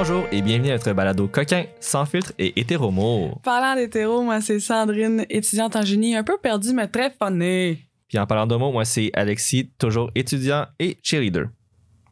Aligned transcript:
Bonjour 0.00 0.28
et 0.30 0.42
bienvenue 0.42 0.68
à 0.70 0.74
notre 0.74 0.92
balado 0.92 1.26
coquin, 1.26 1.64
sans 1.80 2.06
filtre 2.06 2.32
et 2.38 2.60
hétéromo. 2.60 3.40
Parlant 3.42 3.74
d'hétéro, 3.74 4.22
moi, 4.22 4.40
c'est 4.40 4.60
Sandrine, 4.60 5.26
étudiante 5.28 5.74
en 5.74 5.82
génie, 5.82 6.14
un 6.14 6.22
peu 6.22 6.38
perdue, 6.40 6.72
mais 6.72 6.86
très 6.86 7.10
funny. 7.20 7.78
Puis 8.06 8.16
en 8.16 8.24
parlant 8.24 8.46
d'homo, 8.46 8.70
moi 8.70 8.84
c'est 8.84 9.10
Alexis, 9.14 9.72
toujours 9.76 10.12
étudiant 10.14 10.66
et 10.78 10.98
cheerleader. 11.02 11.46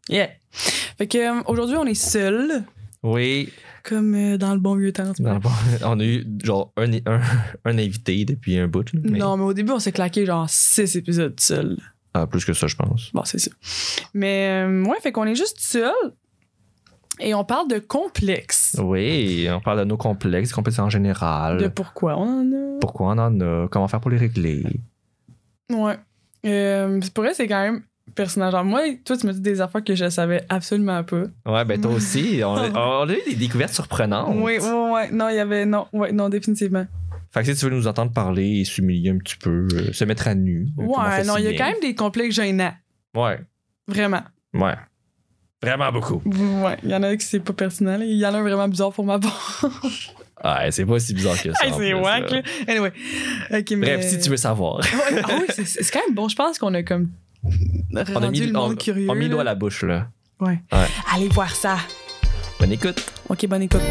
Yeah. 0.09 0.31
Fait 0.51 1.07
que 1.07 1.17
euh, 1.39 1.43
aujourd'hui, 1.47 1.77
on 1.77 1.85
est 1.87 1.95
seuls, 1.95 2.65
Oui, 3.05 3.51
comme 3.85 4.17
euh, 4.17 4.37
dans 4.37 4.53
le 4.55 4.59
bon 4.61 4.75
vieux 4.75 4.93
temps. 4.93 5.13
dans 5.21 5.23
vois. 5.23 5.35
le 5.35 5.39
bon- 5.39 5.51
on 5.85 6.01
a 6.01 6.05
eu 6.05 6.27
genre 6.43 6.73
un, 6.77 6.93
un, 7.07 7.21
un 7.67 7.79
invité 7.79 8.25
depuis 8.25 8.59
un 8.59 8.67
bout. 8.67 8.93
là, 8.95 9.01
mais- 9.05 9.19
Non, 9.21 9.37
mais 9.37 9.45
au 9.45 9.53
début, 9.55 9.71
on 9.71 9.79
s'est 9.79 9.93
claqué 9.93 10.27
genre 10.27 10.51
six 10.51 10.97
épisodes 10.97 11.39
seuls. 11.39 11.77
Ah, 12.15 12.27
plus 12.27 12.45
que 12.45 12.53
ça, 12.53 12.67
je 12.67 12.75
pense. 12.75 13.13
Bon, 13.15 13.23
c'est 13.25 13.39
ça. 13.39 13.53
Mais 14.13 14.65
euh, 14.67 14.83
ouais, 14.87 14.97
fait 15.01 15.13
qu'on 15.13 15.25
est 15.27 15.37
juste 15.37 15.61
seuls. 15.61 15.93
Et 17.21 17.35
on 17.35 17.45
parle 17.45 17.69
de 17.69 17.79
complexe. 17.79 18.77
Oui, 18.83 19.49
on 19.51 19.61
parle 19.61 19.79
de 19.81 19.85
nos 19.85 19.97
complexes, 19.97 20.51
des 20.51 20.55
complexes 20.55 20.79
en 20.79 20.91
général. 20.91 21.59
De 21.59 21.69
pourquoi 21.69 22.17
on 22.19 22.41
en 22.41 22.53
a. 22.53 22.79
Pourquoi 22.81 23.07
on 23.09 23.19
en 23.19 23.41
a, 23.41 23.69
comment 23.69 23.89
faire 23.89 24.01
pour 24.01 24.11
les 24.11 24.19
régler. 24.19 24.65
Ouais. 25.71 25.97
Euh, 26.45 27.01
pour 27.15 27.25
vrai, 27.25 27.35
c'est 27.35 27.49
quand 27.49 27.61
même 27.61 27.83
personnage. 28.15 28.55
Moi, 28.65 28.83
toi, 29.05 29.17
tu 29.17 29.27
me 29.27 29.33
dis 29.33 29.41
des 29.41 29.61
affaires 29.61 29.83
que 29.83 29.95
je 29.95 30.09
savais 30.11 30.45
absolument 30.49 31.03
pas. 31.05 31.23
Ouais, 31.47 31.65
ben 31.65 31.81
toi 31.81 31.93
aussi, 31.93 32.41
on 32.45 32.55
a, 32.55 32.71
on 32.71 33.09
a 33.09 33.13
eu 33.13 33.23
des 33.29 33.35
découvertes 33.35 33.73
surprenantes. 33.75 34.35
Oui, 34.37 34.59
ouais, 34.59 34.91
ouais. 34.93 35.11
Non, 35.11 35.29
il 35.29 35.37
y 35.37 35.41
avait. 35.41 35.65
Non, 35.67 35.87
ouais, 35.93 36.13
non, 36.13 36.29
définitivement. 36.29 36.87
Fait 37.33 37.43
que 37.43 37.53
si 37.53 37.59
tu 37.59 37.65
veux 37.69 37.75
nous 37.77 37.87
entendre 37.89 38.13
parler 38.13 38.61
et 38.61 38.65
s'humilier 38.65 39.11
un 39.11 39.19
petit 39.19 39.37
peu, 39.37 39.67
euh, 39.75 39.93
se 39.93 40.05
mettre 40.05 40.29
à 40.29 40.35
nu. 40.35 40.69
euh, 40.79 40.83
Ouais, 40.85 41.25
non, 41.25 41.37
il 41.39 41.45
y 41.45 41.49
a 41.49 41.55
quand 41.57 41.67
même 41.71 41.81
des 41.83 41.95
complexes 41.95 42.37
gênants. 42.37 42.73
Ouais, 43.17 43.41
Vraiment. 43.89 44.23
ouais. 44.55 44.75
Vraiment 45.67 45.91
beaucoup. 45.91 46.23
Ouais, 46.25 46.77
il 46.85 46.91
y 46.91 46.95
en 46.95 47.03
a 47.03 47.17
qui 47.17 47.27
c'est 47.27 47.41
pas 47.41 47.53
personnel. 47.53 48.03
Il 48.05 48.17
y 48.17 48.25
en 48.25 48.33
a 48.35 48.39
un 48.39 48.43
vraiment 48.43 48.69
bizarre 48.69 48.93
pour 48.93 49.05
ma 49.05 49.19
part. 49.19 49.65
Ouais, 50.45 50.71
c'est 50.71 50.85
pas 50.85 50.99
si 51.01 51.13
bizarre 51.13 51.41
que 51.43 51.53
ça. 51.53 51.59
C'est 51.77 51.95
wack, 51.95 52.31
là. 52.31 52.43
Anyway. 52.69 52.93
Ok, 53.51 53.71
mais... 53.71 53.97
Bref, 53.97 54.07
si 54.07 54.19
tu 54.21 54.31
veux 54.31 54.37
savoir. 54.37 54.79
Ouais, 54.79 55.23
ah 55.25 55.31
oui, 55.41 55.47
c'est 55.65 55.91
quand 55.91 56.01
même 56.07 56.15
bon. 56.15 56.29
Je 56.29 56.37
pense 56.37 56.59
qu'on 56.59 56.73
a 56.75 56.83
comme. 56.83 57.09
On 57.45 58.23
a 58.23 58.31
mis, 58.31 58.41
le 58.41 58.53
monde 58.53 58.73
on- 58.73 58.77
curieux. 58.77 59.07
on 59.09 59.13
a 59.13 59.15
mis 59.17 59.23
le 59.23 59.29
là. 59.29 59.33
doigt 59.33 59.41
à 59.41 59.45
la 59.45 59.55
bouche, 59.55 59.83
là. 59.83 60.09
Ouais. 60.39 60.61
Ouais. 60.73 60.87
Allez 61.13 61.29
voir 61.29 61.51
ça. 61.51 61.79
Bonne 62.61 62.73
écoute. 62.73 63.05
Ok, 63.29 63.47
bonne 63.47 63.63
écoute. 63.63 63.83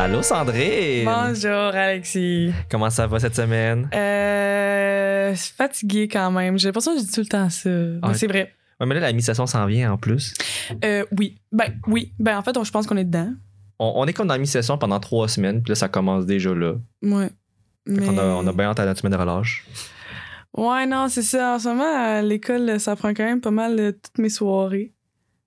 Allô, 0.00 0.22
Sandrine? 0.22 1.04
Bonjour, 1.04 1.50
Alexis. 1.74 2.52
Comment 2.70 2.88
ça 2.88 3.06
va 3.06 3.18
cette 3.20 3.36
semaine? 3.36 3.86
Euh. 3.92 5.34
Fatigué 5.34 6.08
quand 6.08 6.30
même. 6.30 6.58
J'ai 6.58 6.68
l'impression 6.68 6.94
que 6.94 7.00
je 7.00 7.04
dis 7.04 7.12
tout 7.12 7.20
le 7.20 7.26
temps 7.26 7.50
ça. 7.50 7.68
Mais 7.68 7.98
Ah, 8.00 8.14
c'est 8.14 8.26
vrai. 8.26 8.50
Ouais, 8.80 8.86
mais 8.86 8.94
là, 8.94 9.00
la 9.02 9.12
mi-session 9.12 9.46
s'en 9.46 9.66
vient 9.66 9.92
en 9.92 9.98
plus. 9.98 10.32
Euh, 10.82 11.04
oui. 11.18 11.38
Ben, 11.52 11.74
oui. 11.86 12.14
Ben, 12.18 12.38
en 12.38 12.42
fait, 12.42 12.56
on- 12.56 12.64
je 12.64 12.70
pense 12.72 12.86
qu'on 12.86 12.96
est 12.96 13.04
dedans. 13.04 13.30
On, 13.78 13.92
on 13.96 14.06
est 14.06 14.14
comme 14.14 14.26
dans 14.26 14.32
la 14.34 14.40
mi-session 14.40 14.78
pendant 14.78 15.00
trois 15.00 15.28
semaines, 15.28 15.62
puis 15.62 15.72
là, 15.72 15.74
ça 15.74 15.88
commence 15.88 16.24
déjà 16.24 16.54
là. 16.54 16.76
Ouais. 17.02 17.26
Fait 17.26 17.32
Mais... 18.00 18.06
qu'on 18.06 18.16
a, 18.16 18.22
on 18.24 18.46
a 18.46 18.52
bien 18.54 18.70
hâte 18.70 18.80
à 18.80 18.86
notre 18.86 19.00
semaine 19.00 19.12
de 19.12 19.18
relâche. 19.18 19.66
Ouais, 20.56 20.86
non, 20.86 21.08
c'est 21.10 21.20
ça. 21.22 21.56
En 21.56 21.58
ce 21.58 21.68
moment, 21.68 21.94
à 21.94 22.22
l'école, 22.22 22.80
ça 22.80 22.96
prend 22.96 23.10
quand 23.10 23.24
même 23.24 23.42
pas 23.42 23.50
mal 23.50 23.78
euh, 23.78 23.92
toutes 23.92 24.16
mes 24.18 24.30
soirées. 24.30 24.94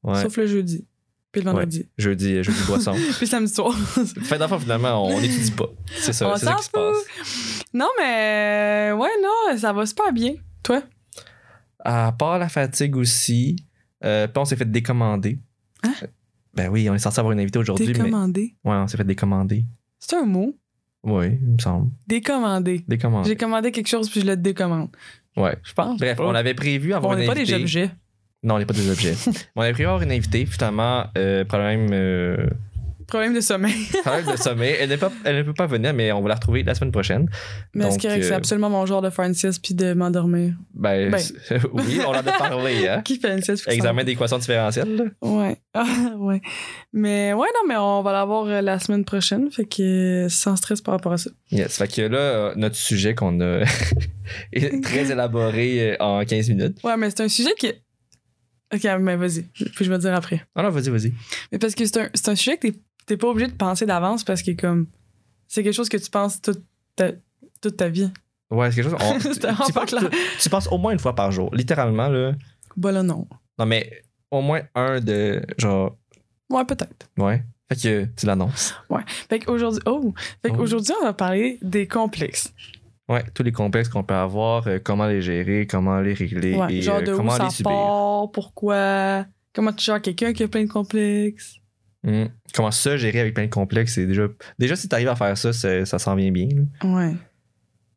Ouais. 0.04 0.22
Sauf 0.22 0.38
le 0.38 0.46
jeudi. 0.46 0.86
Puis 1.34 1.42
le 1.42 1.50
vendredi. 1.50 1.90
Jeudi, 1.98 2.44
jeudi 2.44 2.60
boisson. 2.68 2.94
Puis 3.18 3.28
samedi 3.28 3.52
soir. 3.52 3.76
fait 4.22 4.38
d'enfant, 4.38 4.60
finalement, 4.60 5.04
on 5.06 5.20
n'étudie 5.20 5.52
pas. 5.52 5.66
C'est 5.88 6.14
ça, 6.14 6.30
On 6.30 6.38
c'est 6.38 6.46
ça 6.46 6.52
s'en 6.52 6.58
qui 6.58 6.64
se 6.66 6.70
passe. 6.70 7.66
non, 7.74 7.90
mais 8.00 8.92
euh, 8.92 8.96
ouais, 8.96 9.10
non, 9.22 9.58
ça 9.58 9.74
va 9.74 9.86
super 9.88 10.14
bien. 10.14 10.36
Toi? 10.62 10.84
À 11.80 12.12
part 12.12 12.38
la 12.38 12.48
fatigue 12.50 12.96
aussi, 12.96 13.56
euh, 14.06 14.28
puis 14.28 14.38
on 14.40 14.46
s'est 14.46 14.56
fait 14.56 14.70
décommander. 14.70 15.40
Hein? 15.82 15.94
Ben 16.54 16.70
oui, 16.70 16.88
on 16.88 16.94
est 16.94 17.00
censé 17.00 17.20
avoir 17.20 17.34
une 17.34 17.40
invitée 17.40 17.58
aujourd'hui, 17.58 17.88
mais. 17.88 17.94
Décommandé. 17.94 18.56
Ouais, 18.64 18.76
on 18.76 18.88
s'est 18.88 18.96
fait 18.98 19.04
décommander. 19.04 19.66
C'est 20.00 20.16
un 20.16 20.26
mot? 20.26 20.56
Oui, 21.04 21.38
il 21.42 21.54
me 21.54 21.58
semble. 21.60 21.90
Décommandé. 22.08 22.86
Décommandé. 22.88 23.28
J'ai 23.30 23.36
commandé 23.36 23.72
quelque 23.72 23.90
chose 23.90 24.10
puis 24.10 24.22
je 24.22 24.28
le 24.28 24.38
décommande. 24.38 24.90
Ouais. 25.36 25.58
Je 25.64 25.74
pense. 25.74 26.00
Bref, 26.00 26.20
on 26.20 26.36
avait 26.36 26.54
prévu 26.54 26.94
avoir 26.94 27.14
on 27.14 27.16
une 27.16 27.22
n'est 27.22 27.26
pas 27.26 27.34
invitée. 27.34 27.56
des 27.58 27.62
objets. 27.64 27.92
Non, 28.44 28.56
on 28.56 28.60
n'est 28.60 28.66
pas 28.66 28.74
des 28.74 28.90
objets. 28.92 29.16
on 29.56 29.62
avait 29.62 29.72
prévu 29.74 29.88
avoir 29.88 30.02
une 30.04 30.12
invitée, 30.12 30.46
finalement, 30.46 31.06
euh, 31.18 31.46
problème, 31.46 31.88
euh, 31.92 32.48
Problème 33.08 33.34
de 33.36 33.42
sommeil. 33.42 33.76
problème 34.04 34.32
de 34.32 34.38
sommeil. 34.38 34.76
Elle, 34.80 34.90
n'est 34.90 34.98
pas, 34.98 35.12
elle 35.26 35.36
ne 35.38 35.44
peut 35.44 35.54
pas 35.54 35.68
venir, 35.68 35.94
mais 35.94 36.12
on 36.14 36.22
va 36.22 36.30
la 36.30 36.36
retrouver 36.36 36.64
la 36.64 36.74
semaine 36.74 36.92
prochaine. 36.94 37.30
Mais 37.74 37.84
Donc, 37.84 37.94
c'est 37.94 38.08
correct, 38.08 38.24
c'est 38.24 38.32
euh, 38.32 38.38
absolument 38.38 38.70
mon 38.70 38.86
genre 38.86 39.02
de 39.02 39.10
faire 39.10 39.26
une 39.26 39.34
sieste 39.34 39.60
puis 39.64 39.76
de 39.76 39.94
m'endormir? 39.94 40.54
Ben, 40.74 41.12
Ben. 41.12 41.20
c'est- 41.20 41.60
oui, 41.74 42.00
on 42.08 42.10
en 42.12 42.14
a 42.14 42.24
parlé, 42.24 42.88
hein. 42.88 43.02
Qui 43.06 43.20
fait 43.20 43.34
une 43.34 43.42
sieste? 43.44 43.66
puis 43.66 43.76
Examen 43.76 44.04
d'équation 44.06 44.38
différentielle. 44.40 44.96
là. 44.96 45.04
Ouais. 45.30 45.58
Ah, 45.74 45.86
ouais. 46.18 46.42
Mais 46.94 47.34
ouais, 47.34 47.48
non, 47.54 47.68
mais 47.68 47.76
on 47.78 48.02
va 48.04 48.14
l'avoir 48.14 48.46
euh, 48.48 48.62
la 48.62 48.80
semaine 48.80 49.04
prochaine. 49.06 49.52
Fait 49.52 49.66
que 49.66 50.26
euh, 50.26 50.30
sans 50.30 50.56
stress 50.56 50.82
par 50.82 50.94
rapport 50.94 51.12
à 51.14 51.18
ça. 51.18 51.30
Yes. 51.52 51.78
Fait 51.78 51.94
que 51.94 52.02
là, 52.04 52.18
euh, 52.18 52.54
notre 52.56 52.76
sujet 52.78 53.14
qu'on 53.16 53.40
a 53.42 53.64
est 54.54 54.82
très 54.84 55.12
élaboré 55.12 55.92
euh, 55.92 55.96
en 56.00 56.24
15 56.24 56.50
minutes. 56.50 56.78
Ouais, 56.84 56.96
mais 56.98 57.10
c'est 57.10 57.22
un 57.22 57.28
sujet 57.28 57.52
qui. 57.60 57.72
Ok, 58.74 58.84
mais 59.00 59.16
vas-y. 59.16 59.44
Puis 59.44 59.86
je 59.86 59.90
vais 59.90 59.98
te 59.98 60.02
dire 60.02 60.14
après. 60.16 60.46
Ah 60.56 60.64
non, 60.64 60.70
vas-y, 60.70 60.90
vas-y. 60.90 61.14
Mais 61.52 61.60
parce 61.60 61.76
que 61.76 61.86
c'est 61.86 61.98
un, 62.02 62.10
c'est 62.14 62.30
un 62.30 62.36
sujet 62.36 62.58
que 62.58 62.68
t'es- 62.70 62.80
t'es 63.06 63.18
pas 63.18 63.28
obligé 63.28 63.48
de 63.48 63.56
penser 63.56 63.86
d'avance 63.86 64.24
parce 64.24 64.42
que 64.42 64.52
comme. 64.52 64.88
C'est 65.48 65.62
quelque 65.64 65.74
chose 65.76 65.90
que 65.90 65.98
tu 65.98 66.10
penses 66.10 66.42
toute 66.42 66.64
ta, 66.96 67.12
toute 67.62 67.78
ta 67.78 67.88
vie. 67.90 68.10
Ouais, 68.50 68.72
c'est 68.72 68.82
quelque 68.82 68.90
chose. 68.92 69.00
on- 69.02 69.14
tu, 69.20 69.34
C'était 69.34 69.54
penses, 69.54 69.72
clair. 69.86 70.10
tu- 70.10 70.18
tu 70.42 70.50
penses 70.50 70.68
au 70.72 70.78
moins 70.78 70.94
une 70.94 71.00
fois 71.00 71.14
par 71.14 71.32
jour. 71.32 71.54
Littéralement, 71.54 72.08
là. 72.10 72.34
Bah 72.76 72.92
là, 72.92 73.04
non. 73.04 73.28
Non, 73.60 73.66
mais 73.68 74.02
au 74.32 74.42
moins 74.42 74.62
un 74.74 75.00
de. 75.00 75.42
Genre. 75.60 75.96
Ouais, 76.50 76.66
peut-être. 76.66 77.08
Ouais. 77.18 77.44
Fait 77.70 77.76
que 77.82 78.06
tu 78.18 78.26
l'annonces. 78.26 78.74
Fait 79.30 79.40
qu'aujourd'hui. 79.40 79.82
Oh! 79.86 80.14
Fait 80.42 80.50
Oh. 80.52 80.56
qu'aujourd'hui, 80.58 80.94
on 81.02 81.06
va 81.06 81.14
parler 81.14 81.60
des 81.62 81.88
complexes. 81.88 82.54
Ouais, 83.10 83.24
tous 83.34 83.44
les 83.44 83.52
complexes 83.52 83.90
qu'on 83.90 84.04
peut 84.04 84.14
avoir, 84.14 84.66
euh, 84.68 84.80
comment 84.82 85.08
les 85.08 85.22
gérer, 85.22 85.68
comment 85.68 86.00
les 86.00 86.14
régler 86.14 86.56
Ouais, 86.56 86.74
et 86.74 86.82
genre 86.82 86.98
euh, 86.98 87.02
de 87.02 87.14
où 87.14 87.18
comment 87.18 87.32
ça 87.32 87.44
les 87.46 87.50
subir. 87.50 87.72
part, 87.72 88.32
pourquoi. 88.32 89.26
Comment 89.54 89.74
tu 89.74 89.84
gères 89.84 90.02
quelqu'un 90.02 90.34
qui 90.34 90.44
a 90.44 90.48
plein 90.48 90.64
de 90.64 90.70
complexes. 90.72 91.56
Hmm. 92.04 92.26
Comment 92.54 92.72
ça 92.72 92.98
gérer 92.98 93.20
avec 93.20 93.34
plein 93.34 93.46
de 93.46 93.50
complexes, 93.52 93.94
c'est 93.96 94.06
déjà. 94.06 94.28
Déjà, 94.58 94.76
si 94.76 94.88
tu 94.90 94.96
arrives 94.96 95.10
à 95.10 95.16
faire 95.16 95.38
ça, 95.38 95.54
ça 95.54 96.00
s'en 96.00 96.16
vient 96.16 96.32
bien. 96.32 96.48
là. 96.50 96.88
Ouais. 96.90 97.14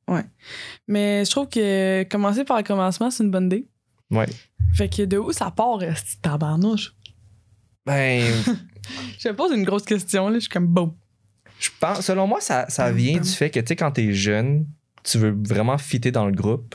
Ouais. 0.09 0.25
Mais 0.87 1.25
je 1.25 1.31
trouve 1.31 1.49
que 1.49 2.05
commencer 2.05 2.45
par 2.45 2.59
le 2.59 2.63
commencement, 2.63 3.11
c'est 3.11 3.25
une 3.25 3.31
bonne 3.31 3.47
idée. 3.47 3.67
Ouais. 4.11 4.27
Fait 4.75 4.89
que 4.89 5.03
de 5.03 5.19
où 5.19 5.33
ça 5.33 5.51
part, 5.51 5.81
cette 5.81 6.21
tabarnouche? 6.23 6.95
Ben, 7.85 8.23
Je 9.19 9.29
pose 9.31 9.53
une 9.53 9.65
grosse 9.65 9.85
question, 9.85 10.29
là. 10.29 10.35
Je 10.35 10.41
suis 10.41 10.49
comme 10.49 10.67
bon. 10.67 10.95
je 11.59 11.71
pense, 11.81 12.03
selon 12.03 12.27
moi, 12.27 12.41
ça, 12.41 12.67
ça 12.69 12.93
vient 12.93 13.19
du 13.19 13.29
fait 13.29 13.51
que, 13.51 13.59
tu 13.61 13.67
sais, 13.69 13.77
quand 13.77 13.91
t'es 13.93 14.13
jeune, 14.13 14.67
tu 15.07 15.19
veux 15.19 15.37
vraiment 15.49 15.79
fitter 15.79 16.11
dans 16.11 16.27
le 16.27 16.33
groupe. 16.33 16.75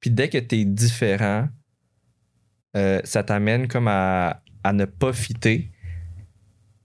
Puis 0.00 0.10
dès 0.10 0.28
que 0.28 0.38
t'es 0.38 0.64
différent, 0.64 1.48
euh, 2.76 3.00
ça 3.04 3.22
t'amène 3.22 3.68
comme 3.68 3.88
à, 3.88 4.42
à 4.64 4.72
ne 4.72 4.84
pas 4.84 5.12
fitter. 5.12 5.70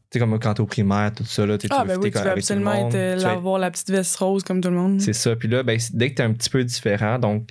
Tu 0.10 0.18
sais, 0.18 0.20
comme 0.20 0.38
quand 0.40 0.54
t'es 0.54 0.62
au 0.62 0.66
primaire, 0.66 1.14
tout 1.14 1.24
ça, 1.24 1.46
là, 1.46 1.58
tu 1.58 1.70
tu 1.70 1.76
Ah, 1.78 1.84
veux 1.84 1.96
ben 1.96 1.98
oui, 2.02 2.12
tu 2.12 2.18
veux 2.18 2.30
avec 2.30 2.44
tout 2.46 2.54
le 2.54 2.60
absolument 2.60 2.74
monde. 2.84 2.96
être, 2.96 3.18
euh, 3.18 3.20
Tu 3.20 3.26
avoir 3.26 3.60
la 3.60 3.72
petite 3.72 3.90
veste 3.90 4.16
rose 4.18 4.44
comme 4.44 4.60
tout 4.60 4.70
le 4.70 4.76
monde. 4.76 5.00
C'est 5.00 5.14
ça. 5.14 5.36
Puis 5.38 5.48
là, 5.48 5.64
ben, 5.64 5.80
dès 5.94 6.10
que 6.12 6.16
t'es 6.16 6.24
un 6.24 6.34
petit 6.34 6.50
peu 6.50 6.64
différent, 6.66 7.18
donc, 7.18 7.50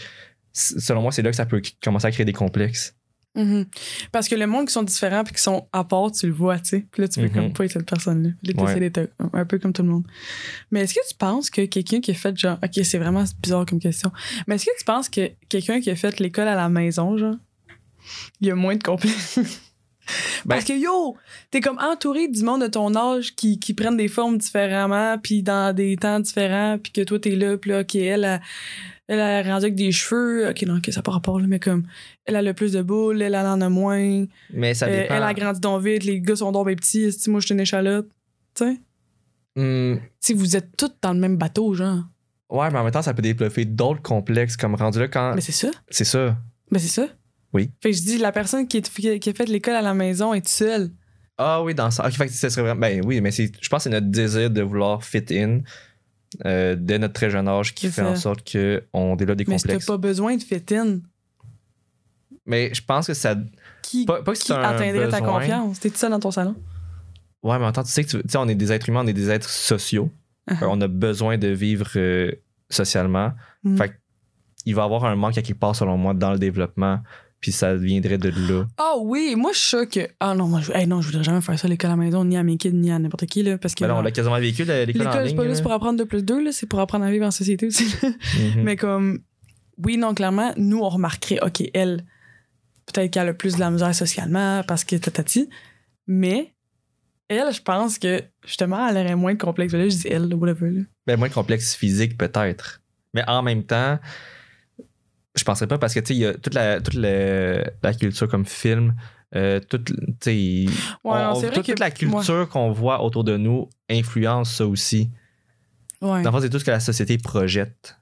selon 0.53 1.01
moi, 1.03 1.13
c'est 1.13 1.23
là 1.23 1.31
que 1.31 1.37
ça 1.37 1.47
peut 1.47 1.63
commencer 1.83 2.07
à 2.07 2.11
créer 2.11 2.27
des 2.27 2.35
complexes. 2.35 2.95
Mhm. 3.37 3.67
Parce 4.11 4.29
que 4.29 4.35
le 4.35 4.47
monde 4.49 4.67
qui 4.67 4.73
sont 4.73 4.83
différents 4.83 5.23
puis 5.23 5.35
qui 5.35 5.43
sont 5.43 5.69
à 5.73 5.85
part, 5.85 6.11
tu 6.11 6.27
le 6.27 6.33
vois, 6.33 6.59
tu 6.59 6.71
sais. 6.71 6.87
Puis 6.91 7.03
là, 7.03 7.09
tu 7.09 7.21
veux 7.21 7.29
Mhm. 7.29 7.33
comme 7.35 7.53
pas 7.53 7.65
être 7.65 7.73
cette 7.73 7.89
personne-là. 7.89 8.31
Là, 8.43 8.53
tu 8.53 8.61
Ouais. 8.61 8.81
d'être 8.81 9.11
un, 9.33 9.45
peu 9.45 9.59
comme 9.59 9.73
tout 9.73 9.83
le 9.83 9.89
monde. 9.89 10.05
Mais 10.73 10.81
est-ce 10.81 10.95
que 10.95 11.09
tu 11.09 11.15
penses 11.17 11.49
que 11.49 11.65
quelqu'un 11.67 12.01
qui 12.01 12.11
a 12.11 12.15
fait 12.15 12.37
genre. 12.37 12.59
Ok, 12.63 12.85
c'est 12.85 12.99
vraiment 12.99 13.25
bizarre 13.41 13.67
comme 13.67 13.79
question. 13.79 14.11
Mais 14.47 14.57
est-ce 14.57 14.65
que 14.67 14.77
tu 14.79 14.85
penses 14.85 15.09
que 15.09 15.31
quelqu'un 15.49 15.81
qui 15.81 15.91
a 15.91 15.97
fait 15.97 16.19
l'école 16.19 16.49
à 16.49 16.57
la 16.57 16.69
maison, 16.69 17.17
genre, 17.17 17.37
il 18.41 18.49
y 18.49 18.51
a 18.51 18.55
moins 18.57 18.75
de 18.75 18.83
complexes? 18.83 19.39
Parce 20.49 20.65
que 20.65 20.73
yo, 20.73 21.17
t'es 21.53 21.61
comme 21.61 21.79
entouré 21.79 22.27
du 22.27 22.43
monde 22.43 22.63
de 22.63 22.67
ton 22.67 22.97
âge 22.97 23.37
qui, 23.37 23.61
qui 23.61 23.75
prennent 23.75 23.97
des 23.97 24.09
formes 24.09 24.39
différemment, 24.39 25.19
puis 25.19 25.45
dans 25.45 25.73
des 25.73 25.97
temps 25.97 26.19
différents, 26.19 26.79
puis 26.83 26.91
que 26.91 27.03
toi 27.03 27.21
t'es 27.21 27.37
là, 27.37 27.57
puis 27.57 27.71
là, 27.71 27.81
ok, 27.83 27.95
elle 27.95 28.25
a, 28.25 28.41
elle 29.13 29.21
a 29.21 29.43
rendu 29.43 29.65
avec 29.67 29.75
des 29.75 29.93
cheveux, 29.93 30.49
ok, 30.49 30.63
non, 30.63 30.77
ok, 30.79 30.87
ça 30.91 31.01
n'a 31.01 31.03
pas 31.03 31.13
rapport, 31.13 31.39
là, 31.41 31.47
mais 31.49 31.59
comme, 31.59 31.85
elle 32.25 32.37
a 32.37 32.43
le 32.43 32.55
plus 32.55 32.73
de 32.73 32.81
boules, 32.83 33.21
elle, 33.21 33.35
elle 33.35 33.47
en 33.47 33.61
a 33.61 33.69
moins, 33.69 34.25
Mais 34.53 34.73
ça 34.75 34.87
euh, 34.87 35.03
dépend. 35.03 35.15
elle 35.17 35.23
a 35.23 35.35
grandi 35.35 35.61
donc 35.61 35.83
vite, 35.83 36.05
les 36.05 36.21
gars 36.21 36.37
sont 36.37 36.53
donc 36.53 36.67
bien 36.67 36.77
petits, 36.77 37.03
esti, 37.03 37.29
moi 37.31 37.41
je 37.41 37.47
suis 37.47 37.55
une 37.55 37.61
échalote, 37.61 38.09
tu 38.55 38.65
sais? 38.65 38.81
Hmm, 39.57 39.97
Si 40.21 40.33
vous 40.33 40.57
êtes 40.57 40.77
tous 40.77 40.91
dans 41.03 41.13
le 41.13 41.19
même 41.19 41.37
bateau, 41.37 41.75
genre. 41.75 42.05
ouais, 42.51 42.71
mais 42.71 42.79
en 42.79 42.85
même 42.85 42.93
temps, 42.93 43.03
ça 43.03 43.13
peut 43.15 43.23
développer 43.23 43.65
d'autres 43.65 44.03
complexes 44.03 44.57
comme 44.57 44.75
rendu 44.77 44.99
là 45.01 45.09
quand. 45.09 45.35
Mais 45.35 45.41
c'est 45.41 45.53
ça. 45.53 45.71
C'est 45.89 46.05
ça. 46.05 46.37
Mais 46.71 46.79
c'est 46.79 46.89
ça. 47.01 47.09
Oui. 47.53 47.71
Fait 47.83 47.91
que 47.91 47.97
je 47.97 48.03
dis, 48.03 48.19
la 48.19 48.31
personne 48.31 48.69
qui, 48.69 48.77
est- 48.77 49.19
qui 49.19 49.29
a 49.29 49.33
fait 49.35 49.49
l'école 49.49 49.75
à 49.75 49.83
la 49.83 49.93
maison 49.93 50.33
est 50.35 50.47
seule. 50.49 50.91
Ah 51.37 51.63
oui, 51.65 51.75
dans 51.75 51.91
ça. 51.91 52.07
Ok, 52.07 52.13
fait 52.13 52.27
que 52.27 52.33
ce 52.33 52.49
serait 52.49 52.63
vraiment. 52.63 52.81
Ben 52.81 53.01
oui, 53.05 53.21
mais 53.21 53.33
je 53.33 53.69
pense 53.69 53.79
que 53.79 53.83
c'est 53.85 53.91
notre 53.91 54.07
désir 54.07 54.51
de 54.51 54.63
vouloir 54.63 55.03
fit 55.03 55.25
in 55.33 55.61
euh, 56.45 56.77
dès 56.79 56.99
notre 56.99 57.15
très 57.15 57.31
jeune 57.31 57.49
âge 57.49 57.75
qui 57.75 57.87
fait 57.87 58.03
ça. 58.03 58.11
en 58.11 58.17
sorte 58.17 58.51
qu'on 58.51 59.17
développe 59.17 59.39
des 59.39 59.45
Mais 59.47 59.57
complexes. 59.57 59.87
pas 59.87 59.97
besoin 59.97 60.37
de 60.37 60.43
fit 60.43 60.63
in, 60.73 61.01
Mais 62.47 62.73
je 62.73 62.83
pense 62.83 63.07
que 63.07 63.15
ça. 63.15 63.37
qui, 63.83 64.05
Pas, 64.05 64.23
pas 64.23 64.33
que 64.35 64.39
qui 64.39 64.53
atteindrait 64.53 65.09
ta 65.09 65.21
confiance? 65.21 65.81
T'es 65.81 65.91
tout 65.91 65.97
seul 65.97 66.11
dans 66.11 66.21
ton 66.21 66.31
salon? 66.31 66.55
Ouais, 67.43 67.59
mais 67.59 67.65
en 67.65 67.73
temps, 67.73 67.83
tu 67.83 67.91
sais 67.91 68.05
que 68.05 68.19
tu 68.19 68.37
on 68.37 68.49
est 68.49 68.55
des 68.55 68.71
êtres 68.71 68.89
humains, 68.89 69.03
on 69.03 69.07
est 69.07 69.13
des 69.13 69.31
êtres 69.31 69.49
sociaux. 69.49 70.11
Uh-huh. 70.49 70.63
Euh, 70.63 70.69
On 70.69 70.81
a 70.81 70.89
besoin 70.89 71.39
de 71.39 71.49
vivre 71.49 71.89
euh, 71.97 72.33
socialement. 72.69 73.33
Mm. 73.65 73.77
Fait 73.77 74.01
il 74.67 74.75
va 74.75 74.83
y 74.83 74.85
avoir 74.85 75.07
un 75.07 75.17
manque 75.17 75.39
à 75.39 75.43
quelque 75.43 75.59
part, 75.59 75.75
selon 75.75 75.97
moi, 75.97 76.13
dans 76.13 76.33
le 76.33 76.39
développement. 76.39 77.01
Puis 77.41 77.53
ça 77.53 77.75
viendrait 77.75 78.19
de 78.19 78.29
là. 78.29 78.67
Ah 78.77 78.95
oui, 79.01 79.35
moi 79.37 79.53
je 79.55 79.59
suis 79.59 79.69
sûre 79.71 79.89
que. 79.89 80.01
Ah 80.21 80.35
non, 80.35 80.47
moi 80.47 80.61
je, 80.61 80.73
hey, 80.73 80.87
non, 80.87 81.01
je 81.01 81.07
voudrais 81.09 81.25
jamais 81.25 81.41
faire 81.41 81.59
ça 81.59 81.67
à 81.67 81.71
l'école 81.71 81.91
à 81.91 81.97
la 81.97 82.03
maison, 82.03 82.23
ni 82.25 82.37
à 82.37 82.43
mes 82.43 82.57
kids, 82.59 82.73
ni 82.73 82.91
à 82.91 82.99
n'importe 82.99 83.25
qui, 83.27 83.43
là. 83.43 83.57
Parce 83.57 83.75
que. 83.75 83.81
Ben 83.85 83.89
là, 83.89 83.97
on 83.97 84.03
l'a 84.03 84.11
quasiment 84.11 84.39
vécu, 84.39 84.65
le- 84.65 84.85
l'école 84.85 85.03
en 85.07 85.11
L'école, 85.11 85.23
c'est 85.23 85.29
ligne. 85.29 85.37
pas 85.37 85.49
juste 85.49 85.63
pour 85.63 85.73
apprendre 85.73 85.99
2 85.99 86.05
plus 86.05 86.23
2, 86.23 86.45
là, 86.45 86.53
c'est 86.53 86.67
pour 86.67 86.81
apprendre 86.81 87.05
à 87.07 87.11
vivre 87.11 87.25
en 87.27 87.31
société 87.31 87.67
aussi. 87.67 87.87
Mhm. 88.03 88.63
Mais 88.63 88.77
comme, 88.77 89.21
oui, 89.83 89.97
non, 89.97 90.13
clairement, 90.13 90.53
nous, 90.59 90.81
on 90.81 90.89
remarquerait, 90.91 91.41
OK, 91.43 91.63
elle, 91.73 92.05
peut-être 92.93 93.11
qu'elle 93.11 93.29
a 93.29 93.33
plus 93.35 93.55
de 93.55 93.61
la 93.61 93.71
misère 93.71 93.95
socialement 93.95 94.63
parce 94.69 94.85
que 94.85 94.97
tatati. 94.97 95.49
Mais, 96.07 96.53
elle, 97.29 97.55
je 97.55 97.63
pense 97.63 97.99
que, 97.99 98.23
justement, 98.45 98.87
elle 98.89 98.99
aurait 98.99 99.17
moins 99.17 99.33
de 99.33 99.39
complexe. 99.39 99.73
Là, 99.73 99.89
je 99.89 99.95
dis 99.97 100.09
elle, 100.09 100.35
whatever. 100.35 100.71
Là. 100.71 100.81
Ben, 101.07 101.17
moins 101.19 101.29
de 101.29 101.33
complexe 101.35 101.75
physique, 101.75 102.19
peut-être. 102.19 102.83
Mais 103.15 103.23
en 103.29 103.43
même 103.43 103.65
temps, 103.65 103.99
je 105.41 105.45
penserais 105.45 105.67
pas 105.67 105.79
parce 105.79 105.95
que, 105.95 106.01
tu 106.01 106.07
sais, 106.09 106.15
il 106.15 106.21
y 106.21 106.27
a 106.27 106.35
toute 106.35 106.55
la, 106.55 106.81
toute 106.81 106.95
la, 106.95 107.65
la 107.83 107.95
culture 107.95 108.29
comme 108.29 108.47
film, 108.47 108.95
euh, 109.35 109.61
toute, 109.61 109.93
tu 110.21 110.31
Ouais, 110.31 110.69
on- 111.05 111.13
non, 111.41 111.41
toute, 111.51 111.67
que- 111.75 111.81
la 111.81 111.91
culture 111.91 112.49
qu'on 112.49 112.73
voit 112.73 113.03
autour 113.03 113.25
de 113.25 113.37
nous 113.37 113.69
influence 113.91 114.55
ça 114.57 114.67
aussi. 114.67 115.11
Ouais. 116.01 116.23
Dans 116.23 116.31
le 116.31 116.37
fond, 116.37 116.41
c'est 116.41 116.51
tout 116.51 116.59
ce 116.59 116.65
que 116.65 116.71
la 116.71 116.81
société 116.81 117.19
projette. 117.19 117.97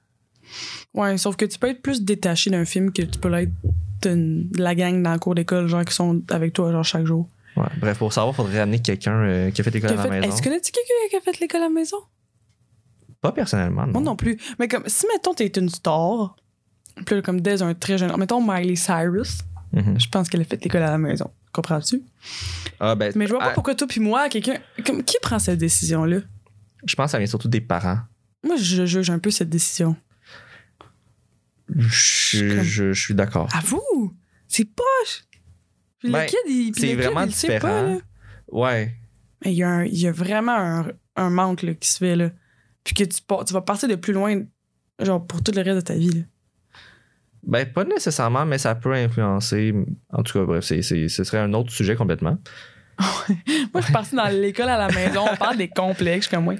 ouais, 0.93 1.17
sauf 1.17 1.35
que 1.35 1.45
tu 1.45 1.59
peux 1.59 1.67
être 1.69 1.81
plus 1.81 2.03
détaché 2.03 2.49
d'un 2.49 2.65
film 2.65 2.91
que 2.91 3.01
tu 3.03 3.19
peux 3.19 3.29
l'être 3.29 3.51
de 4.01 4.61
la 4.61 4.75
gang 4.75 5.03
dans 5.03 5.11
le 5.13 5.19
cours 5.19 5.35
d'école, 5.35 5.67
genre 5.67 5.83
qui 5.85 5.93
sont 5.93 6.21
avec 6.29 6.53
toi, 6.53 6.71
genre 6.71 6.83
chaque 6.85 7.05
jour. 7.05 7.27
Ouais. 7.57 7.65
Bref, 7.81 7.97
pour 7.97 8.13
savoir, 8.13 8.33
il 8.33 8.37
faudrait 8.37 8.59
amener 8.59 8.79
quelqu'un 8.79 9.13
euh, 9.23 9.51
qui 9.51 9.59
a 9.59 9.63
fait 9.63 9.71
l'école 9.71 9.91
à 9.91 9.95
la 9.95 10.01
fait- 10.03 10.09
maison. 10.09 10.27
Est-ce 10.29 10.41
que 10.41 10.47
connais-tu 10.47 10.71
quelqu'un 10.71 11.09
qui 11.09 11.15
a 11.17 11.21
fait 11.21 11.39
l'école 11.41 11.61
à 11.61 11.63
la 11.65 11.69
maison? 11.69 11.97
Pas 13.21 13.33
personnellement, 13.33 13.85
non. 13.85 13.91
Moi 13.93 14.01
non 14.01 14.15
plus. 14.15 14.39
Mais 14.59 14.69
comme, 14.69 14.83
si, 14.87 15.05
mettons, 15.13 15.33
t'es 15.33 15.47
une 15.47 15.67
star, 15.69 16.37
puis 17.05 17.15
là, 17.15 17.21
comme 17.21 17.41
dès 17.41 17.61
un 17.61 17.73
très 17.73 17.97
jeune... 17.97 18.15
Mettons 18.17 18.41
Miley 18.41 18.75
Cyrus, 18.75 19.39
Mhm. 19.71 19.99
je 19.99 20.07
pense 20.09 20.29
qu'elle 20.29 20.41
a 20.41 20.45
fait 20.45 20.63
l'école 20.63 20.81
à 20.83 20.89
la 20.91 20.97
maison. 20.97 21.29
Comprends-tu? 21.51 22.01
Ah, 22.79 22.95
ben, 22.95 23.11
Mais 23.15 23.25
je 23.27 23.31
vois 23.31 23.39
pas 23.39 23.49
ah, 23.49 23.53
pourquoi 23.53 23.75
toi 23.75 23.87
puis 23.87 23.99
moi, 24.01 24.27
quelqu'un... 24.29 24.57
Comme, 24.85 25.03
qui 25.03 25.17
prend 25.21 25.37
cette 25.39 25.59
décision-là? 25.59 26.19
Je 26.85 26.95
pense 26.95 27.05
que 27.07 27.11
ça 27.11 27.17
vient 27.19 27.27
surtout 27.27 27.47
des 27.49 27.61
parents. 27.61 27.99
Moi, 28.43 28.55
je 28.57 28.85
juge 28.85 29.09
un 29.11 29.19
peu 29.19 29.29
cette 29.31 29.49
décision. 29.49 29.95
Je, 31.75 32.55
comme- 32.55 32.63
je- 32.63 32.93
je 32.93 33.01
suis 33.01 33.13
d'accord. 33.13 33.47
Avoue! 33.55 34.13
C'est 34.47 34.65
poche! 34.65 35.23
Puis 35.99 36.11
Ben, 36.11 36.21
le 36.21 36.25
kid, 36.27 36.37
il, 36.47 36.71
c'est 36.75 36.87
kid, 36.87 36.95
vraiment 36.97 37.21
il 37.21 37.27
pas, 37.27 37.31
différent. 37.31 37.81
là. 37.93 37.97
Ouais. 38.47 38.95
Mais 39.45 39.51
il 39.53 39.57
y, 39.57 39.63
a 39.63 39.69
un- 39.69 39.83
il 39.85 39.99
y 39.99 40.07
a 40.07 40.11
vraiment 40.11 40.55
un, 40.57 40.87
un 41.15 41.29
manque 41.29 41.61
là, 41.61 41.73
qui 41.75 41.87
se 41.89 41.97
fait, 41.99 42.15
là. 42.15 42.31
Puis 42.83 42.95
que 42.95 43.03
tu, 43.03 43.19
tu 43.45 43.53
vas 43.53 43.61
partir 43.61 43.87
de 43.87 43.95
plus 43.95 44.13
loin, 44.13 44.41
genre, 44.99 45.25
pour 45.25 45.43
tout 45.43 45.51
le 45.55 45.61
reste 45.61 45.75
de 45.75 45.81
ta 45.81 45.93
vie, 45.93 46.09
là. 46.11 46.21
Ben, 47.43 47.65
pas 47.65 47.85
nécessairement, 47.85 48.45
mais 48.45 48.57
ça 48.57 48.75
peut 48.75 48.93
influencer. 48.93 49.73
En 50.11 50.23
tout 50.23 50.39
cas, 50.39 50.45
bref, 50.45 50.63
c'est, 50.63 50.81
ce 50.81 51.23
serait 51.23 51.39
un 51.39 51.53
autre 51.53 51.71
sujet 51.71 51.95
complètement. 51.95 52.37
Moi, 53.29 53.35
je 53.75 53.81
suis 53.81 53.93
partie 53.93 54.15
dans 54.15 54.27
l'école 54.27 54.67
à 54.69 54.77
la 54.77 54.93
maison. 54.93 55.25
On 55.31 55.35
parle 55.37 55.57
des 55.57 55.69
complexes, 55.69 56.27
comme 56.27 56.43
moi. 56.43 56.55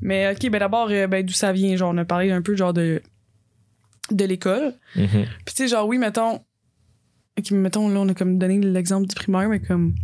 Mais 0.00 0.32
OK, 0.32 0.50
ben 0.50 0.58
d'abord, 0.58 0.88
euh, 0.90 1.06
ben, 1.06 1.24
d'où 1.24 1.32
ça 1.32 1.52
vient? 1.52 1.76
Genre, 1.76 1.92
on 1.94 1.98
a 1.98 2.04
parlé 2.04 2.32
un 2.32 2.42
peu, 2.42 2.56
genre, 2.56 2.72
de, 2.72 3.00
de 4.10 4.24
l'école. 4.24 4.74
Mhm. 4.96 5.26
Puis, 5.44 5.54
tu 5.54 5.62
sais, 5.62 5.68
genre, 5.68 5.86
oui, 5.86 5.98
mettons. 5.98 6.40
OK, 7.38 7.50
mettons, 7.52 7.88
là, 7.88 8.00
on 8.00 8.08
a 8.08 8.14
comme 8.14 8.36
donné 8.36 8.58
l'exemple 8.58 9.06
du 9.06 9.14
primaire, 9.14 9.48
mais 9.48 9.60
comme. 9.60 9.94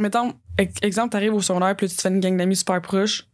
Mettons, 0.00 0.34
ex- 0.58 0.74
exemple, 0.82 1.10
t'arrives 1.10 1.34
au 1.34 1.40
secondaire, 1.40 1.76
puis 1.76 1.88
tu 1.88 1.94
te 1.94 2.02
fais 2.02 2.08
une 2.08 2.18
gang 2.18 2.36
d'amis 2.36 2.56
super 2.56 2.82
proches. 2.82 3.28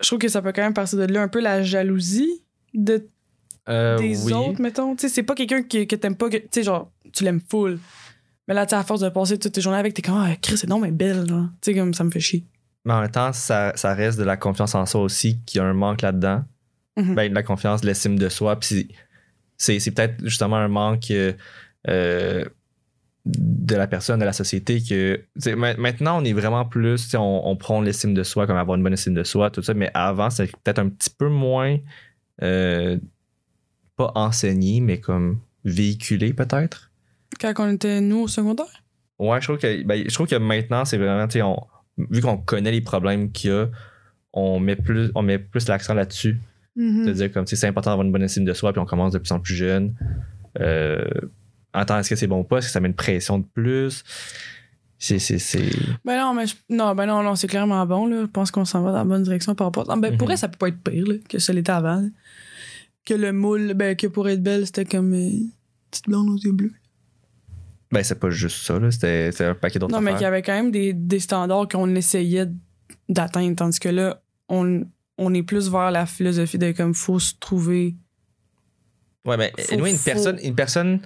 Je 0.00 0.06
trouve 0.06 0.20
que 0.20 0.28
ça 0.28 0.40
peut 0.40 0.52
quand 0.52 0.62
même 0.62 0.74
partir 0.74 0.96
de 0.96 1.12
là 1.12 1.22
un 1.22 1.28
peu 1.28 1.40
la 1.40 1.64
jalousie 1.64 2.44
de 2.72 3.08
Euh, 3.68 3.98
des 3.98 4.24
oui. 4.24 4.32
autres, 4.32 4.60
mettons. 4.62 4.94
Tu 4.96 5.02
sais, 5.02 5.14
c'est 5.14 5.22
pas 5.22 5.34
quelqu'un 5.34 5.62
que, 5.62 5.84
que 5.84 5.96
t'aimes 5.96 6.16
pas, 6.16 6.30
que- 6.30 6.36
tu 6.38 6.48
sais, 6.50 6.62
genre, 6.62 6.90
tu 7.12 7.24
l'aimes 7.24 7.40
full. 7.50 7.78
Mais 8.46 8.54
là, 8.54 8.64
tu 8.64 8.74
à 8.74 8.82
force 8.82 9.00
de 9.00 9.08
passer 9.10 9.38
toutes 9.38 9.52
tes 9.52 9.60
journées 9.60 9.78
avec, 9.78 9.92
t'es 9.94 10.00
comme, 10.02 10.16
ah, 10.16 10.34
Chris, 10.40 10.56
c'est 10.56 10.68
non, 10.68 10.80
mais 10.80 10.90
belle, 10.90 11.24
là. 11.26 11.50
Tu 11.60 11.72
sais, 11.72 11.74
comme 11.78 11.92
ça 11.92 12.02
me 12.04 12.10
fait 12.10 12.20
chier. 12.20 12.44
Mais 12.84 12.94
en 12.94 13.00
même 13.02 13.10
temps, 13.10 13.32
ça, 13.34 13.72
ça 13.76 13.92
reste 13.94 14.18
de 14.18 14.24
la 14.24 14.36
confiance 14.38 14.74
en 14.74 14.86
soi 14.86 15.02
aussi, 15.02 15.38
qu'il 15.44 15.58
y 15.58 15.60
a 15.60 15.66
un 15.66 15.74
manque 15.74 16.00
là-dedans. 16.00 16.44
Mhm. 16.96 17.14
Ben, 17.14 17.28
de 17.28 17.34
la 17.34 17.42
confiance, 17.42 17.82
de 17.82 17.86
l'estime 17.86 18.18
de 18.18 18.28
soi. 18.30 18.58
Puis 18.58 18.88
c'est- 19.58 19.90
peut-être 19.90 20.14
justement 20.24 20.56
un 20.56 20.68
manque 20.68 21.10
euh, 21.10 22.44
de 23.26 23.74
la 23.74 23.86
personne, 23.86 24.18
de 24.20 24.24
la 24.24 24.32
société. 24.32 24.80
que 24.82 25.20
Maintenant, 25.56 26.22
on 26.22 26.24
est 26.24 26.32
vraiment 26.32 26.64
plus, 26.64 27.02
tu 27.02 27.08
sais, 27.10 27.16
on, 27.18 27.46
on 27.46 27.56
prend 27.56 27.82
l'estime 27.82 28.14
de 28.14 28.22
soi, 28.22 28.46
comme 28.46 28.56
avoir 28.56 28.76
une 28.76 28.82
bonne 28.82 28.94
estime 28.94 29.14
de 29.14 29.24
soi, 29.24 29.50
tout 29.50 29.62
ça. 29.62 29.74
Mais 29.74 29.90
avant, 29.92 30.30
c'était 30.30 30.50
peut-être 30.64 30.78
un 30.78 30.88
petit 30.88 31.10
peu 31.10 31.28
moins, 31.28 31.76
euh, 32.42 32.96
pas 33.98 34.12
enseigné, 34.14 34.80
mais 34.80 34.98
comme 35.00 35.40
véhiculé 35.64 36.32
peut-être. 36.32 36.90
Quand 37.40 37.52
on 37.58 37.70
était, 37.72 38.00
nous, 38.00 38.20
au 38.22 38.28
secondaire? 38.28 38.82
Ouais, 39.18 39.40
je 39.40 39.46
trouve 39.48 39.58
que, 39.58 39.82
ben, 39.82 40.04
je 40.08 40.14
trouve 40.14 40.26
que 40.28 40.36
maintenant, 40.36 40.84
c'est 40.86 40.96
vraiment, 40.96 41.26
tu 41.28 41.34
sais, 41.34 41.42
on- 41.42 41.66
vu 42.10 42.20
qu'on 42.22 42.38
connaît 42.38 42.70
les 42.70 42.80
problèmes 42.80 43.30
qu'il 43.32 43.50
y 43.50 43.52
a, 43.52 43.66
on 44.32 44.60
met 44.60 44.76
plus, 44.76 45.10
on 45.14 45.22
met 45.22 45.38
plus 45.38 45.68
l'accent 45.68 45.92
là-dessus. 45.94 46.40
De 47.06 47.12
dire 47.12 47.32
comme 47.32 47.44
c'est 47.44 47.66
important 47.66 47.90
d'avoir 47.90 48.06
une 48.06 48.12
bonne 48.12 48.22
estime 48.22 48.44
de 48.44 48.52
soi, 48.52 48.72
puis 48.72 48.80
on 48.80 48.86
commence 48.86 49.12
de 49.12 49.18
plus 49.18 49.32
en 49.32 49.40
plus 49.40 49.54
jeune. 49.56 49.94
Euh, 50.60 51.04
attends, 51.72 51.98
est-ce 51.98 52.08
que 52.10 52.14
c'est 52.14 52.28
bon 52.28 52.40
ou 52.40 52.44
pas? 52.44 52.58
Est-ce 52.58 52.68
que 52.68 52.72
ça 52.72 52.78
met 52.78 52.86
une 52.88 52.94
pression 52.94 53.40
de 53.40 53.44
plus? 53.52 54.04
C'est. 54.96 55.18
c'est, 55.18 55.38
c'est... 55.40 55.70
Ben 56.04 56.18
non, 56.20 56.34
mais 56.34 56.46
je- 56.46 56.54
non, 56.70 56.94
ben 56.94 57.06
non, 57.06 57.22
non, 57.24 57.34
c'est 57.34 57.48
clairement 57.48 57.84
bon, 57.84 58.06
là. 58.06 58.20
Je 58.22 58.26
pense 58.26 58.52
qu'on 58.52 58.64
s'en 58.64 58.82
va 58.82 58.92
dans 58.92 58.98
la 58.98 59.04
bonne 59.04 59.24
direction 59.24 59.56
par 59.56 59.66
rapport. 59.68 59.86
Ben, 59.96 60.16
pour 60.16 60.30
elle, 60.30 60.38
ça 60.38 60.46
peut 60.48 60.56
pas 60.56 60.68
être 60.68 60.78
pire, 60.82 61.04
là, 61.06 61.14
que 61.28 61.38
ça 61.40 61.52
l'était 61.52 61.72
avant. 61.72 62.08
Que 63.08 63.14
le 63.14 63.32
moule, 63.32 63.72
ben, 63.72 63.96
que 63.96 64.06
pour 64.06 64.28
être 64.28 64.42
belle, 64.42 64.66
c'était 64.66 64.84
comme 64.84 65.14
euh, 65.14 65.30
petite 65.90 66.08
blonde 66.08 66.28
aux 66.28 66.36
yeux 66.36 66.52
bleus. 66.52 66.74
Ben, 67.90 68.02
c'est 68.04 68.18
pas 68.20 68.28
juste 68.28 68.66
ça, 68.66 68.78
là. 68.78 68.90
C'était, 68.90 69.32
c'était 69.32 69.44
un 69.44 69.54
paquet 69.54 69.78
d'autres 69.78 69.94
Non, 69.94 70.02
mais 70.02 70.12
qu'il 70.12 70.20
y 70.20 70.26
avait 70.26 70.42
quand 70.42 70.52
même 70.52 70.70
des, 70.70 70.92
des 70.92 71.18
standards 71.18 71.68
qu'on 71.68 71.94
essayait 71.94 72.48
d'atteindre, 73.08 73.56
tandis 73.56 73.80
que 73.80 73.88
là, 73.88 74.20
on, 74.50 74.84
on 75.16 75.32
est 75.32 75.42
plus 75.42 75.70
vers 75.70 75.90
la 75.90 76.04
philosophie 76.04 76.58
de 76.58 76.72
comme 76.72 76.92
faut 76.92 77.18
se 77.18 77.32
trouver. 77.40 77.96
Ouais, 79.24 79.38
mais 79.38 79.52
Faut- 79.58 79.72
anyway, 79.72 79.90
une, 79.92 79.96
faut- 79.96 80.04
personne, 80.04 80.38
une 80.42 80.54
personne 80.54 81.00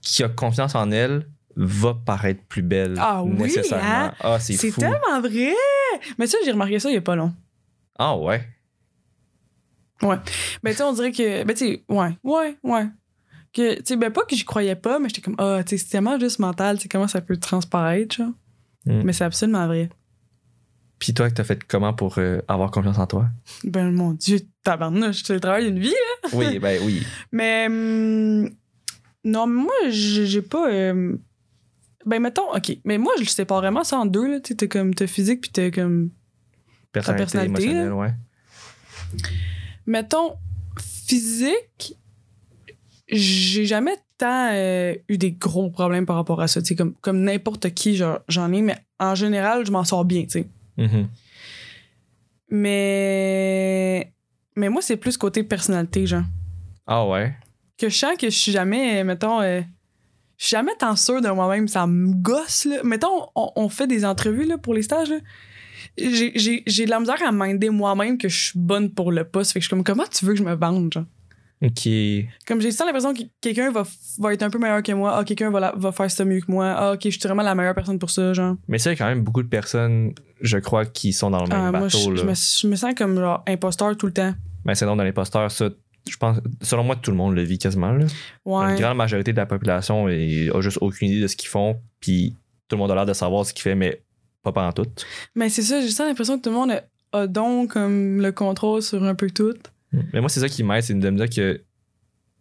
qui 0.00 0.22
a 0.22 0.28
confiance 0.28 0.76
en 0.76 0.92
elle 0.92 1.26
va 1.56 1.94
paraître 1.94 2.44
plus 2.44 2.62
belle. 2.62 2.94
Ah 2.98 3.24
oui, 3.24 3.32
nécessairement. 3.36 3.84
hein? 3.84 4.14
Ah, 4.20 4.38
c'est, 4.38 4.52
C'est 4.52 4.70
fou. 4.70 4.80
tellement 4.80 5.20
vrai! 5.20 5.54
Mais 6.18 6.28
ça, 6.28 6.38
j'ai 6.44 6.52
remarqué 6.52 6.78
ça 6.78 6.88
il 6.88 6.94
y 6.94 6.98
a 6.98 7.00
pas 7.02 7.16
long. 7.16 7.34
Ah, 7.98 8.16
ouais. 8.16 8.46
Ben, 10.02 10.20
tu 10.70 10.74
sais, 10.74 10.82
on 10.82 10.92
dirait 10.92 11.12
que. 11.12 11.44
Ben, 11.44 11.54
tu 11.54 11.66
sais, 11.66 11.84
ouais, 11.88 12.16
ouais, 12.24 12.56
ouais. 12.62 12.86
Que, 13.52 13.76
tu 13.76 13.82
sais, 13.84 13.96
ben, 13.96 14.10
pas 14.10 14.24
que 14.24 14.36
j'y 14.36 14.44
croyais 14.44 14.76
pas, 14.76 14.98
mais 14.98 15.08
j'étais 15.08 15.22
comme, 15.22 15.36
ah, 15.38 15.62
tu 15.64 15.70
sais, 15.70 15.84
c'est 15.84 15.90
tellement 15.90 16.18
juste 16.18 16.38
mental, 16.38 16.76
tu 16.76 16.82
sais, 16.82 16.88
comment 16.88 17.08
ça 17.08 17.20
peut 17.20 17.36
transparaître, 17.36 18.16
genre. 18.16 18.32
Mm. 18.86 19.02
Mais 19.04 19.12
c'est 19.12 19.24
absolument 19.24 19.66
vrai. 19.66 19.90
Puis 20.98 21.14
toi, 21.14 21.30
t'as 21.30 21.44
fait 21.44 21.64
comment 21.64 21.94
pour 21.94 22.18
euh, 22.18 22.40
avoir 22.46 22.70
confiance 22.70 22.98
en 22.98 23.06
toi? 23.06 23.28
Ben, 23.64 23.90
mon 23.90 24.12
Dieu, 24.12 24.40
tabarnouche, 24.62 25.22
c'est 25.24 25.34
le 25.34 25.40
travail 25.40 25.64
d'une 25.64 25.80
vie, 25.80 25.88
là. 25.88 26.28
Oui, 26.32 26.58
ben 26.58 26.80
oui. 26.84 27.02
Mais. 27.32 27.66
hum, 27.66 28.50
non, 29.24 29.46
moi, 29.46 29.74
j'ai 29.88 30.42
pas. 30.42 30.70
euh, 30.70 31.16
ben, 32.06 32.20
mettons, 32.20 32.54
OK. 32.54 32.76
Mais 32.84 32.98
moi, 32.98 33.12
je 33.16 33.22
le 33.22 33.28
sépare 33.28 33.60
vraiment 33.60 33.84
ça 33.84 33.98
en 33.98 34.06
deux, 34.06 34.30
là. 34.30 34.40
Tu 34.40 34.48
sais, 34.48 34.54
t'as 34.56 34.66
comme, 34.66 34.94
t'as 34.94 35.06
physique, 35.06 35.40
puis 35.40 35.50
t'as 35.50 35.70
comme. 35.70 36.10
Personnalité, 36.92 37.38
personnalité, 37.38 37.66
là. 37.66 37.82
émotionnelle, 37.82 37.92
ouais. 37.92 38.14
Mettons, 39.86 40.34
physique, 40.78 41.96
j'ai 43.08 43.66
jamais 43.66 43.96
tant 44.18 44.50
euh, 44.52 44.94
eu 45.08 45.18
des 45.18 45.32
gros 45.32 45.70
problèmes 45.70 46.06
par 46.06 46.16
rapport 46.16 46.40
à 46.40 46.48
ça. 46.48 46.60
Comme, 46.76 46.94
comme 47.00 47.22
n'importe 47.22 47.70
qui, 47.74 47.96
j'en 47.96 48.52
ai, 48.52 48.62
mais 48.62 48.76
en 48.98 49.14
général, 49.14 49.66
je 49.66 49.72
m'en 49.72 49.84
sors 49.84 50.04
bien. 50.04 50.26
Mhm. 50.76 51.08
Mais. 52.80 54.12
Mais 54.56 54.68
moi, 54.68 54.82
c'est 54.82 54.96
plus 54.96 55.16
côté 55.16 55.42
personnalité, 55.42 56.06
genre. 56.06 56.24
Ah 56.86 57.06
ouais? 57.06 57.34
Que 57.78 57.88
je 57.88 57.96
sens 57.96 58.16
que 58.18 58.28
je 58.28 58.36
suis 58.36 58.52
jamais, 58.52 59.02
mettons. 59.04 59.40
euh, 59.40 59.60
je 60.36 60.46
suis 60.46 60.56
jamais 60.56 60.72
tant 60.78 60.96
sûre 60.96 61.20
de 61.20 61.28
moi-même, 61.28 61.68
ça 61.68 61.86
me 61.86 62.12
gosse, 62.14 62.64
là. 62.64 62.82
Mettons, 62.82 63.28
on, 63.34 63.52
on 63.56 63.68
fait 63.68 63.86
des 63.86 64.04
entrevues, 64.04 64.44
là, 64.44 64.58
pour 64.58 64.74
les 64.74 64.82
stages, 64.82 65.10
là. 65.10 65.18
J'ai- 65.96 66.30
de 66.86 66.90
la 66.90 67.00
misère 67.00 67.16
à 67.26 67.32
minder 67.32 67.70
moi-même 67.70 68.18
que 68.18 68.28
je 68.28 68.44
suis 68.50 68.58
bonne 68.58 68.90
pour 68.90 69.12
le 69.12 69.24
poste. 69.24 69.52
Fait 69.52 69.60
que 69.60 69.62
je 69.64 69.68
suis 69.68 69.70
comme, 69.76 69.84
comment 69.84 70.04
tu 70.10 70.24
veux 70.24 70.32
que 70.32 70.38
je 70.38 70.44
me 70.44 70.54
vende, 70.54 70.92
genre? 70.92 71.04
Ok. 71.62 71.88
Comme 72.46 72.60
j'ai 72.62 72.70
l'impression 72.70 73.12
que 73.12 73.20
quelqu'un 73.40 73.70
va, 73.70 73.82
va 74.18 74.32
être 74.32 74.42
un 74.42 74.48
peu 74.48 74.58
meilleur 74.58 74.82
que 74.82 74.92
moi. 74.92 75.14
Ah, 75.18 75.24
quelqu'un 75.24 75.50
va, 75.50 75.60
la- 75.60 75.74
va 75.76 75.92
faire 75.92 76.10
ça 76.10 76.24
mieux 76.24 76.40
que 76.40 76.50
moi. 76.50 76.66
Ah, 76.74 76.92
ok, 76.92 77.00
je 77.04 77.10
suis 77.10 77.20
vraiment 77.20 77.42
la 77.42 77.54
meilleure 77.54 77.74
personne 77.74 77.98
pour 77.98 78.08
ça, 78.08 78.32
genre. 78.32 78.56
Mais 78.66 78.78
ça, 78.78 78.90
il 78.90 78.94
y 78.94 78.96
a 78.96 78.98
quand 78.98 79.08
même 79.10 79.22
beaucoup 79.22 79.42
de 79.42 79.48
personnes, 79.48 80.14
je 80.40 80.56
crois, 80.56 80.86
qui 80.86 81.12
sont 81.12 81.30
dans 81.30 81.42
le 81.42 81.48
même 81.50 81.58
Ah, 81.60 81.70
moi, 81.70 81.88
je, 81.88 81.98
bateau. 81.98 82.16
je 82.16 82.22
là. 82.24 82.30
me, 82.30 82.34
je 82.34 82.66
me 82.66 82.76
sens 82.76 82.94
comme 82.96 83.14
genre 83.18 83.42
imposteur 83.46 83.94
tout 83.96 84.06
le 84.06 84.12
temps. 84.12 84.32
Ben, 84.64 84.74
c'est 84.74 84.86
non 84.86 84.96
dans 84.96 85.04
les 85.04 85.12
posteurs, 85.12 85.50
ça. 85.50 85.68
Je 86.08 86.16
pense, 86.16 86.38
selon 86.62 86.82
moi, 86.82 86.96
tout 86.96 87.10
le 87.10 87.18
monde 87.18 87.34
le 87.34 87.42
vit 87.42 87.58
quasiment. 87.58 87.92
Là. 87.92 88.06
Ouais. 88.46 88.70
Une 88.72 88.80
grande 88.80 88.96
majorité 88.96 89.32
de 89.32 89.36
la 89.36 89.44
population 89.44 90.08
est- 90.08 90.48
a 90.54 90.60
juste 90.62 90.78
aucune 90.80 91.08
idée 91.10 91.20
de 91.20 91.26
ce 91.26 91.36
qu'ils 91.36 91.50
font, 91.50 91.78
puis 92.00 92.34
tout 92.68 92.76
le 92.76 92.78
monde 92.78 92.90
a 92.90 92.94
l'air 92.94 93.04
de 93.06 93.12
savoir 93.12 93.44
ce 93.44 93.52
qu'ils 93.52 93.70
font, 93.70 93.76
mais 93.76 94.00
pas 94.42 94.52
pendant 94.52 94.72
tout. 94.72 94.86
Mais 95.34 95.48
c'est 95.48 95.62
ça, 95.62 95.80
j'ai 95.80 95.86
juste 95.86 96.00
l'impression 96.00 96.38
que 96.38 96.42
tout 96.42 96.50
le 96.50 96.56
monde 96.56 96.72
a, 96.72 96.82
a 97.12 97.26
donc 97.26 97.72
comme 97.72 98.20
le 98.20 98.32
contrôle 98.32 98.82
sur 98.82 99.02
un 99.02 99.14
peu 99.14 99.30
tout. 99.30 99.56
Mais 100.12 100.20
moi, 100.20 100.28
c'est 100.28 100.40
ça 100.40 100.48
qui 100.48 100.62
m'aide, 100.62 100.82
c'est 100.82 100.94
de 100.94 101.10
me 101.10 101.16
dire 101.16 101.28
que 101.28 101.62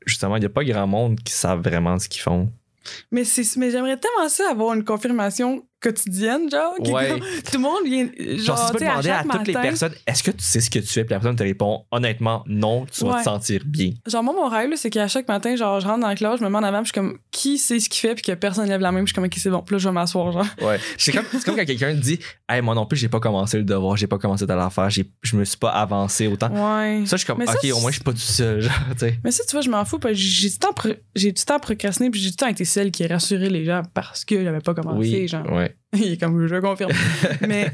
justement, 0.06 0.38
il 0.38 0.42
n'y 0.42 0.46
a 0.46 0.50
pas 0.50 0.64
grand 0.64 0.88
monde 0.88 1.20
qui 1.20 1.34
savent 1.34 1.62
vraiment 1.62 1.98
ce 2.00 2.08
qu'ils 2.08 2.22
font. 2.22 2.52
Mais, 3.12 3.24
c'est, 3.24 3.44
mais 3.58 3.72
j'aimerais 3.72 3.98
tellement 3.98 4.30
ça 4.30 4.50
avoir 4.50 4.74
une 4.74 4.84
confirmation 4.84 5.66
quotidienne, 5.82 6.50
genre. 6.50 6.74
Ouais. 6.80 7.10
comme- 7.10 7.20
tout 7.20 7.54
le 7.54 7.60
monde 7.60 7.86
vient. 7.86 8.10
Genre, 8.38 8.46
Genre, 8.46 8.58
si 8.68 8.72
tu 8.74 8.78
peux 8.78 8.86
à 8.86 8.90
demander 8.92 9.10
à, 9.10 9.24
toutes 9.24 9.48
les 9.48 9.54
personnes, 9.54 9.94
est-ce 10.08 10.24
que 10.24 10.32
tu 10.32 10.44
sais 10.44 10.60
ce 10.60 10.70
que 10.70 10.80
tu 10.80 10.88
fais, 10.88 11.04
puis 11.04 11.14
la 11.14 11.20
personne 11.20 11.36
te 11.36 11.44
répond 11.44 11.86
honnêtement 11.92 12.44
non, 12.48 12.86
tu 12.86 13.04
vas 13.06 13.12
Ouais. 13.14 13.20
te 13.20 13.24
sentir 13.24 13.62
bien. 13.66 13.92
Genre, 14.08 14.24
moi, 14.24 14.34
mon 14.34 14.48
rêve, 14.50 14.72
c'est 14.76 14.90
qu'à 14.90 15.08
chaque 15.08 15.28
matin, 15.28 15.56
genre, 15.56 15.80
je 15.80 15.88
rentre 15.88 16.02
dans 16.02 16.08
la 16.08 16.16
classe, 16.16 16.40
je 16.40 16.44
me 16.46 16.50
mets 16.50 16.58
en 16.58 16.64
avant, 16.64 16.80
puis 16.84 16.92
je 16.94 16.94
suis 16.94 17.02
comme, 17.02 17.18
qui 17.32 17.58
sait 17.58 17.80
ce 17.80 17.90
qu'il 17.90 18.02
fait, 18.02 18.16
puis 18.16 18.24
que 18.24 18.32
personne 18.34 18.68
lève 18.68 18.82
la 18.82 18.92
main, 18.92 19.00
puis 19.00 19.08
je 19.08 19.12
suis 19.12 19.16
comme, 19.16 19.26
ok, 19.26 19.34
c'est 19.38 19.50
bon, 19.50 19.62
puis 19.62 19.76
là, 19.76 19.80
je 19.80 19.88
vais 19.90 19.94
m'asseoir, 19.94 20.32
genre. 20.32 20.46
Ouais. 20.62 20.80
C'est 20.98 21.12
comme, 21.12 21.26
comme 21.46 21.56
quand 21.56 21.66
quelqu'un 21.66 21.94
te 21.96 22.00
dit, 22.02 22.20
hey, 22.50 22.62
moi 22.62 22.76
non 22.76 22.86
plus, 22.86 22.98
j'ai 22.98 23.10
pas 23.10 23.20
commencé 23.20 23.58
le 23.58 23.64
devoir, 23.64 23.96
j'ai 23.98 24.08
pas 24.08 24.18
commencé 24.18 24.44
à 24.50 24.56
l'affaire, 24.56 24.90
j'ai, 24.90 25.10
je 25.22 25.36
me 25.38 25.46
suis 25.46 25.58
pas 25.58 25.70
avancé 25.70 26.28
autant. 26.28 26.50
Ouais. 26.52 27.04
Ça, 27.06 27.16
je 27.16 27.24
suis 27.24 27.28
comme, 27.28 27.46
ça, 27.46 27.54
ok, 27.54 27.72
au 27.74 27.80
moins, 27.80 27.92
je 27.92 27.96
suis 27.96 28.04
pas 28.04 28.12
tout 28.12 28.18
seul, 28.18 28.62
genre, 28.62 28.74
tu 28.94 29.00
sais. 29.00 29.20
Mais 29.24 29.32
ça, 29.32 29.44
tu 29.46 29.52
vois, 29.52 29.62
je 29.62 29.70
m'en 29.70 29.86
fous, 29.86 30.00
j'ai 30.12 30.50
du 30.50 30.58
temps, 30.58 30.74
j'ai 31.16 31.32
du 31.32 31.44
temps 31.44 31.60
procrastiné, 31.60 32.10
puis 32.10 32.20
j'ai 32.22 32.30
du 32.32 32.36
temps 32.36 32.48
été 32.48 32.66
celle 32.66 32.92
qui 32.92 33.04
a 33.04 33.08
rassuré 33.08 33.50
les 33.50 33.66
gens 33.66 33.82
parce 33.94 34.26
que 34.26 34.44
j'avais 34.44 34.60
pas 34.62 34.74
commencé, 34.74 34.98
Oui, 34.98 35.28
genre. 35.28 35.50
ouais. 35.52 35.69
Il 35.94 36.14
est 36.14 36.18
comme, 36.18 36.48
je 36.48 36.56
confirme. 36.56 36.92
mais, 37.48 37.72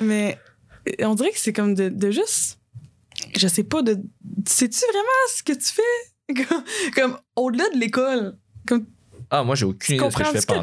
mais 0.00 0.38
on 1.02 1.14
dirait 1.14 1.30
que 1.30 1.38
c'est 1.38 1.52
comme 1.52 1.74
de, 1.74 1.88
de 1.88 2.10
juste. 2.10 2.58
Je 3.36 3.48
sais 3.48 3.64
pas, 3.64 3.82
de. 3.82 3.98
Sais-tu 4.46 4.78
vraiment 4.90 5.08
ce 5.34 5.42
que 5.42 5.52
tu 5.52 5.66
fais? 5.66 5.82
Comme, 6.46 6.62
comme 6.94 7.18
au-delà 7.36 7.64
de 7.72 7.78
l'école. 7.78 8.36
Comme, 8.66 8.84
Ah, 9.30 9.42
moi, 9.44 9.54
j'ai 9.54 9.64
aucune 9.64 9.94
idée 9.96 10.04
de 10.04 10.10
ce 10.10 10.16
que 10.18 10.24
je 10.24 10.30
fais 10.30 10.46
pas? 10.46 10.60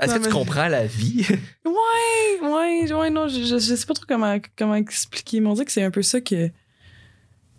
Est-ce 0.00 0.14
que 0.14 0.22
tu 0.22 0.30
comprends 0.30 0.68
la 0.68 0.86
vie? 0.86 1.26
Ouais, 1.64 2.48
ouais, 2.48 2.92
ouais, 2.92 3.10
non, 3.10 3.26
je, 3.26 3.40
je, 3.40 3.58
je 3.58 3.74
sais 3.74 3.84
pas 3.84 3.94
trop 3.94 4.04
comment, 4.06 4.38
comment 4.56 4.76
expliquer. 4.76 5.40
Mais 5.40 5.48
on 5.48 5.54
dirait 5.54 5.64
que 5.64 5.72
c'est 5.72 5.82
un 5.82 5.90
peu 5.90 6.02
ça 6.02 6.20
que. 6.20 6.50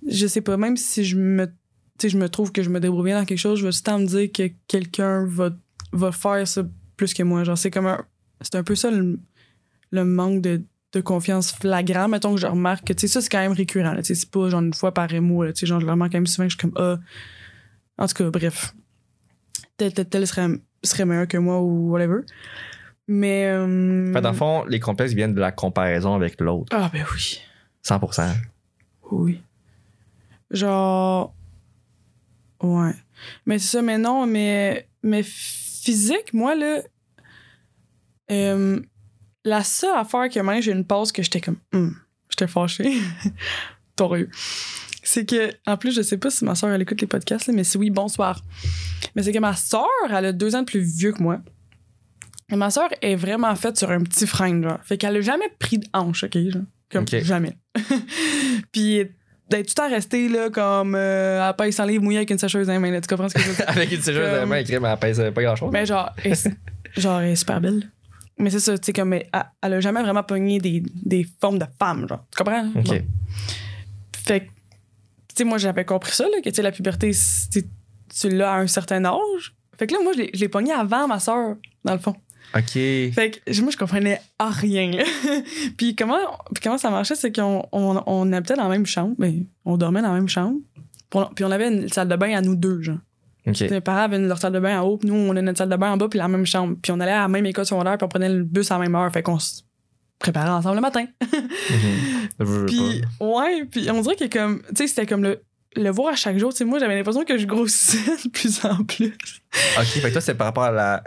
Je 0.07 0.25
sais 0.25 0.39
pas, 0.39 0.55
même 0.55 0.77
si 0.77 1.03
je 1.03 1.17
me. 1.17 1.47
Tu 1.47 1.53
sais, 1.99 2.09
je 2.09 2.17
me 2.17 2.29
trouve 2.29 2.53
que 2.53 2.63
je 2.63 2.69
me 2.69 2.79
débrouille 2.79 3.05
bien 3.05 3.19
dans 3.19 3.25
quelque 3.25 3.37
chose, 3.37 3.59
je 3.59 3.65
vais 3.65 3.71
tout 3.71 3.79
le 3.81 3.83
temps 3.83 3.99
me 3.99 4.05
dire 4.05 4.31
que 4.31 4.51
quelqu'un 4.67 5.25
va, 5.27 5.49
va 5.91 6.11
faire 6.13 6.47
ça 6.47 6.63
plus 7.03 7.13
que 7.13 7.23
moi. 7.23 7.43
Genre, 7.43 7.57
c'est 7.57 7.71
comme 7.71 7.87
un. 7.87 8.03
C'est 8.41 8.55
un 8.55 8.63
peu 8.63 8.75
ça 8.75 8.89
le, 8.91 9.19
le 9.91 10.05
manque 10.05 10.41
de, 10.41 10.61
de 10.93 11.01
confiance 11.01 11.51
flagrant. 11.51 12.07
Mettons 12.07 12.35
que 12.35 12.41
je 12.41 12.47
remarque 12.47 12.85
que, 12.87 12.93
tu 12.93 13.01
sais, 13.01 13.07
ça, 13.07 13.21
c'est 13.21 13.29
quand 13.29 13.39
même 13.39 13.51
récurrent. 13.53 13.95
Tu 13.97 14.03
sais, 14.05 14.15
c'est 14.15 14.29
pas 14.31 14.49
genre 14.49 14.61
une 14.61 14.73
fois 14.73 14.93
par 14.93 15.11
mois. 15.21 15.51
Tu 15.53 15.61
sais, 15.61 15.65
genre, 15.65 15.79
je 15.79 15.85
le 15.85 15.91
remarque 15.91 16.11
quand 16.13 16.17
même 16.17 16.27
souvent 16.27 16.47
que 16.47 16.53
je 16.53 16.57
suis 16.57 16.69
comme, 16.69 16.77
ah. 16.81 16.97
En 17.97 18.07
tout 18.07 18.13
cas, 18.15 18.29
bref. 18.29 18.73
Tel, 19.77 19.93
tel, 19.93 20.07
tel 20.07 20.27
serait, 20.27 20.47
serait 20.83 21.05
meilleur 21.05 21.27
que 21.27 21.37
moi 21.37 21.61
ou 21.61 21.91
whatever. 21.91 22.21
Mais. 23.07 23.45
euh, 23.47 24.13
Fait, 24.13 24.21
dans 24.21 24.31
le 24.31 24.35
fond, 24.37 24.65
les 24.65 24.79
complexes 24.79 25.13
viennent 25.13 25.33
de 25.35 25.39
la 25.41 25.51
comparaison 25.51 26.15
avec 26.15 26.39
l'autre. 26.41 26.75
ah, 26.75 26.89
ben 26.93 27.05
oui. 27.13 27.39
100%. 27.85 28.33
Oui. 29.11 29.41
Genre. 30.51 31.33
Ouais. 32.61 32.93
Mais 33.45 33.59
c'est 33.59 33.77
ça, 33.77 33.81
mais 33.81 33.97
non, 33.97 34.25
mais. 34.25 34.87
Mais 35.03 35.21
physique, 35.23 36.33
moi, 36.33 36.55
là. 36.55 36.81
Euh, 38.33 38.79
la 39.45 39.63
seule 39.63 39.97
affaire 39.97 40.29
que 40.29 40.39
même 40.39 40.61
j'ai 40.61 40.71
une 40.71 40.85
pause 40.85 41.11
que 41.11 41.21
j'étais 41.23 41.41
comme. 41.41 41.57
Hum, 41.73 41.95
j'étais 42.29 42.47
fâchée. 42.47 42.91
Torieux. 43.95 44.29
C'est 45.05 45.25
que, 45.25 45.51
en 45.67 45.75
plus, 45.77 45.93
je 45.93 46.01
sais 46.01 46.17
pas 46.17 46.29
si 46.29 46.45
ma 46.45 46.55
soeur 46.55 46.71
elle 46.71 46.81
écoute 46.81 47.01
les 47.01 47.07
podcasts, 47.07 47.47
là, 47.47 47.53
mais 47.53 47.63
si 47.65 47.77
oui, 47.77 47.89
bonsoir. 47.89 48.41
Mais 49.15 49.23
c'est 49.23 49.31
que 49.33 49.39
ma 49.39 49.55
soeur, 49.55 49.87
elle 50.09 50.25
a 50.25 50.31
deux 50.31 50.55
ans 50.55 50.61
de 50.61 50.65
plus 50.65 50.79
vieux 50.79 51.11
que 51.11 51.21
moi. 51.21 51.39
Et 52.49 52.55
ma 52.55 52.69
soeur 52.71 52.89
est 53.01 53.15
vraiment 53.15 53.53
faite 53.55 53.77
sur 53.77 53.91
un 53.91 54.01
petit 54.01 54.25
frein, 54.25 54.61
genre. 54.61 54.79
Fait 54.83 54.97
qu'elle 54.97 55.17
a 55.17 55.21
jamais 55.21 55.49
pris 55.59 55.79
de 55.79 55.87
hanche, 55.93 56.23
OK? 56.23 56.37
Genre. 56.37 56.63
Comme 56.89 57.05
jamais. 57.07 57.57
Puis 58.71 59.03
d'être 59.49 59.67
tout 59.67 59.73
temps 59.75 59.89
restée, 59.89 60.29
là, 60.29 60.49
comme 60.49 60.95
euh, 60.95 61.41
à 61.47 61.53
paille 61.53 61.73
sans 61.73 61.85
livre 61.85 62.03
mouillée 62.03 62.19
avec 62.19 62.29
une 62.31 62.37
sécheuse 62.37 62.67
dans 62.67 62.73
les 62.73 62.79
mains, 62.79 62.91
là. 62.91 63.01
Tu 63.01 63.07
comprends 63.07 63.29
ce 63.29 63.33
que 63.33 63.41
je 63.41 63.49
veux 63.49 63.55
dire? 63.55 63.65
avec 63.67 63.91
une 63.91 64.01
sécheuse 64.01 64.25
dans 64.29 64.35
la 64.37 64.45
main, 64.45 64.57
écrire, 64.57 64.79
mais 64.81 64.89
elle 64.89 64.97
pèse 64.99 65.21
pas 65.33 65.41
grand-chose. 65.43 65.69
Mais 65.71 65.85
genre, 65.85 66.11
elle 66.23 66.31
est- 66.31 66.49
genre, 66.97 67.19
elle 67.21 67.31
est 67.31 67.35
super 67.35 67.59
belle. 67.61 67.89
Mais 68.37 68.49
c'est 68.49 68.59
ça, 68.59 68.77
tu 68.77 68.85
sais, 68.87 68.93
comme 68.93 69.13
elle, 69.13 69.27
elle 69.61 69.73
a 69.73 69.79
jamais 69.79 70.01
vraiment 70.01 70.23
pogné 70.23 70.59
des, 70.59 70.81
des 71.03 71.25
formes 71.39 71.59
de 71.59 71.65
femmes, 71.79 72.07
genre. 72.09 72.25
Tu 72.31 72.37
comprends? 72.43 72.67
OK. 72.75 72.83
Bon. 72.85 73.01
Fait 74.15 74.39
que, 74.41 74.45
tu 74.45 74.51
sais, 75.37 75.43
moi, 75.43 75.57
j'avais 75.57 75.85
compris 75.85 76.11
ça, 76.13 76.23
là, 76.25 76.41
que, 76.43 76.49
tu 76.49 76.55
sais, 76.55 76.61
la 76.61 76.71
puberté, 76.71 77.11
tu 77.51 78.29
l'as 78.29 78.53
à 78.53 78.57
un 78.57 78.67
certain 78.67 79.03
âge. 79.05 79.55
Fait 79.77 79.87
que 79.87 79.93
là, 79.93 79.99
moi, 80.03 80.13
je 80.13 80.37
l'ai- 80.37 80.49
pogné 80.49 80.71
avant 80.71 81.07
ma 81.07 81.19
soeur, 81.19 81.55
dans 81.83 81.93
le 81.93 81.99
fond. 81.99 82.15
OK. 82.55 82.71
Fait 82.73 83.41
que 83.45 83.61
moi, 83.61 83.71
je 83.71 83.77
comprenais 83.77 84.21
à 84.37 84.49
rien. 84.49 84.91
là. 84.91 85.03
puis, 85.77 85.95
comment, 85.95 86.17
puis 86.53 86.61
comment 86.61 86.77
ça 86.77 86.89
marchait, 86.91 87.15
c'est 87.15 87.31
qu'on 87.35 87.67
on, 87.71 88.01
on 88.05 88.31
habitait 88.33 88.55
dans 88.55 88.63
la 88.63 88.69
même 88.69 88.85
chambre. 88.85 89.15
Ben, 89.17 89.45
on 89.65 89.77
dormait 89.77 90.01
dans 90.01 90.09
la 90.09 90.15
même 90.19 90.29
chambre. 90.29 90.59
Puis 91.09 91.19
on, 91.19 91.25
puis 91.33 91.45
on 91.45 91.51
avait 91.51 91.67
une 91.73 91.89
salle 91.89 92.07
de 92.07 92.15
bain 92.15 92.35
à 92.35 92.41
nous 92.41 92.55
deux, 92.55 92.81
genre. 92.81 92.97
OK. 93.45 93.61
Mes 93.69 93.81
parents 93.81 94.03
avaient 94.03 94.19
leur 94.19 94.37
salle 94.37 94.53
de 94.53 94.59
bain 94.59 94.81
en 94.81 94.85
haut, 94.85 94.97
puis 94.97 95.09
nous, 95.09 95.15
on 95.15 95.35
a 95.35 95.41
notre 95.41 95.57
salle 95.57 95.69
de 95.69 95.75
bain 95.75 95.91
en 95.91 95.97
bas, 95.97 96.07
puis 96.07 96.17
la 96.17 96.27
même 96.27 96.45
chambre. 96.45 96.75
Puis 96.81 96.91
on 96.91 96.99
allait 96.99 97.11
à 97.11 97.21
la 97.21 97.27
même 97.27 97.45
école 97.45 97.65
secondaire, 97.65 97.97
puis 97.97 98.05
on 98.05 98.09
prenait 98.09 98.29
le 98.29 98.43
bus 98.43 98.71
à 98.71 98.75
la 98.75 98.81
même 98.81 98.95
heure. 98.95 99.11
Fait 99.11 99.21
qu'on 99.21 99.39
se 99.39 99.61
préparait 100.19 100.49
ensemble 100.49 100.75
le 100.75 100.81
matin. 100.81 101.05
Mhm. 102.39 102.65
Puis, 102.65 103.01
ouais, 103.21 103.65
puis 103.69 103.89
on 103.91 104.01
dirait 104.01 104.15
que 104.15 104.25
comme, 104.25 104.61
tu 104.69 104.75
sais, 104.75 104.87
c'était 104.87 105.05
comme 105.05 105.23
le, 105.23 105.41
le 105.75 105.89
voir 105.91 106.13
à 106.13 106.15
chaque 106.15 106.37
jour. 106.37 106.51
Tu 106.51 106.57
sais, 106.57 106.65
moi, 106.65 106.79
j'avais 106.79 106.95
l'impression 106.95 107.23
que 107.23 107.37
je 107.37 107.45
grossissais 107.45 108.17
de 108.25 108.29
plus 108.29 108.65
en 108.65 108.83
plus. 108.83 109.13
OK, 109.77 109.85
fait 109.85 110.01
que 110.01 110.11
toi, 110.13 110.21
c'est 110.21 110.35
par 110.35 110.47
rapport 110.47 110.63
à 110.63 110.71
la. 110.71 111.03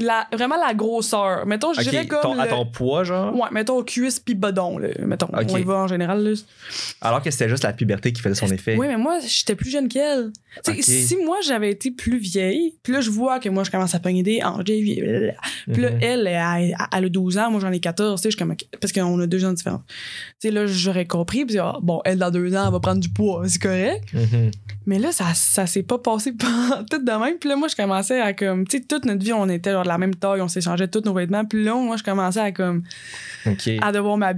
La, 0.00 0.28
vraiment 0.32 0.56
la 0.56 0.74
grosseur. 0.74 1.44
Mettons, 1.46 1.72
je 1.72 1.80
OK, 1.80 1.88
dirais 1.88 2.06
comme. 2.06 2.20
ton- 2.22 2.38
à 2.38 2.46
ton 2.46 2.64
poids, 2.66 3.02
genre? 3.02 3.34
Ouais, 3.34 3.48
mettons 3.50 3.82
cuisse 3.82 4.20
puis 4.20 4.34
bedon, 4.36 4.78
là. 4.78 4.88
Mettons, 5.04 5.28
on 5.32 5.56
y 5.56 5.62
va 5.64 5.74
en 5.74 5.88
général, 5.88 6.22
là. 6.22 6.34
Alors 7.00 7.20
que 7.20 7.30
c'était 7.32 7.48
juste 7.48 7.64
la 7.64 7.72
puberté 7.72 8.12
qui 8.12 8.22
faisait 8.22 8.34
son 8.36 8.46
effet. 8.46 8.76
Oui, 8.78 8.86
mais 8.86 8.96
moi, 8.96 9.18
j'étais 9.26 9.56
plus 9.56 9.70
jeune 9.70 9.88
qu'elle. 9.88 10.30
Tu 10.64 10.72
sais, 10.72 10.78
Ok. 10.78 10.82
si 10.84 11.16
moi, 11.24 11.36
j'avais 11.44 11.70
été 11.72 11.90
plus 11.90 12.18
vieille, 12.18 12.74
puis 12.82 12.92
là, 12.92 13.00
je 13.00 13.10
vois 13.10 13.38
que 13.40 13.48
moi, 13.48 13.64
je 13.64 13.70
commence 13.70 13.94
à 13.94 13.98
pogner 14.00 14.22
des 14.22 14.40
hanches. 14.42 14.64
Puis 14.64 15.00
là, 15.00 15.90
Mhm. 15.90 15.98
elle, 16.00 16.26
elle, 16.26 16.76
elle 16.96 17.04
a 17.04 17.08
12 17.08 17.36
ans, 17.38 17.50
moi, 17.50 17.60
j'en 17.60 17.72
ai 17.72 17.80
14, 17.80 18.20
tu 18.20 18.22
sais, 18.24 18.30
je 18.30 18.36
suis 18.36 18.44
comme, 18.44 18.54
parce 18.80 18.92
qu'on 18.92 19.20
a 19.20 19.26
deux 19.26 19.44
ans 19.44 19.52
différents. 19.52 19.82
Tu 20.40 20.48
sais, 20.48 20.50
là, 20.50 20.66
j'aurais 20.66 21.06
compris, 21.06 21.44
puis 21.44 21.58
ah, 21.58 21.76
bon, 21.82 22.00
elle, 22.04 22.18
dans 22.18 22.30
deux 22.30 22.54
ans, 22.56 22.64
elle 22.66 22.72
va 22.72 22.80
prendre 22.80 23.00
du 23.00 23.08
poids, 23.08 23.42
c'est 23.48 23.60
correct. 23.60 24.04
Mhm. 24.14 24.50
Mais 24.86 24.98
là, 24.98 25.12
ça, 25.12 25.26
ça 25.34 25.66
s'est 25.66 25.82
pas 25.82 25.98
passé 25.98 26.32
tout 26.90 26.98
de 26.98 27.10
même. 27.24 27.36
Puis 27.38 27.48
là, 27.48 27.56
moi, 27.56 27.68
je 27.68 27.76
commençais 27.76 28.20
à 28.20 28.32
comme, 28.32 28.66
tu 28.66 28.78
sais, 28.78 28.84
toute 28.84 29.04
notre 29.04 29.24
vie, 29.24 29.32
on 29.32 29.48
était 29.48 29.72
genre 29.72 29.84
de 29.88 29.92
la 29.92 29.98
même 29.98 30.14
taille, 30.14 30.40
on 30.40 30.48
s'échangeait 30.48 30.88
tous 30.88 31.02
nos 31.04 31.14
vêtements. 31.14 31.44
Puis 31.44 31.64
là, 31.64 31.74
moi, 31.74 31.96
je 31.96 32.02
commençais 32.04 32.40
à 32.40 32.52
comme, 32.52 32.82
à 33.80 33.92
devoir 33.92 34.16
m'a- 34.16 34.32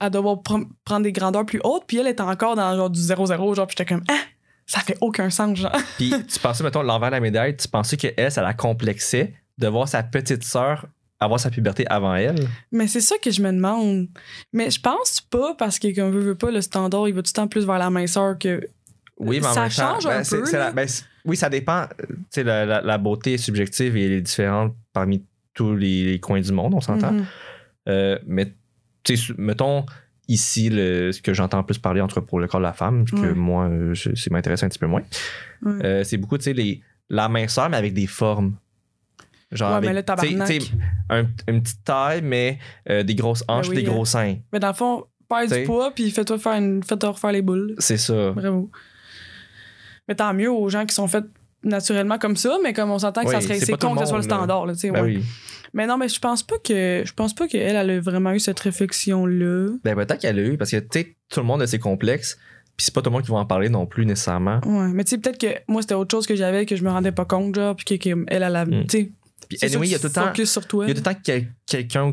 à 0.00 0.10
devoir 0.10 0.36
pr- 0.36 0.66
prendre 0.84 1.02
des 1.02 1.12
grandeurs 1.12 1.44
plus 1.44 1.60
hautes 1.62 1.84
puis 1.86 1.98
elle 1.98 2.06
était 2.06 2.22
encore 2.22 2.56
dans 2.56 2.74
genre 2.74 2.88
du 2.90 3.00
0-0 3.00 3.54
genre 3.54 3.66
puis 3.66 3.74
j'étais 3.78 3.84
comme 3.94 4.02
ah 4.08 4.18
ça 4.66 4.80
fait 4.80 4.96
aucun 5.02 5.28
sens 5.30 5.58
genre 5.58 5.72
Puis 5.98 6.10
tu 6.28 6.38
pensais, 6.38 6.64
mettons, 6.64 6.82
l'envers 6.82 7.10
de 7.10 7.14
la 7.16 7.20
médaille, 7.20 7.56
tu 7.56 7.68
pensais 7.68 7.96
qu'elle, 7.98 8.32
ça 8.32 8.42
la 8.42 8.54
complexait 8.54 9.34
de 9.58 9.68
voir 9.68 9.86
sa 9.88 10.02
petite 10.02 10.42
sœur 10.44 10.86
avoir 11.20 11.38
sa 11.40 11.50
puberté 11.50 11.84
avant 11.88 12.14
elle? 12.14 12.46
mais 12.72 12.86
c'est 12.86 13.00
ça 13.00 13.16
que 13.22 13.30
je 13.30 13.42
me 13.42 13.50
demande 13.52 14.06
mais 14.52 14.70
je 14.70 14.80
pense 14.80 15.20
pas 15.20 15.54
parce 15.58 15.78
que 15.80 15.92
comme 15.94 16.12
veut, 16.12 16.20
veut 16.20 16.34
pas 16.36 16.50
le 16.50 16.60
standard 16.62 17.08
il 17.08 17.14
va 17.14 17.22
tout 17.22 17.30
le 17.34 17.36
temps 17.36 17.48
plus 17.48 17.66
vers 17.66 17.78
la 17.78 17.90
minceur 17.90 18.38
que 18.38 18.66
Oui, 19.18 19.40
mais 19.40 19.46
en 19.46 19.52
Ça 19.52 19.62
même 19.62 19.70
change 19.70 20.04
ben, 20.04 20.10
un 20.20 20.24
c'est- 20.24 20.40
peu, 20.40 20.52
la- 20.56 20.70
ben, 20.72 20.86
oui, 21.24 21.36
ça 21.36 21.50
dépend. 21.50 21.86
Euh, 22.38 22.42
la, 22.44 22.64
la- 22.64 22.80
la 22.82 22.98
beauté 22.98 23.34
est 23.34 23.38
subjective 23.38 23.96
et 23.96 24.06
elle 24.06 24.12
est 24.12 24.20
différente 24.20 24.74
parmi 24.92 25.24
tous 25.54 25.74
les, 25.74 26.04
les 26.12 26.20
coins 26.20 26.40
du 26.40 26.52
monde, 26.52 26.74
on 26.74 26.80
s'entend. 26.80 27.12
Mhm. 27.12 27.24
Euh, 27.88 28.18
mais, 28.26 28.52
mettons, 29.38 29.84
ici 30.28 30.68
le, 30.70 31.10
ce 31.10 31.20
que 31.22 31.32
j'entends 31.34 31.64
plus 31.64 31.78
parler, 31.78 32.00
entre 32.00 32.20
pour 32.20 32.38
le 32.38 32.46
corps 32.46 32.60
de 32.60 32.64
la 32.66 32.72
femme, 32.72 33.04
que 33.06 33.32
moi, 33.32 33.64
euh, 33.68 33.94
c'est 33.94 34.30
m'intéresse 34.30 34.62
un 34.62 34.68
petit 34.68 34.78
peu 34.78 34.86
moins. 34.86 35.02
Euh, 35.66 36.04
c'est 36.04 36.16
beaucoup, 36.18 36.38
tu 36.38 36.44
sais, 36.44 36.52
les- 36.52 36.80
la 37.10 37.28
minceur, 37.28 37.68
mais 37.70 37.76
avec 37.78 37.94
des 37.94 38.06
formes. 38.06 38.54
Genre, 39.50 39.70
Ouais, 39.70 39.76
avec, 39.78 39.90
mais 39.94 40.02
tabarnak. 40.02 40.72
un- 41.08 41.24
une 41.48 41.62
petite 41.62 41.82
taille, 41.82 42.20
mais 42.22 42.58
euh, 42.90 43.02
des 43.02 43.14
grosses 43.14 43.42
hanches, 43.48 43.68
Ben 43.70 43.76
oui, 43.76 43.82
des 43.82 43.90
gros 43.90 44.04
seins. 44.04 44.36
Mais 44.52 44.60
dans 44.60 44.68
le 44.68 44.74
fond, 44.74 45.06
perds 45.26 45.46
du 45.48 45.62
poids, 45.64 45.90
puis 45.94 46.10
fais-toi 46.10 46.38
faire 46.38 46.52
une... 46.52 46.82
fais-toi 46.84 47.10
refaire 47.10 47.32
les 47.32 47.40
boules. 47.42 47.74
C'est 47.78 47.96
ça. 47.96 48.32
Bravo. 48.32 48.70
Mais 50.08 50.14
tant 50.14 50.32
mieux 50.34 50.50
aux 50.50 50.68
gens 50.68 50.86
qui 50.86 50.94
sont 50.94 51.06
faits 51.08 51.24
naturellement 51.62 52.18
comme 52.18 52.36
ça, 52.36 52.56
mais 52.62 52.72
comme 52.72 52.90
on 52.90 52.98
s'entend 52.98 53.24
que 53.24 53.30
ça 53.30 53.40
serait 53.40 53.58
c'est 53.58 53.72
con 53.78 53.94
que 53.94 54.00
ce 54.00 54.06
soit 54.06 54.18
le 54.18 54.22
standard, 54.22 54.66
là. 54.66 54.72
Ben 54.82 54.90
ouais. 54.92 55.00
oui. 55.00 55.24
Mais 55.74 55.86
non, 55.86 55.98
mais 55.98 56.08
je 56.08 56.18
pense 56.18 56.42
pas 56.42 56.56
que 56.64 57.02
je 57.04 57.12
pense 57.12 57.34
pas 57.34 57.46
qu'elle 57.46 57.76
elle 57.76 57.90
a 57.90 58.00
vraiment 58.00 58.32
eu 58.32 58.40
cette 58.40 58.58
réflexion 58.60 59.26
là. 59.26 59.68
Ben 59.84 59.94
peut-être 59.94 60.18
qu'elle 60.20 60.38
a 60.38 60.42
eu, 60.42 60.56
parce 60.56 60.70
que, 60.70 60.78
tu 60.78 61.16
tout 61.28 61.40
le 61.40 61.46
monde 61.46 61.60
a 61.60 61.66
ses 61.66 61.78
complexes, 61.78 62.38
puis 62.76 62.84
c'est 62.86 62.94
pas 62.94 63.02
tout 63.02 63.10
le 63.10 63.14
monde 63.14 63.24
qui 63.24 63.30
va 63.30 63.38
en 63.38 63.44
parler 63.44 63.68
non 63.68 63.84
plus 63.86 64.06
nécessairement. 64.06 64.60
Ouais, 64.64 64.88
mais 64.94 65.04
tu 65.04 65.10
sais 65.10 65.18
peut-être 65.18 65.38
que 65.38 65.60
moi 65.70 65.82
c'était 65.82 65.94
autre 65.94 66.10
chose 66.16 66.26
que 66.26 66.36
j'avais 66.36 66.64
que 66.64 66.74
je 66.76 66.82
me 66.84 66.90
rendais 66.90 67.12
pas 67.12 67.24
compte 67.26 67.54
genre 67.54 67.76
puis 67.76 67.84
que, 67.98 68.08
que 68.10 68.24
elle 68.28 68.42
elle 68.44 68.56
a 68.56 68.64
Mm. 68.64 68.86
tu 68.86 68.98
sais. 68.98 69.12
Puis 69.48 69.58
anyway, 69.62 69.86
il 69.88 69.90
y 69.92 69.94
a 69.94 69.98
tout 69.98 70.06
le 70.08 70.12
temps. 70.12 70.32
Il 70.34 70.40
y 70.40 70.42
a 70.42 70.94
tout 70.94 71.00
le 71.00 71.02
temps 71.02 71.14
quel- 71.24 71.48
quelqu'un, 71.66 72.12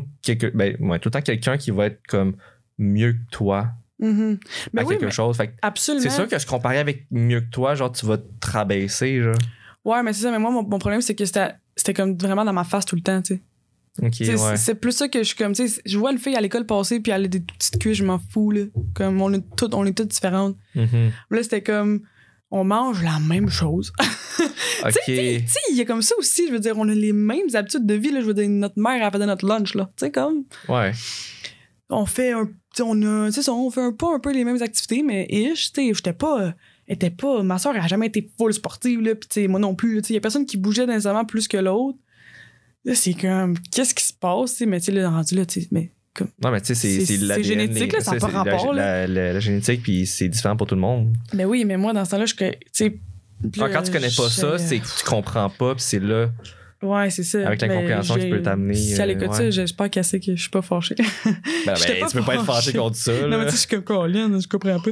ben, 0.54 0.76
ouais, 0.80 0.98
tout 0.98 1.08
le 1.08 1.10
temps 1.12 1.20
quelqu'un 1.20 1.56
qui 1.58 1.70
va 1.70 1.86
être 1.86 2.00
comme 2.08 2.34
mieux 2.78 3.12
que 3.12 3.18
toi 3.30 3.68
Mhm. 3.98 4.38
Mais 4.72 4.82
à 4.82 4.84
oui, 4.84 4.94
quelque 4.94 5.06
mais 5.06 5.10
chose. 5.10 5.36
Fait 5.36 5.54
absolument. 5.62 6.02
c'est 6.02 6.10
sûr 6.10 6.28
que 6.28 6.38
se 6.38 6.46
comparer 6.46 6.78
avec 6.78 7.06
mieux 7.10 7.40
que 7.40 7.50
toi, 7.50 7.74
genre, 7.74 7.90
tu 7.92 8.04
vas 8.06 8.18
te 8.18 8.50
rabaisser, 8.50 9.22
genre. 9.22 9.34
Ouais, 9.84 10.02
mais 10.02 10.12
c'est 10.12 10.22
ça 10.24 10.30
mais 10.30 10.38
moi 10.38 10.50
mon, 10.50 10.62
mon 10.64 10.78
problème 10.78 11.00
c'est 11.00 11.14
que 11.14 11.24
c'était 11.24 11.94
comme 11.94 12.16
vraiment 12.18 12.44
dans 12.44 12.52
ma 12.52 12.64
face 12.64 12.84
tout 12.84 12.96
le 12.96 13.02
temps, 13.02 13.22
tu 13.22 13.36
sais. 13.36 13.42
Ouais. 14.34 14.56
c'est- 14.58 14.74
plus 14.74 14.92
ça 14.92 15.08
que 15.08 15.20
je 15.20 15.24
suis 15.24 15.36
comme, 15.36 15.52
tu 15.54 15.66
sais, 15.68 15.80
je 15.86 15.96
vois 15.96 16.12
une 16.12 16.18
fille 16.18 16.34
à 16.36 16.40
l'école 16.42 16.66
passer 16.66 17.00
puis 17.00 17.12
elle 17.12 17.24
a 17.24 17.28
des 17.28 17.40
petites 17.40 17.78
cuisses, 17.78 17.96
je 17.98 18.04
m'en 18.04 18.18
fous, 18.18 18.50
là. 18.50 18.64
Comme, 18.94 19.22
on 19.22 19.32
est 19.32 19.42
toutes, 19.56 19.72
on 19.72 19.86
est 19.86 19.96
toutes 19.96 20.08
différentes. 20.08 20.56
Mhm. 20.74 21.12
Là, 21.30 21.42
c'était 21.42 21.62
comme, 21.62 22.02
on 22.50 22.64
mange 22.64 23.02
la 23.02 23.18
même 23.20 23.48
chose. 23.48 23.92
Tu 25.06 25.14
sais, 25.16 25.60
il 25.70 25.76
y 25.76 25.80
a 25.80 25.84
comme 25.86 26.02
ça 26.02 26.14
aussi, 26.18 26.46
je 26.48 26.52
veux 26.52 26.60
dire, 26.60 26.74
on 26.76 26.86
a 26.88 26.94
les 26.94 27.12
mêmes 27.14 27.46
habitudes 27.54 27.86
de 27.86 27.94
vie, 27.94 28.10
là. 28.10 28.20
Je 28.20 28.26
veux 28.26 28.34
dire, 28.34 28.48
notre 28.48 28.78
mère, 28.78 29.02
elle 29.04 29.10
faisait 29.10 29.26
notre 29.26 29.46
lunch, 29.46 29.74
là. 29.74 29.90
Tu 29.96 30.04
sais, 30.04 30.10
comme, 30.12 30.44
Ouais. 30.68 30.92
On 31.90 32.06
fait 32.06 32.32
un, 32.32 32.48
on 32.80 33.02
a, 33.02 33.30
ça, 33.30 33.52
on 33.52 33.70
fait 33.70 33.80
un, 33.82 33.92
pas 33.92 34.14
un 34.14 34.18
peu 34.18 34.32
les 34.32 34.44
mêmes 34.44 34.60
activités, 34.62 35.02
mais 35.02 35.26
ish, 35.30 35.72
tu 35.72 35.86
sais, 35.88 35.94
j'étais 35.94 36.12
pas, 36.12 36.42
euh, 36.42 36.50
était 36.88 37.10
pas, 37.10 37.42
ma 37.42 37.58
soeur, 37.58 37.74
elle 37.76 37.82
a 37.82 37.86
jamais 37.86 38.06
été 38.06 38.28
full 38.38 38.52
sportive, 38.52 39.00
là, 39.00 39.14
sais, 39.30 39.48
moi 39.48 39.60
non 39.60 39.74
plus, 39.74 40.00
sais, 40.08 40.14
y 40.14 40.16
a 40.16 40.20
personne 40.20 40.46
qui 40.46 40.56
bougeait 40.56 40.86
nécessairement 40.86 41.24
plus 41.24 41.48
que 41.48 41.56
l'autre. 41.56 41.98
Là, 42.84 42.94
c'est 42.94 43.14
comme, 43.14 43.56
qu'est-ce 43.72 43.94
qui 43.94 44.04
se 44.04 44.12
passe, 44.12 44.60
mais 44.60 44.78
tu 44.80 44.86
sais, 44.86 44.92
rendu 45.06 45.34
là, 45.34 45.44
tu 45.46 45.66
mais 45.70 45.92
comme, 46.14 46.28
Non, 46.42 46.50
mais 46.50 46.60
tu 46.60 46.74
sais, 46.74 46.74
c'est 46.74 47.42
génétique, 47.42 47.92
là, 47.92 48.00
ça 48.00 48.12
pas 48.20 48.28
la- 48.32 48.38
rapport, 48.38 48.72
La, 48.72 49.06
la- 49.06 49.32
la 49.34 49.40
génétique, 49.40 49.82
puis 49.82 50.06
c'est 50.06 50.28
différent 50.28 50.56
pour 50.56 50.66
tout 50.66 50.74
le 50.74 50.80
monde. 50.80 51.14
ben 51.32 51.46
oui, 51.46 51.64
mais 51.64 51.76
moi, 51.76 51.92
dans 51.92 52.04
ce 52.04 52.10
temps-là, 52.12 52.26
je, 52.26 52.34
tu 52.34 52.52
sais, 52.72 52.98
puis 53.52 53.60
quand 53.70 53.82
tu 53.82 53.92
connais 53.92 54.08
pas 54.16 54.30
ça, 54.30 54.58
c'est 54.58 54.78
que 54.78 54.98
tu 54.98 55.04
comprends 55.04 55.50
pas, 55.50 55.74
puis 55.74 55.84
c'est 55.84 55.98
là. 56.00 56.30
Ouais, 56.86 57.10
c'est 57.10 57.22
ça. 57.22 57.46
Avec 57.46 57.60
Mais 57.62 57.68
l'incompréhension 57.68 58.14
qui 58.14 58.20
j'ai- 58.22 58.30
peut 58.30 58.42
t'amener, 58.42 58.74
Si 58.74 58.92
elle 58.92 59.10
euh, 59.10 59.12
écoute 59.14 59.28
ouais. 59.28 59.34
ça, 59.36 59.50
j'espère 59.50 59.90
qu'elle 59.90 60.04
sait 60.04 60.20
que 60.20 60.34
je 60.36 60.40
suis 60.40 60.50
pas 60.50 60.62
fâchée. 60.62 60.94
Ben, 61.24 61.34
ben, 61.66 62.00
pas 62.00 62.06
tu 62.08 62.16
peux 62.18 62.22
pas 62.24 62.34
être 62.34 62.44
fâché 62.44 62.66
fâchée. 62.72 62.78
contre 62.78 62.96
ça. 62.96 63.12
non, 63.22 63.28
là. 63.28 63.38
mais 63.38 63.44
tu 63.46 63.50
sais, 63.50 63.56
je 63.56 63.60
suis 63.60 63.68
comme 63.68 63.82
Colin, 63.84 64.38
je 64.40 64.46
comprends 64.48 64.78
pas. 64.80 64.90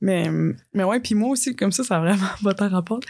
Mais, 0.00 0.28
mais 0.74 0.84
ouais, 0.84 1.00
puis 1.00 1.14
moi 1.14 1.30
aussi, 1.30 1.54
comme 1.54 1.72
ça, 1.72 1.84
ça 1.84 1.96
a 1.96 2.00
vraiment 2.00 2.26
pas 2.42 2.54
tant 2.54 2.68
rapport. 2.68 3.00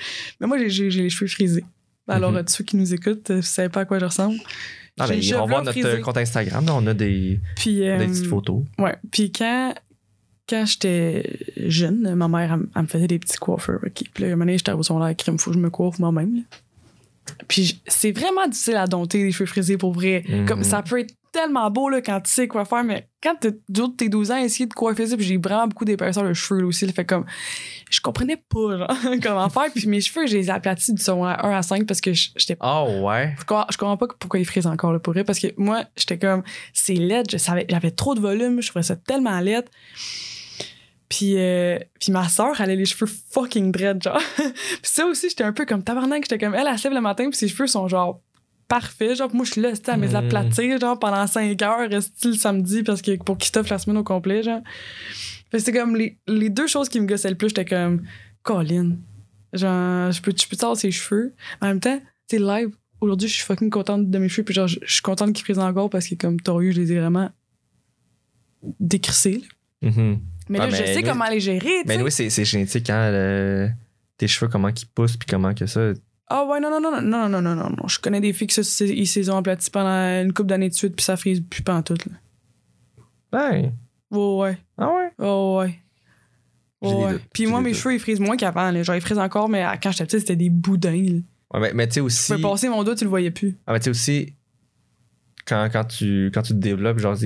Mais 0.40 0.46
moi, 0.46 0.58
j'ai- 0.66 0.90
les 0.90 1.08
cheveux 1.10 1.28
frisés. 1.28 1.64
Alors, 2.08 2.30
Mhm. 2.30 2.38
euh, 2.38 2.42
ceux 2.46 2.62
qui 2.64 2.76
nous 2.76 2.92
écoutent, 2.94 3.30
euh, 3.30 3.36
vous 3.36 3.42
savez 3.42 3.68
pas 3.68 3.80
à 3.80 3.84
quoi 3.84 3.98
je 3.98 4.04
ressemble. 4.04 4.36
Ah, 4.98 5.06
ben, 5.08 5.14
ils 5.20 5.30
notre 5.34 5.70
frisé. 5.72 5.88
euh, 5.88 6.00
compte 6.00 6.16
Instagram, 6.16 6.64
là, 6.64 6.74
on 6.74 6.86
a 6.86 6.94
des, 6.94 7.40
Puis, 7.56 7.76
des 7.76 7.88
euh, 7.88 7.98
petites 8.06 8.26
photos. 8.26 8.62
Ouais. 8.78 8.94
Puis 9.10 9.30
quand, 9.32 9.74
quand 10.48 10.64
j'étais 10.64 11.38
jeune, 11.66 12.14
ma 12.14 12.28
mère, 12.28 12.58
elle, 12.76 12.82
me 12.82 12.86
faisait 12.86 13.08
des 13.08 13.18
petits 13.18 13.36
coiffeurs. 13.36 13.80
OK? 13.84 14.04
Puis 14.14 14.22
là, 14.22 14.28
un 14.28 14.30
moment 14.32 14.44
donné, 14.46 14.56
j'étais 14.58 14.72
au 14.72 14.82
secondaire, 14.82 15.14
crème, 15.16 15.38
faut 15.38 15.50
que 15.50 15.56
je 15.56 15.60
me 15.60 15.68
coiffe 15.70 15.98
moi-même. 15.98 16.44
Puis 17.48 17.80
c'est 17.86 18.12
vraiment 18.12 18.46
difficile 18.46 18.76
à 18.76 18.86
dompter 18.86 19.22
les 19.22 19.32
cheveux 19.32 19.46
frisés 19.46 19.76
pour 19.76 19.92
vrai. 19.92 20.24
Mhm. 20.28 20.46
Comme 20.46 20.64
ça 20.64 20.82
peut 20.82 21.00
être 21.00 21.14
tellement 21.32 21.70
beau 21.70 21.90
là, 21.90 22.00
quand 22.00 22.18
tu 22.22 22.30
sais 22.30 22.48
quoi 22.48 22.64
faire, 22.64 22.82
mais 22.82 23.08
quand 23.22 23.34
t'as 23.38 23.50
d'autres 23.68 23.96
tes 23.96 24.08
12 24.08 24.30
ans, 24.30 24.36
essayer 24.38 24.64
de 24.64 24.72
coiffer 24.72 25.06
ça, 25.08 25.16
puis 25.16 25.26
j'ai 25.26 25.36
vraiment 25.36 25.66
beaucoup 25.66 25.84
d'épaisseur 25.84 26.24
de 26.24 26.32
cheveux 26.32 26.60
là, 26.62 26.66
aussi. 26.66 26.86
là, 26.86 26.92
fait 26.92 27.04
comme, 27.04 27.26
je 27.90 28.00
comprenais 28.00 28.36
pas 28.36 28.78
genre, 28.78 28.96
comment 29.22 29.48
faire. 29.50 29.70
Puis 29.74 29.86
mes 29.86 30.00
cheveux, 30.00 30.26
je 30.26 30.34
les 30.34 30.48
aplatis 30.48 30.94
du 30.94 31.02
secondaire 31.02 31.44
1 31.44 31.50
à 31.50 31.62
5 31.62 31.86
parce 31.86 32.00
que 32.00 32.14
j'étais 32.14 32.56
Ah 32.60 32.84
ouais. 32.84 33.34
je 33.38 33.44
comprends, 33.44 33.66
je 33.70 33.76
comprends 33.76 33.96
pas 33.98 34.06
pourquoi 34.18 34.40
ils 34.40 34.46
frisent 34.46 34.66
encore 34.66 34.94
là, 34.94 34.98
pour 34.98 35.12
vrai, 35.12 35.24
parce 35.24 35.38
que 35.38 35.48
moi, 35.58 35.84
j'étais 35.96 36.18
comme, 36.18 36.42
c'est 36.72 36.94
laid, 36.94 37.24
j'avais 37.28 37.90
trop 37.90 38.14
de 38.14 38.20
volume, 38.20 38.62
je 38.62 38.70
trouvais 38.70 38.82
ça 38.82 38.96
tellement 38.96 39.38
laid. 39.40 39.64
Puis, 41.08 41.34
euh, 41.38 41.78
puis 42.00 42.10
ma 42.10 42.28
soeur, 42.28 42.60
elle 42.60 42.70
a 42.70 42.74
les 42.74 42.84
cheveux 42.84 43.10
fucking 43.30 43.70
dread, 43.70 44.02
genre. 44.02 44.20
puis 44.36 44.52
ça 44.82 45.06
aussi, 45.06 45.28
j'étais 45.28 45.44
un 45.44 45.52
peu 45.52 45.64
comme 45.64 45.82
tabarnak, 45.84 46.24
j'étais 46.24 46.44
comme, 46.44 46.54
elle, 46.54 46.66
elle 46.68 46.78
se 46.78 46.84
lève 46.88 46.94
le 46.94 47.00
matin, 47.00 47.28
puis 47.30 47.38
ses 47.38 47.48
cheveux 47.48 47.68
sont 47.68 47.86
genre 47.86 48.20
parfaits, 48.68 49.14
genre, 49.16 49.32
moi, 49.32 49.44
je 49.44 49.52
suis 49.52 49.60
là, 49.60 49.72
c'était 49.74 49.92
à 49.92 49.96
mes 49.96 50.08
Mm. 50.08 50.16
aplatir, 50.16 50.80
genre, 50.80 50.98
pendant 50.98 51.24
5 51.28 51.62
heures, 51.62 51.88
rester 51.88 52.28
le 52.28 52.34
samedi, 52.34 52.82
parce 52.82 53.02
que 53.02 53.16
pour 53.22 53.38
qu'il 53.38 53.46
stoffe 53.46 53.68
la 53.68 53.78
semaine 53.78 53.98
au 53.98 54.02
complet, 54.04 54.42
genre. 54.42 54.60
Fait 55.52 55.60
c'était 55.60 55.78
comme 55.78 55.94
les, 55.94 56.18
les 56.26 56.50
deux 56.50 56.66
choses 56.66 56.88
qui 56.88 56.98
me 57.00 57.06
gossaient 57.06 57.30
le 57.30 57.36
plus, 57.36 57.50
j'étais 57.50 57.64
comme, 57.64 58.02
Colin, 58.42 58.96
genre, 59.52 60.10
je 60.10 60.20
peux, 60.20 60.32
je 60.36 60.46
peux 60.48 60.74
ses 60.74 60.90
cheveux? 60.90 61.34
En 61.60 61.66
même 61.68 61.78
temps, 61.78 62.00
sais, 62.28 62.40
live, 62.40 62.70
aujourd'hui, 63.00 63.28
je 63.28 63.34
suis 63.34 63.44
fucking 63.44 63.70
contente 63.70 64.10
de 64.10 64.18
mes 64.18 64.28
cheveux, 64.28 64.44
puis 64.44 64.54
genre, 64.54 64.66
je 64.66 64.80
je 64.84 64.92
suis 64.94 65.02
contente 65.02 65.32
qu'ils 65.32 65.44
frisent 65.44 65.60
encore 65.60 65.88
parce 65.88 66.08
que, 66.08 66.16
comme 66.16 66.40
Torieux, 66.40 66.72
je 66.72 66.80
les 66.80 66.92
ai 66.92 66.98
vraiment 66.98 67.30
décrissés. 68.80 69.42
là. 69.82 69.90
Mhm. 69.90 70.20
Mais 70.48 70.58
là, 70.58 70.70
je 70.70 70.76
mais 70.82 70.94
sais 70.94 71.02
nous- 71.02 71.08
comment 71.08 71.28
les 71.28 71.40
gérer, 71.40 71.82
Mais 71.86 72.00
oui, 72.00 72.10
c'est 72.10 72.44
génétique, 72.44 72.88
hein, 72.90 73.10
le- 73.10 73.70
tes 74.16 74.28
cheveux, 74.28 74.48
comment 74.50 74.70
qu'ils 74.72 74.88
poussent, 74.88 75.16
puis 75.16 75.26
comment 75.28 75.52
que 75.54 75.66
ça. 75.66 75.92
Ah 76.28 76.44
ouais, 76.44 76.58
non, 76.60 76.70
non, 76.70 76.80
non, 76.80 77.00
non, 77.00 77.02
non, 77.02 77.28
non, 77.28 77.40
non, 77.42 77.54
non, 77.54 77.70
non. 77.70 77.88
Je 77.88 78.00
connais 78.00 78.20
des 78.20 78.32
filles 78.32 78.48
qui 78.48 78.62
se, 78.62 78.84
ils 78.84 79.06
se 79.06 79.20
les 79.20 79.30
ont 79.30 79.36
aplatis 79.36 79.70
pendant 79.70 80.22
une 80.22 80.32
couple 80.32 80.48
d'années 80.48 80.68
de 80.68 80.74
suite, 80.74 80.96
puis 80.96 81.04
ça 81.04 81.16
frise 81.16 81.40
plus 81.40 81.62
pas 81.62 81.74
en 81.76 81.82
tout, 81.82 81.94
là. 81.94 82.16
Ben. 83.32 83.72
Ouais, 84.10 84.18
ouais. 84.36 84.58
Ah 84.78 84.92
ouais? 84.92 85.10
Oh, 85.18 85.58
ouais. 85.60 85.78
Oh, 86.80 87.06
ouais. 87.06 87.18
Puis 87.32 87.46
moi, 87.46 87.60
mes 87.60 87.70
doutes. 87.72 87.80
cheveux, 87.80 87.94
ils 87.94 88.00
frisent 88.00 88.20
moins 88.20 88.36
qu'avant. 88.36 88.72
Genre, 88.82 88.94
ils 88.96 89.00
frisent 89.00 89.18
encore, 89.18 89.48
mais 89.48 89.64
quand 89.82 89.90
j'étais 89.90 90.04
petite, 90.04 90.20
c'était 90.20 90.36
des 90.36 90.50
boudins. 90.50 90.90
là. 91.02 91.20
Ouais, 91.54 91.60
mais, 91.60 91.72
mais 91.74 91.86
tu 91.86 91.94
sais 91.94 92.00
Je 92.00 92.04
aussi. 92.06 92.32
pouvais 92.32 92.42
passer 92.42 92.68
mon 92.68 92.82
doigt, 92.84 92.94
tu 92.94 93.04
le 93.04 93.10
voyais 93.10 93.30
plus. 93.30 93.56
Ah, 93.66 93.72
mais 93.72 93.78
tu 93.80 93.84
sais 93.84 93.90
aussi, 93.90 94.34
quand, 95.46 95.68
quand, 95.72 95.84
tu, 95.84 96.30
quand 96.34 96.42
tu 96.42 96.52
te 96.52 96.58
développes, 96.58 96.98
genre, 96.98 97.16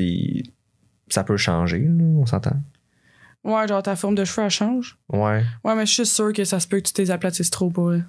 ça 1.08 1.24
peut 1.24 1.36
changer, 1.36 1.78
là, 1.80 2.04
on 2.04 2.26
s'entend. 2.26 2.56
Ouais, 3.44 3.66
genre, 3.68 3.82
ta 3.82 3.96
forme 3.96 4.14
de 4.14 4.24
cheveux, 4.24 4.44
elle 4.44 4.50
change. 4.50 4.98
Ouais. 5.10 5.42
Ouais, 5.64 5.74
mais 5.74 5.86
je 5.86 5.92
suis 5.92 6.06
sûre 6.06 6.32
que 6.32 6.44
ça 6.44 6.60
se 6.60 6.68
peut 6.68 6.78
que 6.80 6.86
tu 6.88 6.92
t'es 6.92 7.10
aplatisses 7.10 7.50
trop 7.50 7.70
pour 7.70 7.90
eux. 7.90 8.02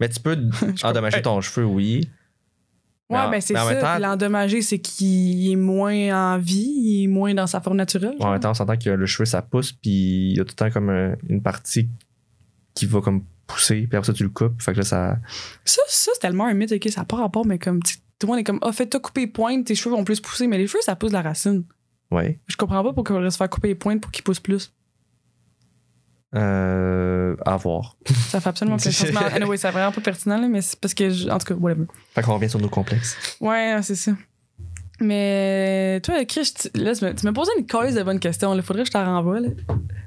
Mais 0.00 0.08
tu 0.08 0.20
peux 0.20 0.36
endommager 0.82 1.22
ton 1.22 1.40
cheveu, 1.40 1.64
oui. 1.64 2.08
Mais 3.10 3.16
Ouais, 3.16 3.22
en- 3.22 3.30
ben 3.30 3.40
c'est 3.40 3.54
mais 3.54 3.60
ça. 3.60 3.80
temps- 3.80 3.98
L'endommager, 3.98 4.62
c'est 4.62 4.78
qu'il 4.78 5.50
est 5.50 5.56
moins 5.56 6.34
en 6.34 6.38
vie, 6.38 6.72
il 6.76 7.04
est 7.04 7.06
moins 7.06 7.34
dans 7.34 7.46
sa 7.46 7.60
forme 7.60 7.76
naturelle. 7.76 8.16
En 8.20 8.30
même 8.32 8.40
temps, 8.40 8.50
on 8.50 8.54
s'entend 8.54 8.76
que 8.76 8.90
le 8.90 9.06
cheveu, 9.06 9.24
ça 9.26 9.42
pousse, 9.42 9.72
puis 9.72 10.30
il 10.32 10.36
y 10.36 10.40
a 10.40 10.44
tout 10.44 10.52
le 10.52 10.56
temps 10.56 10.70
comme 10.70 10.88
un- 10.90 11.14
une 11.28 11.42
partie 11.42 11.88
qui 12.74 12.86
va 12.86 13.00
comme 13.00 13.24
pousser, 13.46 13.86
puis 13.86 13.96
après 13.96 14.06
ça, 14.06 14.12
tu 14.14 14.22
le 14.24 14.30
coupes. 14.30 14.60
Fait 14.60 14.72
que 14.72 14.78
là, 14.78 14.84
ça. 14.84 15.18
Ça, 15.64 15.82
ça 15.86 16.10
c'est 16.14 16.20
tellement 16.20 16.46
un 16.46 16.54
mythe, 16.54 16.72
ok, 16.72 16.88
ça 16.90 17.02
n'a 17.02 17.04
pas 17.04 17.16
rapport, 17.16 17.46
mais 17.46 17.58
comme, 17.58 17.80
tout 17.82 17.92
le 18.22 18.26
monde 18.28 18.38
est 18.38 18.44
comme, 18.44 18.58
ah, 18.62 18.72
fais-toi 18.72 19.00
couper 19.00 19.20
les 19.22 19.26
pointes, 19.26 19.66
tes 19.66 19.74
cheveux 19.74 19.94
vont 19.94 20.04
plus 20.04 20.20
pousser, 20.20 20.46
mais 20.46 20.56
les 20.58 20.66
cheveux, 20.66 20.82
ça 20.82 20.96
pousse 20.96 21.10
de 21.10 21.14
la 21.14 21.22
racine. 21.22 21.64
Ouais. 22.14 22.38
Je 22.46 22.56
comprends 22.56 22.82
pas 22.82 22.92
pourquoi 22.92 23.16
on 23.16 23.18
devrait 23.18 23.30
se 23.30 23.36
faire 23.36 23.50
couper 23.50 23.68
les 23.68 23.74
pointes 23.74 24.00
pour 24.00 24.10
qu'ils 24.10 24.24
poussent 24.24 24.40
plus. 24.40 24.72
Euh, 26.34 27.36
à 27.46 27.56
voir. 27.56 27.96
Ça 28.28 28.40
fait 28.40 28.48
absolument 28.48 28.76
de 28.76 28.80
sens. 28.82 29.04
Mais 29.12 29.32
anyway, 29.34 29.56
c'est 29.56 29.70
vraiment 29.70 29.92
pas 29.92 30.00
pertinent, 30.00 30.36
là, 30.40 30.48
mais 30.48 30.62
c'est 30.62 30.78
parce 30.80 30.92
que, 30.92 31.08
je- 31.10 31.28
en 31.28 31.38
tout 31.38 31.46
cas, 31.46 31.54
whatever. 31.54 31.86
Fait 32.14 32.22
qu'on 32.22 32.34
revient 32.34 32.50
sur 32.50 32.60
nos 32.60 32.68
complexes. 32.68 33.16
Ouais, 33.40 33.78
c'est 33.82 33.94
ça. 33.94 34.12
Mais 35.00 36.00
toi, 36.02 36.24
Chris, 36.24 36.52
tu- 36.60 36.80
là, 36.80 36.94
tu 36.94 37.04
m'as 37.26 37.32
posé 37.32 37.50
une 37.58 37.66
cause 37.66 37.94
de 37.94 38.02
bonnes 38.02 38.18
questions. 38.20 38.52
Il 38.54 38.62
faudrait 38.62 38.82
que 38.82 38.88
je 38.88 38.92
t'en 38.92 39.04
renvoie. 39.04 39.40
là. 39.40 39.48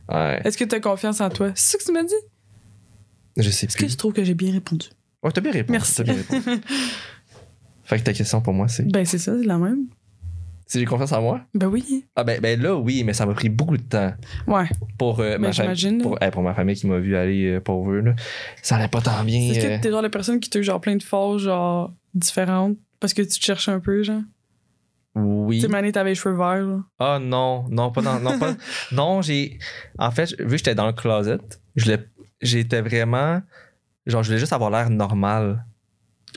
Ouais. 0.09 0.41
Est-ce 0.43 0.57
que 0.57 0.63
tu 0.65 0.75
as 0.75 0.79
confiance 0.81 1.21
en 1.21 1.29
toi? 1.29 1.51
C'est 1.55 1.71
ça 1.73 1.77
que 1.77 1.83
tu 1.85 1.91
m'as 1.93 2.03
dit? 2.03 2.13
Je 3.37 3.49
sais 3.49 3.67
Est-ce 3.67 3.75
que 3.77 3.83
plus. 3.83 3.91
tu 3.91 3.97
trouves 3.97 4.13
que 4.13 4.23
j'ai 4.23 4.33
bien 4.33 4.51
répondu? 4.51 4.87
Ouais, 5.23 5.31
t'as 5.31 5.41
bien 5.41 5.51
répondu. 5.51 5.71
Merci. 5.73 5.95
t'as 5.95 6.03
bien 6.03 6.15
répondu. 6.15 6.43
fait 7.83 7.99
que 7.99 8.03
ta 8.03 8.13
question 8.13 8.41
pour 8.41 8.53
moi, 8.53 8.67
c'est? 8.67 8.83
Ben, 8.91 9.05
c'est 9.05 9.17
ça, 9.17 9.33
c'est 9.39 9.45
la 9.45 9.57
même. 9.57 9.85
Si 10.67 10.79
j'ai 10.79 10.85
confiance 10.85 11.11
en 11.13 11.21
moi? 11.21 11.41
Ben 11.53 11.67
oui. 11.67 12.05
Ah, 12.15 12.23
ben, 12.23 12.39
ben 12.41 12.61
là, 12.61 12.75
oui, 12.75 13.03
mais 13.03 13.13
ça 13.13 13.25
m'a 13.25 13.33
pris 13.33 13.49
beaucoup 13.49 13.77
de 13.77 13.83
temps 13.83 14.13
Ouais. 14.47 14.65
pour, 14.97 15.19
euh, 15.21 15.33
Ben, 15.37 15.41
ma, 15.41 15.49
fam- 15.49 15.53
j'imagine. 15.53 16.01
pour, 16.01 16.19
pour 16.31 16.41
ma 16.43 16.53
famille 16.53 16.75
qui 16.75 16.87
m'a 16.87 16.99
vu 16.99 17.15
aller 17.15 17.53
euh, 17.53 17.59
pour 17.61 17.89
eux. 17.91 18.01
Là. 18.01 18.13
Ça 18.61 18.75
allait 18.75 18.87
pas 18.89 19.01
tant 19.01 19.23
bien. 19.23 19.39
Est-ce 19.51 19.65
euh. 19.65 19.77
que 19.77 19.81
t'es 19.81 19.89
genre 19.89 20.01
la 20.01 20.09
personne 20.09 20.39
qui 20.39 20.49
t'a 20.49 20.59
eu 20.59 20.63
genre 20.63 20.81
plein 20.81 20.95
de 20.97 21.03
phases 21.03 21.41
genre 21.41 21.93
différentes 22.13 22.77
parce 22.99 23.13
que 23.13 23.21
tu 23.21 23.39
te 23.39 23.43
cherches 23.45 23.69
un 23.69 23.79
peu, 23.79 24.03
genre? 24.03 24.21
Oui. 25.15 25.59
Tu 25.61 25.67
sais, 25.71 25.91
t'avais 25.91 26.09
les 26.11 26.15
cheveux 26.15 26.35
verts, 26.35 26.65
là. 26.65 26.79
Ah 26.99 27.17
non, 27.19 27.65
non, 27.69 27.91
pas 27.91 28.01
dans. 28.01 28.19
Non, 28.19 28.37
pas, 28.37 28.55
non 28.91 29.21
j'ai. 29.21 29.57
En 29.97 30.11
fait, 30.11 30.35
vu 30.39 30.45
que 30.47 30.57
j'étais 30.57 30.75
dans 30.75 30.85
le 30.85 30.93
closet, 30.93 31.39
j'étais 32.41 32.81
vraiment. 32.81 33.41
Genre, 34.05 34.21
je 34.23 34.27
voulais 34.29 34.39
juste 34.39 34.53
avoir 34.53 34.69
l'air 34.69 34.89
normal. 34.89 35.65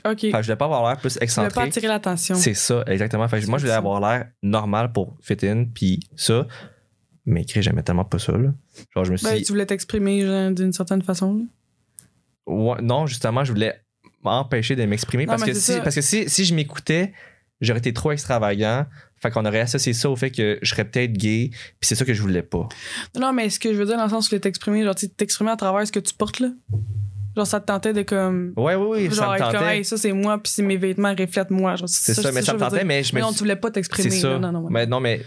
OK. 0.04 0.20
Fait 0.20 0.30
que 0.30 0.36
je 0.38 0.42
voulais 0.46 0.56
pas 0.56 0.64
avoir 0.66 0.86
l'air 0.88 0.98
plus 1.00 1.10
Tu 1.10 1.14
voulais 1.14 1.18
pas 1.20 1.24
excentrique. 1.24 1.68
attirer 1.68 1.88
l'attention. 1.88 2.34
C'est 2.36 2.54
ça, 2.54 2.82
exactement. 2.86 3.26
Fait 3.28 3.40
que 3.40 3.46
moi, 3.46 3.58
je 3.58 3.64
voulais 3.64 3.74
avoir 3.74 4.00
l'air 4.00 4.28
normal 4.42 4.92
pour 4.92 5.16
fit 5.20 5.36
in, 5.42 5.64
puis 5.64 6.00
ça. 6.16 6.46
Mais 7.26 7.44
Chris, 7.44 7.62
j'aimais 7.62 7.82
tellement 7.82 8.04
pas 8.04 8.18
ça, 8.18 8.32
là. 8.32 8.52
Genre, 8.94 9.04
je 9.04 9.12
me 9.12 9.16
suis 9.16 9.26
Ben, 9.26 9.42
tu 9.42 9.52
voulais 9.52 9.66
t'exprimer 9.66 10.24
genre, 10.26 10.50
d'une 10.52 10.72
certaine 10.72 11.02
façon. 11.02 11.34
là. 11.34 11.44
Ouais, 12.46 12.82
non, 12.82 13.06
justement, 13.06 13.44
je 13.44 13.52
voulais 13.52 13.80
m'empêcher 14.22 14.74
de 14.76 14.84
m'exprimer 14.84 15.26
parce, 15.26 15.44
que 15.44 15.52
si, 15.54 15.78
parce 15.82 15.94
que 15.94 16.00
si, 16.00 16.28
si 16.28 16.44
je 16.44 16.54
m'écoutais, 16.54 17.12
j'aurais 17.60 17.78
été 17.78 17.92
trop 17.92 18.12
extravagant. 18.12 18.86
Fait 19.22 19.30
qu'on 19.30 19.44
aurait 19.44 19.60
associé 19.60 19.92
ça 19.92 20.08
au 20.08 20.16
fait 20.16 20.30
que 20.30 20.58
je 20.62 20.70
serais 20.70 20.84
peut-être 20.86 21.12
gay, 21.12 21.50
puis 21.50 21.60
c'est 21.82 21.94
ça 21.94 22.06
que 22.06 22.14
je 22.14 22.22
voulais 22.22 22.42
pas. 22.42 22.66
Non, 23.18 23.34
mais 23.34 23.50
ce 23.50 23.60
que 23.60 23.70
je 23.74 23.78
veux 23.78 23.84
dire 23.84 23.98
dans 23.98 24.04
le 24.04 24.08
sens 24.08 24.24
où 24.24 24.28
tu 24.28 24.34
voulais 24.34 24.40
t'exprimer, 24.40 24.82
genre, 24.82 24.94
tu 24.94 25.10
t'exprimer 25.10 25.50
à 25.50 25.56
travers 25.56 25.86
ce 25.86 25.92
que 25.92 26.00
tu 26.00 26.14
portes, 26.14 26.40
là. 26.40 26.48
Genre, 27.40 27.46
ça 27.46 27.58
te 27.60 27.66
tentait 27.66 27.94
de 27.94 28.02
comme. 28.02 28.52
Ouais, 28.56 28.74
oui, 28.74 28.86
oui, 29.08 29.08
ça 29.14 29.22
genre, 29.24 29.32
me 29.32 29.38
comme, 29.38 29.52
tentait. 29.52 29.78
hey, 29.78 29.84
ça, 29.84 29.96
c'est 29.96 30.12
moi, 30.12 30.38
puis 30.42 30.52
si 30.52 30.62
mes 30.62 30.76
vêtements 30.76 31.14
reflètent 31.18 31.50
moi. 31.50 31.74
C'est 31.86 32.12
ça, 32.14 32.30
mais 32.32 32.42
ça 32.42 32.52
me 32.52 32.58
tentait, 32.58 32.84
mais 32.84 33.02
je 33.02 33.14
Mais 33.14 33.20
me 33.22 33.26
non, 33.26 33.32
tu 33.32 33.38
voulais 33.38 33.56
pas 33.56 33.70
t'exprimer. 33.70 34.10
C'est 34.10 34.20
ça. 34.20 34.38
Non, 34.38 34.52
non, 34.52 34.60
non. 34.62 34.68
Mais 34.70 34.86
non, 34.86 35.00
mais 35.00 35.22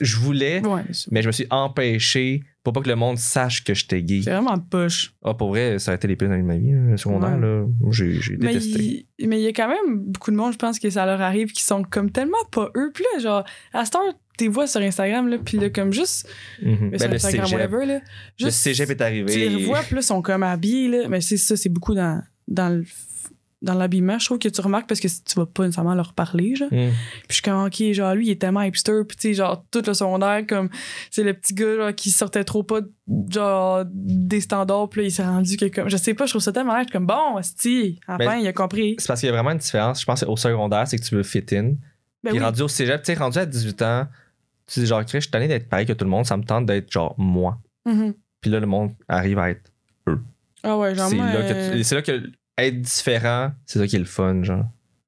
je 0.00 0.16
voulais, 0.16 0.64
Ouais, 0.64 0.82
mais 1.10 1.22
je 1.22 1.26
me 1.26 1.32
suis 1.32 1.46
empêché 1.50 2.42
pour 2.62 2.72
pas 2.74 2.82
que 2.82 2.88
le 2.88 2.96
monde 2.96 3.16
sache 3.18 3.64
que 3.64 3.72
j'étais 3.74 4.02
gay. 4.02 4.20
c'est 4.22 4.30
vraiment 4.30 4.58
poche. 4.58 5.14
Ah, 5.24 5.32
pour 5.34 5.48
vrai, 5.48 5.78
ça 5.78 5.92
a 5.92 5.94
été 5.94 6.06
les 6.06 6.14
pires 6.16 6.30
années 6.30 6.42
de 6.42 6.46
ma 6.46 6.58
vie, 6.58 6.72
là, 6.72 6.96
secondaire, 6.96 7.34
Ouais. 7.34 7.40
là. 7.40 7.66
J'ai 7.90 8.36
détesté. 8.36 9.06
il, 9.18 9.28
mais 9.28 9.40
il 9.40 9.44
y 9.44 9.48
a 9.48 9.52
quand 9.52 9.68
même 9.68 9.98
beaucoup 9.98 10.30
de 10.30 10.36
monde, 10.36 10.52
je 10.52 10.58
pense, 10.58 10.78
que 10.78 10.90
ça 10.90 11.06
leur 11.06 11.20
arrive 11.20 11.52
qui 11.52 11.62
sont 11.64 11.82
comme 11.82 12.10
tellement 12.10 12.36
pas 12.52 12.70
eux. 12.76 12.90
Puis 12.94 13.04
là, 13.14 13.20
genre, 13.20 13.44
à 13.72 13.84
cette 13.84 13.94
heure, 13.96 14.12
t'es 14.40 14.48
vois 14.48 14.66
sur 14.66 14.80
Instagram, 14.80 15.28
là, 15.28 15.38
puis 15.38 15.58
là, 15.58 15.70
comme 15.70 15.92
juste. 15.92 16.28
Mhm. 16.62 16.90
Ben, 16.90 16.98
sur 16.98 17.08
le 17.08 17.14
Instagram, 17.14 17.46
cégep, 17.46 17.58
whatever, 17.60 17.86
là. 17.86 18.00
le 18.40 18.50
cégep 18.50 18.90
est 18.90 19.00
arrivé. 19.00 19.32
Tu 19.32 19.38
les 19.38 19.54
revois, 19.56 19.80
puis 19.80 19.96
là, 19.96 20.02
sont 20.02 20.22
comme 20.22 20.42
habillés, 20.42 20.88
là. 20.88 21.08
Mais 21.08 21.20
c'est 21.20 21.36
ça, 21.36 21.56
c'est 21.56 21.68
beaucoup 21.68 21.94
dans, 21.94 22.22
dans 22.48 22.68
le 22.68 22.84
dans 23.62 23.74
l'habillement, 23.74 24.18
je 24.18 24.24
trouve 24.24 24.38
que 24.38 24.48
tu 24.48 24.58
remarques 24.62 24.88
parce 24.88 25.00
que 25.00 25.08
tu 25.08 25.34
vas 25.36 25.44
pas 25.44 25.64
nécessairement 25.64 25.94
leur 25.94 26.14
parler, 26.14 26.54
genre. 26.54 26.72
Mhm. 26.72 26.92
Puis 26.92 27.26
je 27.28 27.34
suis 27.34 27.42
comme, 27.42 27.62
OK, 27.62 27.92
genre, 27.92 28.14
lui, 28.14 28.28
il 28.28 28.30
est 28.30 28.40
tellement 28.40 28.62
hipster. 28.62 29.02
Puis, 29.06 29.18
tu 29.18 29.28
sais, 29.28 29.34
genre, 29.34 29.62
tout 29.70 29.82
le 29.86 29.92
secondaire, 29.92 30.46
comme, 30.48 30.70
c'est 31.10 31.22
le 31.22 31.34
petit 31.34 31.52
gars, 31.52 31.76
genre, 31.76 31.94
qui 31.94 32.10
sortait 32.10 32.44
trop 32.44 32.62
pas, 32.62 32.80
genre, 33.28 33.84
des 33.92 34.40
standards. 34.40 34.88
Puis 34.88 35.02
là, 35.02 35.06
il 35.08 35.10
s'est 35.10 35.24
rendu 35.24 35.58
que, 35.58 35.66
comme, 35.66 35.90
je 35.90 35.96
sais 35.98 36.14
pas, 36.14 36.24
je 36.24 36.32
trouve 36.32 36.42
ça 36.42 36.52
tellement 36.52 36.78
suis 36.78 36.86
comme, 36.90 37.06
bon, 37.06 37.42
sti, 37.42 38.00
enfin, 38.08 38.24
Ben, 38.24 38.36
il 38.36 38.46
a 38.48 38.54
compris. 38.54 38.94
C'est 38.98 39.08
parce 39.08 39.20
qu'il 39.20 39.26
y 39.26 39.30
a 39.30 39.34
vraiment 39.34 39.50
une 39.50 39.58
différence. 39.58 40.00
Je 40.00 40.06
pense 40.06 40.22
au 40.22 40.36
secondaire, 40.36 40.88
c'est 40.88 40.96
que 40.96 41.04
tu 41.04 41.14
veux 41.14 41.22
fit 41.22 41.44
in. 41.52 41.74
Ben 42.22 42.30
Puis 42.30 42.38
oui. 42.38 42.44
rendu 42.44 42.62
au 42.62 42.68
cégep, 42.68 43.02
tu 43.02 43.12
sais, 43.12 43.18
rendu 43.18 43.38
à 43.38 43.46
18 43.46 43.82
ans, 43.82 44.06
tu 44.72 44.80
dis 44.80 44.86
genre, 44.86 45.02
je 45.06 45.18
suis 45.18 45.30
tanné 45.30 45.48
d'être 45.48 45.68
pareil 45.68 45.86
que 45.86 45.92
tout 45.92 46.04
le 46.04 46.10
monde, 46.10 46.24
ça 46.26 46.36
me 46.36 46.44
tente 46.44 46.66
d'être 46.66 46.90
genre 46.90 47.14
moi. 47.18 47.58
Mhm. 47.86 48.14
Puis 48.40 48.50
là, 48.50 48.60
le 48.60 48.66
monde 48.66 48.92
arrive 49.08 49.38
à 49.38 49.50
être. 49.50 49.70
Ah 50.62 50.76
ouais, 50.76 50.94
genre, 50.94 51.08
C'est 51.08 51.16
moi, 51.16 51.26
là, 51.26 51.42
que 51.42 51.52
euh, 51.54 51.72
tu- 51.72 51.84
c'est 51.84 51.94
là 51.94 52.02
que 52.02 52.30
être 52.58 52.80
différent, 52.82 53.52
c'est 53.64 53.78
ça 53.78 53.86
qui 53.86 53.96
est 53.96 54.00
le 54.00 54.04
fun, 54.04 54.42
genre. 54.42 54.64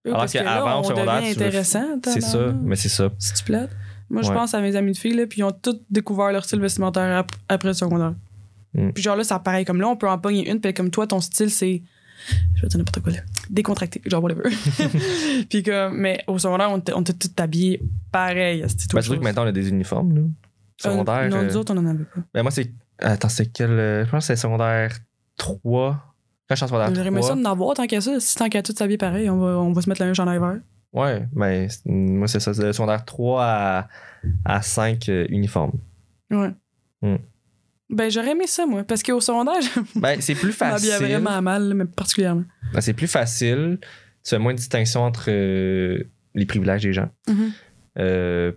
oui, 0.06 0.12
alors 0.12 0.26
qu'avant, 0.26 0.76
au 0.76 0.80
on 0.80 0.82
secondaire, 0.84 1.18
tu 1.20 1.26
veux- 1.38 1.46
intéressant. 1.46 1.84
C'est 2.04 2.20
ça, 2.22 2.52
mais 2.62 2.76
c'est 2.76 2.88
ça. 2.88 3.10
Si 3.18 3.34
tu 3.34 3.44
plates. 3.44 3.70
Moi, 4.10 4.22
je 4.22 4.28
Ouais. 4.28 4.34
pense 4.34 4.52
à 4.54 4.60
mes 4.60 4.76
amis 4.76 4.92
de 4.92 4.96
filles, 4.98 5.14
là, 5.14 5.26
puis 5.26 5.40
ils 5.40 5.44
ont 5.44 5.52
tous 5.52 5.80
découvert 5.90 6.32
leur 6.32 6.44
style 6.44 6.60
vestimentaire 6.60 7.16
ap- 7.18 7.32
après 7.48 7.68
le 7.68 7.74
secondaire. 7.74 8.14
Mm. 8.74 8.90
Puis 8.92 9.02
genre 9.02 9.16
là, 9.16 9.24
ça 9.24 9.38
paraît 9.38 9.64
comme 9.64 9.80
là, 9.80 9.88
on 9.88 9.96
peut 9.96 10.08
en 10.08 10.18
pogner 10.18 10.50
une, 10.50 10.60
puis 10.60 10.72
comme 10.74 10.90
toi, 10.90 11.06
ton 11.06 11.20
style, 11.20 11.50
c'est. 11.50 11.82
Je 12.54 12.62
vais 12.62 12.68
dire 12.68 12.78
n'importe 12.78 13.00
quoi 13.00 13.12
là. 13.12 13.18
Décontracté, 13.50 14.00
genre 14.06 14.22
whatever. 14.22 14.42
puis 15.50 15.62
comme, 15.62 15.96
mais 15.98 16.22
au 16.26 16.38
secondaire, 16.38 16.70
on 16.70 16.78
était, 16.78 16.92
on 16.94 17.00
était 17.00 17.12
tous 17.14 17.30
habillés 17.42 17.82
pareil. 18.10 18.64
C'était 18.68 18.86
tout 18.86 18.96
Ben, 18.96 19.02
surtout 19.02 19.18
que 19.20 19.24
maintenant, 19.24 19.44
on 19.44 19.48
a 19.48 19.52
des 19.52 19.68
uniformes, 19.68 20.14
là. 20.16 20.22
Secondaire. 20.78 21.28
non, 21.28 21.36
euh, 21.38 21.44
nous 21.48 21.56
autres, 21.56 21.72
on 21.74 21.78
en 21.78 21.86
avait 21.86 22.04
pas. 22.04 22.20
ben, 22.34 22.42
moi, 22.42 22.50
c'est. 22.50 22.72
Attends, 22.98 23.28
c'est 23.28 23.46
quel. 23.46 23.70
euh, 23.70 24.04
Je 24.04 24.10
pense 24.10 24.26
que 24.26 24.34
c'est 24.34 24.40
secondaire 24.40 24.96
3. 25.36 25.92
Quand 26.48 26.54
je 26.54 26.54
suis 26.56 26.64
en 26.64 26.68
secondaire 26.68 26.94
J'aurais 26.94 27.08
aimé 27.08 27.20
3. 27.20 27.28
ça 27.36 27.42
d'en 27.42 27.50
avoir 27.50 27.74
tant 27.74 27.86
qu'à 27.86 28.00
ça. 28.00 28.18
Si 28.20 28.36
tant 28.36 28.48
qu'à 28.48 28.62
tout 28.62 28.74
s'habiller 28.76 28.98
pareil, 28.98 29.28
on 29.30 29.38
va, 29.38 29.58
on 29.58 29.72
va 29.72 29.80
se 29.82 29.88
mettre 29.88 30.02
le 30.02 30.06
même 30.06 30.14
chandail 30.14 30.38
vert. 30.38 30.58
Ouais, 30.92 31.26
mais 31.34 31.68
c'est- 31.68 31.82
moi, 31.86 32.28
c'est 32.28 32.40
ça. 32.40 32.52
C'est 32.52 32.62
le 32.62 32.72
secondaire 32.72 33.04
3 33.04 33.42
à, 33.44 33.88
à 34.44 34.62
5 34.62 35.08
euh, 35.08 35.26
uniformes. 35.30 35.72
Ouais. 36.30 36.50
Mm. 37.02 37.16
Ben, 37.92 38.10
j'aurais 38.10 38.30
aimé 38.30 38.46
ça, 38.46 38.66
moi. 38.66 38.82
Parce 38.84 39.02
qu'au 39.02 39.20
secondaire, 39.20 39.60
Ben, 39.94 40.20
c'est 40.20 40.34
plus 40.34 40.52
facile. 40.52 40.94
vraiment 40.98 41.40
mal, 41.42 41.74
mais 41.74 41.84
particulièrement. 41.84 42.44
Ben, 42.72 42.80
c'est 42.80 42.94
plus 42.94 43.06
facile. 43.06 43.78
Tu 44.24 44.30
fais 44.30 44.38
moins 44.38 44.52
de 44.52 44.58
distinction 44.58 45.02
entre 45.02 45.26
euh, 45.28 46.02
les 46.34 46.46
privilèges 46.46 46.82
des 46.82 46.92
gens. 46.92 47.10
Mhm. 47.28 47.52
Euh, 47.98 48.52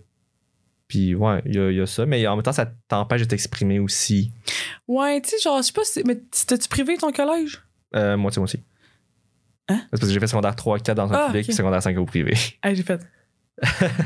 Puis, 0.88 1.14
ouais, 1.14 1.42
il 1.46 1.54
y, 1.54 1.58
a- 1.58 1.70
il 1.70 1.76
y 1.76 1.80
a 1.80 1.86
ça. 1.86 2.06
Mais 2.06 2.26
en 2.26 2.36
même 2.36 2.42
temps, 2.42 2.52
ça 2.52 2.72
t'empêche 2.88 3.20
de 3.22 3.26
t'exprimer 3.26 3.78
aussi. 3.80 4.30
Ouais, 4.88 5.20
tu 5.20 5.30
sais, 5.30 5.36
genre, 5.42 5.58
je 5.58 5.66
sais 5.66 5.72
pas 5.72 5.84
si. 5.84 6.02
Mais 6.06 6.16
t'as-tu 6.46 6.68
privé 6.68 6.96
ton 6.96 7.10
collège? 7.12 7.60
Euh, 7.94 8.16
moi, 8.16 8.30
tu 8.30 8.38
aussi. 8.40 8.60
Hein? 9.68 9.80
C'est 9.82 9.90
parce 9.90 10.02
que 10.04 10.12
j'ai 10.14 10.20
fait 10.20 10.28
secondaire 10.28 10.54
3 10.54 10.78
4 10.78 10.96
dans 10.96 11.12
un 11.12 11.16
Ah, 11.16 11.26
public, 11.26 11.52
secondaire 11.52 11.82
5 11.82 11.98
au 11.98 12.04
privé. 12.06 12.34
Ah, 12.62 12.72
j'ai 12.72 12.84
fait. 12.84 13.00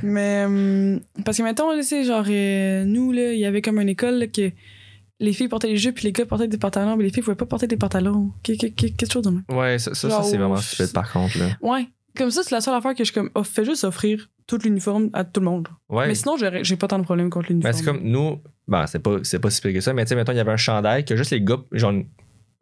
mais, 0.03 0.45
hum, 0.47 1.01
parce 1.25 1.37
que 1.37 1.43
mettons, 1.43 1.71
là, 1.75 1.83
c'est 1.83 2.05
genre, 2.05 2.25
euh, 2.29 2.85
nous, 2.85 3.12
là, 3.12 3.33
il 3.33 3.38
y 3.40 3.45
avait 3.45 3.61
comme 3.62 3.79
une 3.81 3.88
école 3.88 4.14
là, 4.14 4.27
que 4.27 4.51
les 5.20 5.33
filles 5.33 5.48
portaient 5.48 5.68
des 5.68 5.76
jupes, 5.76 5.94
puis 5.96 6.04
les 6.06 6.12
gars 6.12 6.24
portaient 6.26 6.48
des 6.48 6.59
pantalons, 6.59 6.96
mais 6.96 7.04
les 7.04 7.11
filles 7.11 7.22
pouvaient 7.22 7.37
pas 7.37 7.46
porter 7.46 7.66
des 7.66 7.76
pantalons. 7.76 8.33
Quelque 8.42 9.06
chose 9.12 9.22
de 9.22 9.30
même. 9.30 9.44
Ouais, 9.50 9.78
ça, 9.78 9.94
ça, 9.94 10.22
c'est 10.22 10.37
vraiment 10.38 10.56
stupide 10.56 10.92
par 10.92 11.12
contre. 11.12 11.38
Là. 11.38 11.50
Ouais. 11.61 11.87
Comme 12.16 12.30
ça, 12.30 12.42
c'est 12.42 12.52
la 12.54 12.61
seule 12.61 12.74
affaire 12.74 12.94
que 12.94 13.04
je 13.04 13.12
comme, 13.12 13.30
oh, 13.37 13.44
fais 13.44 13.64
juste 13.64 13.85
offrir 13.85 14.28
tout 14.48 14.59
l'uniforme 14.64 15.11
à 15.12 15.22
tout 15.24 15.38
le 15.40 15.46
monde. 15.46 15.68
Ouais. 15.88 16.09
Mais 16.09 16.14
sinon, 16.16 16.37
j'ai 16.37 16.76
pas 16.76 16.88
tant 16.88 16.98
de 16.98 17.04
problèmes 17.04 17.30
contre 17.30 17.50
l'uniforme. 17.50 17.72
Ben, 17.72 17.78
c'est 17.78 17.85
comme 17.85 18.00
nous, 18.02 18.40
ben, 18.66 18.87
c'est 18.88 18.98
pas, 18.98 19.18
c'est 19.22 19.38
pas 19.38 19.48
si 19.50 19.61
pire 19.61 19.72
que 19.74 19.80
ça, 19.80 19.92
mais 19.94 20.04
tu 20.04 20.09
sais, 20.09 20.16
mettons, 20.16 20.33
il 20.33 20.37
y 20.37 20.40
avait 20.40 20.50
un 20.50 20.56
chandail 20.56 21.04
que 21.04 21.14
juste 21.14 21.30
les 21.30 21.40
gars, 21.40 21.59
genre 21.70 21.92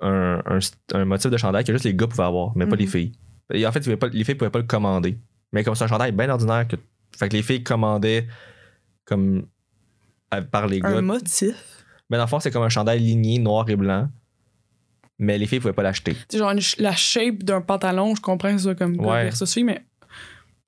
un, 0.01 0.43
un, 0.45 0.59
un 0.95 1.05
motif 1.07 1.31
de 1.31 1.37
chandail 1.39 1.65
que 1.65 1.73
juste 1.73 1.85
les 1.87 1.95
gars 1.95 2.07
pouvaient 2.07 2.25
avoir, 2.25 2.55
mais 2.57 2.67
pas 2.67 2.73
Mhm. 2.77 2.81
les 2.83 2.87
filles. 2.87 3.13
Et 3.55 3.67
en 3.67 3.73
fait, 3.73 3.87
les 4.13 4.25
filles 4.25 4.35
pouvaient 4.35 4.51
pas 4.51 4.59
le 4.59 4.67
commander. 4.67 5.17
Mais 5.53 5.65
comme 5.65 5.75
c'est 5.75 5.85
un 5.85 5.89
chandail 5.89 6.13
bien 6.13 6.29
ordinaire, 6.29 6.69
que, 6.69 6.77
fait 7.17 7.29
que 7.31 7.37
les 7.37 7.43
filles 7.43 7.63
commandaient 7.65 8.27
comme 9.07 9.47
à- 10.31 10.43
par 10.43 10.67
les 10.67 10.81
gars. 10.81 10.91
un 10.91 11.01
motif? 11.01 11.78
Mais 12.11 12.17
dans 12.17 12.25
le 12.25 12.29
fond, 12.29 12.41
c'est 12.41 12.51
comme 12.51 12.63
un 12.63 12.69
chandail 12.69 13.01
ligné 13.01 13.39
noir 13.39 13.69
et 13.69 13.77
blanc, 13.77 14.09
mais 15.19 15.37
les 15.39 15.47
filles 15.47 15.61
pouvaient 15.61 15.73
pas 15.73 15.83
l'acheter. 15.83 16.17
Tu 16.29 16.39
genre, 16.39 16.51
une 16.53 16.61
la 16.79 16.93
shape 16.95 17.43
d'un 17.43 17.61
pantalon, 17.61 18.15
je 18.15 18.21
comprends 18.21 18.57
ça 18.59 18.75
comme 18.75 18.99
Ouais. 19.05 19.31
fille, 19.47 19.65
mais 19.65 19.85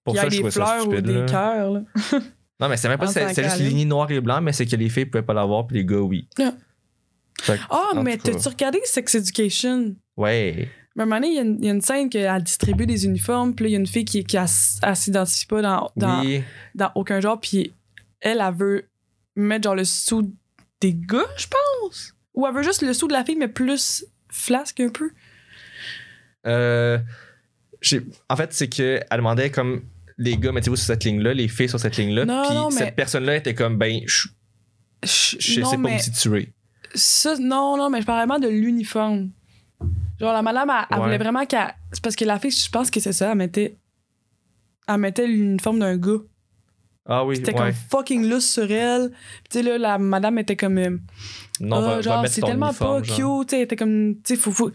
Pour 0.05 0.15
il 0.15 0.19
y 0.19 0.21
ça, 0.21 0.27
a 0.27 0.29
je 0.29 0.31
des 0.31 0.37
trouvais 0.39 0.51
ça 0.51 0.67
fleurs 0.67 0.89
ou 0.89 1.01
des 1.01 1.25
cœurs, 1.27 1.71
là. 1.73 1.81
Non, 2.61 2.69
mais 2.69 2.77
c'est 2.77 2.89
même 2.89 2.99
pas, 2.99 3.07
En 3.07 3.11
c'est 3.11 3.33
c'est 3.33 3.43
juste 3.45 3.59
ligné 3.59 3.87
noir 3.87 4.11
et 4.11 4.21
blanc, 4.21 4.43
mais 4.43 4.53
c'est 4.53 4.67
que 4.67 4.77
les 4.77 4.91
filles 4.91 5.07
pouvaient 5.07 5.23
pas 5.23 5.33
l'avoir, 5.33 5.67
puis 5.67 5.79
les 5.79 5.85
gars, 5.87 5.97
oui. 6.01 6.29
Ah. 6.39 6.53
Ah, 7.71 7.91
mais 8.03 8.19
t'as-tu 8.19 8.49
regardé 8.49 8.79
Sex 8.85 9.15
Education? 9.15 9.95
ouais. 10.17 10.69
Mais 10.97 11.03
à 11.03 11.05
un 11.05 11.07
moment 11.07 11.21
donné, 11.21 11.29
il 11.29 11.37
y 11.37 11.39
a 11.39 11.43
une- 11.43 11.57
il 11.61 11.65
y, 11.67 11.69
a 11.69 11.73
une 11.73 11.81
scène 11.81 12.11
qu'elle 12.11 12.43
distribue 12.43 12.85
des 12.85 13.05
uniformes, 13.07 13.55
puis 13.55 13.63
là, 13.65 13.69
il 13.69 13.73
y 13.73 13.77
a 13.77 13.79
une 13.79 13.87
fille 13.87 14.05
qui, 14.05 14.25
qui 14.25 14.37
elle, 14.37 14.43
s- 14.43 14.81
elle 14.83 14.97
s'identifie 14.97 15.47
pas 15.47 15.63
dans, 15.63 15.91
dans, 15.97 16.21
Oui. 16.25 16.43
dans 16.75 16.91
aucun 16.97 17.21
genre, 17.21 17.41
puis 17.41 17.73
elle, 18.21 18.43
elle 18.47 18.55
veut 18.55 18.85
mettre 19.37 19.63
genre 19.65 19.77
le 19.77 19.85
sous 19.85 20.31
des 20.81 20.95
gars, 20.95 21.27
je 21.37 21.47
pense. 21.47 22.15
Ou 22.35 22.47
elle 22.47 22.55
veut 22.55 22.63
juste 22.63 22.83
le 22.83 22.93
sous 22.93 23.09
de 23.09 23.13
la 23.13 23.25
fille, 23.25 23.37
mais 23.37 23.49
plus 23.49 24.05
flasque 24.29 24.81
un 24.81 24.89
peu. 24.91 25.11
Euh, 26.47 26.99
en 28.29 28.37
fait, 28.37 28.53
c'est 28.53 28.69
qu'elle 28.69 29.05
demandait 29.13 29.51
comme 29.51 29.83
les 30.19 30.37
gars, 30.37 30.53
mettez-vous 30.53 30.77
sur 30.77 30.87
cette 30.87 31.05
ligne-là, 31.05 31.35
les 31.35 31.49
filles 31.49 31.69
sur 31.69 31.81
cette 31.81 31.97
ligne-là. 31.97 32.25
Puis 32.27 32.57
mais- 32.57 32.71
cette 32.85 32.95
personne-là 32.97 33.37
était 33.37 33.55
comme, 33.55 33.77
ben, 33.79 34.01
je 34.07 34.29
Je 35.03 35.37
je 35.39 35.61
non, 35.61 35.71
sais 35.71 35.77
pas 35.77 35.83
mais 35.83 35.91
où 35.93 35.95
me 35.95 35.99
situer. 35.99 36.53
ça, 36.95 37.37
non, 37.39 37.77
non, 37.79 37.89
mais 37.91 38.01
je 38.03 38.07
parlais 38.07 38.27
vraiment 38.27 38.39
de 38.39 38.49
l'uniforme. 38.49 39.31
Genre, 40.21 40.33
la 40.35 40.43
madame, 40.43 40.69
elle, 40.71 40.87
elle 40.91 40.99
Ouais. 40.99 41.05
voulait 41.05 41.19
vraiment 41.19 41.47
qu'elle. 41.47 41.75
C'est 41.93 42.03
parce 42.03 42.17
que 42.17 42.27
la 42.27 42.39
fille, 42.39 42.51
je 42.51 42.69
pense 42.71 42.91
que 42.91 43.01
c'est 43.01 43.13
ça, 43.15 43.31
elle 43.33 43.39
mettait. 43.39 43.79
Elle 44.87 44.99
mettait 44.99 45.27
l'uniforme 45.27 45.79
d'un 45.79 45.97
gars. 45.97 46.19
Ah 47.13 47.25
oui, 47.25 47.37
C'était 47.37 47.53
ouais. 47.53 47.59
comme 47.59 47.73
fucking 47.91 48.29
loose 48.29 48.47
sur 48.49 48.71
elle. 48.71 49.11
Puis 49.11 49.43
tu 49.51 49.59
sais, 49.59 49.63
là, 49.65 49.79
la 49.79 49.99
madame 49.99 50.39
était 50.39 50.55
comme. 50.57 50.79
euh, 50.79 50.97
Non, 51.61 51.77
Ah, 51.79 51.81
va, 51.97 52.01
genre, 52.03 52.25
c'est 52.29 52.41
tellement 52.41 52.69
uniforme, 52.69 53.03
pas 53.03 53.07
genre. 53.09 53.41
cute. 53.41 53.49
tu 53.49 53.51
sais, 53.51 53.57
Elle 53.59 53.65
était 53.65 53.77
comme. 53.77 54.15
Tu 54.25 54.37
sais, 54.37 54.41
faut. 54.41 54.71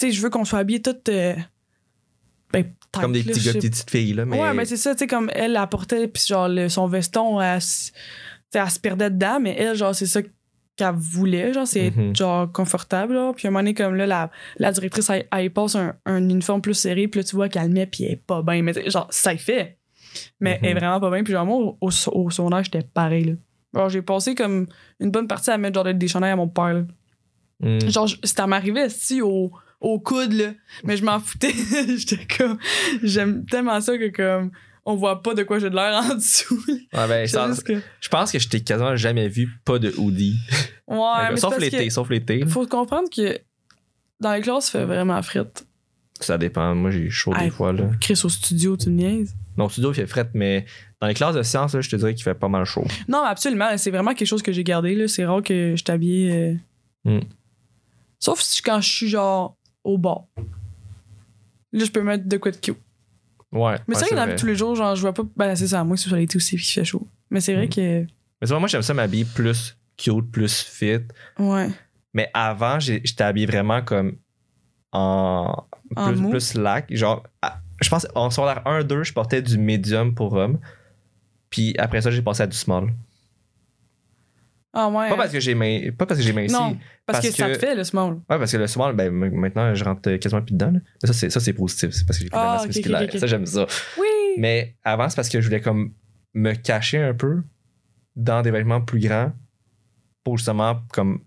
je 0.00 0.20
veux 0.20 0.28
qu'on 0.30 0.44
soit 0.44 0.58
habillés 0.58 0.82
toutes. 0.82 1.08
euh, 1.08 1.34
ben, 2.52 2.72
Comme 2.92 3.12
des 3.12 3.22
petits 3.22 3.40
gars, 3.40 3.52
des 3.54 3.60
petites 3.70 3.90
filles, 3.90 4.14
là. 4.14 4.24
Mais... 4.24 4.40
Ouais, 4.40 4.54
mais 4.54 4.64
c'est 4.64 4.76
ça, 4.76 4.94
tu 4.94 5.00
sais, 5.00 5.06
comme 5.06 5.30
elle 5.34 5.56
apportait, 5.56 6.08
puis 6.08 6.22
genre, 6.26 6.48
le- 6.48 6.68
son 6.68 6.86
veston, 6.86 7.40
elle, 7.40 7.60
sais, 7.60 7.92
elle 8.54 8.70
se 8.70 8.78
perdait 8.80 9.10
dedans, 9.10 9.38
mais 9.40 9.54
elle, 9.58 9.76
genre, 9.76 9.94
c'est 9.94 10.06
ça 10.06 10.20
qu'elle 10.76 10.94
voulait, 10.94 11.52
genre, 11.52 11.66
c'est 11.66 11.90
Mhm. 11.90 12.10
être, 12.10 12.16
genre, 12.16 12.52
confortable, 12.52 13.14
là. 13.14 13.32
Puis 13.36 13.46
à 13.46 13.48
un 13.48 13.50
moment 13.50 13.60
donné, 13.60 13.74
comme 13.74 13.94
là, 13.96 14.06
la, 14.06 14.30
la 14.58 14.72
directrice, 14.72 15.10
elle, 15.10 15.26
elle 15.30 15.50
passe 15.50 15.74
un, 15.74 15.94
un 16.06 16.28
uniforme 16.28 16.62
plus 16.62 16.74
serré, 16.74 17.08
puis 17.08 17.20
là, 17.20 17.24
tu 17.24 17.34
vois 17.36 17.48
qu'elle 17.48 17.64
le 17.68 17.72
met, 17.74 17.86
puis 17.86 18.04
elle 18.04 18.12
est 18.12 18.16
pas 18.16 18.42
bien. 18.42 18.62
Mais 18.62 18.72
genre, 18.90 19.06
ça 19.10 19.32
y 19.34 19.38
fait. 19.38 19.77
Mais 20.40 20.58
elle 20.62 20.68
est 20.70 20.74
Mhm. 20.74 20.78
vraiment 20.80 21.00
pas 21.00 21.10
bien. 21.10 21.22
Puis 21.24 21.32
genre, 21.32 21.46
moi, 21.46 21.56
au, 21.80 21.88
au, 22.12 22.30
secondaire, 22.30 22.64
j'étais 22.64 22.82
pareil, 22.82 23.24
là. 23.24 23.32
Alors, 23.74 23.88
j'ai 23.90 24.02
passé 24.02 24.34
comme 24.34 24.66
une 25.00 25.10
bonne 25.10 25.28
partie 25.28 25.50
à 25.50 25.58
mettre, 25.58 25.74
genre, 25.82 25.92
des 25.94 26.08
chandails 26.08 26.30
à 26.32 26.36
mon 26.36 26.48
père, 26.48 26.74
là. 26.74 26.82
Hmm. 27.60 27.80
Genre, 27.90 28.08
ça 28.24 28.46
m'arrivait, 28.46 28.88
si, 28.88 29.20
au, 29.20 29.50
au 29.80 29.98
coude, 30.00 30.32
là. 30.32 30.52
Mais 30.84 30.96
je 30.96 31.04
m'en 31.04 31.18
foutais. 31.20 31.52
J'étais 31.96 32.26
comme. 32.36 32.58
J'aime 33.02 33.44
tellement 33.46 33.80
ça 33.80 33.98
que, 33.98 34.08
comme. 34.08 34.50
On 34.90 34.94
voit 34.94 35.22
pas 35.22 35.34
de 35.34 35.42
quoi 35.42 35.58
j'ai 35.58 35.68
de 35.68 35.74
l'air 35.74 36.02
en 36.02 36.14
dessous. 36.14 36.58
Ouais, 36.66 37.06
ben, 37.08 37.26
que- 37.26 37.80
je 38.00 38.08
pense 38.08 38.32
que 38.32 38.38
je 38.38 38.48
t'ai 38.48 38.62
quasiment 38.62 38.96
jamais 38.96 39.28
vu 39.28 39.46
pas 39.66 39.78
de 39.78 39.92
hoodie. 39.98 40.38
Ouais, 40.86 40.96
mais 41.30 41.36
sauf 41.36 41.58
l'été, 41.58 41.90
sauf 41.90 42.08
l'été. 42.08 42.46
Faut 42.46 42.66
comprendre 42.66 43.10
que 43.14 43.38
dans 44.18 44.32
les 44.32 44.40
classes, 44.40 44.70
ça 44.70 44.78
fait 44.78 44.84
vraiment 44.86 45.20
frette. 45.22 45.66
Ça 46.20 46.38
dépend. 46.38 46.74
Moi, 46.74 46.90
j'ai 46.90 47.08
chaud 47.10 47.32
Hey. 47.34 47.44
des 47.46 47.50
fois, 47.50 47.72
là. 47.72 47.90
Chris 48.00 48.20
au 48.24 48.28
studio, 48.28 48.76
tu 48.76 48.90
niaises? 48.90 49.34
Non, 49.56 49.66
au 49.66 49.68
studio, 49.68 49.92
il 49.92 49.94
fait 49.94 50.06
fret, 50.06 50.28
mais 50.34 50.64
Dans 51.00 51.06
les 51.06 51.14
classes 51.14 51.34
de 51.36 51.42
sciences, 51.42 51.74
là, 51.74 51.80
je 51.80 51.88
te 51.88 51.94
dirais 51.96 52.12
qu'il 52.14 52.24
fait 52.24 52.34
pas 52.34 52.48
mal 52.48 52.64
chaud. 52.64 52.84
Non, 53.08 53.22
absolument. 53.24 53.76
C'est 53.76 53.90
vraiment 53.92 54.14
quelque 54.14 54.26
chose 54.28 54.42
que 54.42 54.50
j'ai 54.52 54.64
gardé. 54.64 55.06
C'est 55.08 55.24
rare 55.24 55.42
que 55.42 55.74
je 55.76 55.84
t'habille. 55.84 56.30
euh, 56.30 56.54
Mm. 57.04 57.20
Sauf 58.18 58.40
si 58.40 58.60
quand 58.62 58.80
je 58.80 58.88
suis 58.90 59.08
genre 59.08 59.56
au 59.84 59.96
bar. 59.96 60.24
Là, 61.72 61.84
je 61.84 61.90
peux 61.90 62.02
mettre 62.02 62.26
de 62.26 62.36
quoi 62.36 62.50
de 62.50 62.56
cute. 62.56 62.76
Ouais. 63.52 63.76
Mais 63.86 63.94
ouais, 63.96 64.02
c'est 64.04 64.14
vrai 64.14 64.34
que 64.34 64.40
tous 64.40 64.46
les 64.46 64.56
jours, 64.56 64.74
genre, 64.74 64.94
je 64.96 65.00
vois 65.00 65.14
pas. 65.14 65.22
Ben, 65.36 65.54
c'est 65.54 65.68
ça, 65.68 65.84
moi, 65.84 65.96
c'est 65.96 66.08
sur 66.08 66.16
l'été 66.16 66.36
aussi, 66.36 66.56
puis 66.56 66.64
il 66.68 66.72
fait 66.72 66.84
chaud. 66.84 67.06
Mais 67.30 67.40
c'est 67.40 67.54
vrai 67.54 67.66
Mm. 67.66 67.70
que. 67.70 68.06
Mais 68.40 68.46
vois, 68.48 68.58
moi, 68.58 68.68
j'aime 68.68 68.82
ça 68.82 68.92
m'habiller 68.94 69.24
plus 69.24 69.76
cute, 69.96 70.30
plus 70.30 70.62
fit. 70.62 70.98
Ouais. 71.38 71.68
Mais 72.14 72.28
avant, 72.34 72.80
j'étais 72.80 73.22
habillé 73.24 73.46
vraiment 73.46 73.82
comme 73.82 74.16
en, 74.92 75.66
En 75.96 76.12
plus, 76.12 76.30
plus 76.30 76.40
slack. 76.40 76.86
Genre, 76.94 77.22
je 77.80 77.88
pense 77.88 78.06
en 78.14 78.30
secondaire 78.30 78.62
1-2, 78.64 79.02
je 79.04 79.12
portais 79.12 79.42
du 79.42 79.58
medium 79.58 80.14
pour 80.14 80.32
homme. 80.34 80.58
Puis 81.50 81.74
après 81.78 82.00
ça, 82.00 82.10
j'ai 82.10 82.22
passé 82.22 82.42
à 82.42 82.46
du 82.46 82.56
small. 82.56 82.92
Ah, 84.72 84.88
ouais. 84.88 85.08
Pas 85.08 85.16
parce 85.16 85.32
que 85.32 85.40
j'ai 85.40 85.54
main- 85.54 85.90
pas 85.96 86.04
parce 86.06 86.20
que 86.20 86.26
j'ai 86.26 86.32
minci. 86.32 86.52
Non, 86.52 86.76
parce, 87.06 87.20
parce 87.20 87.28
que, 87.30 87.32
ça 87.34 87.48
te 87.48 87.58
fait, 87.58 87.74
le 87.74 87.84
small. 87.84 88.14
Ouais, 88.14 88.38
parce 88.38 88.52
que 88.52 88.58
le 88.58 88.66
small, 88.66 88.94
ben, 88.94 89.10
maintenant, 89.10 89.74
je 89.74 89.82
rentre 89.82 90.14
quasiment 90.16 90.42
plus 90.42 90.52
dedans. 90.52 90.72
là. 90.72 90.80
Ça, 91.04 91.12
c'est, 91.14 91.30
ça, 91.30 91.40
c'est 91.40 91.54
positif. 91.54 91.90
C'est 91.92 92.06
parce 92.06 92.18
que 92.18 92.24
j'ai 92.24 92.30
plus 92.30 92.36
de 92.36 92.42
Ah, 92.42 92.52
masse 92.58 92.66
musculaire. 92.66 93.08
Ça, 93.18 93.26
j'aime 93.26 93.46
ça. 93.46 93.66
Oui. 93.98 94.06
Mais 94.36 94.76
avant, 94.84 95.08
c'est 95.08 95.16
parce 95.16 95.28
que 95.30 95.40
je 95.40 95.46
voulais 95.46 95.62
comme 95.62 95.94
me 96.34 96.52
cacher 96.52 96.98
un 97.02 97.14
peu 97.14 97.42
dans 98.14 98.42
des 98.42 98.50
vêtements 98.50 98.82
plus 98.82 99.00
grands 99.00 99.32
pour 100.22 100.36
justement 100.36 100.82
comme 100.92 101.22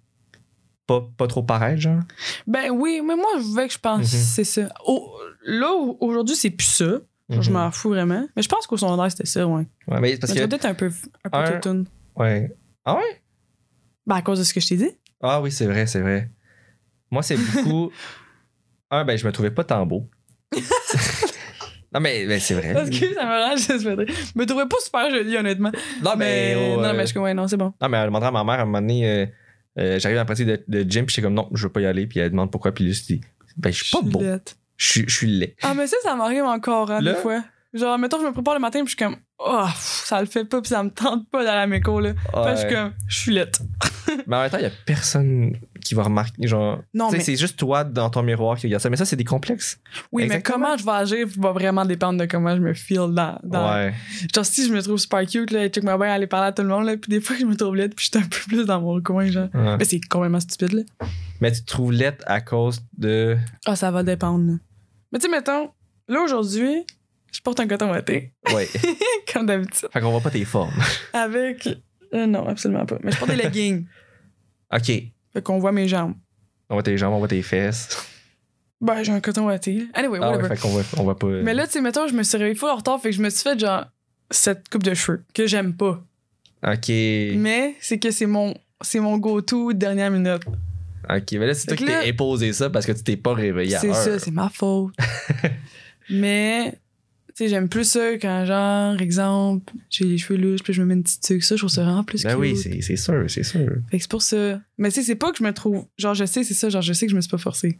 pas, 1.00 1.08
pas 1.18 1.28
trop 1.28 1.44
paraître, 1.44 1.80
genre? 1.80 2.02
Ben 2.48 2.70
oui, 2.72 3.02
mais 3.06 3.16
moi, 3.16 3.28
je 3.38 3.56
veux 3.56 3.68
que 3.68 3.74
je 3.74 3.80
pense 3.80 4.02
que 4.02 4.06
c'est 4.18 4.44
ça. 4.44 4.68
Au- 4.86 5.12
là, 5.46 5.72
au- 5.72 5.98
aujourd'hui, 6.02 6.36
c'est 6.36 6.50
plus 6.50 6.66
ça. 6.68 7.00
Je 7.30 7.50
Mhm. 7.50 7.54
m'en 7.54 7.72
fous 7.72 7.90
vraiment. 7.90 8.28
Mais 8.36 8.42
je 8.42 8.50
pense 8.50 8.68
qu'au 8.68 8.76
secondaire, 8.76 9.10
c'était 9.10 9.26
ça, 9.26 9.48
ouais. 9.48 9.66
Ouais, 9.88 10.00
mais 10.02 10.12
c'est 10.12 10.20
parce 10.20 10.34
mais 10.34 10.40
ça 10.40 10.46
que. 10.46 10.50
doit 10.50 10.58
être 10.58 10.66
un 10.66 10.74
peu, 10.74 10.92
un 11.24 11.30
peu 11.60 11.70
Un-. 11.70 11.84
Ouais. 12.18 12.52
Ah 12.84 12.96
ouais? 12.96 13.22
Ben, 14.06 14.16
à 14.18 14.22
cause 14.22 14.40
de 14.40 14.44
ce 14.44 14.54
que 14.54 14.60
je 14.60 14.68
t'ai 14.68 14.76
dit. 14.76 14.90
Ah 15.22 15.40
oui, 15.42 15.50
c'est 15.52 15.66
vrai, 15.66 15.86
c'est 15.88 16.02
vrai. 16.02 16.30
Moi, 17.10 17.24
c'est 17.24 17.38
beaucoup. 17.38 17.90
un, 18.92 19.06
ben, 19.06 19.18
je 19.18 19.26
me 19.26 19.32
trouvais 19.32 19.52
pas 19.52 19.64
tant 19.64 19.86
beau. 19.86 20.10
non, 21.94 22.00
mais, 22.02 22.26
mais 22.28 22.40
c'est 22.40 22.54
vrai. 22.56 22.74
Parce 22.74 22.90
que 22.90 23.14
ça 23.14 23.24
me 23.26 23.50
rend 23.50 23.56
juste. 23.56 23.80
Je 23.80 24.40
me 24.40 24.46
trouvais 24.46 24.66
pas 24.68 24.78
super 24.84 25.10
jolie, 25.10 25.38
honnêtement. 25.38 25.72
Non, 26.02 26.16
mais. 26.18 26.56
mais, 26.56 26.74
oh, 26.78 26.82
non, 26.82 26.84
euh, 26.90 26.94
mais 26.94 27.02
je 27.02 27.06
suis 27.08 27.14
comme, 27.14 27.24
ouais, 27.24 27.34
non, 27.34 27.48
c'est 27.48 27.58
bon. 27.58 27.74
Non, 27.82 27.88
mais 27.90 27.98
elle 27.98 28.06
demandera 28.08 28.30
à 28.30 28.32
ma 28.32 28.44
mère 28.44 28.60
à 28.60 28.62
un 28.64 28.66
moment 28.66 28.82
donné. 28.82 29.32
Euh, 29.80 30.00
J'arrive 30.00 30.18
à 30.18 30.22
la 30.22 30.26
pratique 30.26 30.48
de, 30.48 30.64
de 30.68 30.90
gym, 30.90 31.06
puis 31.06 31.14
j'étais 31.16 31.26
comme 31.26 31.34
non, 31.34 31.50
je 31.54 31.64
veux 31.64 31.72
pas 31.72 31.82
y 31.82 31.86
aller. 31.86 32.08
Puis 32.08 32.20
elle 32.20 32.32
demande 32.32 32.52
pourquoi. 32.52 32.72
Puis 32.74 32.86
là, 32.88 32.94
je 32.94 33.04
dis, 33.04 33.22
ben, 33.58 33.72
je 33.72 33.84
suis 33.84 33.92
pas 33.92 34.02
beau. 34.02 34.22
Je 34.78 34.92
suis- 34.92 35.06
je 35.08 35.16
suis 35.16 35.28
laid. 35.28 35.56
Ah, 35.62 35.74
mais 35.76 35.86
ça, 35.88 35.96
ça 36.04 36.16
m'arrive 36.16 36.44
encore, 36.44 36.90
hein, 36.92 37.02
des 37.02 37.14
fois. 37.16 37.44
Genre, 37.74 37.98
mettons, 37.98 38.20
je 38.20 38.26
me 38.26 38.34
prépare 38.34 38.54
le 38.56 38.60
matin, 38.60 38.80
puis 38.84 38.88
je 38.92 38.98
suis 38.98 39.06
comme, 39.06 39.16
oh, 39.40 39.66
ça 39.78 40.20
le 40.20 40.26
fait 40.28 40.44
pas, 40.44 40.60
puis 40.62 40.68
ça 40.70 40.84
me 40.84 40.90
tente 40.90 41.30
pas 41.30 41.44
d'aller 41.46 41.62
à 41.62 41.68
mes 41.68 41.80
cours, 41.80 42.02
là. 42.02 42.14
Puis 42.14 42.52
je 42.52 42.56
suis 42.58 42.70
comme, 42.70 42.94
je 43.08 43.18
suis 43.20 43.32
laide. 43.32 43.56
Mais 44.28 44.36
en 44.36 44.42
même 44.42 44.50
temps, 44.50 44.58
il 44.58 44.64
y 44.64 44.68
a 44.68 44.72
personne 44.86 45.56
qui 45.84 45.94
va 45.96 46.04
remarquer. 46.04 46.48
Genre, 46.48 46.82
Non, 46.94 47.10
mais- 47.12 47.20
c'est 47.20 47.36
juste 47.36 47.58
toi 47.58 47.84
dans 47.84 48.10
ton 48.10 48.24
miroir 48.24 48.58
qui 48.58 48.68
regarde 48.68 48.82
ça. 48.82 48.90
Mais 48.90 48.98
ça, 48.98 49.06
c'est 49.06 49.16
des 49.16 49.24
complexes. 49.24 49.80
Oui, 50.12 50.24
Exactement. 50.24 50.58
mais 50.60 50.64
comment 50.66 50.78
je 50.78 50.86
vais 50.86 50.92
agir 50.92 51.28
va 51.40 51.52
vraiment 51.52 51.86
dépendre 51.86 52.20
de 52.20 52.26
comment 52.26 52.56
je 52.56 52.62
me 52.62 52.74
feel 52.74 53.08
dans. 53.14 53.40
dans 53.44 53.74
Ouais. 53.74 53.94
Genre, 54.34 54.46
si 54.46 54.68
je 54.68 54.74
me 54.74 54.82
trouve 54.82 54.98
super 54.98 55.26
cute, 55.26 55.52
là, 55.52 55.68
check 55.70 55.84
ma 55.84 55.98
bien 55.98 56.08
aller 56.12 56.28
parler 56.28 56.48
à 56.48 56.52
tout 56.52 56.62
le 56.64 56.70
monde, 56.70 56.86
là, 56.86 56.98
puis 56.98 57.10
des 57.10 57.22
fois, 57.22 57.36
je 57.40 57.46
me 57.46 57.56
trouve 57.56 57.76
laide, 57.76 57.94
puis 57.96 58.06
je 58.12 58.18
suis 58.18 58.26
un 58.26 58.28
peu 58.30 58.38
plus 58.48 58.66
dans 58.66 58.80
mon 58.82 59.02
coin, 59.02 59.28
genre. 59.28 59.50
Ouais. 59.54 59.78
Mais 59.78 59.86
c'est 59.86 60.00
complètement 60.02 60.40
stupide, 60.40 60.74
là. 60.74 60.84
Mais 61.42 61.52
tu 61.52 61.62
te 61.62 61.66
trouves 61.68 61.92
laide 61.92 62.18
à 62.26 62.40
cause 62.42 62.82
de. 62.98 63.38
Ah, 63.66 63.76
ça 63.76 63.90
va 63.92 64.04
dépendre, 64.04 64.46
là. 64.52 64.58
Mais 65.12 65.20
tu 65.20 65.26
sais, 65.26 65.32
mettons, 65.32 65.72
là, 66.08 66.22
aujourd'hui, 66.22 66.86
je 67.34 67.40
porte 67.42 67.60
un 67.60 67.68
coton 67.68 67.90
ouaté, 67.90 68.34
Ouais. 68.54 68.68
comme 69.34 69.46
d'habitude. 69.46 69.88
fait 69.92 70.00
qu'on 70.02 70.12
voit 70.12 70.22
pas 70.22 70.30
tes 70.30 70.46
formes. 70.46 70.74
Avec. 71.14 71.68
euh, 72.14 72.26
non, 72.28 72.48
absolument 72.48 72.86
pas. 72.86 72.98
Mais 73.04 73.12
je 73.12 73.18
porte 73.18 73.32
des 73.32 73.38
leggings. 73.38 73.86
OK. 74.74 74.92
Fait 75.34 75.42
qu'on 75.42 75.60
voit 75.60 75.72
mes 75.72 75.88
jambes. 75.88 76.14
On 76.70 76.76
voit 76.76 76.84
tes 76.84 76.98
jambes, 76.98 77.14
on 77.14 77.20
voit 77.20 77.28
tes 77.28 77.42
fesses. 77.42 77.90
Ben, 78.80 79.04
j'ai 79.04 79.12
un 79.12 79.20
coton 79.20 79.46
ouaté. 79.48 79.74
là. 79.74 79.84
Anyway, 79.94 80.20
Ah 80.22 80.30
whatever. 80.32 80.44
ouais, 80.50 80.56
fait 80.56 80.62
qu'on 80.62 80.70
voit, 80.70 80.84
on 80.98 81.04
voit 81.04 81.18
pas. 81.20 81.28
Mais 81.28 81.54
là, 81.54 81.68
tu 81.68 81.74
sais, 81.74 81.82
mettons, 81.82 82.08
je 82.08 82.14
me 82.14 82.24
suis 82.24 82.38
réveillée 82.38 82.56
full 82.56 82.70
en 82.70 82.76
retard, 82.78 83.00
fait 83.02 83.10
que 83.12 83.16
je 83.16 83.22
me 83.22 83.30
suis 83.30 83.44
fait, 83.44 83.60
genre, 83.60 83.86
cette 84.32 84.70
coupe 84.70 84.84
de 84.84 84.94
cheveux 84.94 85.24
que 85.34 85.46
j'aime 85.46 85.74
pas. 85.76 86.02
OK. 86.66 86.88
Mais 86.90 87.76
c'est 87.80 88.00
que 88.00 88.10
c'est 88.12 88.26
mon, 88.26 88.54
c'est 88.82 89.00
mon 89.00 89.18
go-to 89.18 89.74
dernière 89.74 90.10
minute. 90.12 90.42
OK. 91.10 91.32
Mais 91.34 91.48
là, 91.48 91.54
c'est 91.54 91.68
toi 91.68 91.78
qui 91.78 91.86
t'es 91.86 92.10
imposé 92.10 92.54
ça 92.54 92.70
parce 92.70 92.86
que 92.86 92.92
tu 92.94 93.04
t'es 93.04 93.18
pas 93.18 93.34
réveillé 93.34 93.76
à 93.76 93.80
C'est 93.80 93.94
ça, 93.94 94.18
c'est 94.20 94.32
ma 94.32 94.50
faute. 94.50 94.94
Mais, 96.10 96.74
tu 97.36 97.44
sais, 97.46 97.50
j'aime 97.50 97.70
plus 97.70 97.84
ça 97.86 98.14
quand, 98.18 98.46
genre, 98.46 99.00
exemple, 99.02 99.74
j'ai 99.90 100.06
les 100.06 100.18
cheveux 100.18 100.40
louches, 100.40 100.64
puis 100.64 100.74
je 100.74 100.82
me 100.82 100.88
mets 100.88 100.94
une 100.96 101.04
petite 101.04 101.24
tuque. 101.24 101.44
Ça, 101.44 101.56
je 101.56 101.62
trouve 101.62 101.70
ça 101.70 101.84
vraiment 101.84 102.04
plus 102.04 102.24
Ben 102.24 102.32
cute. 102.32 102.40
oui, 102.40 102.82
c'est 102.82 102.96
sûr, 102.96 103.26
c'est 103.28 103.44
sûr. 103.44 103.70
Fait 103.90 103.98
que 103.98 104.04
c'est 104.04 104.10
pour 104.12 104.22
ça. 104.22 104.62
Mais 104.78 104.90
tu 104.90 104.96
sais, 104.96 105.04
c'est 105.04 105.16
pas 105.16 105.32
que 105.32 105.38
je 105.38 105.44
me 105.44 105.54
trouve. 105.54 105.86
Genre, 105.98 106.14
je 106.14 106.26
sais, 106.26 106.44
c'est 106.44 106.54
ça. 106.54 106.70
Genre, 106.70 106.82
je 106.82 106.94
sais 106.94 107.06
que 107.06 107.12
je 107.12 107.16
me 107.16 107.22
suis 107.22 107.32
pas 107.32 107.38
forcée. 107.38 107.78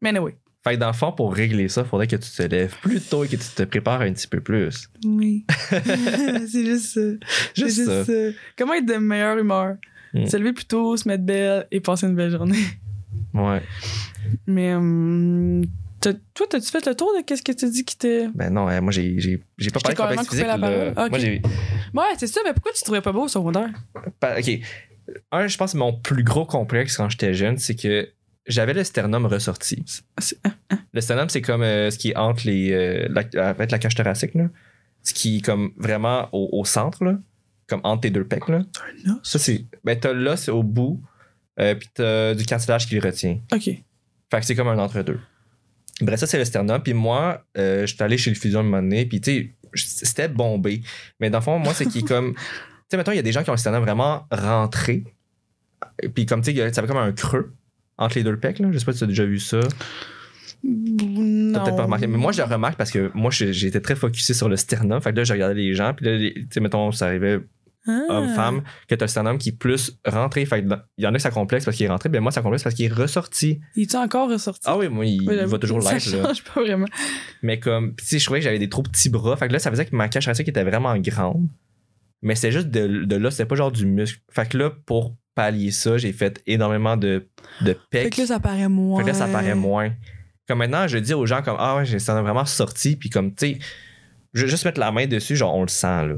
Mais 0.00 0.10
anyway. 0.10 0.36
Fait 0.64 0.74
que 0.74 0.78
dans 0.80 0.86
le 0.86 0.92
fond, 0.92 1.10
pour 1.10 1.34
régler 1.34 1.68
ça, 1.68 1.84
faudrait 1.84 2.06
que 2.06 2.14
tu 2.14 2.30
te 2.30 2.42
lèves 2.44 2.74
plus 2.82 3.00
tôt 3.00 3.24
et 3.24 3.28
que 3.28 3.34
tu 3.34 3.48
te 3.54 3.64
prépares 3.64 4.02
un 4.02 4.12
petit 4.12 4.28
peu 4.28 4.40
plus. 4.40 4.88
Oui. 5.04 5.44
c'est 5.70 6.64
juste 6.64 6.86
ça. 6.86 7.00
C'est 7.54 7.64
Juste 7.68 7.84
ça. 8.04 8.12
Comment 8.56 8.74
être 8.74 8.86
de 8.86 8.94
meilleure 8.94 9.38
humeur? 9.38 9.74
Mm. 10.14 10.26
Se 10.26 10.36
lever 10.36 10.52
plus 10.52 10.66
tôt, 10.66 10.96
se 10.96 11.08
mettre 11.08 11.24
belle 11.24 11.66
et 11.72 11.80
passer 11.80 12.06
une 12.06 12.14
belle 12.14 12.30
journée. 12.30 12.62
Ouais. 13.34 13.60
Mais, 14.46 14.74
hum, 14.74 15.64
toi, 16.34 16.46
t'as-tu 16.50 16.68
fait 16.70 16.84
le 16.86 16.94
tour 16.94 17.12
de 17.16 17.22
qu'est-ce 17.22 17.42
que 17.42 17.52
tu 17.52 17.68
dis 17.70 17.84
qui 17.84 17.94
était. 17.96 18.28
Ben 18.34 18.52
non, 18.52 18.68
hein, 18.68 18.80
moi, 18.80 18.92
j'ai 18.92 19.18
j'ai- 19.20 19.42
j'ai 19.58 19.70
pas 19.70 19.80
parlé 19.80 19.94
de 19.94 20.00
complexe 20.00 20.28
physique. 20.28 20.46
la 20.46 20.56
là. 20.56 20.92
parole. 20.92 21.04
Ok. 21.06 21.10
Moi, 21.10 21.18
j'ai. 21.18 21.42
Ouais, 21.94 22.04
c'est 22.18 22.26
ça, 22.26 22.40
mais 22.44 22.52
pourquoi 22.52 22.72
tu 22.72 22.80
te 22.80 22.84
trouvais 22.84 23.00
pas 23.00 23.12
beau 23.12 23.24
au 23.24 23.28
secondaire? 23.28 23.68
OK. 24.06 24.60
Un, 25.32 25.46
je 25.46 25.56
pense 25.58 25.72
que 25.72 25.78
mon 25.78 25.92
plus 25.92 26.22
gros 26.22 26.46
complexe 26.46 26.96
quand 26.96 27.08
j'étais 27.08 27.34
jeune, 27.34 27.58
c'est 27.58 27.74
que 27.74 28.08
j'avais 28.46 28.72
le 28.74 28.84
sternum 28.84 29.26
ressorti. 29.26 29.84
C'est- 30.18 30.38
Le 30.92 31.00
sternum, 31.00 31.28
c'est 31.28 31.42
comme 31.42 31.62
euh, 31.62 31.90
ce 31.90 31.98
qui 31.98 32.10
est 32.10 32.16
entre 32.16 32.46
les. 32.46 32.72
euh, 32.72 33.08
la, 33.10 33.50
en 33.50 33.54
fait, 33.54 33.70
la 33.72 33.78
cage 33.78 33.94
thoracique, 33.94 34.34
là. 34.34 34.48
Ce 35.02 35.12
qui 35.14 35.38
est 35.38 35.40
comme 35.40 35.72
vraiment 35.76 36.28
au, 36.32 36.48
au 36.52 36.64
centre, 36.64 37.04
là. 37.04 37.18
Comme 37.66 37.80
entre 37.84 38.02
tes 38.02 38.10
deux 38.10 38.24
pecs, 38.24 38.48
là. 38.48 38.58
Un 39.06 39.10
os? 39.12 39.18
Ça, 39.22 39.38
c'est. 39.38 39.64
Ben, 39.84 39.98
t'as 39.98 40.12
l'os 40.12 40.48
au 40.48 40.62
bout, 40.62 41.00
euh, 41.60 41.74
puis 41.74 41.88
t'as 41.94 42.34
du 42.34 42.44
cartilage 42.46 42.86
qui 42.86 42.94
le 42.94 43.00
retient. 43.00 43.40
Ok. 43.52 43.64
Fait 43.64 44.40
que 44.40 44.46
c'est 44.46 44.54
comme 44.54 44.68
un 44.68 44.78
entre-deux. 44.78 45.18
Bref, 46.02 46.20
ça, 46.20 46.26
c'est 46.26 46.38
le 46.38 46.44
sternum. 46.44 46.82
Puis 46.82 46.92
moi, 46.94 47.44
euh, 47.56 47.86
j'étais 47.86 48.02
allé 48.04 48.18
chez 48.18 48.30
le 48.30 48.36
fusion 48.36 48.60
un 48.60 48.64
moment 48.64 48.82
donné, 48.82 49.06
puis 49.06 49.20
tu 49.20 49.54
sais, 49.74 50.04
c'était 50.04 50.28
bombé. 50.28 50.82
Mais 51.20 51.30
dans 51.30 51.38
le 51.38 51.44
fond, 51.44 51.58
moi, 51.58 51.72
c'est 51.74 51.86
qui 51.86 52.04
comme. 52.04 52.34
Tu 52.88 52.94
sais, 52.94 52.96
mettons, 52.98 53.12
il 53.12 53.16
y 53.16 53.20
a 53.20 53.22
des 53.22 53.32
gens 53.32 53.42
qui 53.42 53.48
ont 53.48 53.54
le 53.54 53.58
sternum 53.58 53.82
vraiment 53.82 54.26
rentré. 54.30 55.04
Puis 56.14 56.26
comme, 56.26 56.42
tu 56.42 56.54
sais, 56.54 56.72
ça 56.74 56.82
fait 56.82 56.88
comme 56.88 56.98
un 56.98 57.12
creux 57.12 57.54
entre 57.96 58.16
les 58.18 58.22
deux 58.22 58.36
pecs, 58.38 58.58
là. 58.58 58.68
Je 58.70 58.76
sais 58.78 58.84
pas 58.84 58.92
si 58.92 58.98
tu 58.98 59.04
as 59.04 59.06
déjà 59.06 59.24
vu 59.24 59.38
ça. 59.38 59.60
T'as 60.62 61.60
peut-être 61.64 61.76
pas 61.76 61.84
remarqué. 61.84 62.06
Mais 62.06 62.18
moi, 62.18 62.32
je 62.32 62.38
le 62.42 62.44
remarque 62.44 62.76
parce 62.76 62.90
que 62.90 63.10
moi, 63.14 63.30
je- 63.30 63.50
j'étais 63.52 63.80
très 63.80 63.96
focusé 63.96 64.34
sur 64.34 64.48
le 64.48 64.56
sternum. 64.56 65.00
Fait 65.00 65.12
que 65.12 65.16
là, 65.16 65.24
je 65.24 65.32
regardais 65.32 65.54
les 65.54 65.74
gens. 65.74 65.94
Puis 65.94 66.04
là, 66.06 66.18
tu 66.18 66.46
sais, 66.50 66.60
mettons, 66.60 66.92
ça 66.92 67.06
arrivait 67.06 67.40
Ah. 67.86 68.06
homme-femme, 68.10 68.62
que 68.88 68.94
t'as 68.94 69.06
le 69.06 69.08
sternum 69.08 69.38
qui 69.38 69.48
est 69.48 69.58
plus 69.58 69.98
rentré. 70.06 70.44
Fait 70.46 70.64
il 70.98 71.04
y 71.04 71.06
en 71.06 71.10
a 71.10 71.16
que 71.16 71.22
ça 71.22 71.30
complexe 71.30 71.64
parce 71.64 71.76
qu'il 71.76 71.86
est 71.86 71.88
rentré. 71.88 72.08
Ben 72.08 72.20
moi, 72.20 72.30
ça 72.30 72.40
complexe 72.42 72.62
parce 72.62 72.74
qu'il 72.76 72.84
est 72.86 72.92
ressorti. 72.94 73.60
Il 73.76 73.82
est 73.82 73.94
encore 73.96 74.28
ressorti? 74.30 74.60
Ah 74.66 74.76
oui, 74.78 74.88
moi, 74.88 75.04
il, 75.04 75.26
Ouais, 75.28 75.36
il 75.40 75.46
va 75.46 75.58
toujours 75.58 75.82
ça 75.82 75.94
l'être, 75.94 76.06
là. 76.12 76.22
change 76.28 76.44
pas 76.44 76.60
vraiment. 76.60 76.86
Mais 77.42 77.58
comme, 77.58 77.94
tu 77.96 78.04
sais, 78.04 78.18
je 78.18 78.24
trouvais 78.24 78.40
que 78.40 78.44
j'avais 78.44 78.58
des 78.60 78.68
trop 78.68 78.82
petits 78.82 79.08
bras. 79.10 79.36
Fait 79.36 79.48
que 79.48 79.52
là, 79.52 79.58
ça 79.58 79.70
faisait 79.70 79.84
que 79.86 79.96
ma 79.96 80.08
cage 80.08 80.24
thoracique 80.24 80.48
était 80.48 80.62
vraiment 80.64 80.96
grande. 80.98 81.48
Mais 82.22 82.36
c'était 82.36 82.52
juste 82.52 82.68
de, 82.68 83.04
de 83.04 83.16
là, 83.16 83.30
c'était 83.32 83.46
pas 83.46 83.56
genre 83.56 83.72
du 83.72 83.84
muscle. 83.84 84.20
Fait 84.30 84.48
que 84.48 84.56
là, 84.56 84.70
pour 84.86 85.16
pallier 85.34 85.72
ça, 85.72 85.98
j'ai 85.98 86.12
fait 86.12 86.40
énormément 86.46 86.96
de, 86.96 87.26
de 87.62 87.72
Fait 87.90 88.04
pecs. 88.04 88.14
que 88.14 88.20
là, 88.20 88.26
ça 88.28 88.38
paraît 88.38 88.68
moins. 88.68 88.98
Fait 88.98 89.02
que 89.04 89.08
là, 89.08 89.14
ça 89.14 89.26
paraît 89.26 89.56
moins. 89.56 89.90
Comme 90.46 90.58
maintenant, 90.58 90.86
je 90.86 90.98
dis 90.98 91.14
aux 91.14 91.26
gens 91.26 91.42
comme 91.42 91.56
Ah 91.58 91.76
ouais, 91.76 91.84
j'ai- 91.84 91.98
ça 91.98 92.14
en 92.14 92.18
a 92.18 92.22
vraiment 92.22 92.44
sorti. 92.44 92.94
Puis 92.94 93.10
comme, 93.10 93.34
tu 93.34 93.54
sais, 93.54 93.58
je 94.34 94.42
veux 94.42 94.48
juste 94.48 94.64
mettre 94.64 94.78
la 94.78 94.92
main 94.92 95.06
dessus, 95.06 95.34
genre, 95.34 95.54
on 95.56 95.62
le 95.62 95.68
sent, 95.68 96.06
là. 96.06 96.14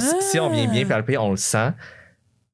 Genre, 0.00 0.02
si- 0.20 0.30
si 0.30 0.40
on 0.40 0.50
vient 0.50 0.66
bien 0.70 0.84
palper, 0.86 1.16
on 1.18 1.30
le 1.30 1.36
sent. 1.36 1.70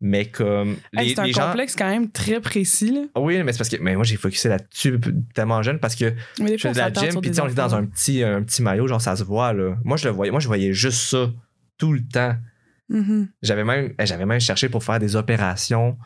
Mais 0.03 0.24
comme. 0.26 0.76
Hey, 0.96 1.09
Les, 1.09 1.14
c'est 1.14 1.20
un 1.20 1.24
les 1.24 1.33
gens. 1.33 1.46
complexe 1.48 1.76
quand 1.76 1.88
même 1.90 2.11
très 2.11 2.40
précis, 2.40 2.90
là. 2.90 3.00
Ah 3.14 3.20
Oui, 3.20 3.42
mais 3.42 3.53
c'est 3.53 3.59
parce 3.59 3.68
que. 3.68 3.76
Mais 3.83 3.94
moi, 3.96 4.05
j'ai 4.05 4.16
focusé 4.16 4.48
là-dessus 4.48 4.98
tellement 5.35 5.62
jeune 5.62 5.79
parce 5.79 5.94
que 5.94 6.14
je 6.38 6.57
fais 6.57 6.72
de 6.72 6.79
la 6.79 6.90
gym, 6.90 7.20
puis 7.20 7.31
on 7.40 7.46
était 7.46 7.55
dans 7.55 7.74
un 7.74 7.85
petit, 7.85 8.22
un 8.24 8.42
petit 8.42 8.62
maillot, 8.62 8.87
genre 8.87 9.00
ça 9.03 9.14
se 9.14 9.24
voit, 9.24 9.53
là. 9.53 9.76
Moi, 9.85 9.98
je 9.98 10.07
le 10.09 10.14
voyais, 10.14 10.31
moi, 10.31 10.40
je 10.40 10.46
voyais 10.46 10.72
juste 10.72 11.03
ça 11.11 11.31
tout 11.76 11.92
le 11.92 12.00
temps. 12.03 12.35
Mhm. 12.88 13.29
J'avais 13.42 13.62
même, 13.64 13.92
j'avais 14.00 14.24
même 14.26 14.40
cherché 14.40 14.68
pour 14.70 14.83
faire 14.83 14.98
des 14.98 15.16
opérations. 15.16 15.98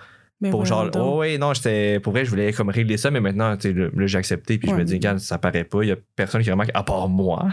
Mais 0.45 0.51
pour 0.51 0.65
genre, 0.67 0.91
oh 0.97 1.21
oui, 1.21 1.39
non, 1.39 1.55
j'étais, 1.55 2.01
pour 2.01 2.13
vrai, 2.13 2.25
je 2.25 2.31
voulais 2.31 2.53
comme 2.53 2.69
régler 2.69 2.97
ça, 2.97 3.11
mais 3.11 3.21
maintenant, 3.21 3.57
tu 3.57 3.73
sais, 3.73 3.75
là, 3.75 4.07
j'ai 4.07 4.19
accepté, 4.19 4.59
puis 4.59 4.69
je 4.69 4.75
me 4.75 4.85
dis, 4.85 4.95
regarde, 4.95 5.19
ça 5.19 5.39
paraît 5.39 5.65
pas, 5.65 5.83
il 5.83 5.89
y 5.89 5.93
a 5.93 5.97
personne 6.17 6.43
qui 6.43 6.51
remarque, 6.51 6.71
à 6.75 6.83
part 6.83 7.09
moi. 7.09 7.49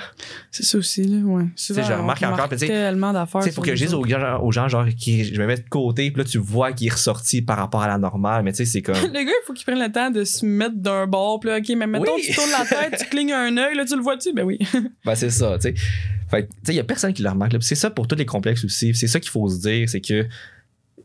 C'est 0.51 0.63
ça 0.63 0.77
aussi, 0.77 1.03
là, 1.03 1.17
ouais. 1.25 1.45
Souvent, 1.55 1.83
je 1.83 1.93
on 1.93 2.01
remarque 2.01 2.23
encore, 2.23 2.49
tu 2.49 2.57
sais, 2.57 2.67
tellement 2.67 3.13
d'affaires. 3.13 3.41
Tu 3.41 3.49
sais, 3.49 3.55
pour 3.55 3.65
que 3.65 3.75
je 3.75 3.85
dise 3.85 3.93
aux 3.93 4.05
gens, 4.05 4.41
aux 4.41 4.51
gens, 4.51 4.67
genre, 4.67 4.85
qui, 4.97 5.23
je 5.23 5.39
me 5.41 5.47
mets 5.47 5.57
de 5.57 5.69
côté, 5.69 6.11
puis 6.11 6.21
là, 6.21 6.29
tu 6.29 6.37
vois 6.37 6.73
qu'il 6.73 6.87
est 6.87 6.91
ressorti 6.91 7.41
par 7.41 7.57
rapport 7.57 7.81
à 7.81 7.87
la 7.87 7.97
normale, 7.97 8.43
mais 8.43 8.51
tu 8.51 8.57
sais, 8.57 8.65
c'est 8.65 8.81
comme. 8.81 8.95
Le 9.01 9.09
gars, 9.11 9.31
il 9.31 9.41
faut 9.45 9.53
qu'il 9.53 9.65
prenne 9.65 9.79
le 9.79 9.91
temps 9.91 10.11
de 10.11 10.23
se 10.23 10.45
mettre 10.45 10.75
d'un 10.75 11.07
bord. 11.07 11.39
Puis 11.39 11.49
là, 11.49 11.57
OK, 11.57 11.69
mais 11.77 11.87
mettons, 11.87 12.15
Oui. 12.15 12.21
tu 12.25 12.33
tournes 12.33 12.51
la 12.51 12.65
tête, 12.65 12.99
tu 12.99 13.05
clignes 13.07 13.33
un 13.33 13.55
œil, 13.57 13.75
là, 13.75 13.85
tu 13.85 13.95
le 13.95 14.01
vois-tu? 14.01 14.33
Ben 14.33 14.43
oui. 14.43 14.59
Ben, 15.05 15.15
c'est 15.15 15.29
ça, 15.29 15.57
tu 15.57 15.69
sais. 15.69 15.73
Fait 16.29 16.43
que, 16.43 16.47
tu 16.47 16.57
sais, 16.65 16.73
il 16.73 16.75
y 16.75 16.79
a 16.79 16.83
personne 16.83 17.13
qui 17.13 17.23
le 17.23 17.29
remarque. 17.29 17.55
C'est 17.61 17.75
ça 17.75 17.89
pour 17.89 18.07
tous 18.07 18.15
les 18.15 18.25
complexes 18.25 18.63
aussi. 18.63 18.93
C'est 18.95 19.07
ça 19.07 19.19
qu'il 19.19 19.29
faut 19.31 19.49
se 19.49 19.59
dire, 19.59 19.89
c'est 19.89 19.99
que 20.01 20.25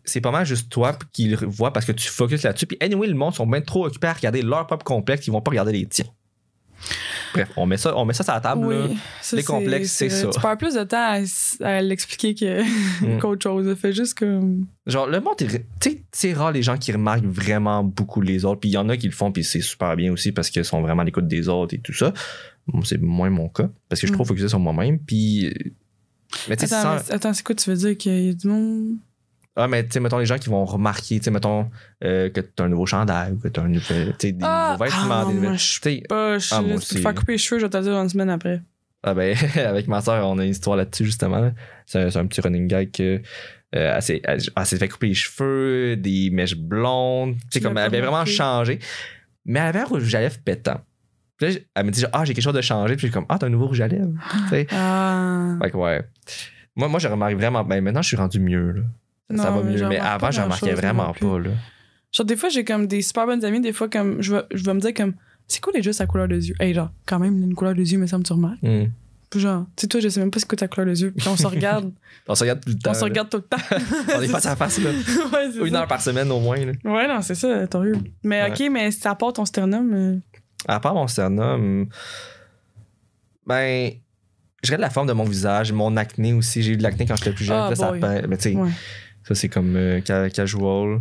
c'est 0.06 0.20
pas 0.20 0.30
mal 0.30 0.46
juste 0.46 0.70
toi 0.70 0.96
qui 1.12 1.28
le 1.28 1.36
vois 1.46 1.72
parce 1.72 1.84
que 1.86 1.92
tu 1.92 2.08
focuses 2.08 2.42
là-dessus. 2.42 2.66
Puis 2.66 2.78
anyway, 2.80 3.06
le 3.08 3.14
monde 3.14 3.34
sont 3.34 3.46
bien 3.46 3.60
trop 3.60 3.86
occupés 3.86 4.06
à 4.08 4.12
regarder 4.14 4.42
leur 4.42 4.66
propre 4.66 4.84
complexe, 4.84 5.26
ils 5.26 5.30
vont 5.32 5.40
pas 5.42 5.50
regarder 5.50 5.72
les 5.72 5.86
tiens. 5.86 6.06
Bref, 7.34 7.50
on 7.56 7.66
met 7.66 7.76
ça, 7.76 7.96
on 7.96 8.04
met 8.04 8.12
ça 8.14 8.22
sur 8.22 8.32
la 8.32 8.40
table. 8.40 8.70
là. 8.72 8.86
Oui, 8.86 8.96
ça, 9.20 9.36
les 9.36 9.42
complexes, 9.42 9.92
c'est 9.92 10.08
ça. 10.08 10.28
Tu 10.28 10.40
perds 10.40 10.56
plus 10.58 10.74
de 10.74 10.84
temps 10.84 10.96
à, 11.62 11.66
à 11.66 11.82
l'expliquer 11.82 12.34
que, 12.34 12.62
Mm. 13.04 13.18
qu'autre 13.20 13.42
chose. 13.42 13.74
Fait 13.76 13.92
juste 13.92 14.18
comme. 14.18 14.66
Genre, 14.86 15.06
le 15.06 15.20
monde, 15.20 15.34
tu 15.36 15.46
sais, 15.80 16.02
c'est 16.12 16.32
rare 16.32 16.52
les 16.52 16.62
gens 16.62 16.76
qui 16.78 16.92
remarquent 16.92 17.24
vraiment 17.26 17.82
beaucoup 17.82 18.20
les 18.20 18.44
autres. 18.44 18.60
Puis 18.60 18.70
il 18.70 18.72
y 18.72 18.78
en 18.78 18.88
a 18.88 18.96
qui 18.96 19.06
le 19.06 19.12
font, 19.12 19.32
puis 19.32 19.44
c'est 19.44 19.60
super 19.60 19.96
bien 19.96 20.12
aussi 20.12 20.32
parce 20.32 20.48
qu'ils 20.50 20.64
sont 20.64 20.80
vraiment 20.80 21.02
à 21.02 21.04
l'écoute 21.04 21.26
des 21.28 21.48
autres 21.48 21.74
et 21.74 21.78
tout 21.78 21.92
ça. 21.92 22.12
Bon, 22.68 22.82
c'est 22.82 23.00
moins 23.00 23.30
mon 23.30 23.48
cas 23.48 23.68
parce 23.88 24.00
que 24.00 24.06
je 24.06 24.12
suis 24.12 24.14
trop 24.14 24.24
Mm. 24.24 24.28
focusé 24.28 24.48
sur 24.48 24.60
moi-même. 24.60 24.98
Puis. 24.98 25.52
Mais 26.48 26.56
tu 26.56 26.66
sais, 26.66 26.74
Attends, 26.74 26.98
sans- 26.98 27.08
mais- 27.08 27.14
attends, 27.14 27.34
c'est 27.34 27.42
quoi 27.44 27.54
tu 27.54 27.68
veux 27.70 27.76
dire 27.76 27.96
qu'il 27.98 28.26
y 28.26 28.30
a 28.30 28.32
du 28.34 28.48
monde? 28.48 28.96
Ah, 29.58 29.68
mais 29.68 29.84
tu 29.84 29.92
sais, 29.92 30.00
mettons 30.00 30.18
les 30.18 30.26
gens 30.26 30.36
qui 30.38 30.50
vont 30.50 30.64
remarquer, 30.66 31.18
tu 31.18 31.24
sais, 31.24 31.30
mettons 31.30 31.70
euh, 32.04 32.28
que 32.28 32.40
t'as 32.40 32.64
un 32.64 32.68
nouveau 32.68 32.84
chandail 32.86 33.32
ou 33.32 33.36
que 33.38 33.48
t'as 33.48 33.62
un 33.62 33.68
nouveau, 33.68 33.80
tu 33.88 34.14
sais, 34.18 34.32
des 34.32 34.44
Ah, 34.44 34.72
nouveaux 34.72 34.84
vêtements. 34.84 34.98
ah, 35.10 35.24
des 35.26 35.32
moi, 35.32 35.42
nouvelles- 35.42 35.58
je 35.58 35.64
suis 35.64 35.80
tu 35.80 35.90
sais, 35.90 36.02
Pas, 36.08 36.38
je 36.38 36.48
Ah, 36.54 36.60
moi 36.62 36.78
tu 36.78 36.94
peux 36.94 37.00
faire 37.00 37.14
couper 37.14 37.32
les 37.32 37.38
cheveux, 37.38 37.58
je 37.60 37.64
vais 37.66 37.70
te 37.70 37.78
dire 37.82 37.94
une 37.94 38.08
semaine 38.08 38.30
après. 38.30 38.60
Ah 39.02 39.14
ben, 39.14 39.34
avec 39.56 39.88
ma 39.88 40.00
soeur, 40.00 40.26
on 40.28 40.38
a 40.38 40.44
une 40.44 40.50
histoire 40.50 40.76
là-dessus, 40.76 41.04
justement. 41.06 41.52
C'est 41.86 42.16
un, 42.16 42.26
petit 42.26 42.40
running 42.40 42.66
gag 42.66 42.90
que. 42.90 43.20
euh, 43.74 44.00
elle 44.00 44.02
s'est 44.66 44.78
fait 44.78 44.88
couper 44.88 45.08
les 45.08 45.14
cheveux, 45.14 45.96
des 45.96 46.30
mèches 46.30 46.56
blondes. 46.56 47.34
Tu 47.36 47.40
sais, 47.52 47.60
Tu 47.60 47.66
comme 47.66 47.78
elle 47.78 47.84
avait 47.84 48.00
vraiment 48.00 48.24
changé. 48.24 48.78
Mais 49.44 49.60
elle 49.60 49.66
avait 49.66 49.80
un 49.80 49.84
rouge 49.84 50.12
à 50.14 50.20
lèvres 50.20 50.38
pétant. 50.44 50.80
Puis 51.38 51.48
là, 51.52 51.58
elle 51.76 51.86
me 51.86 51.90
dit, 51.92 52.00
genre, 52.00 52.10
ah, 52.14 52.24
j'ai 52.24 52.34
quelque 52.34 52.42
chose 52.42 52.54
de 52.54 52.60
changé. 52.62 52.94
Puis 52.96 53.02
je 53.02 53.06
suis 53.06 53.12
comme, 53.14 53.26
ah, 53.28 53.38
t'as 53.38 53.46
un 53.46 53.50
nouveau 53.50 53.66
rouge 53.68 53.80
à 53.80 53.86
lèvres. 53.88 54.10
Tu 54.44 54.48
sais. 54.48 54.66
Ah. 54.72 55.56
Fait 55.62 55.70
que 55.70 55.76
ouais. 55.76 56.02
Moi, 56.74 56.88
moi, 56.88 56.98
je 56.98 57.06
remarque 57.08 57.34
vraiment. 57.34 57.62
Ben, 57.62 57.80
maintenant, 57.82 58.02
je 58.02 58.08
suis 58.08 58.16
rendu 58.16 58.40
mieux, 58.40 58.72
là. 58.72 58.82
Ça, 59.34 59.50
va 59.50 59.62
mais 59.62 59.72
mieux. 59.72 59.88
Mais 59.88 59.98
avant, 59.98 60.18
pas 60.26 60.30
je 60.30 60.40
remarquais 60.40 60.66
grand-chose, 60.66 60.82
vraiment 60.84 61.12
pas, 61.12 61.38
là. 61.40 61.50
Genre, 62.12 62.26
des 62.26 62.36
fois, 62.36 62.48
j'ai 62.48 62.64
comme 62.64 62.86
des 62.86 63.02
super 63.02 63.26
bonnes 63.26 63.44
amies, 63.44 63.60
des 63.60 63.72
fois, 63.72 63.88
comme, 63.88 64.22
je 64.22 64.34
vais, 64.36 64.42
je 64.54 64.64
vais 64.64 64.74
me 64.74 64.80
dire, 64.80 64.94
comme, 64.94 65.14
c'est 65.48 65.60
quoi 65.60 65.72
déjà 65.72 65.92
sa 65.92 66.06
couleur 66.06 66.28
de 66.28 66.36
yeux? 66.36 66.54
Hey, 66.60 66.72
genre, 66.74 66.90
quand 67.06 67.18
même, 67.18 67.42
une 67.42 67.54
couleur 67.54 67.74
de 67.74 67.82
yeux, 67.82 67.98
me 67.98 68.06
semble, 68.06 68.24
tu 68.24 68.32
remarques. 68.32 68.62
Hmm. 68.62 68.86
Puis 69.28 69.40
genre, 69.40 69.64
tu 69.76 69.82
sais, 69.82 69.86
toi, 69.88 70.00
je 70.00 70.08
sais 70.08 70.20
même 70.20 70.30
pas 70.30 70.38
c'est 70.38 70.46
quoi 70.48 70.56
ta 70.56 70.68
couleur 70.68 70.86
de 70.86 70.94
yeux. 71.00 71.10
Puis 71.10 71.26
on 71.28 71.36
se 71.36 71.46
regarde, 71.48 71.92
On 72.28 72.34
se 72.36 72.44
regarde 72.44 72.60
tout 72.64 72.70
le 72.70 72.78
temps. 72.78 72.90
on 72.92 72.94
se 72.94 73.04
regarde 73.04 73.28
tout 73.28 73.38
le 73.38 73.42
temps. 73.42 73.56
On 74.16 74.22
est 74.22 74.28
face 74.28 74.46
à 74.46 74.54
face, 74.56 74.78
là. 74.78 74.90
ouais, 74.90 75.66
Une 75.66 75.70
ça. 75.72 75.80
heure 75.80 75.86
par 75.88 76.00
semaine 76.00 76.30
au 76.30 76.38
moins, 76.38 76.56
là. 76.64 76.72
Ouais, 76.84 77.08
non, 77.08 77.20
c'est 77.22 77.34
ça, 77.34 77.66
tant 77.66 77.80
mieux. 77.80 77.96
Mais 78.22 78.42
Ouais. 78.44 78.50
ok, 78.52 78.70
mais 78.72 78.90
ça 78.92 79.10
apporte 79.10 79.36
ton 79.36 79.44
sternum. 79.44 79.92
euh, 79.92 80.16
À 80.68 80.78
part 80.78 80.94
mon 80.94 81.08
sternum, 81.08 81.88
ben, 83.46 83.90
je 84.62 84.68
dirais 84.68 84.76
de 84.76 84.82
la 84.82 84.90
forme 84.90 85.08
de 85.08 85.12
mon 85.12 85.24
visage, 85.24 85.72
mon 85.72 85.96
acné 85.96 86.32
aussi. 86.32 86.62
J'ai 86.62 86.72
eu 86.72 86.76
de 86.76 86.82
l'acné 86.84 87.04
quand 87.06 87.16
j'étais 87.16 87.32
plus 87.32 87.44
jeune. 87.44 87.56
Ah, 87.58 87.70
Là, 87.70 87.76
ça 87.76 87.92
mais 87.92 88.36
tu 88.36 88.42
sais, 88.52 88.56
Ouais. 88.56 88.70
Ça 89.26 89.34
c'est 89.34 89.48
comme 89.48 89.76
euh, 89.76 90.00
ca- 90.04 90.30
casual. 90.30 91.00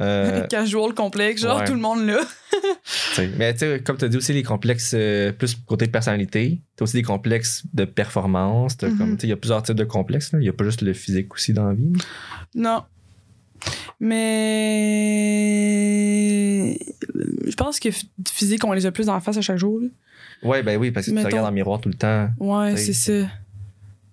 Euh, 0.00 0.46
Casual 0.48 0.94
complexe, 0.94 1.42
genre 1.42 1.58
ouais. 1.58 1.66
tout 1.66 1.74
le 1.74 1.80
monde 1.80 2.06
là. 2.06 2.18
tu 2.52 3.14
sais. 3.16 3.30
mais 3.36 3.52
tu 3.52 3.58
sais, 3.60 3.82
comme 3.84 3.98
tu 3.98 4.06
as 4.06 4.08
dit 4.08 4.16
aussi, 4.16 4.32
les 4.32 4.42
complexes 4.42 4.92
euh, 4.96 5.30
plus 5.32 5.54
côté 5.66 5.88
personnalité. 5.88 6.62
Tu 6.76 6.82
as 6.82 6.84
aussi 6.84 6.96
des 6.96 7.02
complexes 7.02 7.64
de 7.74 7.84
performance. 7.84 8.80
Mhm. 8.82 8.96
comme, 8.96 9.10
tu 9.16 9.20
sais, 9.22 9.26
Il 9.26 9.30
y 9.30 9.32
a 9.34 9.36
plusieurs 9.36 9.62
types 9.62 9.76
de 9.76 9.84
complexes. 9.84 10.30
Il 10.32 10.38
n'y 10.38 10.48
a 10.48 10.54
pas 10.54 10.64
juste 10.64 10.80
le 10.80 10.94
physique 10.94 11.34
aussi 11.34 11.52
dans 11.52 11.66
la 11.68 11.74
vie. 11.74 11.92
Non. 12.54 12.82
Mais. 15.10 16.78
Je 17.46 17.54
pense 17.56 17.78
que 17.80 17.88
physique, 18.28 18.64
on 18.64 18.72
les 18.72 18.86
a 18.86 18.92
plus 18.92 19.06
dans 19.06 19.14
la 19.14 19.20
face 19.20 19.36
à 19.36 19.42
chaque 19.42 19.58
jour. 19.58 19.80
là. 19.80 19.88
Ouais, 20.42 20.62
ben 20.62 20.78
oui, 20.78 20.90
parce 20.90 21.04
que 21.06 21.10
tu 21.10 21.14
Mettons- 21.16 21.26
regardes 21.28 21.44
dans 21.44 21.50
le 21.50 21.54
miroir 21.54 21.80
tout 21.80 21.90
le 21.90 21.94
temps. 21.94 22.28
Ouais, 22.38 22.72
Oui. 22.72 22.78
c'est 22.78 22.92
ça. 22.94 23.28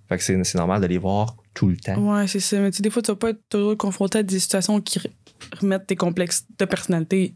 Fait 0.10 0.18
que 0.18 0.24
c'est 0.24 0.56
normal 0.56 0.82
de 0.82 0.88
les 0.88 0.98
voir 0.98 1.36
tout 1.54 1.68
le 1.68 1.78
temps. 1.78 1.98
Ouais, 2.16 2.28
c'est 2.28 2.40
ça. 2.40 2.60
Mais 2.60 2.72
tu 2.72 2.78
sais, 2.78 2.84
des 2.84 2.90
fois, 2.90 3.02
tu 3.02 3.12
vas 3.12 3.16
pas 3.18 3.32
être 3.32 3.42
toujours 3.50 3.76
confronté 3.78 4.20
à 4.20 4.24
des 4.24 4.40
situations 4.40 4.80
qui 4.80 5.00
re- 5.00 5.12
remettent 5.60 5.88
tes 5.88 5.96
complexes 5.98 6.46
de 6.58 6.66
personnalité 6.66 7.36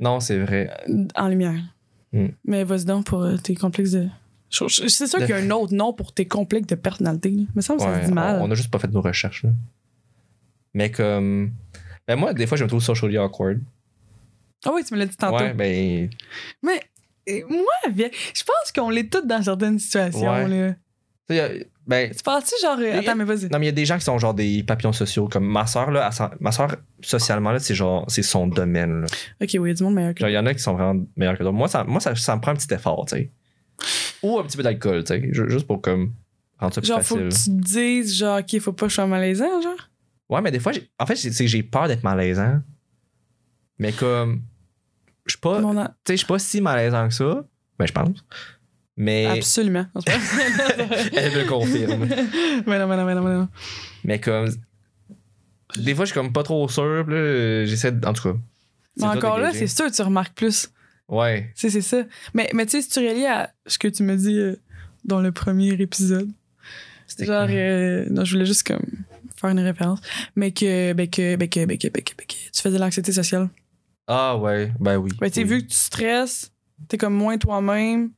Non, 0.00 0.18
c'est 0.20 0.38
vrai. 0.40 0.70
euh, 0.88 1.06
en 1.14 1.28
lumière. 1.28 1.62
Mm. 2.12 2.26
Mais 2.44 2.64
vas-y 2.64 2.84
donc 2.84 3.06
pour 3.06 3.22
euh, 3.22 3.36
tes 3.36 3.54
complexes 3.54 3.92
de. 3.92 4.08
C'est 4.50 4.68
sûr 5.06 5.18
De- 5.20 5.24
qu'il 5.24 5.34
y 5.34 5.38
a 5.38 5.42
un 5.42 5.50
autre 5.50 5.72
nom 5.72 5.92
pour 5.94 6.12
tes 6.12 6.26
complexes 6.26 6.66
de 6.66 6.74
personnalité. 6.74 7.32
Mais 7.54 7.62
ça 7.62 7.74
me 7.74 7.78
ça 7.78 7.90
Ouais, 7.90 8.02
se 8.02 8.06
dit 8.08 8.12
mal. 8.12 8.40
On, 8.42 8.50
a 8.50 8.54
juste 8.54 8.70
pas 8.70 8.78
fait 8.78 8.88
nos 8.88 9.00
recherches. 9.00 9.44
Là. 9.44 9.50
Mais 10.74 10.90
comme. 10.90 11.52
Ben 12.06 12.16
moi, 12.16 12.34
des 12.34 12.46
fois, 12.46 12.58
je 12.58 12.64
me 12.64 12.68
trouve 12.68 12.82
socially 12.82 13.16
awkward. 13.18 13.60
Ah 14.66 14.70
oui, 14.74 14.82
tu 14.84 14.92
me 14.94 14.98
l'as 14.98 15.06
dit 15.06 15.16
tantôt. 15.16 15.36
Ouais, 15.36 15.54
ben. 15.54 16.10
Mais 16.62 16.80
moi, 17.48 17.64
je 17.94 18.42
pense 18.44 18.72
qu'on 18.74 18.90
l'est 18.90 19.10
toutes 19.10 19.26
dans 19.28 19.42
certaines 19.42 19.78
situations. 19.78 20.28
Ouais. 20.32 20.48
Là. 20.48 20.74
Ben. 21.86 22.10
Tu 22.14 22.22
penses-tu 22.22 22.54
genre. 22.62 22.78
euh, 22.78 22.82
Mais- 22.82 22.98
Attends, 22.98 23.16
mais 23.16 23.24
vas-y. 23.24 23.48
Non, 23.48 23.58
mais 23.58 23.66
il 23.66 23.66
y 23.66 23.68
a 23.68 23.72
des 23.72 23.84
gens 23.84 23.98
qui 23.98 24.04
sont 24.04 24.16
genre 24.18 24.34
des 24.34 24.62
papillons 24.62 24.92
sociaux. 24.92 25.28
Comme 25.28 25.44
ma 25.46 25.66
soeur, 25.66 25.90
là, 25.90 26.10
elle 26.16 26.28
ma 26.40 26.52
soeur, 26.52 26.76
socialement, 27.02 27.50
là, 27.50 27.58
c'est 27.58 27.74
genre, 27.74 28.04
c'est 28.08 28.22
son 28.22 28.46
domaine. 28.46 29.00
là. 29.02 29.06
Ok, 29.42 29.50
oui, 29.54 29.60
il 29.60 29.68
y 29.68 29.70
a 29.70 29.74
du 29.74 29.82
monde 29.82 29.94
meilleur 29.94 30.14
que 30.14 30.20
Genre, 30.20 30.28
il 30.30 30.34
y 30.34 30.38
en 30.38 30.46
a 30.46 30.54
qui 30.54 30.60
sont 30.62 30.74
vraiment 30.74 31.04
meilleurs 31.16 31.36
que 31.36 31.42
d'autres. 31.42 31.56
Moi, 31.56 31.68
ça, 31.68 31.82
moi 31.84 32.00
ça, 32.00 32.14
ça 32.14 32.36
me 32.36 32.40
prend 32.40 32.52
un 32.52 32.56
petit 32.56 32.72
effort, 32.72 33.04
tu 33.06 33.16
sais. 33.16 33.30
Ou 34.22 34.38
un 34.38 34.44
petit 34.44 34.56
peu 34.56 34.62
d'alcool, 34.62 35.02
tu 35.02 35.08
sais. 35.14 35.28
ju- 35.32 35.48
Juste 35.50 35.66
pour 35.66 35.80
comme 35.82 36.12
rendre 36.58 36.72
ça 36.74 36.80
plus 36.80 36.86
Genre, 36.88 37.02
faut 37.02 37.16
facile. 37.16 37.28
que 37.30 37.34
tu 37.34 37.60
te 37.60 37.64
dises, 37.72 38.16
genre, 38.16 38.38
ok, 38.38 38.60
faut 38.60 38.72
pas 38.72 38.86
que 38.86 38.90
je 38.90 38.94
sois 38.94 39.06
malaisant, 39.06 39.60
genre? 39.60 39.90
Ouais, 40.28 40.40
mais 40.40 40.52
des 40.52 40.60
fois, 40.60 40.72
en 41.00 41.06
fait, 41.06 41.16
c'est 41.16 41.32
c'est 41.32 41.44
que 41.44 41.50
j'ai 41.50 41.62
peur 41.64 41.88
d'être 41.88 42.04
malaisant. 42.04 42.60
Mais 43.78 43.92
comme. 43.92 44.42
Je 45.26 45.32
suis 45.32 45.40
pas. 45.40 45.60
Tu 45.60 45.64
sais, 45.66 45.88
je 46.08 46.14
suis 46.16 46.26
pas 46.26 46.38
si 46.38 46.60
malaisant 46.60 47.08
que 47.08 47.14
ça. 47.14 47.44
Ben, 47.78 47.86
je 47.86 47.92
pense. 47.92 48.24
Mais. 48.96 49.26
Absolument. 49.26 49.86
Elle 51.12 51.34
le 51.34 51.44
confirme. 51.48 52.06
mais 52.66 52.78
non, 52.78 52.86
mais 52.86 52.96
non, 52.96 53.04
mais 53.04 53.14
non, 53.14 53.22
mais 53.22 53.34
non. 53.34 53.48
Mais 54.04 54.20
comme. 54.20 54.50
Des 55.76 55.94
fois, 55.94 56.04
je 56.04 56.10
suis 56.10 56.20
comme 56.20 56.32
pas 56.32 56.42
trop 56.42 56.68
sûr. 56.68 57.06
j'essaie 57.66 57.92
de. 57.92 58.06
En 58.06 58.12
tout 58.12 58.22
cas. 58.22 58.38
Mais 58.98 59.06
encore 59.06 59.38
là, 59.38 59.52
c'est 59.52 59.66
sûr 59.66 59.86
que 59.86 59.94
tu 59.94 60.02
remarques 60.02 60.34
plus. 60.34 60.70
Ouais. 61.08 61.50
Tu 61.54 61.62
sais, 61.62 61.70
c'est 61.70 61.96
ça. 61.96 62.04
Mais, 62.34 62.50
mais 62.54 62.66
tu 62.66 62.72
sais, 62.72 62.82
si 62.82 62.88
tu 62.88 62.98
relies 63.06 63.26
à 63.26 63.52
ce 63.66 63.78
que 63.78 63.88
tu 63.88 64.02
me 64.02 64.16
dis 64.16 64.38
euh, 64.38 64.56
dans 65.04 65.20
le 65.20 65.32
premier 65.32 65.72
épisode, 65.72 66.30
C'était 67.06 67.26
genre, 67.26 67.46
euh, 67.50 68.06
non, 68.10 68.24
je 68.24 68.32
voulais 68.32 68.46
juste 68.46 68.66
comme 68.66 68.84
faire 69.36 69.50
une 69.50 69.60
référence, 69.60 70.00
mais 70.36 70.52
que, 70.52 70.92
ben 70.92 71.08
que, 71.08 71.36
ben 71.36 71.48
que, 71.48 71.64
ben 71.64 71.76
que, 71.76 71.88
ben 71.88 72.02
que, 72.02 72.14
ben 72.16 72.26
que 72.26 72.34
tu 72.34 72.62
faisais 72.62 72.76
de 72.76 72.80
l'anxiété 72.80 73.12
sociale. 73.12 73.48
Ah, 74.06 74.36
ouais. 74.36 74.72
Ben 74.78 74.96
oui. 74.96 75.10
Ben, 75.20 75.28
tu 75.28 75.34
sais, 75.34 75.42
oui. 75.42 75.48
vu 75.48 75.62
que 75.62 75.68
tu 75.70 75.76
stresses, 75.76 76.52
t'es 76.88 76.96
comme 76.96 77.14
moins 77.14 77.38
toi-même. 77.38 78.10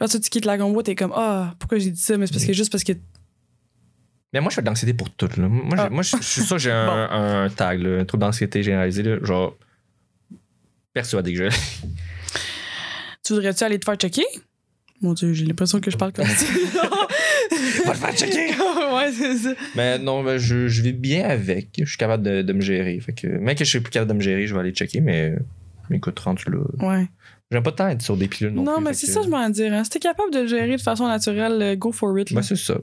Là, 0.00 0.08
tu 0.08 0.18
quittes 0.20 0.44
la 0.44 0.58
combo, 0.58 0.82
t'es 0.82 0.94
comme, 0.94 1.12
ah, 1.14 1.54
pourquoi 1.58 1.78
j'ai 1.78 1.90
dit 1.90 2.00
ça? 2.00 2.16
Mais 2.16 2.26
c'est 2.26 2.32
parce 2.32 2.44
que 2.44 2.52
juste 2.52 2.72
parce 2.72 2.84
que. 2.84 2.92
Mais 4.32 4.40
moi, 4.40 4.50
je 4.50 4.56
fais 4.56 4.62
de 4.62 4.66
l'anxiété 4.66 4.92
pour 4.94 5.10
tout. 5.10 5.28
Là. 5.36 5.46
Moi, 5.48 5.76
Ah. 5.78 5.88
moi, 5.90 6.02
je 6.02 6.16
suis 6.20 6.42
sûr 6.42 6.58
j'ai 6.58 6.72
un, 6.72 6.86
Bon. 7.08 7.14
un 7.44 7.48
tag, 7.50 7.80
là, 7.80 8.00
un 8.00 8.04
trouble 8.04 8.22
d'anxiété 8.22 8.62
généralisé. 8.62 9.02
Là, 9.04 9.18
genre. 9.22 9.56
Persuadé 10.92 11.32
que 11.34 11.48
je. 11.50 11.56
Tu 13.24 13.32
voudrais-tu 13.32 13.64
aller 13.64 13.78
te 13.78 13.84
faire 13.84 13.96
checker? 13.96 14.24
Mon 15.00 15.12
Dieu, 15.12 15.32
j'ai 15.32 15.44
l'impression 15.44 15.80
que 15.80 15.90
je 15.90 15.96
parle 15.96 16.12
comme 16.12 16.26
ça. 16.26 16.46
Va 17.86 17.92
te 17.92 17.96
faire 17.98 18.16
checker! 18.16 18.50
ouais, 18.94 19.12
c'est 19.12 19.36
ça. 19.38 19.54
Mais 19.74 19.98
non, 19.98 20.22
ben, 20.22 20.38
je, 20.38 20.68
je 20.68 20.82
vis 20.82 20.92
bien 20.92 21.28
avec. 21.28 21.68
Je 21.78 21.84
suis 21.84 21.96
capable 21.98 22.22
de, 22.22 22.42
de 22.42 22.52
me 22.52 22.60
gérer. 22.60 22.98
Fait 23.00 23.12
que, 23.12 23.26
même 23.26 23.54
que 23.56 23.64
je 23.64 23.70
suis 23.70 23.80
plus 23.80 23.90
capable 23.90 24.10
de 24.12 24.16
me 24.16 24.22
gérer, 24.22 24.46
je 24.46 24.54
vais 24.54 24.60
aller 24.60 24.72
checker, 24.72 25.00
mais. 25.00 25.34
mais 25.90 25.96
écoute, 25.98 26.18
rendu 26.20 26.44
là. 26.48 26.58
Ouais. 26.86 27.08
J'aime 27.50 27.62
pas 27.62 27.72
tant 27.72 27.88
être 27.88 28.02
sur 28.02 28.16
des 28.16 28.26
pilules 28.28 28.52
non, 28.52 28.62
Non, 28.64 28.76
plus. 28.76 28.84
mais 28.84 28.94
c'est 28.94 29.06
que- 29.06 29.12
ça, 29.12 29.22
je 29.22 29.28
m'en 29.28 29.48
dire. 29.48 29.72
Hein. 29.72 29.84
Si 29.84 29.90
t'es 29.90 29.98
capable 30.00 30.32
de 30.32 30.40
le 30.40 30.46
gérer 30.46 30.76
de 30.76 30.80
façon 30.80 31.06
naturelle, 31.06 31.60
euh, 31.62 31.76
go 31.76 31.92
for 31.92 32.18
it. 32.18 32.30
là. 32.30 32.36
Ben, 32.36 32.42
c'est 32.42 32.56
ça. 32.56 32.78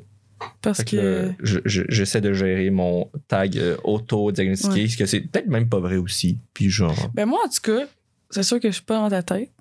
parce 0.62 0.80
Fait 0.80 0.86
que, 0.86 1.34
j'essaie 1.44 2.22
de 2.22 2.34
gérer 2.34 2.70
mon 2.72 3.10
tag 3.28 3.58
euh, 3.58 3.78
auto-diagnostiqué, 3.84 4.84
Ouais. 4.84 4.88
ce 4.88 4.98
que 4.98 5.06
c'est 5.06 5.22
peut-être 5.22 5.48
même 5.48 5.70
pas 5.70 5.80
vrai 5.80 5.98
aussi. 5.98 6.40
Puis 6.54 6.70
genre. 6.70 7.12
Ben, 7.14 7.26
moi, 7.28 7.40
en 7.46 7.50
tout 7.50 7.62
cas, 7.62 7.86
c'est 8.30 8.44
sûr 8.44 8.60
que 8.60 8.70
je 8.70 8.76
suis 8.76 8.84
pas 8.84 8.96
dans 8.96 9.10
ta 9.10 9.22
tête. 9.24 9.52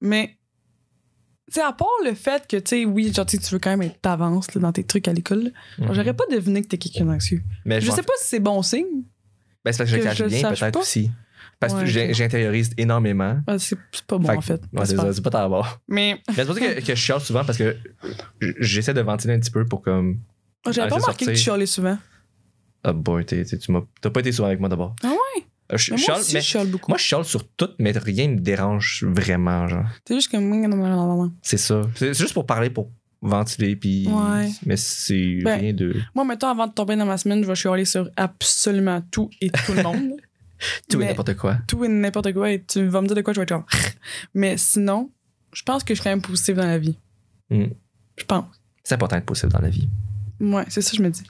Mais. 0.00 0.36
Tu 1.48 1.54
sais, 1.54 1.62
à 1.62 1.72
part 1.72 1.88
le 2.04 2.14
fait 2.14 2.46
que, 2.46 2.56
tu 2.58 2.68
sais, 2.68 2.84
oui, 2.84 3.12
genre, 3.12 3.26
tu 3.26 3.36
veux 3.38 3.58
quand 3.58 3.70
même 3.70 3.82
être 3.82 4.00
t'avances 4.00 4.46
dans 4.54 4.70
tes 4.70 4.84
trucs 4.84 5.08
à 5.08 5.12
l'école, 5.12 5.52
mhm. 5.78 5.92
j'aurais 5.94 6.14
pas 6.14 6.22
deviné 6.30 6.62
que 6.62 6.68
t'es 6.68 6.78
quelqu'un 6.78 7.06
d'anxieux. 7.06 7.42
Mais 7.64 7.80
Je 7.80 7.90
sais 7.90 8.02
pas 8.04 8.12
si 8.20 8.28
c'est 8.28 8.38
bon 8.40 8.62
signe. 8.62 8.84
Ben, 9.64 9.72
c'est 9.72 9.78
parce 9.78 9.90
que 9.90 9.96
je 9.96 9.96
que 9.96 9.96
le 9.96 10.04
cache 10.04 10.18
je 10.18 10.22
le 10.24 10.28
bien, 10.30 10.52
peut-être 10.52 10.78
aussi. 10.78 11.10
Parce 11.60 11.74
que 11.74 11.84
j'intériorise 11.86 12.70
énormément. 12.78 13.38
Ah, 13.46 13.58
C'est 13.58 13.76
pas 14.06 14.16
bon, 14.18 14.26
Fait 14.28 14.36
en 14.36 14.40
fait. 14.40 14.62
Ouais, 14.72 14.86
c'est 14.86 14.96
pas. 14.96 15.02
ça, 15.02 15.12
c'est 15.12 15.22
pas 15.22 15.30
d'abord. 15.30 15.78
Mais 15.88 16.18
Mais 16.28 16.34
c'est 16.34 16.46
pour 16.46 16.54
ça 16.54 16.60
que, 16.60 16.80
que 16.80 16.86
je 16.86 16.94
chiale 16.94 17.20
souvent 17.20 17.44
parce 17.44 17.58
que 17.58 17.76
j'essaie 18.60 18.94
de 18.94 19.00
ventiler 19.02 19.34
un 19.34 19.38
petit 19.40 19.50
peu 19.50 19.64
pour 19.66 19.82
comme. 19.82 20.20
j'avais 20.66 20.86
Ah, 20.86 20.88
pas 20.88 20.96
remarqué 20.96 21.26
que 21.26 21.30
tu 21.32 21.36
chialais 21.36 21.66
souvent. 21.66 21.98
Ah, 22.82 22.94
boy, 22.94 23.26
tu 23.26 23.44
m'as 23.68 23.82
t'as 24.00 24.08
pas 24.10 24.20
été 24.20 24.32
souvent 24.32 24.48
avec 24.48 24.58
moi 24.58 24.70
d'abord. 24.70 24.96
Ah 25.02 25.08
ouais? 25.08 25.44
Euh, 25.72 25.76
Je, 25.76 25.90
moi 25.90 25.98
chiale, 25.98 26.18
aussi, 26.20 26.34
mais 26.34 26.40
je 26.40 26.46
chiale 26.46 26.66
beaucoup. 26.68 26.90
moi, 26.90 26.96
je 26.98 27.04
chiale 27.04 27.24
sur 27.24 27.46
tout, 27.46 27.68
mais 27.78 27.92
rien 27.92 28.28
me 28.28 28.38
dérange 28.38 29.04
vraiment, 29.06 29.68
genre. 29.68 29.84
C'est 30.08 30.14
juste 30.14 30.30
comme. 30.30 31.30
C'est 31.42 31.58
ça. 31.58 31.82
C'est 31.94 32.14
c'est 32.14 32.22
juste 32.22 32.32
pour 32.34 32.46
parler, 32.46 32.70
pour 32.70 32.90
ventiler, 33.20 33.76
puis. 33.76 34.08
Ouais. 34.08 34.50
Mais 34.64 34.76
c'est 34.76 35.40
Ben, 35.44 35.60
rien 35.60 35.72
de. 35.74 35.94
Moi, 36.14 36.24
mettons, 36.24 36.48
avant 36.48 36.66
de 36.66 36.72
tomber 36.72 36.96
dans 36.96 37.04
ma 37.06 37.18
semaine, 37.18 37.42
je 37.42 37.46
vais 37.46 37.54
chialer 37.54 37.84
sur 37.84 38.08
absolument 38.16 39.02
tout 39.10 39.28
et 39.42 39.50
tout 39.50 39.74
le 39.74 39.82
monde. 39.82 40.12
Tout 40.88 41.00
et 41.00 41.06
n'importe 41.06 41.34
quoi. 41.36 41.58
tout 41.66 41.84
et 41.84 41.88
n'importe 41.88 42.32
quoi. 42.32 42.50
Et 42.52 42.62
tu 42.62 42.86
vas 42.86 43.00
me 43.00 43.06
dire 43.06 43.16
de 43.16 43.22
quoi 43.22 43.32
je 43.32 43.40
vais 43.40 43.44
être 43.44 43.48
genre. 43.50 43.66
Mais 44.34 44.56
sinon, 44.56 45.10
je 45.52 45.62
pense 45.62 45.82
que 45.84 45.94
je 45.94 46.00
suis 46.00 46.04
quand 46.04 46.10
même 46.10 46.22
positive 46.22 46.56
dans 46.56 46.66
la 46.66 46.78
vie. 46.78 46.96
Mm. 47.50 47.64
Je 48.16 48.24
pense. 48.24 48.44
C'est 48.84 48.94
important 48.94 49.16
d'être 49.16 49.26
possible 49.26 49.52
dans 49.52 49.60
la 49.60 49.70
vie. 49.70 49.88
Ouais, 50.40 50.64
c'est 50.68 50.80
ça 50.80 50.90
que 50.92 50.96
je 50.96 51.02
me 51.02 51.10
dis. 51.10 51.22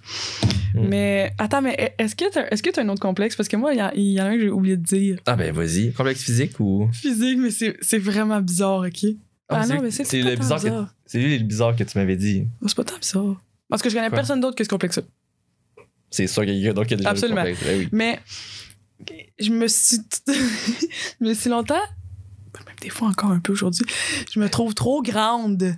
Mm. 0.74 0.86
Mais 0.88 1.32
attends, 1.38 1.62
mais 1.62 1.94
est-ce 1.98 2.14
que 2.14 2.30
t'as 2.32 2.46
est-ce 2.48 2.62
que 2.62 2.70
t'as 2.70 2.82
un 2.82 2.88
autre 2.90 3.00
complexe? 3.00 3.34
Parce 3.36 3.48
que 3.48 3.56
moi, 3.56 3.72
il 3.74 4.00
y, 4.00 4.12
y 4.14 4.20
en 4.20 4.24
a 4.24 4.28
un 4.28 4.34
que 4.34 4.40
j'ai 4.40 4.50
oublié 4.50 4.76
de 4.76 4.82
dire. 4.84 5.18
Ah 5.26 5.36
ben 5.36 5.52
vas-y. 5.54 5.92
Complexe 5.92 6.22
physique 6.22 6.58
ou? 6.60 6.88
Physique, 6.92 7.38
mais 7.38 7.50
c'est 7.50 7.98
vraiment 7.98 8.40
bizarre, 8.40 8.80
OK? 8.86 9.04
Ah, 9.48 9.64
c'est 9.64 9.74
non, 9.74 9.82
mais 9.82 9.90
c'est 9.90 10.02
le 10.22 10.36
bizarre 10.36 10.58
que- 10.60 10.64
bizarre. 10.66 10.94
C'est 11.06 11.18
lui 11.18 11.38
le 11.38 11.44
bizarre 11.44 11.74
que 11.74 11.82
tu 11.82 11.98
m'avais 11.98 12.16
dit. 12.16 12.46
C'est 12.66 12.76
pas 12.76 12.84
tant 12.84 12.98
bizarre. 13.00 13.42
Parce 13.68 13.82
que 13.82 13.88
je 13.90 13.94
connais 13.96 14.08
Quoi? 14.08 14.18
personne 14.18 14.40
d'autre 14.40 14.54
que 14.56 14.62
ce 14.62 14.68
complexe-là. 14.68 15.02
C'est 16.08 16.26
sûr 16.28 16.44
qu'il 16.44 16.54
y 16.54 16.58
a 16.58 16.60
quelqu'un 16.60 16.74
d'autre 16.74 16.88
qui 16.88 16.94
a 16.94 16.96
déjà 16.98 17.10
Absolument. 17.10 17.42
le 17.42 17.50
complexe. 17.50 17.64
Ben 17.66 17.78
oui. 17.80 17.88
Mais 17.92 18.20
je 19.38 19.50
me 19.50 19.66
suis. 19.68 19.98
je 20.26 21.24
me 21.26 21.34
suis 21.34 21.50
longtemps. 21.50 21.74
Même 22.66 22.76
des 22.82 22.90
fois 22.90 23.08
encore 23.08 23.30
un 23.30 23.40
peu 23.40 23.52
aujourd'hui. 23.52 23.84
Je 24.32 24.40
me 24.40 24.48
trouve 24.48 24.74
trop 24.74 25.02
grande. 25.02 25.74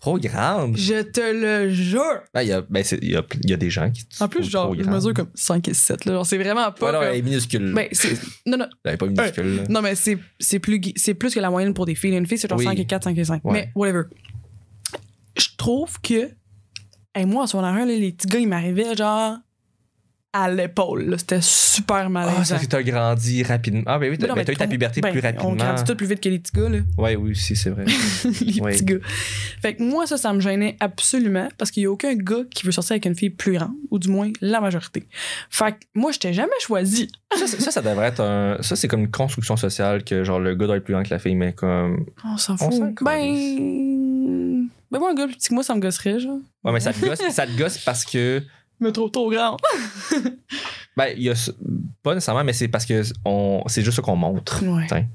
Trop 0.00 0.18
grande? 0.18 0.76
Je 0.78 1.02
te 1.02 1.20
le 1.20 1.70
jure. 1.70 2.20
Ben, 2.32 2.42
il 2.42 2.48
y 2.48 2.52
a, 2.52 2.62
ben, 2.62 2.82
c'est- 2.82 2.98
il 3.02 3.10
y 3.10 3.16
a, 3.16 3.22
il 3.44 3.50
y 3.50 3.52
a 3.52 3.56
des 3.58 3.68
gens 3.70 3.90
qui. 3.90 4.04
En 4.20 4.28
plus, 4.28 4.48
genre, 4.48 4.74
je 4.74 4.82
mesure 4.88 5.12
comme 5.12 5.28
5 5.34 5.68
et 5.68 5.74
7. 5.74 6.06
Là. 6.06 6.12
Genre, 6.14 6.26
c'est 6.26 6.38
vraiment 6.38 6.72
pas. 6.72 6.86
Ouais, 6.86 6.92
non, 6.92 7.02
elle 7.02 7.16
est 7.18 7.22
minuscule. 7.22 7.72
Ben, 7.74 7.86
c'est. 7.92 8.18
Non, 8.46 8.56
non. 8.56 8.66
elle 8.84 8.94
est 8.94 8.96
pas 8.96 9.06
minuscule. 9.06 9.56
là. 9.56 9.62
Non, 9.68 9.82
mais 9.82 9.94
c'est, 9.94 10.18
c'est, 10.38 10.58
plus, 10.58 10.78
gui- 10.78 10.94
c'est 10.96 11.14
plus 11.14 11.34
que 11.34 11.40
la 11.40 11.50
moyenne 11.50 11.74
pour 11.74 11.84
des 11.86 11.94
filles. 11.94 12.16
Une 12.16 12.26
fille, 12.26 12.38
c'est 12.38 12.48
genre 12.48 12.58
Oui. 12.58 12.64
5 12.64 12.78
et 12.78 12.86
4, 12.86 13.04
5 13.04 13.18
et 13.18 13.24
5. 13.24 13.44
Ouais. 13.44 13.52
Mais 13.52 13.72
whatever. 13.74 14.04
Je 15.36 15.48
trouve 15.56 16.00
que. 16.00 16.30
Hey, 17.14 17.26
moi, 17.26 17.42
en 17.42 17.46
secondaire 17.46 17.70
1, 17.74 17.86
là, 17.86 17.94
les 17.94 18.12
petits 18.12 18.26
gars, 18.28 18.38
ils 18.38 18.48
m'arrivaient 18.48 18.94
genre 18.96 19.36
à 20.32 20.50
l'épaule. 20.50 21.14
C'était 21.18 21.40
super 21.40 21.96
Ah, 21.96 22.08
malaisant. 22.08 22.44
ça 22.44 22.58
fait 22.58 22.66
que 22.66 22.70
t'as 22.70 22.82
grandi 22.82 23.42
rapidement. 23.42 23.82
Ah, 23.86 23.98
ben 23.98 24.10
oui, 24.10 24.18
t'as 24.18 24.32
ben, 24.32 24.44
eu 24.48 24.56
ta 24.56 24.66
puberté 24.66 25.00
ben, 25.00 25.10
plus 25.10 25.20
rapidement. 25.20 25.50
On 25.50 25.56
grandit 25.56 25.84
tout 25.84 25.96
plus 25.96 26.06
vite 26.06 26.20
que 26.20 26.28
les 26.28 26.38
petits 26.38 26.52
gars, 26.52 26.68
là. 26.68 26.78
Ouais, 26.98 27.16
oui, 27.16 27.32
aussi, 27.32 27.56
c'est 27.56 27.70
vrai. 27.70 27.84
les 28.24 28.60
petits 28.60 28.84
gars. 28.84 28.98
Fait 29.60 29.74
que 29.74 29.82
moi, 29.82 30.06
ça, 30.06 30.16
ça 30.16 30.32
me 30.32 30.40
gênait 30.40 30.76
absolument 30.80 31.48
parce 31.58 31.70
qu'il 31.70 31.82
y 31.82 31.86
a 31.86 31.90
aucun 31.90 32.14
gars 32.14 32.42
qui 32.50 32.64
veut 32.64 32.72
sortir 32.72 32.92
avec 32.92 33.06
une 33.06 33.14
fille 33.16 33.30
plus 33.30 33.54
grande, 33.54 33.72
ou 33.90 33.98
du 33.98 34.08
moins 34.08 34.30
la 34.40 34.60
majorité. 34.60 35.06
Fait 35.50 35.72
que 35.72 35.78
moi, 35.94 36.12
je 36.12 36.18
t'ai 36.18 36.32
jamais 36.32 36.50
choisi. 36.60 37.08
ça, 37.36 37.46
ça, 37.46 37.70
ça 37.70 37.82
devrait 37.82 38.06
être 38.08 38.20
un. 38.20 38.58
Ça, 38.62 38.76
c'est 38.76 38.88
comme 38.88 39.00
une 39.00 39.10
construction 39.10 39.56
sociale 39.56 40.04
que, 40.04 40.22
genre, 40.24 40.38
le 40.38 40.54
gars 40.54 40.66
doit 40.66 40.76
être 40.76 40.84
plus 40.84 40.94
grand 40.94 41.02
que 41.02 41.10
la 41.10 41.18
fille, 41.18 41.34
mais 41.34 41.52
comme. 41.52 42.06
On 42.24 42.36
s'en 42.36 42.56
fout. 42.56 42.94
ben. 43.02 44.66
Ben, 44.90 44.98
moi, 44.98 45.10
un 45.12 45.14
gars 45.14 45.26
plus 45.26 45.36
petit 45.36 45.48
que 45.50 45.54
moi, 45.54 45.62
ça 45.62 45.74
me 45.74 45.80
gosserait, 45.80 46.18
genre. 46.18 46.38
Ouais, 46.64 46.72
mais 46.72 46.80
ça 46.80 46.92
te 46.92 47.04
gosse, 47.04 47.20
ça 47.30 47.46
te 47.46 47.56
gosse 47.56 47.78
parce 47.78 48.04
que. 48.04 48.42
Me 48.80 48.90
trouve 48.92 49.10
trop 49.10 49.30
grand. 49.30 49.56
Ben, 50.96 51.14
il 51.16 51.22
y 51.22 51.30
a. 51.30 51.34
ce- 51.34 51.52
Pas 52.02 52.14
nécessairement, 52.14 52.42
mais 52.44 52.52
c'est 52.52 52.66
parce 52.68 52.84
que 52.84 53.02
on, 53.24 53.62
c'est 53.66 53.82
juste 53.82 53.96
ça 53.96 54.02
qu'on 54.02 54.16
montre. 54.16 54.62
Ouais. 54.64 55.06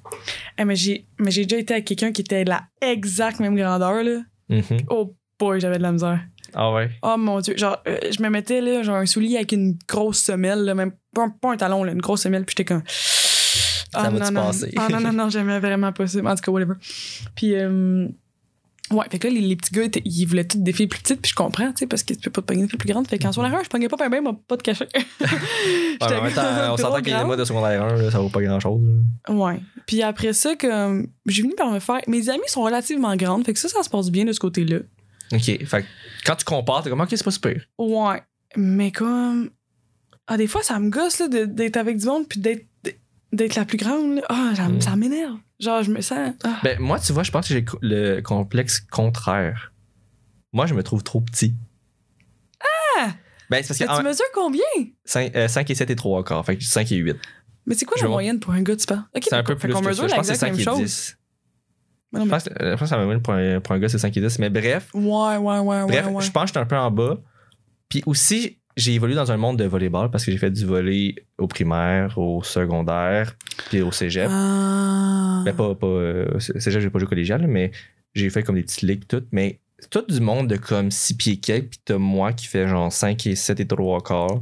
Eh, 0.57 0.63
mais 0.65 0.75
j'ai 0.75 1.05
mais 1.19 1.31
j'ai 1.31 1.43
déjà 1.45 1.57
été 1.59 1.73
avec 1.73 1.85
quelqu'un 1.85 2.11
qui 2.11 2.21
était 2.21 2.45
de 2.45 2.49
la 2.49 2.63
exacte 2.81 3.39
même 3.39 3.55
grandeur, 3.55 4.01
là. 4.03 4.21
Mhm. 4.49 4.77
Oh 4.89 5.15
boy, 5.37 5.59
j'avais 5.59 5.77
de 5.77 5.83
la 5.83 5.91
misère. 5.91 6.21
Ah 6.53 6.71
ouais? 6.71 6.89
Oh 7.03 7.15
mon 7.17 7.41
dieu. 7.41 7.57
Genre, 7.57 7.77
euh, 7.87 7.97
je 8.09 8.23
me 8.23 8.29
mettais, 8.29 8.61
là, 8.61 8.81
genre, 8.83 8.95
un 8.95 9.05
soulier 9.05 9.35
avec 9.35 9.51
une 9.51 9.77
grosse 9.87 10.19
semelle, 10.19 10.59
là, 10.63 10.73
même 10.75 10.93
pas, 11.13 11.23
un- 11.23 11.29
pas 11.29 11.51
un 11.51 11.57
talon, 11.57 11.83
là, 11.83 11.91
une 11.91 12.01
grosse 12.01 12.21
semelle, 12.21 12.45
puis 12.45 12.55
j'étais 12.57 12.73
comme. 12.73 12.83
Ça 12.87 14.09
va-tu 14.09 14.15
non, 14.33 14.41
non. 14.41 14.47
passer? 14.47 14.73
Ah 14.77 14.87
non, 14.89 15.01
non, 15.01 15.11
non, 15.13 15.29
j'aimais 15.29 15.59
vraiment 15.59 15.91
pas 15.91 16.07
ça. 16.07 16.19
En 16.19 16.35
tout 16.35 16.41
cas, 16.41 16.51
whatever. 16.51 16.75
Puis, 17.35 17.53
euh, 17.55 18.07
ouais, 18.91 19.05
fait 19.09 19.19
que 19.19 19.27
là, 19.27 19.33
les, 19.33 19.41
les 19.41 19.55
petits 19.55 19.71
gars, 19.73 19.83
ils 20.05 20.25
voulaient 20.25 20.45
toutes 20.45 20.63
des 20.63 20.73
filles 20.73 20.87
plus 20.87 21.01
petites, 21.01 21.21
puis 21.21 21.31
je 21.31 21.35
comprends, 21.35 21.69
tu 21.71 21.77
sais, 21.79 21.87
parce 21.87 22.03
que 22.03 22.13
tu 22.13 22.19
peux 22.19 22.31
pas 22.31 22.41
te 22.41 22.47
pogner 22.47 22.61
une 22.63 22.69
fille 22.69 22.77
plus 22.77 22.89
grande. 22.91 23.07
Fait 23.07 23.17
qu'en 23.19 23.31
secondaire 23.31 23.59
1, 23.59 23.63
je 23.63 23.69
pognais 23.69 23.87
pas 23.87 23.97
bien, 24.09 24.21
bien, 24.21 24.33
pas 24.47 24.57
de 24.57 24.61
cachet. 24.61 24.87
Ouais, 25.21 25.27
en 26.01 26.23
même 26.23 26.33
temps, 26.33 26.73
on 26.73 26.77
s'entend 26.77 27.01
que 27.01 27.05
les 27.09 27.23
mois 27.23 27.35
de 27.37 27.45
secondaire 27.45 27.83
1, 27.83 27.95
là, 27.95 28.11
ça 28.11 28.19
vaut 28.19 28.29
pas 28.29 28.41
grand 28.41 28.59
chose. 28.59 28.81
Ouais. 29.29 29.59
Puis 29.85 30.01
après 30.03 30.33
ça, 30.33 30.55
comme 30.55 31.07
j'ai 31.25 31.41
fini 31.43 31.55
par 31.55 31.71
me 31.71 31.79
faire. 31.79 32.01
Mes 32.07 32.29
amis 32.29 32.41
sont 32.47 32.61
relativement 32.63 33.15
grandes, 33.15 33.45
fait 33.45 33.53
que 33.53 33.59
ça, 33.59 33.67
ça 33.69 33.83
se 33.83 33.89
passe 33.89 34.09
bien 34.11 34.25
de 34.25 34.31
ce 34.31 34.39
côté-là. 34.39 34.79
Ok. 35.33 35.41
Fait 35.65 35.81
que 35.81 35.87
quand 36.25 36.35
tu 36.35 36.45
compares, 36.45 36.83
t'es 36.83 36.89
comme, 36.89 37.01
ok, 37.01 37.09
c'est 37.11 37.23
pas 37.23 37.31
super. 37.31 37.61
Ouais. 37.79 38.21
Mais 38.55 38.91
comme. 38.91 39.49
Ah, 40.27 40.37
des 40.37 40.47
fois, 40.47 40.63
ça 40.63 40.79
me 40.79 40.89
gosse 40.89 41.19
là, 41.19 41.27
d'être 41.27 41.77
avec 41.77 41.97
du 41.97 42.05
monde 42.05 42.27
puis 42.27 42.39
d'être 42.39 42.65
d'être 43.31 43.55
la 43.55 43.65
plus 43.65 43.77
grande. 43.77 44.15
là. 44.15 44.21
Ah, 44.29 44.53
ça, 44.55 44.69
Mm. 44.69 44.81
ça 44.81 44.95
m'énerve. 44.95 45.37
Genre, 45.59 45.83
je 45.83 45.91
me 45.91 46.01
sens. 46.01 46.33
ah. 46.43 46.59
Ben, 46.63 46.79
moi, 46.79 46.99
tu 46.99 47.13
vois, 47.13 47.23
je 47.23 47.31
pense 47.31 47.47
que 47.47 47.53
j'ai 47.53 47.61
le 47.61 47.65
co- 47.65 47.79
le 47.81 48.21
complexe 48.21 48.79
contraire. 48.79 49.71
Moi, 50.53 50.65
je 50.65 50.73
me 50.73 50.83
trouve 50.83 51.03
trop 51.03 51.21
petit. 51.21 51.55
Ah! 52.97 53.13
Ben, 53.49 53.61
c'est 53.63 53.67
parce 53.69 53.79
Mais 53.79 53.87
que 53.87 53.97
tu 53.97 54.03
mesures 54.07 54.25
combien? 54.33 54.61
5, 55.05 55.69
et 55.69 55.75
7 55.75 55.89
et 55.89 55.95
3 55.95 56.23
quarts. 56.23 56.45
Fait 56.45 56.57
que 56.57 56.63
5 56.63 56.91
et 56.91 56.95
8. 56.97 57.15
Mais 57.65 57.75
c'est 57.75 57.85
quoi 57.85 57.95
Je 57.97 58.03
la 58.03 58.09
moyenne 58.09 58.39
pour 58.39 58.53
un 58.53 58.61
gars, 58.61 58.75
tu 58.75 58.85
penses? 58.85 58.99
Ok, 59.15 59.23
C'est 59.27 59.33
un 59.35 59.43
peu 59.43 59.55
plus 59.55 59.71
qu'on 59.73 59.81
que 59.81 59.87
mesure. 59.87 60.07
Je 60.07 60.33
5 60.33 60.51
même 60.51 60.59
et 60.59 60.63
chose. 60.63 60.77
10. 60.77 61.17
Mais 62.11 62.19
non, 62.19 62.25
Je 62.25 62.29
mais- 62.29 62.35
pense, 62.37 62.43
que- 62.43 62.53
je 62.63 62.69
pense 62.71 62.79
que 62.79 62.85
ça 62.87 62.97
moyenne 62.97 63.21
pour 63.21 63.33
un, 63.33 63.59
pour 63.59 63.75
un 63.75 63.79
gars, 63.79 63.89
c'est 63.89 63.97
5 63.97 64.15
et 64.17 64.21
10. 64.21 64.39
Mais 64.39 64.49
bref, 64.49 64.89
Ouais, 64.93 65.37
ouais, 65.37 65.59
ouais, 65.59 65.85
bref, 65.85 66.05
ouais. 66.07 66.11
ouais. 66.13 66.23
je 66.23 66.31
pense 66.31 66.43
que 66.43 66.47
j'étais 66.47 66.59
un 66.59 66.65
peu 66.65 66.77
en 66.77 66.91
bas. 66.91 67.17
Puis 67.89 68.03
aussi, 68.05 68.59
j'ai 68.77 68.93
évolué 68.93 69.15
dans 69.15 69.31
un 69.31 69.37
monde 69.37 69.57
de 69.57 69.65
volleyball 69.65 70.11
parce 70.11 70.25
que 70.25 70.31
j'ai 70.31 70.37
fait 70.37 70.51
du 70.51 70.65
volley 70.65 71.15
au 71.37 71.47
primaire, 71.47 72.17
au 72.17 72.43
secondaire, 72.43 73.35
puis 73.69 73.81
au 73.81 73.91
cégep. 73.91 74.27
Ah. 74.29 75.41
Ben, 75.45 75.53
pas, 75.53 75.75
pas, 75.75 75.87
euh, 75.87 76.39
cégep, 76.39 76.81
j'ai 76.81 76.89
pas 76.89 76.99
joué 76.99 77.07
collégial, 77.07 77.47
mais 77.47 77.71
j'ai 78.13 78.29
fait 78.29 78.43
comme 78.43 78.55
des 78.55 78.63
petites 78.63 78.81
ligues, 78.81 79.07
toutes. 79.07 79.27
Mais 79.31 79.59
tout 79.89 80.03
du 80.07 80.19
monde 80.19 80.47
de 80.47 80.57
comme 80.57 80.91
6 80.91 81.13
pieds 81.15 81.37
quelques, 81.37 81.69
puis 81.69 81.79
t'as 81.85 81.97
moi 81.97 82.33
qui 82.33 82.47
fait 82.47 82.67
genre 82.67 82.91
5 82.91 83.27
et 83.27 83.35
7 83.35 83.59
et 83.59 83.67
3 83.67 84.01
quarts. 84.01 84.41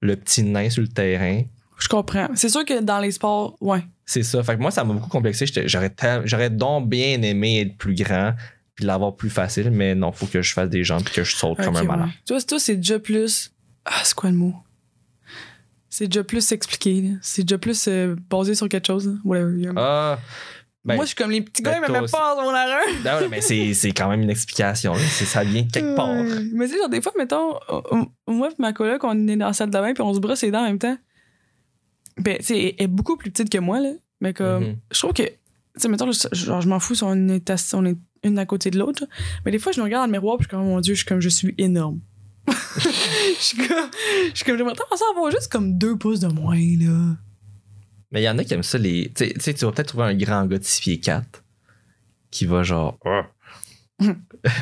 Le 0.00 0.16
petit 0.16 0.42
nain 0.42 0.68
sur 0.68 0.82
le 0.82 0.88
terrain. 0.88 1.42
Je 1.78 1.88
comprends. 1.88 2.28
C'est 2.34 2.48
sûr 2.48 2.64
que 2.64 2.80
dans 2.80 2.98
les 2.98 3.12
sports, 3.12 3.56
ouais. 3.60 3.84
C'est 4.04 4.24
ça. 4.24 4.42
Fait 4.42 4.56
que 4.56 4.60
moi, 4.60 4.70
ça 4.70 4.84
m'a 4.84 4.94
beaucoup 4.94 5.08
complexé. 5.08 5.46
J'aurais, 5.66 6.50
donc 6.50 6.88
bien 6.88 7.22
aimé 7.22 7.60
être 7.60 7.76
plus 7.76 7.94
grand 7.94 8.34
puis 8.74 8.86
l'avoir 8.86 9.14
plus 9.16 9.30
facile, 9.30 9.70
mais 9.70 9.94
non, 9.94 10.12
faut 10.12 10.26
que 10.26 10.40
je 10.40 10.52
fasse 10.54 10.70
des 10.70 10.82
jambes 10.82 11.04
puis 11.04 11.14
que 11.14 11.24
je 11.24 11.36
saute 11.36 11.58
comme 11.58 11.76
un 11.76 11.82
malade. 11.84 12.06
ouais. 12.06 12.12
Tu 12.26 12.32
vois, 12.32 12.42
toi, 12.42 12.58
c'est 12.58 12.76
déjà 12.76 12.98
plus. 12.98 13.52
Ah, 13.84 14.00
c'est 14.04 14.14
quoi 14.14 14.30
le 14.30 14.36
mot? 14.36 14.54
C'est 15.88 16.06
déjà 16.06 16.24
plus 16.24 16.52
expliqué. 16.52 17.12
C'est 17.20 17.42
déjà 17.42 17.58
plus 17.58 17.86
euh, 17.88 18.16
basé 18.30 18.54
sur 18.54 18.68
quelque 18.68 18.86
chose. 18.86 19.18
Whatever. 19.24 19.70
Ah! 19.76 20.18
Ben, 20.84 20.96
Moi, 20.96 21.04
je 21.04 21.08
suis 21.08 21.16
comme 21.16 21.30
les 21.30 21.42
petits 21.42 21.62
ben, 21.62 21.70
gars, 21.72 21.76
ils 21.76 21.80
toi 21.80 21.88
m'aimaient 21.92 22.04
aussi. 22.04 22.12
pas 22.12 22.32
un. 22.42 23.02
ben 23.04 23.20
ouais, 23.20 23.28
mais 23.28 23.40
c'est, 23.40 23.72
c'est 23.74 23.92
quand 23.92 24.08
même 24.08 24.22
une 24.22 24.30
explication. 24.30 24.94
là. 24.94 24.98
C'est- 25.10 25.26
ça 25.26 25.44
vient 25.44 25.64
quelque 25.64 25.94
part. 25.94 26.08
Ouais. 26.08 26.42
Mais 26.54 26.66
tu 26.66 26.72
sais, 26.72 26.78
genre, 26.78 26.88
des 26.88 27.00
fois, 27.00 27.12
mettons, 27.16 27.54
euh, 27.70 28.04
moi 28.26 28.48
et 28.50 28.54
ma 28.58 28.72
coloc, 28.72 29.04
on 29.04 29.28
est 29.28 29.36
dans 29.36 29.46
la 29.46 29.52
salle 29.52 29.70
de 29.70 29.78
bain 29.78 29.92
puis 29.94 30.02
on 30.02 30.12
se 30.12 30.18
brosse 30.18 30.42
les 30.42 30.50
dents 30.50 30.60
en 30.62 30.64
même 30.66 30.80
temps. 30.80 30.96
Ben, 32.18 32.36
tu 32.38 32.44
sais, 32.46 32.74
elle 32.78 32.84
est 32.84 32.88
beaucoup 32.88 33.16
plus 33.16 33.30
petite 33.30 33.48
que 33.50 33.58
moi, 33.58 33.78
là. 33.80 33.92
Mais 34.20 34.32
comme, 34.34 34.64
Mhm. 34.64 34.76
je 34.92 34.98
trouve 34.98 35.12
que, 35.12 35.22
tu 35.22 35.30
sais, 35.76 35.88
mettons, 35.88 36.10
je, 36.10 36.26
genre, 36.32 36.60
je 36.60 36.68
m'en 36.68 36.80
fous 36.80 36.94
si 36.96 37.04
on 37.04 37.28
est, 37.28 37.50
on 37.74 37.84
est 37.86 37.96
une 38.24 38.38
à 38.40 38.46
côté 38.46 38.70
de 38.72 38.78
l'autre. 38.78 39.04
Mais 39.44 39.52
des 39.52 39.58
fois, 39.60 39.70
je 39.72 39.78
me 39.80 39.84
regarde 39.84 40.02
dans 40.02 40.06
le 40.06 40.12
miroir 40.18 40.36
puis 40.36 40.44
je 40.44 40.48
suis 40.48 40.56
comme, 40.56 40.66
oh 40.66 40.70
mon 40.70 40.80
Dieu, 40.80 40.94
je 40.94 40.98
suis 40.98 41.06
comme, 41.06 41.20
je 41.20 41.28
suis 41.28 41.54
énorme. 41.58 42.00
Je 42.48 43.36
suis 43.38 43.56
comme, 43.56 43.90
je 44.30 44.36
suis 44.36 44.44
comme, 44.44 44.56
j'aimerais 44.58 44.74
ça 44.74 45.04
avoir 45.10 45.30
juste 45.30 45.50
comme 45.50 45.78
deux 45.78 45.96
pouces 45.96 46.20
de 46.20 46.28
moins, 46.28 46.56
là. 46.56 47.16
Mais 48.10 48.20
il 48.20 48.24
y 48.24 48.28
en 48.28 48.36
a 48.38 48.44
qui 48.44 48.52
aiment 48.54 48.62
ça. 48.62 48.78
Les... 48.78 49.10
Tu 49.14 49.24
sais- 49.26 49.32
tu 49.34 49.40
sais, 49.40 49.54
tu 49.54 49.64
vas 49.64 49.72
peut-être 49.72 49.88
trouver 49.88 50.04
un 50.04 50.14
grand 50.14 50.44
gars 50.46 50.58
de 50.58 50.64
6 50.64 50.80
pieds 50.82 51.00
4 51.00 51.42
qui 52.30 52.44
va 52.46 52.62
genre. 52.62 52.98
Ah. 53.04 53.22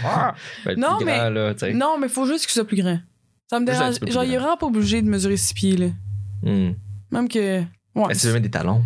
Ah. 0.05 0.35
Ben, 0.65 0.79
Non, 0.79 0.99
mais- 1.05 1.31
là, 1.31 1.55
tu 1.55 1.61
sais. 1.61 1.73
Non, 1.73 1.99
mais 1.99 2.09
faut 2.09 2.27
juste 2.27 2.45
qu'il 2.47 2.53
soit 2.53 2.67
plus 2.67 2.77
grand. 2.77 3.01
Ça 3.49 3.59
me 3.59 3.67
dérange. 3.67 3.97
Genre, 4.09 4.25
il 4.25 4.35
est 4.35 4.39
vraiment 4.39 4.57
pas 4.57 4.67
obligé 4.67 5.03
de 5.03 5.09
mesurer 5.09 5.37
six 5.37 5.55
pieds, 5.55 5.77
là. 5.77 5.87
Hmm. 6.43 6.73
Même 7.11 7.29
que. 7.29 7.61
Ouais. 7.95 8.05
Mais 8.09 8.15
si 8.15 8.21
tu 8.21 8.27
veux 8.29 8.35
mettre 8.35 8.45
des 8.45 8.51
talons. 8.51 8.85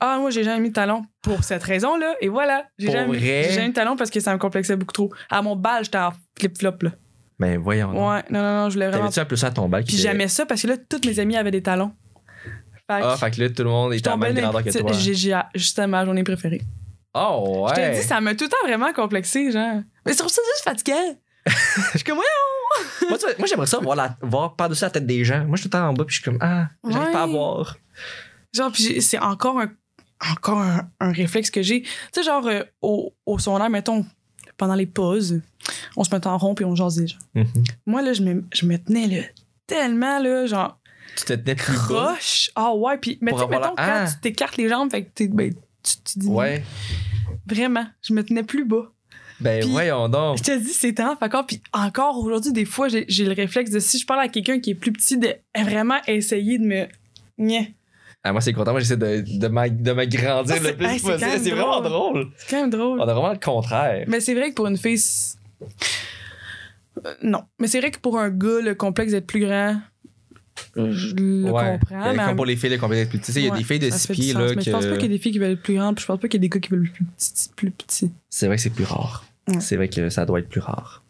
Ah, 0.00 0.18
moi, 0.20 0.30
j'ai 0.30 0.42
jamais 0.44 0.60
mis 0.60 0.68
de 0.70 0.74
talon 0.74 1.04
pour 1.22 1.44
cette 1.44 1.62
raison-là. 1.62 2.14
Et 2.20 2.28
voilà. 2.28 2.66
J'ai 2.78 2.90
jamais, 2.90 3.18
vrai? 3.18 3.44
j'ai 3.44 3.50
jamais 3.52 3.66
mis 3.66 3.70
de 3.70 3.74
talon 3.74 3.96
parce 3.96 4.10
que 4.10 4.18
ça 4.20 4.32
me 4.32 4.38
complexait 4.38 4.76
beaucoup 4.76 4.92
trop. 4.92 5.12
À 5.30 5.42
mon 5.42 5.54
bal, 5.56 5.84
j'étais 5.84 5.98
en 5.98 6.12
flip-flop, 6.38 6.78
là. 6.82 6.90
Ben 7.38 7.58
voyons. 7.58 7.92
donc. 7.92 8.10
Ouais, 8.10 8.22
non, 8.30 8.42
non, 8.42 8.62
non, 8.64 8.68
je 8.70 8.74
voulais 8.74 8.88
vraiment. 8.88 9.08
T'avais-tu 9.10 9.28
peu 9.28 9.36
ça 9.36 9.46
à 9.48 9.50
ton 9.52 9.68
bal? 9.68 9.82
qui 9.84 9.88
Puis 9.92 9.96
était- 10.02 10.08
j'aimais 10.10 10.28
ça 10.28 10.44
parce 10.46 10.62
que 10.62 10.66
là, 10.66 10.76
toutes 10.76 11.06
mes 11.06 11.18
amies 11.20 11.36
avaient 11.36 11.50
des 11.52 11.62
talons. 11.62 11.92
Fait 12.90 13.00
que 13.00 13.04
Ah, 13.04 13.16
fait 13.16 13.30
que 13.30 13.40
là, 13.42 13.50
tout 13.50 13.62
le 13.62 13.68
monde 13.70 13.92
je 13.92 13.98
était 13.98 14.08
à 14.08 14.12
la 14.12 14.14
tombais 14.16 14.32
même 14.32 14.44
dans- 14.44 14.50
grandeur 14.50 14.72
que 14.72 14.78
toi. 14.78 14.92
J'ai 14.92 15.14
j'ai 15.14 15.36
justement 15.54 15.88
ma 15.88 16.04
journée 16.04 16.24
préférée. 16.24 16.62
Oh, 17.14 17.64
ouais. 17.66 17.72
Je 17.76 17.80
te 17.90 18.00
dis, 18.00 18.06
ça 18.06 18.20
m'a 18.20 18.34
tout 18.34 18.44
le 18.44 18.50
temps 18.50 18.56
vraiment 18.66 18.92
complexé, 18.92 19.50
genre. 19.52 19.80
Mais 20.06 20.12
je 20.12 20.18
trouve 20.18 20.30
ça 20.30 20.42
juste 20.54 20.64
fatigant. 20.64 21.18
je 21.46 21.98
suis 21.98 22.04
comme, 22.04 22.18
ouais, 22.18 22.24
moi, 23.08 23.18
tu 23.18 23.24
vois, 23.24 23.34
moi, 23.38 23.46
j'aimerais 23.46 23.66
ça 23.66 23.78
voir, 23.78 23.96
la, 23.96 24.16
voir 24.22 24.54
par-dessus 24.56 24.84
la 24.84 24.90
tête 24.90 25.06
des 25.06 25.24
gens. 25.24 25.44
Moi, 25.46 25.56
je 25.56 25.62
suis 25.62 25.70
tout 25.70 25.76
le 25.76 25.82
temps 25.82 25.88
en 25.88 25.92
bas, 25.94 26.04
puis 26.04 26.14
je 26.16 26.20
suis 26.20 26.30
comme, 26.30 26.38
ah, 26.40 26.68
j'arrive 26.88 27.12
pas 27.12 27.22
à 27.22 27.26
Ouais. 27.26 27.32
voir. 27.32 27.76
Genre, 28.54 28.70
puis 28.72 28.82
j'ai- 28.84 29.00
c'est 29.00 29.18
encore 29.18 29.58
un, 29.60 29.70
encore 30.32 30.58
un, 30.58 30.88
un 31.00 31.12
réflexe 31.12 31.50
que 31.50 31.62
j'ai. 31.62 31.82
Tu 31.82 31.88
sais, 32.12 32.22
genre, 32.22 32.46
euh, 32.46 32.62
au, 32.82 33.14
au 33.26 33.38
secondaire, 33.38 33.70
mettons, 33.70 34.04
pendant 34.58 34.74
les 34.74 34.86
pauses, 34.86 35.40
on 35.96 36.04
se 36.04 36.14
mettait 36.14 36.26
en 36.26 36.36
rond 36.36 36.54
puis 36.54 36.64
on 36.66 36.74
jasait. 36.74 37.06
Genre. 37.06 37.18
Mhm. 37.34 37.46
Moi, 37.86 38.02
là, 38.02 38.12
je 38.12 38.22
me, 38.22 38.44
je 38.52 38.66
me 38.66 38.76
tenais 38.76 39.06
là, 39.06 39.22
tellement, 39.66 40.18
là, 40.18 40.44
genre, 40.46 40.78
Tu 41.16 41.24
te 41.24 41.32
tenais 41.32 41.54
plus 41.54 41.72
bas? 41.88 42.12
croche. 42.14 42.50
Ah 42.54 42.74
ouais, 42.74 42.98
puis, 42.98 43.16
mais 43.22 43.32
mettons, 43.32 43.48
la- 43.48 43.58
quand 43.68 43.74
Ah. 43.78 44.06
tu 44.12 44.20
t'écartes 44.20 44.56
les 44.58 44.68
jambes, 44.68 44.90
fait 44.90 45.04
que 45.04 45.10
t'es, 45.14 45.28
ben, 45.28 45.52
tu, 45.82 45.94
tu 46.04 46.18
dis. 46.18 46.26
Ouais. 46.28 46.62
Vraiment, 47.46 47.86
je 48.02 48.12
me 48.12 48.22
tenais 48.22 48.42
plus 48.42 48.64
bas. 48.64 48.92
Ben 49.40 49.60
Puis- 49.60 49.70
voyons 49.70 50.08
donc. 50.08 50.38
Je 50.38 50.42
te 50.42 50.58
dis, 50.58 50.72
c'est 50.72 50.92
tellement 50.92 51.16
encore. 51.20 51.46
Puis 51.46 51.62
encore 51.72 52.18
aujourd'hui, 52.18 52.52
des 52.52 52.64
fois, 52.64 52.88
j'ai, 52.88 53.04
j'ai 53.08 53.24
le 53.24 53.32
réflexe 53.32 53.70
de 53.70 53.78
si 53.78 53.98
je 53.98 54.04
parle 54.04 54.20
à 54.20 54.28
quelqu'un 54.28 54.58
qui 54.58 54.70
est 54.70 54.74
plus 54.74 54.92
petit, 54.92 55.16
de 55.16 55.32
vraiment 55.56 55.98
essayer 56.08 56.58
de 56.58 56.64
me. 56.64 56.86
Nya. 57.38 57.62
Ah, 58.28 58.32
moi, 58.32 58.40
c'est 58.40 58.52
content. 58.52 58.72
Moi, 58.72 58.80
j'essaie 58.80 58.96
de, 58.96 59.24
de, 59.38 59.48
m'a- 59.48 59.68
de 59.68 59.92
m'agrandir 59.92 60.56
Ah, 60.58 60.62
le 60.68 60.76
plus 60.76 60.86
hey, 60.86 61.00
quand 61.00 61.08
possible. 61.12 61.30
C'est 61.42 61.50
vraiment 61.50 61.80
drôle. 61.80 62.28
C'est 62.36 62.50
quand 62.50 62.60
même 62.62 62.70
drôle. 62.70 63.00
On 63.00 63.08
a 63.08 63.12
vraiment 63.14 63.32
le 63.32 63.38
contraire. 63.38 64.04
Mais 64.08 64.20
c'est 64.20 64.34
vrai 64.34 64.50
que 64.50 64.54
pour 64.54 64.66
une 64.66 64.76
fille, 64.76 65.00
Euh, 67.06 67.14
non. 67.22 67.42
Mais 67.58 67.68
c'est 67.68 67.80
vrai 67.80 67.90
que 67.90 67.98
pour 68.00 68.18
un 68.18 68.28
gars, 68.28 68.60
le 68.62 68.74
complexe 68.74 69.12
d'être 69.12 69.26
plus 69.26 69.40
grand, 69.40 69.80
je 70.76 71.14
le 71.14 71.44
Ouais. 71.50 71.78
comprends. 71.80 72.12
Mais 72.12 72.24
comme 72.24 72.36
pour 72.36 72.44
les 72.46 72.56
filles, 72.56 72.70
les 72.70 72.78
complexes 72.78 73.08
plus 73.08 73.18
petits. 73.20 73.26
Tu 73.26 73.32
sais, 73.32 73.40
Il 73.40 73.46
y 73.46 73.48
a 73.48 73.52
Ouais, 73.52 73.58
des 73.58 73.64
filles 73.64 73.78
de 73.78 73.90
ça 73.90 73.98
6 73.98 74.06
fait 74.08 74.14
du 74.14 74.20
pieds, 74.20 74.32
là, 74.34 74.40
Mais 74.56 74.62
je 74.62 74.70
pense 74.70 74.84
pas 74.84 74.90
qu'il 74.90 74.90
y 74.90 74.94
a 74.94 74.96
que 74.96 75.06
des 75.06 75.18
filles 75.18 75.32
qui 75.32 75.38
veulent 75.38 75.52
être 75.52 75.62
plus 75.62 75.74
grandes, 75.76 75.94
puis 75.94 76.02
je 76.02 76.06
pense 76.08 76.18
pas 76.20 76.26
qu'il 76.28 76.38
y 76.38 76.44
a 76.44 76.46
des 76.46 76.48
gars 76.48 76.58
qui 76.60 76.68
veulent 76.70 76.84
être 76.86 76.92
plus 76.92 77.04
petits. 77.04 77.50
Plus 77.56 77.70
petits. 77.70 78.12
c'est 78.28 78.46
vrai 78.46 78.56
que 78.56 78.62
c'est 78.62 78.70
plus 78.70 78.84
rare. 78.84 79.24
Ouais. 79.46 79.60
C'est 79.60 79.76
vrai 79.76 79.88
que 79.88 80.10
ça 80.10 80.26
doit 80.26 80.40
être 80.40 80.48
plus 80.48 80.60
rare. 80.60 81.04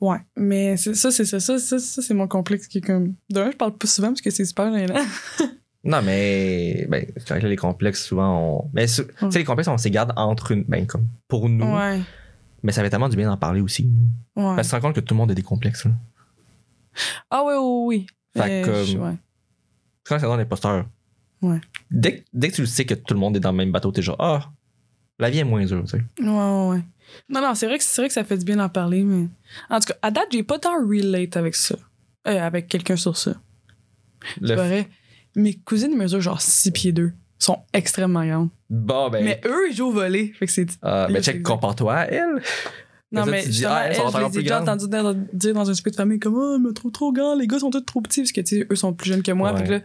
Ouais, 0.00 0.18
mais 0.36 0.76
ça, 0.76 1.10
c'est 1.10 1.24
ça. 1.24 1.40
Ça, 1.40 1.58
ça, 1.58 1.78
ça, 1.78 2.02
c'est 2.02 2.14
mon 2.14 2.28
complexe 2.28 2.66
qui 2.66 2.78
est 2.78 2.82
comme. 2.82 3.14
D'un, 3.30 3.50
je 3.50 3.56
parle 3.56 3.76
pas 3.76 3.86
souvent 3.86 4.08
parce 4.08 4.20
que 4.22 4.30
c'est 4.30 4.44
super 4.44 4.72
gênant. 4.72 4.94
Non, 5.82 6.02
mais 6.02 6.86
ben, 6.90 7.06
c'est 7.16 7.26
correct, 7.28 7.42
là, 7.42 7.48
les 7.48 7.56
complexes, 7.56 8.04
souvent, 8.04 8.38
on. 8.64 8.70
Mais 8.74 8.86
tu 8.86 8.92
sais, 8.92 9.06
les 9.38 9.44
complexes, 9.44 9.68
on 9.68 9.78
se 9.78 9.88
garde 9.88 10.12
entre 10.16 10.52
une. 10.52 10.64
Ben, 10.64 10.86
comme 10.86 11.06
pour 11.28 11.48
nous. 11.48 11.64
Ouais. 11.74 12.00
Mais 12.62 12.72
ça 12.72 12.82
fait 12.82 12.90
tellement 12.90 13.08
du 13.08 13.16
bien 13.16 13.28
d'en 13.30 13.38
parler 13.38 13.62
aussi. 13.62 13.84
Ouais. 14.36 14.54
Parce 14.56 14.56
que 14.56 14.62
tu 14.62 14.68
te 14.70 14.74
rends 14.76 14.80
compte 14.82 14.94
que 14.96 15.00
tout 15.00 15.14
le 15.14 15.18
monde 15.18 15.30
a 15.30 15.34
des 15.34 15.42
complexes. 15.42 15.86
Là. 15.86 15.92
Ah, 17.30 17.44
ouais, 17.44 17.54
oui, 17.56 17.84
oui. 17.86 18.06
Fait 18.36 18.48
Mais 18.48 18.62
que, 18.62 18.84
je- 18.84 18.92
comme- 18.96 19.08
ouais. 19.08 19.16
Quand 20.04 20.18
c'est 20.18 20.26
dans 20.26 20.36
l'imposteur. 20.36 20.86
Ouais. 21.40 21.60
Dès, 21.90 22.16
que- 22.18 22.24
dès 22.34 22.50
que 22.50 22.56
tu 22.56 22.60
le 22.60 22.66
sais 22.66 22.84
que 22.84 22.94
tout 22.94 23.14
le 23.14 23.20
monde 23.20 23.36
est 23.36 23.40
dans 23.40 23.52
le 23.52 23.56
même 23.56 23.72
bateau, 23.72 23.90
t'es 23.92 24.02
genre, 24.02 24.16
ah, 24.18 24.50
la 25.18 25.30
vie 25.30 25.38
est 25.38 25.44
moins 25.44 25.64
dure, 25.64 25.82
tu 25.84 25.90
sais. 25.90 26.04
Ouais, 26.20 26.28
ouais, 26.28 26.68
ouais. 26.76 26.82
Non, 27.30 27.40
non, 27.40 27.54
c'est 27.54 27.66
vrai, 27.66 27.78
que- 27.78 27.84
c'est 27.84 28.02
vrai 28.02 28.08
que 28.08 28.14
ça 28.14 28.24
fait 28.24 28.36
du 28.36 28.44
bien 28.44 28.56
d'en 28.56 28.68
parler, 28.68 29.02
mais. 29.02 29.28
En 29.70 29.80
tout 29.80 29.86
cas, 29.86 29.94
à 30.02 30.10
date, 30.10 30.26
j'ai 30.30 30.42
pas 30.42 30.58
tant 30.58 30.74
relate 30.74 31.36
avec 31.38 31.54
ça. 31.54 31.76
Euh, 32.28 32.38
avec 32.38 32.68
quelqu'un 32.68 32.96
sur 32.96 33.16
ça. 33.16 33.34
Le 34.40 34.48
C'est 34.48 34.54
vrai. 34.54 34.88
Mes 35.36 35.54
cousines 35.54 35.96
mesurent 35.96 36.20
genre 36.20 36.40
6 36.40 36.70
pieds 36.72 36.92
2. 36.92 37.12
Ils 37.12 37.44
sont 37.44 37.58
extrêmement 37.72 38.24
grandes. 38.26 38.48
Bon, 38.68 39.08
ben. 39.08 39.24
Mais 39.24 39.40
eux, 39.46 39.70
ils 39.70 39.76
jouent 39.76 39.88
au 39.88 39.92
volet. 39.92 40.32
Fait 40.38 40.46
que 40.46 40.52
c'est. 40.52 40.66
ah, 40.82 41.06
là, 41.08 41.14
ben, 41.14 41.22
check, 41.22 41.42
compare-toi 41.42 41.94
à 41.94 42.04
elle. 42.06 42.42
Non, 43.12 43.26
mais 43.26 43.42
tu 43.42 43.48
dis, 43.48 43.66
ah, 43.66 43.86
elle, 43.86 43.96
je 43.96 44.00
les 44.00 44.28
plus 44.28 44.38
ai 44.38 44.42
déjà 44.42 44.62
entendu 44.62 44.86
dire 45.32 45.54
dans 45.54 45.68
un 45.68 45.74
souper 45.74 45.90
de 45.90 45.96
famille 45.96 46.20
comme 46.20 46.36
Oh, 46.36 46.58
me 46.58 46.72
trouve 46.72 46.92
trop 46.92 47.12
grand, 47.12 47.34
les 47.34 47.48
gars 47.48 47.58
sont 47.58 47.70
tous 47.70 47.80
trop 47.80 48.00
petits 48.00 48.20
parce 48.20 48.30
que 48.30 48.40
tu 48.40 48.58
sais, 48.60 48.66
eux 48.70 48.76
sont 48.76 48.92
plus 48.92 49.10
jeunes 49.10 49.22
que 49.22 49.32
moi. 49.32 49.52
Que 49.52 49.68
là, 49.68 49.80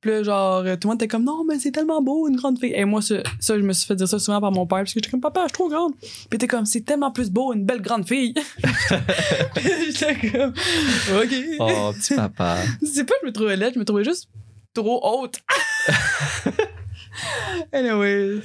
puis 0.00 0.10
là, 0.12 0.22
genre, 0.22 0.62
tout 0.62 0.68
le 0.84 0.88
monde 0.88 0.94
était 0.94 1.08
comme 1.08 1.24
Non, 1.24 1.44
mais 1.46 1.58
c'est 1.58 1.72
tellement 1.72 2.00
beau, 2.00 2.26
une 2.28 2.36
grande 2.36 2.58
fille. 2.58 2.72
Et 2.74 2.84
moi, 2.84 3.02
ça, 3.02 3.16
ça, 3.38 3.58
je 3.58 3.62
me 3.62 3.72
suis 3.72 3.86
fait 3.86 3.96
dire 3.96 4.08
ça 4.08 4.18
souvent 4.18 4.40
par 4.40 4.50
mon 4.50 4.66
père 4.66 4.78
parce 4.78 4.94
que 4.94 5.00
j'étais 5.00 5.10
comme 5.10 5.20
Papa, 5.20 5.40
je 5.42 5.48
suis 5.48 5.52
trop 5.52 5.68
grande. 5.68 5.92
Puis 6.30 6.38
t'es 6.38 6.46
comme 6.46 6.64
C'est 6.64 6.82
tellement 6.82 7.10
plus 7.10 7.30
beau, 7.30 7.52
une 7.52 7.64
belle 7.64 7.82
grande 7.82 8.06
fille. 8.06 8.34
j'étais 9.86 10.30
comme 10.30 10.54
Ok. 11.20 11.34
Oh, 11.58 11.92
petit 11.92 12.14
papa. 12.14 12.58
C'est 12.82 13.04
pas 13.04 13.14
que 13.14 13.20
je 13.22 13.26
me 13.26 13.32
trouvais 13.32 13.56
laide, 13.56 13.74
je 13.74 13.78
me 13.78 13.84
trouvais 13.84 14.04
juste 14.04 14.28
trop 14.74 15.00
haute. 15.02 15.38
anyway. 17.72 18.40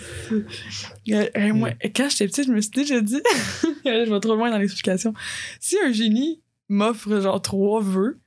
Euh, 1.09 1.53
moi, 1.53 1.69
quand 1.95 2.09
j'étais 2.09 2.27
petite, 2.27 2.47
je 2.47 2.51
me 2.51 2.61
suis 2.61 2.71
déjà 2.71 3.01
dit, 3.01 3.21
je 3.85 4.09
vais 4.11 4.19
trop 4.19 4.35
loin 4.35 4.51
dans 4.51 4.57
l'explication. 4.57 5.13
Si 5.59 5.77
un 5.83 5.91
génie 5.91 6.41
m'offre 6.69 7.19
genre 7.19 7.41
trois 7.41 7.81
vœux, 7.81 8.19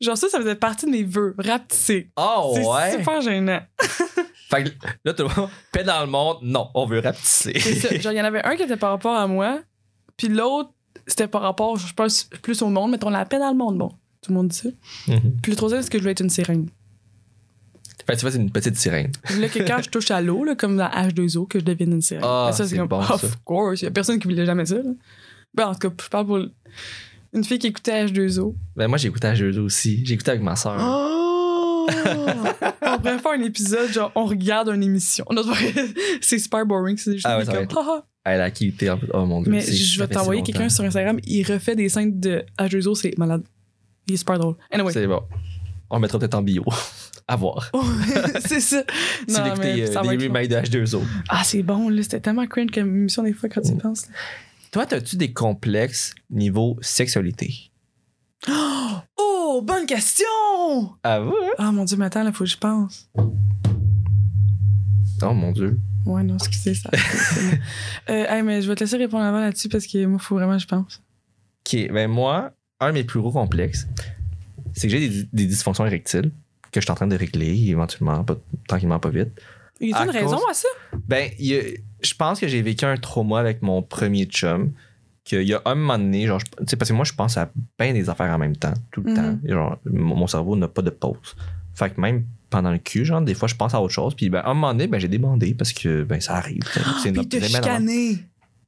genre 0.00 0.16
ça, 0.16 0.28
ça 0.28 0.38
faisait 0.38 0.54
partie 0.54 0.86
de 0.86 0.90
mes 0.90 1.02
vœux, 1.04 1.34
rapetisser. 1.38 2.10
Oh, 2.16 2.52
C'est 2.54 2.66
ouais? 2.66 2.92
super 2.98 3.20
gênant. 3.20 3.60
Fait 4.50 4.64
que 4.64 4.70
là, 5.04 5.14
tout 5.14 5.22
le 5.26 5.34
monde, 5.34 5.48
paix 5.72 5.84
dans 5.84 6.00
le 6.00 6.06
monde, 6.06 6.38
non, 6.42 6.68
on 6.74 6.86
veut 6.86 7.00
rapetisser. 7.00 7.58
C'est 7.58 7.74
ça. 7.74 7.98
Genre, 7.98 8.12
il 8.12 8.18
y 8.18 8.20
en 8.20 8.24
avait 8.24 8.44
un 8.44 8.56
qui 8.56 8.62
était 8.62 8.76
par 8.76 8.90
rapport 8.90 9.16
à 9.16 9.26
moi, 9.26 9.60
puis 10.16 10.28
l'autre, 10.28 10.70
c'était 11.06 11.28
par 11.28 11.42
rapport, 11.42 11.76
je 11.76 11.92
pense, 11.94 12.24
plus 12.42 12.62
au 12.62 12.68
monde. 12.68 12.90
Mettons 12.90 13.10
la 13.10 13.24
paix 13.24 13.38
dans 13.38 13.50
le 13.50 13.56
monde, 13.56 13.78
bon. 13.78 13.88
Tout 14.20 14.30
le 14.30 14.36
monde 14.36 14.48
dit 14.48 14.56
ça. 14.56 14.68
Mhm. 15.08 15.36
Puis 15.42 15.52
le 15.52 15.56
troisième, 15.56 15.82
c'est 15.82 15.90
que 15.90 15.98
je 15.98 16.02
voulais 16.02 16.12
être 16.12 16.20
une 16.22 16.30
sirène. 16.30 16.68
Fait 18.06 18.14
que 18.16 18.30
c'est 18.30 18.36
une 18.38 18.50
petite 18.50 18.76
sirène. 18.76 19.12
Là, 19.38 19.48
que 19.48 19.60
quand 19.60 19.80
je 19.82 19.88
touche 19.88 20.10
à 20.10 20.20
l'eau, 20.20 20.44
là, 20.44 20.54
comme 20.54 20.76
dans 20.76 20.88
H2O, 20.88 21.46
que 21.48 21.58
je 21.58 21.64
devienne 21.64 21.92
une 21.92 22.02
sirène. 22.02 22.24
Ah, 22.24 22.50
ça, 22.52 22.66
c'est 22.66 22.76
comme, 22.76 22.88
bon, 22.88 23.00
of 23.00 23.20
ça. 23.20 23.28
course. 23.44 23.80
Il 23.82 23.84
y 23.84 23.88
a 23.88 23.90
personne 23.90 24.18
qui 24.18 24.28
voulait 24.28 24.44
jamais 24.46 24.66
ça. 24.66 24.76
Là. 24.76 24.90
Ben, 25.54 25.68
en 25.68 25.74
tout 25.74 25.88
cas, 25.88 25.94
je 26.04 26.08
parle 26.08 26.26
pour 26.26 26.38
une 27.32 27.44
fille 27.44 27.58
qui 27.58 27.68
écoutait 27.68 28.06
H2O. 28.06 28.54
Ben, 28.76 28.88
moi, 28.88 28.98
j'ai 28.98 29.08
écouté 29.08 29.28
à 29.28 29.34
jeu 29.34 29.58
aussi. 29.60 30.04
J'ai 30.04 30.14
écouté 30.14 30.32
avec 30.32 30.42
ma 30.42 30.56
soeur. 30.56 30.76
Oh! 30.80 31.86
on 31.86 32.98
pourrait 32.98 33.18
faire 33.18 33.32
un 33.32 33.42
épisode, 33.42 33.90
genre, 33.90 34.12
on 34.14 34.24
regarde 34.26 34.68
une 34.68 34.82
émission. 34.82 35.24
C'est 36.20 36.38
super 36.38 36.66
boring. 36.66 36.96
C'est 36.96 37.12
juste 37.12 37.26
Ah 37.26 37.38
ouais, 37.38 37.44
comme, 37.44 37.54
ça 37.54 37.58
va 37.60 37.64
être-. 37.64 38.04
Elle 38.24 38.40
a 38.40 38.50
quitté 38.50 38.90
en 38.90 38.98
Oh 39.12 39.26
mon 39.26 39.42
dieu. 39.42 39.52
Mais 39.52 39.60
je 39.60 39.98
vais 39.98 40.08
t'envoyer 40.08 40.42
si 40.44 40.52
quelqu'un 40.52 40.68
sur 40.68 40.84
Instagram. 40.84 41.18
Il 41.24 41.44
refait 41.44 41.76
des 41.76 41.88
scènes 41.88 42.18
de 42.18 42.44
H2O, 42.58 42.94
c'est 42.94 43.16
malade. 43.18 43.42
Il 44.06 44.14
est 44.14 44.18
super 44.18 44.38
drôle. 44.38 44.56
Anyway. 44.70 44.92
C'est 44.92 45.06
bon. 45.06 45.22
On 45.90 45.96
le 45.96 46.02
mettra 46.02 46.18
peut-être 46.18 46.34
en 46.34 46.42
bio. 46.42 46.64
à 47.26 47.36
voir. 47.36 47.70
c'est 48.46 48.60
ça. 48.60 48.82
Vous 49.28 49.36
écoutez 49.36 49.58
mais 49.58 49.96
euh, 49.96 50.16
des 50.16 50.26
remakes 50.26 50.48
de 50.48 50.56
H2O. 50.56 51.00
Ah, 51.28 51.42
c'est 51.44 51.62
bon, 51.62 51.88
là. 51.88 52.02
C'était 52.02 52.20
tellement 52.20 52.46
cringe 52.46 52.70
comme 52.72 52.88
émission 52.88 53.22
des 53.22 53.32
fois 53.32 53.48
quand 53.48 53.60
tu 53.62 53.68
y 53.70 53.74
Mm. 53.74 53.78
penses. 53.80 54.06
Toi, 54.70 54.86
as-tu 54.92 55.16
des 55.16 55.32
complexes 55.32 56.14
niveau 56.30 56.76
sexualité? 56.80 57.70
Oh, 59.16 59.62
bonne 59.62 59.86
question! 59.86 60.24
Ah 61.04 61.22
ouais? 61.22 61.30
Ah, 61.58 61.70
mon 61.70 61.84
Dieu, 61.84 61.96
mais 61.96 62.06
attends, 62.06 62.24
là, 62.24 62.32
faut 62.32 62.42
que 62.44 62.50
je 62.50 62.56
pense. 62.58 63.08
Oh 65.22 65.32
mon 65.32 65.52
dieu. 65.52 65.78
Ouais, 66.04 66.22
non, 66.24 66.34
excusez 66.36 66.74
ça. 66.74 66.90
c'est 66.92 67.60
euh, 68.10 68.26
hey, 68.28 68.42
mais 68.42 68.60
je 68.62 68.68
vais 68.68 68.74
te 68.74 68.80
laisser 68.82 68.96
répondre 68.96 69.22
avant 69.24 69.38
là-dessus 69.40 69.68
parce 69.68 69.86
que 69.86 70.04
moi, 70.06 70.18
faut 70.18 70.34
vraiment 70.34 70.54
que 70.56 70.62
je 70.62 70.66
pense. 70.66 71.00
Ok, 71.66 71.88
ben 71.92 72.10
moi, 72.10 72.50
un 72.80 72.88
de 72.88 72.94
mes 72.94 73.04
plus 73.04 73.20
gros 73.20 73.30
complexes, 73.32 73.86
c'est 74.74 74.88
que 74.88 74.90
j'ai 74.96 75.08
des, 75.08 75.28
des 75.32 75.46
dysfonctions 75.46 75.86
érectiles 75.86 76.32
que 76.74 76.80
je 76.80 76.86
suis 76.86 76.92
en 76.92 76.96
train 76.96 77.06
de 77.06 77.16
régler 77.16 77.54
éventuellement, 77.68 78.22
pas, 78.24 78.36
tranquillement, 78.68 78.98
pas 78.98 79.10
vite. 79.10 79.30
Y 79.80 79.92
a 79.92 80.04
une 80.04 80.10
raison 80.10 80.40
à 80.48 80.54
ça? 80.54 80.68
Ben, 81.08 81.30
il 81.38 81.54
a- 81.54 81.62
je 82.02 82.14
pense 82.14 82.38
que 82.40 82.48
j'ai 82.48 82.62
vécu 82.62 82.84
un 82.84 82.96
trauma 82.96 83.40
avec 83.40 83.62
mon 83.62 83.82
premier 83.82 84.24
chum. 84.26 84.72
Qu'il 85.24 85.42
y 85.42 85.54
a 85.54 85.62
un 85.64 85.74
moment 85.74 85.96
donné, 85.98 86.26
genre, 86.26 86.38
je- 86.38 86.44
tu 86.44 86.64
sais, 86.68 86.76
parce 86.76 86.90
que 86.90 86.94
moi, 86.94 87.04
je 87.06 87.14
pense 87.14 87.38
à 87.38 87.50
bien 87.78 87.94
des 87.94 88.10
affaires 88.10 88.30
en 88.30 88.36
même 88.38 88.56
temps, 88.56 88.74
tout 88.92 89.00
le 89.02 89.10
Mhm. 89.12 89.16
temps. 89.16 89.38
Et 89.46 89.52
Genre, 89.52 89.78
mon 89.86 90.26
cerveau 90.26 90.54
n'a 90.54 90.68
pas 90.68 90.82
de 90.82 90.90
pause. 90.90 91.34
Fait 91.74 91.88
que 91.90 91.98
même 92.00 92.24
pendant 92.50 92.70
le 92.70 92.78
cul, 92.78 93.04
genre, 93.06 93.22
des 93.22 93.32
fois, 93.34 93.48
je 93.48 93.54
pense 93.54 93.72
à 93.74 93.80
autre 93.80 93.92
chose. 93.94 94.14
Puis, 94.14 94.28
ben, 94.28 94.40
à 94.40 94.50
un 94.50 94.54
moment 94.54 94.72
donné, 94.72 94.86
ben, 94.86 94.98
j'ai 95.00 95.08
débandé 95.08 95.54
parce 95.54 95.72
que, 95.72 96.02
ben, 96.04 96.20
ça 96.20 96.34
arrive. 96.36 96.60
C'est 97.02 97.14
chicané. 97.48 98.18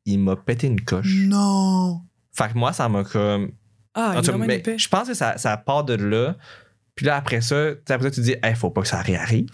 Il 0.07 0.18
m'a 0.20 0.34
pété 0.34 0.66
une 0.66 0.80
coche. 0.80 1.14
Non. 1.26 2.00
Fait 2.32 2.48
que 2.52 2.59
moi, 2.59 2.72
ça 2.72 2.88
m'a 2.88 3.04
comme. 3.04 3.50
Ah, 3.94 4.14
il 4.22 4.32
mais 4.38 4.62
je 4.78 4.88
pense 4.88 5.09
que 5.09 5.14
ça, 5.14 5.36
ça 5.38 5.57
part 5.57 5.84
de 5.84 5.94
là. 5.94 6.36
Puis 6.97 7.07
là, 7.07 7.16
après 7.16 7.40
ça, 7.42 7.68
après 7.88 8.03
ça, 8.03 8.11
tu 8.11 8.16
te 8.16 8.20
dis, 8.22 8.34
hey, 8.42 8.55
faut 8.57 8.70
pas 8.70 8.80
que 8.82 8.88
ça 8.88 9.01
réarrive. 9.01 9.51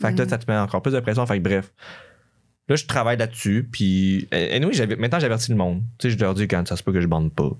Fait 0.00 0.12
que 0.12 0.18
là, 0.18 0.24
Mhm. 0.24 0.30
ça 0.30 0.38
te 0.38 0.50
met 0.50 0.56
encore 0.56 0.80
plus 0.80 0.92
de 0.92 1.00
pression. 1.00 1.26
Fait 1.26 1.38
que 1.38 1.42
bref. 1.42 1.72
Là, 2.68 2.76
je 2.76 2.84
travaille 2.86 3.16
là-dessus. 3.18 3.68
Puis, 3.70 4.26
et 4.32 4.58
oui, 4.64 4.96
maintenant, 4.98 5.20
j'avertis 5.20 5.50
le 5.50 5.56
monde. 5.56 5.82
Tu 5.98 6.08
sais, 6.10 6.16
je 6.16 6.20
leur 6.22 6.34
dis 6.34 6.48
quand 6.48 6.66
ça 6.66 6.76
se 6.76 6.82
peut 6.82 6.92
que 6.92 7.00
je 7.00 7.06
bande 7.06 7.32
pas. 7.32 7.50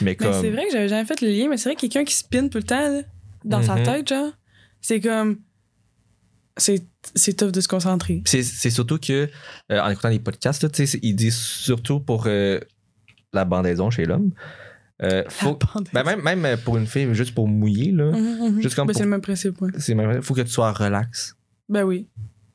Mais 0.00 0.14
comme. 0.16 0.32
c'est 0.40 0.50
vrai 0.50 0.64
que 0.66 0.72
j'avais 0.72 0.88
jamais 0.88 1.04
fait 1.04 1.20
le 1.20 1.28
lien, 1.28 1.48
mais 1.48 1.56
c'est 1.56 1.68
vrai 1.70 1.74
que 1.76 1.80
quelqu'un 1.82 2.04
qui 2.04 2.14
spin 2.14 2.48
tout 2.48 2.58
le 2.58 2.64
temps, 2.64 2.88
là, 2.88 3.02
dans 3.44 3.62
sa 3.62 3.76
Mhm. 3.76 3.82
tête, 3.84 4.08
genre, 4.08 4.32
c'est 4.80 5.00
comme. 5.00 5.38
C'est 6.56 6.82
c'est 7.14 7.32
tough 7.34 7.50
de 7.52 7.60
se 7.62 7.68
concentrer. 7.68 8.22
C'est, 8.26 8.42
surtout 8.42 8.98
que, 8.98 9.28
euh, 9.72 9.80
en 9.80 9.88
écoutant 9.88 10.10
les 10.10 10.18
podcasts, 10.18 10.62
là, 10.62 10.68
tu 10.68 10.86
sais, 10.86 10.98
ils 11.02 11.14
disent 11.14 11.36
surtout 11.38 11.98
pour 12.00 12.24
euh, 12.26 12.60
la 13.32 13.44
bandaison 13.46 13.88
chez 13.90 14.04
l'homme. 14.04 14.32
Euh, 15.02 15.24
faut, 15.28 15.58
ben 15.92 16.04
même, 16.04 16.40
même 16.40 16.58
pour 16.58 16.76
une 16.76 16.86
fille, 16.86 17.12
juste 17.14 17.34
pour 17.34 17.48
mouiller, 17.48 17.90
là, 17.92 18.10
Mhm, 18.10 18.54
mhm. 18.54 18.62
Juste 18.62 18.74
comme 18.74 18.86
Ben, 18.86 18.94
C'est 18.94 19.04
le 19.04 19.08
même 19.08 19.20
principe, 19.20 19.60
ouais. 19.62 19.70
c'est 19.78 19.94
même, 19.94 20.20
faut 20.22 20.34
que 20.34 20.42
tu 20.42 20.50
sois 20.50 20.72
relax. 20.72 21.36
Ben 21.68 21.84
oui. 21.84 22.08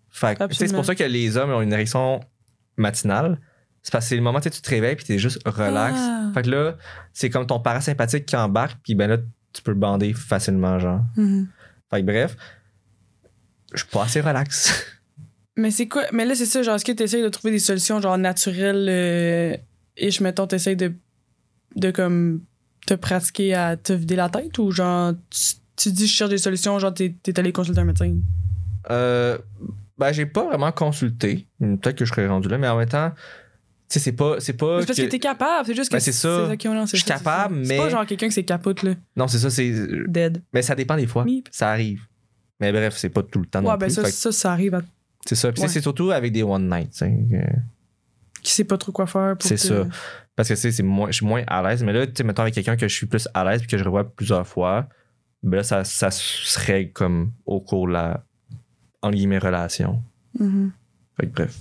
Fait 0.09 0.37
c'est 0.51 0.73
pour 0.73 0.85
ça 0.85 0.95
que 0.95 1.03
les 1.03 1.37
hommes 1.37 1.51
ont 1.51 1.61
une 1.61 1.73
érection 1.73 2.21
matinale. 2.77 3.39
C'est 3.81 3.91
parce 3.91 4.05
que 4.05 4.09
c'est 4.09 4.15
le 4.15 4.21
moment 4.21 4.39
où 4.39 4.41
tu 4.41 4.49
te 4.49 4.69
réveilles 4.69 4.95
puis 4.95 5.05
t'es 5.05 5.19
juste 5.19 5.41
relax. 5.45 5.95
Ah. 5.97 6.31
Fait 6.33 6.41
que 6.43 6.49
là, 6.49 6.77
c'est 7.13 7.29
comme 7.29 7.45
ton 7.45 7.59
parasympathique 7.59 8.25
qui 8.25 8.35
embarque, 8.35 8.77
puis 8.83 8.95
ben 8.95 9.07
là, 9.07 9.17
tu 9.53 9.61
peux 9.61 9.73
bander 9.73 10.13
facilement, 10.13 10.79
genre. 10.79 11.01
Mhm. 11.17 11.47
Fait 11.91 12.01
que 12.01 12.05
bref, 12.05 12.37
je 13.73 13.79
suis 13.79 13.87
pas 13.87 14.03
assez 14.03 14.21
relax. 14.21 14.85
Mais 15.57 15.71
c'est 15.71 15.87
quoi? 15.87 16.03
Mais 16.11 16.25
là, 16.25 16.35
c'est 16.35 16.45
ça, 16.45 16.61
genre, 16.63 16.75
est-ce 16.75 16.85
que 16.85 16.91
tu 16.91 17.03
essayes 17.03 17.23
de 17.23 17.29
trouver 17.29 17.51
des 17.51 17.59
solutions, 17.59 18.01
genre, 18.01 18.17
naturelles 18.17 18.87
euh, 18.89 19.57
et 19.97 20.11
je 20.11 20.21
mettons, 20.21 20.47
tu 20.47 20.75
de, 20.75 20.93
de, 21.75 21.91
comme, 21.91 22.41
te 22.87 22.93
pratiquer 22.93 23.53
à 23.55 23.77
te 23.77 23.93
vider 23.93 24.15
la 24.15 24.29
tête 24.29 24.57
ou, 24.59 24.71
genre, 24.71 25.13
tu, 25.29 25.39
tu 25.75 25.91
dis, 25.91 26.07
je 26.07 26.13
cherche 26.13 26.29
des 26.29 26.37
solutions, 26.37 26.77
genre, 26.79 26.93
t'es 26.93 27.13
t'es 27.23 27.37
allé 27.39 27.51
consulter 27.51 27.81
un 27.81 27.85
médecin? 27.85 28.15
Euh, 28.91 29.37
ben, 29.97 30.11
j'ai 30.11 30.25
pas 30.25 30.45
vraiment 30.45 30.71
consulté. 30.71 31.47
Peut-être 31.59 31.95
que 31.95 32.05
je 32.05 32.11
serais 32.11 32.27
rendu 32.27 32.47
là, 32.49 32.57
mais 32.57 32.67
en 32.67 32.77
même 32.77 32.87
temps, 32.87 33.11
tu 33.89 33.93
sais, 33.93 33.99
c'est 33.99 34.11
pas. 34.13 34.39
C'est 34.39 34.53
pas. 34.53 34.81
C'est 34.81 34.87
parce 34.87 34.97
que, 34.99 35.03
que- 35.05 35.09
t'es 35.09 35.19
capable, 35.19 35.65
c'est 35.65 35.75
juste 35.75 35.89
que 35.89 35.95
Ben, 35.95 35.99
c'est 35.99 36.11
ça. 36.11 36.51
ok, 36.51 36.65
non, 36.65 36.85
c'est 36.85 36.97
Je 36.97 37.03
suis 37.03 37.07
ça, 37.07 37.17
c'est 37.17 37.23
capable, 37.23 37.55
ça. 37.55 37.59
mais- 37.61 37.65
C'est 37.65 37.77
pas 37.77 37.89
genre 37.89 38.05
quelqu'un 38.05 38.27
qui 38.27 38.33
s'est 38.33 38.43
capote, 38.43 38.83
là, 38.83 38.93
Non, 39.15 39.27
c'est 39.27 39.37
ça, 39.39 39.49
c'est. 39.49 39.73
dead. 40.07 40.41
Mais 40.53 40.61
ça 40.61 40.75
dépend 40.75 40.95
des 40.95 41.07
fois. 41.07 41.23
Meep. 41.23 41.49
Ça 41.51 41.69
arrive. 41.71 42.01
Mais 42.59 42.71
bref, 42.71 42.95
c'est 42.97 43.09
pas 43.09 43.21
tout 43.23 43.39
le 43.39 43.45
temps 43.47 43.61
non 43.61 43.69
Ouais, 43.71 43.77
ben 43.77 43.87
plus. 43.87 43.95
ça, 43.95 44.03
que 44.03 44.09
ça, 44.09 44.31
ça 44.31 44.51
arrive 44.51 44.75
à 44.75 44.81
c'est 45.27 45.35
ça. 45.35 45.51
Puis 45.51 45.61
ouais. 45.63 45.67
c'est 45.67 45.81
surtout 45.81 46.11
avec 46.11 46.31
des 46.33 46.43
one 46.43 46.69
night. 46.69 46.91
tu 46.91 46.97
sais, 46.99 47.09
que- 47.09 47.59
qui 48.45 48.51
sait 48.53 48.63
pas 48.63 48.77
trop 48.77 48.91
quoi 48.91 49.05
faire 49.07 49.35
pour 49.37 49.47
C'est 49.47 49.55
te- 49.55 49.61
ça. 49.61 49.87
Parce 50.35 50.49
que 50.49 50.53
tu 50.53 50.59
sais, 50.61 50.71
c'est 50.71 50.83
moins, 50.83 51.07
je 51.07 51.13
suis 51.17 51.25
moins 51.25 51.43
à 51.47 51.61
l'aise. 51.63 51.83
Mais 51.83 51.93
là, 51.93 52.05
tu 52.07 52.13
sais, 52.17 52.23
mettons 52.23 52.41
avec 52.43 52.53
quelqu'un 52.53 52.75
que 52.77 52.87
je 52.87 52.93
suis 52.95 53.05
plus 53.07 53.27
à 53.33 53.43
l'aise 53.45 53.59
puis 53.61 53.67
que 53.67 53.77
je 53.77 53.83
revois 53.83 54.03
plusieurs 54.03 54.45
fois, 54.47 54.87
ben 55.43 55.57
là, 55.57 55.63
ça, 55.63 55.83
ça 55.83 56.11
se 56.11 56.59
règle 56.59 56.91
comme 56.93 57.31
au 57.45 57.61
cours 57.61 57.87
de 57.87 57.93
la, 57.93 58.23
entre 59.01 59.15
guillemets, 59.15 59.37
relation. 59.37 60.01
Mhm. 60.39 60.71
Fait 61.19 61.27
que 61.27 61.31
bref. 61.31 61.57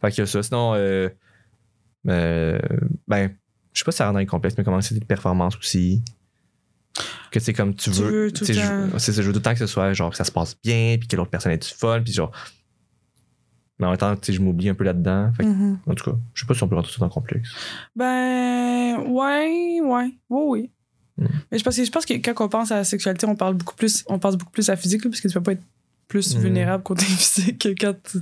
Fait 0.00 0.12
que 0.12 0.24
ça. 0.26 0.42
Sinon, 0.42 0.74
euh, 0.74 1.08
euh, 2.08 2.58
ben, 3.06 3.30
Je 3.72 3.78
sais 3.80 3.84
pas 3.84 3.92
si 3.92 3.98
ça 3.98 4.04
rentre 4.06 4.14
dans 4.14 4.20
les 4.20 4.26
complexes, 4.26 4.56
mais 4.58 4.64
comme 4.64 4.74
anxiété 4.74 5.00
de 5.00 5.04
performance 5.06 5.56
aussi? 5.56 6.02
Que 7.30 7.38
c'est 7.38 7.52
comme 7.52 7.74
tu 7.74 7.90
Tu 7.90 8.00
veux. 8.00 8.28
veux. 8.28 8.32
C'est 8.98 9.12
ça, 9.12 9.22
je 9.22 9.26
veux 9.26 9.32
tout 9.32 9.38
le 9.38 9.42
temps 9.42 9.52
que 9.52 9.58
ce 9.58 9.66
soit 9.66 9.92
genre 9.92 10.10
que 10.10 10.16
ça 10.16 10.24
se 10.24 10.32
passe 10.32 10.56
bien, 10.64 10.96
puis 10.98 11.06
que 11.06 11.14
l'autre 11.14 11.30
personne 11.30 11.52
est 11.52 11.62
du 11.62 11.68
fun, 11.68 12.00
puis 12.02 12.12
genre. 12.12 12.32
Mais 13.78 13.86
en 13.86 13.90
même 13.90 13.98
temps, 13.98 14.14
je 14.28 14.40
m'oublie 14.40 14.68
un 14.68 14.74
peu 14.74 14.84
là-dedans. 14.84 15.32
Mhm. 15.40 15.78
En 15.86 15.94
tout 15.94 16.10
cas, 16.10 16.16
je 16.34 16.40
sais 16.40 16.46
pas 16.46 16.54
si 16.54 16.62
on 16.64 16.68
peut 16.68 16.74
rentrer 16.74 16.92
ça 16.92 16.98
dans 16.98 17.06
le 17.06 17.10
complexe. 17.12 17.50
Ben, 17.94 18.96
ouais, 19.06 19.80
ouais, 19.80 20.14
oui, 20.30 20.42
oui. 20.48 20.70
Mm. 21.16 21.26
Mais 21.52 21.58
je 21.58 21.64
pense, 21.64 21.76
que, 21.76 21.84
je 21.84 21.90
pense 21.90 22.06
que 22.06 22.14
quand 22.14 22.44
on 22.44 22.48
pense 22.48 22.72
à 22.72 22.76
la 22.76 22.84
sexualité, 22.84 23.26
on 23.26 23.36
parle 23.36 23.54
beaucoup 23.54 23.74
plus, 23.76 24.04
on 24.08 24.18
pense 24.18 24.36
beaucoup 24.36 24.50
plus 24.52 24.68
à 24.68 24.72
la 24.72 24.76
physique, 24.76 25.04
là, 25.04 25.10
parce 25.10 25.20
que 25.20 25.28
tu 25.28 25.34
peux 25.34 25.42
pas 25.42 25.52
être 25.52 25.62
plus 26.08 26.34
Mm. 26.36 26.40
vulnérable 26.40 26.82
côté 26.82 27.04
physique 27.04 27.58
que 27.58 27.68
quand 27.70 27.94
tu, 28.02 28.18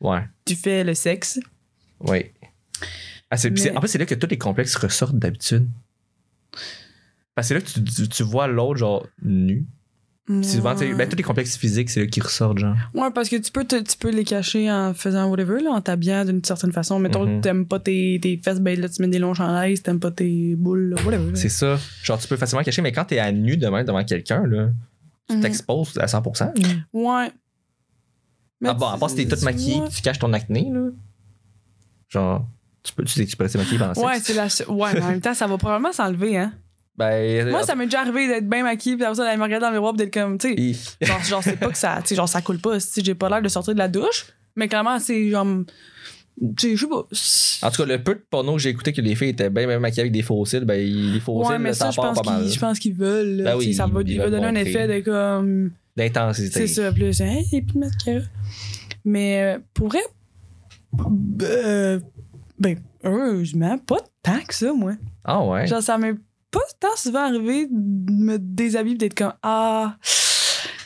Ouais. 0.00 0.22
tu 0.44 0.54
fais 0.56 0.84
le 0.84 0.94
sexe. 0.94 1.40
Oui. 2.00 2.26
Ah, 3.30 3.36
Mais- 3.50 3.76
En 3.76 3.80
fait, 3.80 3.88
c'est 3.88 3.98
là 3.98 4.06
que 4.06 4.14
tous 4.14 4.26
les 4.28 4.38
complexes 4.38 4.76
ressortent 4.76 5.18
d'habitude. 5.18 5.68
Parce 7.34 7.48
que 7.48 7.48
c'est 7.48 7.54
là 7.54 7.60
que 7.60 7.66
tu, 7.70 7.84
tu- 7.84 8.08
tu 8.08 8.22
vois 8.22 8.46
l'autre, 8.46 8.78
genre, 8.78 9.06
nu. 9.22 9.66
Souvent, 10.42 10.74
ben, 10.74 11.08
tous 11.08 11.16
les 11.16 11.22
complexes 11.22 11.56
physiques, 11.56 11.88
c'est 11.88 12.00
là 12.00 12.06
qu'ils 12.06 12.22
ressortent, 12.22 12.58
genre. 12.58 12.76
Ouais, 12.92 13.10
parce 13.14 13.30
que 13.30 13.36
tu 13.36 13.50
peux, 13.50 13.64
te- 13.64 13.80
tu 13.82 13.96
peux 13.96 14.10
les 14.10 14.24
cacher 14.24 14.70
en 14.70 14.92
faisant 14.92 15.26
whatever, 15.30 15.60
là, 15.62 15.70
en 15.70 15.80
t'habillant 15.80 16.24
d'une 16.26 16.44
certaine 16.44 16.70
façon. 16.72 16.98
Mettons, 16.98 17.24
Mhm. 17.26 17.40
t'aimes 17.40 17.66
pas 17.66 17.80
tes, 17.80 18.18
tes 18.22 18.36
fesses, 18.36 18.60
ben 18.60 18.78
là, 18.78 18.88
tu 18.90 19.00
mets 19.00 19.08
des 19.08 19.18
longs 19.18 19.32
chandails, 19.32 19.78
t'aimes 19.80 20.00
pas 20.00 20.10
tes 20.10 20.54
boules, 20.54 20.90
là, 20.90 20.96
whatever. 21.04 21.34
C'est 21.34 21.48
ça. 21.48 21.78
Genre, 22.02 22.18
tu 22.18 22.28
peux 22.28 22.36
facilement 22.36 22.62
cacher, 22.62 22.82
mais 22.82 22.92
quand 22.92 23.06
t'es 23.06 23.18
à 23.18 23.32
nu 23.32 23.56
demain 23.56 23.84
devant 23.84 24.04
quelqu'un, 24.04 24.46
là, 24.46 24.68
tu 25.30 25.36
Mhm. 25.36 25.42
t'exposes 25.42 25.96
à 25.98 26.06
100%. 26.08 26.52
là. 26.56 26.62
Ouais. 26.92 27.32
Mais 28.60 28.68
ah 28.70 28.74
bon, 28.74 28.86
à 28.88 28.98
part 28.98 29.08
si 29.08 29.16
t'es 29.16 29.26
toute 29.26 29.42
maquillée, 29.42 29.80
tu 29.90 30.02
caches 30.02 30.18
ton 30.18 30.32
acné, 30.34 30.68
là. 30.72 30.88
Genre, 32.08 32.46
tu 32.82 32.92
peux, 32.92 33.04
tu 33.04 33.24
tu 33.26 33.36
peux 33.36 33.44
rester 33.44 33.58
maquillée 33.58 33.78
pendant 33.78 33.92
Ouais, 34.06 34.18
c'est 34.20 34.34
la. 34.34 34.46
Ouais, 34.70 34.92
mais 34.94 35.02
en 35.02 35.08
même 35.10 35.20
temps, 35.20 35.34
ça 35.34 35.46
va 35.46 35.56
probablement 35.58 35.92
s'enlever, 35.92 36.36
hein. 36.38 36.52
Ben, 36.98 37.48
Moi, 37.48 37.62
ça 37.62 37.76
m'est 37.76 37.84
déjà 37.84 38.00
arrivé 38.00 38.26
d'être 38.26 38.48
bien 38.48 38.64
maquillée, 38.64 38.96
puis 38.96 39.04
après 39.04 39.14
ça, 39.14 39.22
d'aller 39.24 39.36
me 39.36 39.44
regarder 39.44 39.62
dans 39.62 39.70
le 39.70 39.74
miroir, 39.76 39.92
puis 39.94 40.04
d'être 40.04 40.12
comme, 40.12 40.36
tu 40.36 40.56
sais, 40.74 41.06
genre, 41.06 41.22
genre 41.22 41.42
c'est 41.44 41.56
pas 41.56 41.68
que 41.68 41.78
ça, 41.78 41.98
tu 42.02 42.08
sais, 42.08 42.14
genre, 42.16 42.28
ça 42.28 42.42
coule 42.42 42.58
pas, 42.58 42.80
si 42.80 43.04
j'ai 43.04 43.14
pas 43.14 43.28
l'air 43.28 43.40
de 43.40 43.48
sortir 43.48 43.72
de 43.74 43.78
la 43.78 43.86
douche, 43.86 44.26
mais 44.56 44.66
clairement, 44.66 44.98
c'est 44.98 45.30
genre, 45.30 45.46
tu 46.56 46.70
sais, 46.70 46.76
je 46.76 46.86
sais 46.86 46.88
pas. 46.90 47.66
En 47.66 47.70
tout 47.70 47.82
cas, 47.82 47.88
le 47.88 48.02
peu 48.02 48.14
de 48.16 48.24
porno 48.28 48.54
que 48.54 48.58
j'ai 48.58 48.70
écouté 48.70 48.92
que 48.92 49.00
les 49.00 49.14
filles 49.14 49.28
étaient 49.28 49.48
bien, 49.48 49.66
bien 49.68 49.78
maquillées 49.78 50.00
avec 50.02 50.12
des 50.12 50.22
fossiles, 50.22 50.64
ben, 50.64 50.74
les 50.84 51.20
fossiles, 51.20 51.52
ouais, 51.52 51.58
mais 51.60 51.72
ça, 51.72 51.92
ça 51.92 52.02
part 52.02 52.20
pas 52.20 52.30
mal. 52.32 52.48
je 52.48 52.58
pense 52.58 52.78
qu'ils 52.80 52.94
veulent, 52.94 53.42
Ben 53.44 53.56
oui, 53.56 53.72
ça 53.74 53.86
va, 53.86 54.00
ils 54.02 54.10
il 54.10 54.18
va 54.18 54.24
veulent 54.24 54.32
donner 54.32 54.46
un 54.46 54.54
effet 54.56 54.88
de 54.88 55.00
comme, 55.04 55.70
D'intensité. 55.96 56.66
c'est 56.66 56.82
ça, 56.82 56.92
plus, 56.92 57.20
hein, 57.20 57.36
a 57.52 57.60
plus 57.60 57.74
de 57.74 57.78
mascara. 57.78 58.20
Mais 59.04 59.42
euh, 59.42 59.58
pour 59.72 59.88
vrai, 59.88 60.00
euh, 61.42 62.00
ben, 62.58 62.76
heureusement, 63.04 63.78
pas 63.78 63.98
tant 64.22 64.40
que 64.46 64.54
ça, 64.54 64.72
moi. 64.72 64.94
Ah 65.24 65.44
ouais? 65.44 65.66
Genre, 65.66 65.82
ça 65.82 65.96
m'est 65.98 66.14
pas 66.50 66.60
tant 66.80 66.96
souvent 66.96 67.24
arrivé 67.26 67.66
de 67.70 68.12
me 68.12 68.38
déshabiller 68.38 68.96
d'être 68.96 69.14
comme 69.14 69.34
Ah, 69.42 69.96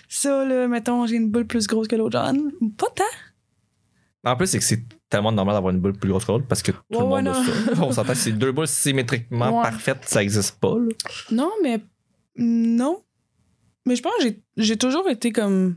ça, 0.09 0.45
là, 0.45 0.69
mettons, 0.69 1.07
j'ai 1.07 1.17
une 1.17 1.31
boule 1.31 1.47
plus 1.47 1.67
grosse 1.67 1.89
que 1.89 1.97
l'autre. 1.97 2.19
Genre, 2.19 2.33
pas 2.77 2.89
tant. 2.95 4.31
En 4.31 4.37
plus, 4.37 4.47
c'est 4.47 4.59
que 4.59 4.65
c'est 4.65 4.85
tellement 5.09 5.33
normal 5.33 5.55
d'avoir 5.57 5.75
une 5.75 5.81
boule 5.81 5.95
plus 5.95 6.09
grosse 6.11 6.25
que 6.25 6.33
l'autre 6.33 6.47
parce 6.49 6.63
que 6.63 6.71
tout 6.73 6.79
Ouais, 6.91 6.99
le 6.99 7.05
ouais, 7.05 7.23
monde 7.23 7.29
a 7.29 7.35
ça. 7.35 7.83
On 7.83 7.93
s'entend, 7.93 8.15
c'est 8.15 8.33
deux 8.33 8.53
boules 8.53 8.69
symétriquement 8.69 9.57
Ouais. 9.57 9.63
parfaites, 9.63 10.05
ça 10.07 10.23
existe 10.23 10.59
pas. 10.61 10.77
Là. 10.79 10.89
Non, 11.33 11.51
mais. 11.63 11.81
Non. 12.37 13.03
Mais 13.85 13.97
je 13.97 14.03
pense 14.03 14.13
que 14.23 14.31
j'ai- 14.57 14.77
toujours 14.77 15.09
été 15.09 15.33
comme. 15.33 15.77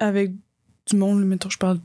Avec 0.00 0.32
du 0.90 0.96
monde, 0.96 1.24
mettons, 1.24 1.48
je 1.48 1.58
parle. 1.58 1.78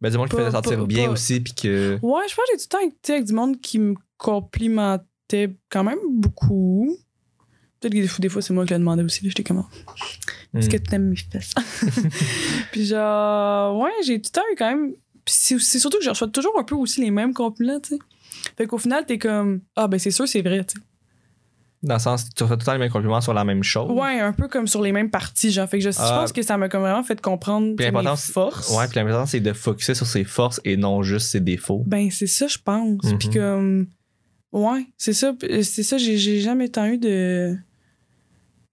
Ben, 0.00 0.10
du 0.10 0.16
monde 0.16 0.30
qui 0.30 0.36
fait 0.36 0.50
sentir 0.50 0.78
pas- 0.78 0.86
bien 0.86 1.06
pas- 1.06 1.12
aussi, 1.12 1.40
puis 1.40 1.52
que. 1.52 1.98
Ouais, 2.00 2.22
je 2.26 2.34
pense 2.34 2.44
que 2.46 2.52
j'ai 2.52 2.56
tout 2.56 2.64
le 2.64 2.68
temps 2.88 2.96
été 2.96 3.12
avec 3.12 3.26
du 3.26 3.34
monde 3.34 3.60
qui 3.60 3.78
me 3.78 3.94
complimentait 4.16 5.04
quand 5.68 5.84
même 5.84 5.98
beaucoup. 6.10 6.96
Peut-être 7.80 7.94
que 8.16 8.20
des 8.20 8.28
fois, 8.28 8.42
c'est 8.42 8.52
moi 8.52 8.66
qui 8.66 8.72
le 8.74 8.78
demandais 8.80 9.02
aussi. 9.02 9.20
J'étais 9.26 9.42
comme 9.42 9.64
Est-ce 10.54 10.66
Hmm. 10.66 10.70
que 10.70 10.76
tu 10.76 10.94
aimes 10.94 11.08
mes 11.08 11.16
fesses? 11.16 11.54
puis 12.72 12.84
genre, 12.86 13.78
ouais, 13.78 13.90
j'ai 14.04 14.20
tout 14.20 14.30
le 14.34 14.40
temps 14.40 14.46
eu 14.52 14.56
quand 14.56 14.70
même. 14.70 14.92
Puis 15.24 15.34
c'est 15.60 15.78
surtout 15.78 15.98
que 15.98 16.04
je 16.04 16.10
reçois 16.10 16.28
toujours 16.28 16.58
un 16.58 16.64
peu 16.64 16.74
aussi 16.74 17.00
les 17.00 17.10
mêmes 17.10 17.32
compliments, 17.34 17.80
tu 17.80 17.90
sais. 17.96 17.98
Fait 18.56 18.66
qu'au 18.66 18.78
final, 18.78 19.04
t'es 19.06 19.18
comme, 19.18 19.60
ah, 19.76 19.86
ben 19.88 19.98
c'est 19.98 20.10
sûr, 20.10 20.26
c'est 20.26 20.42
vrai, 20.42 20.64
tu 20.64 20.78
sais. 20.78 20.84
Dans 21.82 21.94
le 21.94 22.00
sens, 22.00 22.28
tu 22.34 22.42
reçois 22.42 22.56
tout 22.56 22.60
le 22.62 22.66
temps 22.66 22.72
les 22.74 22.78
mêmes 22.78 22.90
compliments 22.90 23.22
sur 23.22 23.32
la 23.32 23.42
même 23.44 23.62
chose? 23.62 23.90
Ouais, 23.90 24.20
un 24.20 24.32
peu 24.34 24.48
comme 24.48 24.66
sur 24.66 24.82
les 24.82 24.92
mêmes 24.92 25.10
parties, 25.10 25.50
genre. 25.50 25.66
Fait 25.66 25.78
que 25.78 25.84
je, 25.84 25.90
je 25.90 25.96
Ah. 25.98 26.18
pense 26.20 26.32
que 26.32 26.42
ça 26.42 26.58
m'a 26.58 26.68
comme 26.68 26.82
vraiment 26.82 27.02
fait 27.02 27.18
comprendre 27.20 27.74
Puis 27.76 27.90
mes 27.90 28.02
forces. 28.16 28.70
Ouais, 28.76 28.86
puis 28.86 28.96
l'important, 28.96 29.24
c'est 29.24 29.40
de 29.40 29.52
focuser 29.54 29.94
sur 29.94 30.06
ses 30.06 30.24
forces 30.24 30.60
et 30.64 30.76
non 30.76 31.02
juste 31.02 31.28
ses 31.28 31.40
défauts. 31.40 31.82
Ben, 31.86 32.10
c'est 32.10 32.26
ça, 32.26 32.48
je 32.48 32.58
pense. 32.62 33.02
Mhm. 33.04 33.18
Puis 33.18 33.30
comme. 33.30 33.86
Ouais, 34.52 34.86
c'est 34.96 35.12
ça. 35.12 35.32
Puis 35.32 35.64
C'est 35.64 35.82
ça, 35.82 35.96
j'ai 35.98 36.40
jamais 36.40 36.68
tant 36.68 36.86
eu 36.86 36.98
de. 36.98 37.56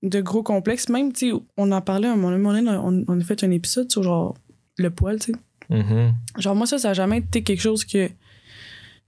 de 0.03 0.21
gros 0.21 0.43
complexes. 0.43 0.89
Même, 0.89 1.13
tu 1.13 1.33
on 1.57 1.71
en 1.71 1.81
parlait 1.81 2.07
à 2.07 2.13
un 2.13 2.15
moment 2.15 2.53
donné, 2.53 2.69
on, 2.69 3.03
on 3.07 3.19
a 3.19 3.23
fait 3.23 3.43
un 3.43 3.51
épisode 3.51 3.91
sur 3.91 4.03
genre 4.03 4.35
le 4.77 4.89
poil, 4.89 5.19
tu 5.19 5.31
sais. 5.33 5.37
Mhm. 5.69 6.13
Genre, 6.37 6.55
moi, 6.55 6.65
ça, 6.65 6.77
ça 6.77 6.91
a 6.91 6.93
jamais 6.93 7.17
été 7.19 7.43
quelque 7.43 7.61
chose 7.61 7.83
que. 7.85 8.07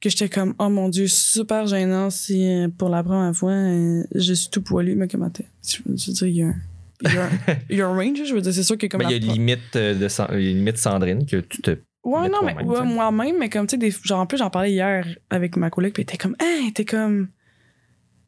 que 0.02 0.10
j'étais 0.10 0.30
comme, 0.30 0.54
oh 0.60 0.70
mon 0.70 0.90
dieu, 0.90 1.08
super 1.08 1.66
gênant 1.68 2.10
si 2.10 2.46
euh, 2.48 2.68
pour 2.78 2.90
la 2.90 3.04
première 3.04 3.36
fois, 3.36 3.52
euh, 3.52 4.04
je 4.14 4.34
suis 4.34 4.50
tout 4.50 4.62
poilu. 4.62 4.96
Mais 4.96 5.08
comment 5.08 5.30
t'es. 5.30 5.46
Je 5.68 5.78
veux 5.86 5.96
dire, 5.96 6.28
il 6.28 6.36
y 6.36 6.44
a 6.44 6.48
un. 6.48 6.56
Il 7.02 7.14
y, 7.14 7.18
a 7.18 7.26
un, 7.26 7.30
il 7.70 7.78
y 7.78 7.82
a 7.82 7.88
un 7.88 7.96
range, 7.96 8.20
je 8.26 8.34
veux 8.34 8.42
dire, 8.42 8.54
c'est 8.54 8.64
sûr 8.64 8.78
que 8.78 8.86
comme. 8.88 9.00
Ben, 9.02 9.10
il 9.10 9.26
y 9.26 9.30
a 9.30 9.34
limite, 9.34 9.76
euh, 9.78 9.98
de, 9.98 10.08
San- 10.10 10.28
il 10.34 10.42
y 10.42 10.48
a 10.48 10.52
une 10.52 10.58
limite 10.58 10.78
Sandrine 10.78 11.26
que 11.26 11.38
tu 11.38 11.62
te. 11.62 11.78
Ouais, 12.04 12.30
non, 12.30 12.40
mais 12.46 12.56
ouais, 12.64 12.86
moi-même, 12.86 13.38
mais 13.40 13.50
comme, 13.50 13.68
tu 13.68 13.72
sais, 13.72 13.78
des- 13.78 13.92
genre, 14.04 14.22
en 14.22 14.26
plus, 14.26 14.38
j'en 14.38 14.50
parlais 14.50 14.72
hier 14.72 15.06
avec 15.30 15.58
ma 15.58 15.70
collègue, 15.70 15.94
puis 15.94 16.04
était 16.04 16.18
comme, 16.18 16.36
hein, 16.40 16.68
était 16.68 16.86
comme. 16.86 17.28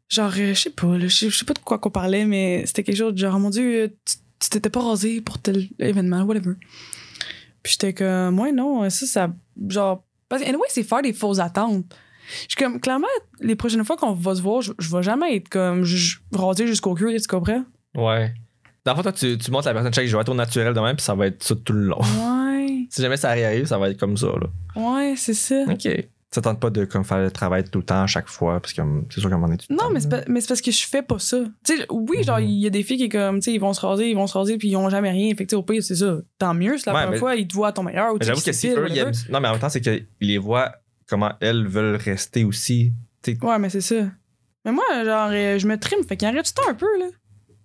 Genre, 0.08 0.30
euh, 0.36 0.52
je 0.54 0.60
sais 0.60 0.70
pas, 0.70 0.98
je 0.98 1.08
sais- 1.30 1.44
pas 1.46 1.54
de 1.54 1.58
quoi 1.60 1.78
qu'on 1.78 1.90
parlait, 1.90 2.26
mais 2.26 2.64
c'était 2.66 2.82
quelque 2.82 2.98
chose 2.98 3.14
de 3.14 3.18
genre, 3.18 3.38
mon 3.40 3.48
Dieu, 3.50 3.84
euh, 3.84 3.88
tu 4.40 4.50
t'étais 4.50 4.68
pas 4.68 4.80
rasé 4.82 5.20
pour 5.22 5.38
tel 5.38 5.68
événement, 5.78 6.22
whatever. 6.24 6.54
Puis 7.62 7.72
j'étais 7.72 7.94
comme, 7.94 8.38
ouais, 8.40 8.52
non, 8.52 8.88
ça, 8.90 9.06
ça. 9.06 9.34
Genre, 9.68 10.04
parce 10.28 10.42
que, 10.42 10.48
anyway, 10.48 10.66
c'est 10.68 10.82
faire 10.82 11.00
des 11.02 11.12
fausses 11.14 11.38
attentes. 11.38 11.86
Je 12.42 12.54
suis 12.54 12.56
comme, 12.56 12.78
clairement, 12.80 13.06
les 13.40 13.56
prochaines 13.56 13.84
fois 13.84 13.96
qu'on 13.96 14.12
va 14.12 14.34
se 14.34 14.42
voir, 14.42 14.60
je, 14.60 14.72
je 14.78 14.94
vais 14.94 15.02
jamais 15.02 15.36
être 15.36 15.48
comme, 15.48 15.84
rasé 16.34 16.66
jusqu'au 16.66 16.94
cul, 16.94 17.14
tu 17.18 17.26
comprends? 17.26 17.64
Ouais. 17.94 18.34
Dans 18.84 18.92
le 18.92 18.96
fond, 18.96 19.02
toi, 19.02 19.12
tu, 19.12 19.38
tu 19.38 19.50
montres 19.50 19.68
à 19.68 19.72
la 19.72 19.80
personne, 19.82 20.06
je 20.06 20.14
vais 20.16 20.20
être 20.20 20.28
au 20.28 20.34
naturel 20.34 20.74
demain, 20.74 20.94
puis 20.94 21.04
ça 21.04 21.14
va 21.14 21.26
être 21.28 21.42
ça 21.42 21.54
tout 21.54 21.72
le 21.72 21.86
long. 21.86 22.00
Ouais, 22.00 22.41
si 22.94 23.02
jamais 23.02 23.16
ça 23.16 23.30
arrive, 23.30 23.66
ça 23.66 23.78
va 23.78 23.90
être 23.90 23.98
comme 23.98 24.16
ça, 24.16 24.26
là. 24.28 24.48
ouais, 24.76 25.14
c'est 25.16 25.34
ça. 25.34 25.64
OK. 25.68 25.88
Ça 26.34 26.40
tente 26.40 26.60
pas 26.60 26.70
de 26.70 26.86
comme, 26.86 27.04
faire 27.04 27.18
le 27.18 27.30
travail 27.30 27.62
tout 27.64 27.78
le 27.80 27.84
temps 27.84 28.02
à 28.02 28.06
chaque 28.06 28.26
fois, 28.28 28.58
parce 28.58 28.72
que 28.72 28.80
c'est 29.10 29.20
sûr 29.20 29.28
qu'à 29.28 29.34
un 29.34 29.38
moment 29.38 29.48
donné, 29.48 29.58
tu 29.58 29.66
te 29.66 29.72
Non, 29.74 29.90
mais 29.92 30.00
c'est 30.00 30.10
là. 30.10 30.18
pas- 30.22 30.24
mais 30.28 30.40
c'est 30.40 30.48
parce 30.48 30.62
que 30.62 30.70
je 30.70 30.86
fais 30.86 31.02
pas 31.02 31.18
ça. 31.18 31.36
Tu 31.62 31.76
sais, 31.76 31.86
oui, 31.90 32.22
genre, 32.22 32.38
Mhm. 32.38 32.44
il 32.46 32.58
y 32.60 32.66
a 32.66 32.70
des 32.70 32.82
filles 32.82 32.96
qui, 32.96 33.08
comme, 33.10 33.36
tu 33.40 33.44
sais, 33.44 33.52
ils 33.52 33.58
vont 33.60 33.74
se 33.74 33.84
raser, 33.84 34.08
ils 34.08 34.14
vont 34.16 34.26
se 34.26 34.38
raser, 34.38 34.56
puis 34.56 34.68
ils 34.68 34.76
ont 34.76 34.88
jamais 34.88 35.10
rien. 35.10 35.28
Fait 35.34 35.44
que, 35.44 35.50
tu 35.50 35.50
sais, 35.50 35.56
au 35.56 35.62
pire, 35.62 35.82
c'est 35.82 35.94
ça. 35.96 36.20
Tant 36.38 36.54
mieux, 36.54 36.78
c'est 36.78 36.86
la 36.86 36.92
Ouais, 36.94 37.00
première 37.00 37.10
mais- 37.10 37.18
fois, 37.18 37.34
ils 37.36 37.46
te 37.46 37.52
voient 37.52 37.68
à 37.68 37.72
ton 37.72 37.82
meilleur. 37.82 38.14
Ou 38.14 38.16
Mais 38.18 38.24
j'avoue 38.24 38.40
que 38.40 38.52
si 38.52 38.68
eux, 38.68 38.96
aiment- 38.96 39.12
Non, 39.30 39.40
mais 39.40 39.48
en 39.48 39.52
même 39.52 39.60
temps, 39.60 39.68
c'est 39.68 39.82
qu'ils 39.82 40.06
les 40.22 40.38
voient 40.38 40.72
comment 41.06 41.32
elles 41.40 41.66
veulent 41.66 41.96
rester 41.96 42.44
aussi. 42.44 42.92
Ouais, 43.42 43.58
mais 43.58 43.68
c'est 43.68 43.82
ça. 43.82 44.06
Mais 44.64 44.72
moi, 44.72 44.84
genre, 45.04 45.28
euh, 45.32 45.58
je 45.58 45.66
me 45.66 45.76
trime, 45.78 46.02
fait 46.08 46.16
qu'il 46.16 46.28
en 46.28 46.32
reste 46.32 46.58
un 46.66 46.72
peu, 46.72 46.86
là? 46.98 47.06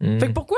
Hmm. 0.01 0.19
Fait 0.19 0.27
que 0.27 0.33
pourquoi, 0.33 0.57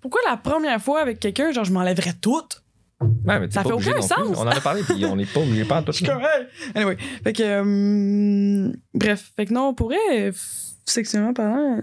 pourquoi 0.00 0.20
la 0.28 0.36
première 0.36 0.80
fois 0.82 1.00
avec 1.00 1.20
quelqu'un, 1.20 1.52
genre, 1.52 1.64
je 1.64 1.72
m'enlèverais 1.72 2.14
toute? 2.20 2.62
Ouais, 3.00 3.38
mais 3.38 3.48
t'es 3.48 3.54
ça 3.54 3.62
pas 3.62 3.68
fait 3.68 3.74
aucun 3.74 3.92
plus. 3.92 4.02
sens. 4.02 4.18
On 4.36 4.40
en 4.40 4.46
a 4.46 4.60
parlé, 4.60 4.82
puis 4.82 5.04
on 5.04 5.14
n'est 5.16 5.26
pas 5.26 5.40
obligé 5.40 5.64
pas 5.64 5.82
tout. 5.82 5.92
Je 5.92 5.98
suis 5.98 6.06
comme, 6.06 6.20
hey! 6.20 6.46
Anyway. 6.74 6.96
Fait 7.22 7.32
que, 7.32 7.42
euh, 7.44 8.72
bref. 8.94 9.32
Fait 9.36 9.46
que 9.46 9.54
non, 9.54 9.74
pour 9.74 9.88
vrai, 9.88 10.30
f- 10.30 10.74
sexuellement 10.84 11.32
parlant, 11.34 11.78
euh, 11.78 11.80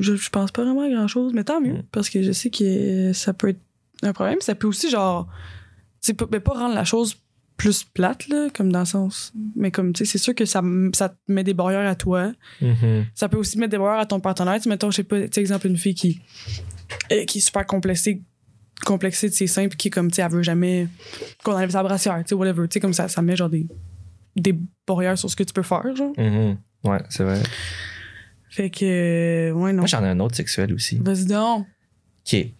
je, 0.00 0.16
je 0.16 0.30
pense 0.30 0.50
pas 0.50 0.64
vraiment 0.64 0.82
à 0.82 0.88
grand 0.90 1.06
chose, 1.08 1.32
mais 1.34 1.44
tant 1.44 1.60
mieux, 1.60 1.74
Mm. 1.74 1.82
parce 1.92 2.08
que 2.10 2.22
je 2.22 2.32
sais 2.32 2.50
que 2.50 3.12
ça 3.12 3.32
peut 3.32 3.48
être 3.50 3.60
un 4.02 4.12
problème. 4.12 4.40
Ça 4.40 4.54
peut 4.54 4.66
aussi, 4.66 4.90
genre, 4.90 5.28
c'est 6.00 6.14
pas, 6.14 6.26
pas 6.26 6.52
rendre 6.54 6.74
la 6.74 6.84
chose 6.84 7.16
plus 7.56 7.84
plate, 7.84 8.26
là, 8.28 8.48
comme 8.52 8.72
dans 8.72 8.80
le 8.80 8.84
sens. 8.86 9.32
Mais 9.54 9.70
comme, 9.70 9.92
tu 9.92 10.04
sais, 10.04 10.10
c'est 10.12 10.18
sûr 10.18 10.34
que 10.34 10.44
ça, 10.44 10.60
ça 10.94 11.10
te 11.10 11.14
met 11.28 11.44
des 11.44 11.54
barrières 11.54 11.88
à 11.88 11.94
toi. 11.94 12.32
Mhm. 12.60 13.04
Ça 13.14 13.28
peut 13.28 13.36
aussi 13.36 13.56
mettre 13.58 13.70
des 13.70 13.78
barrières 13.78 14.00
à 14.00 14.06
ton 14.06 14.18
partenaire. 14.18 14.60
Tu 14.60 14.68
mettons, 14.68 14.90
je 14.90 14.96
sais 14.96 15.04
pas, 15.04 15.20
tu 15.22 15.28
sais, 15.32 15.40
exemple, 15.40 15.68
une 15.68 15.76
fille 15.76 15.94
qui, 15.94 16.20
euh, 17.12 17.24
qui 17.26 17.38
est 17.38 17.40
super 17.40 17.64
complexée, 17.64 18.22
complexée 18.84 19.28
de 19.28 19.34
ses 19.34 19.46
seins, 19.46 19.68
puis 19.68 19.76
qui 19.76 19.88
est 19.88 19.90
comme, 19.90 20.10
tu 20.10 20.16
sais, 20.16 20.22
elle 20.22 20.30
veut 20.32 20.42
jamais 20.42 20.88
qu'on 21.42 21.52
enlève 21.52 21.70
sa 21.70 21.82
brassière, 21.82 22.18
tu 22.18 22.28
sais, 22.30 22.34
whatever. 22.34 22.66
Tu 22.68 22.74
sais, 22.74 22.80
comme 22.80 22.92
ça, 22.92 23.08
ça 23.08 23.22
met 23.22 23.36
genre 23.36 23.48
des, 23.50 23.66
des 24.36 24.54
barrières 24.86 25.16
sur 25.18 25.30
ce 25.30 25.36
que 25.36 25.42
tu 25.44 25.52
peux 25.52 25.62
faire, 25.62 25.94
genre. 25.96 26.12
Mhm. 26.18 26.56
Ouais, 26.84 26.98
c'est 27.08 27.24
vrai. 27.24 27.40
Fait 28.50 28.70
que, 28.70 28.84
euh, 28.84 29.52
ouais, 29.52 29.72
non. 29.72 29.78
Moi, 29.78 29.86
j'en 29.86 30.04
ai 30.04 30.08
un 30.08 30.20
autre 30.20 30.36
sexuel 30.36 30.72
aussi. 30.72 30.98
Vas-y 31.02 31.24
donc. 31.26 31.66
Est. 32.32 32.52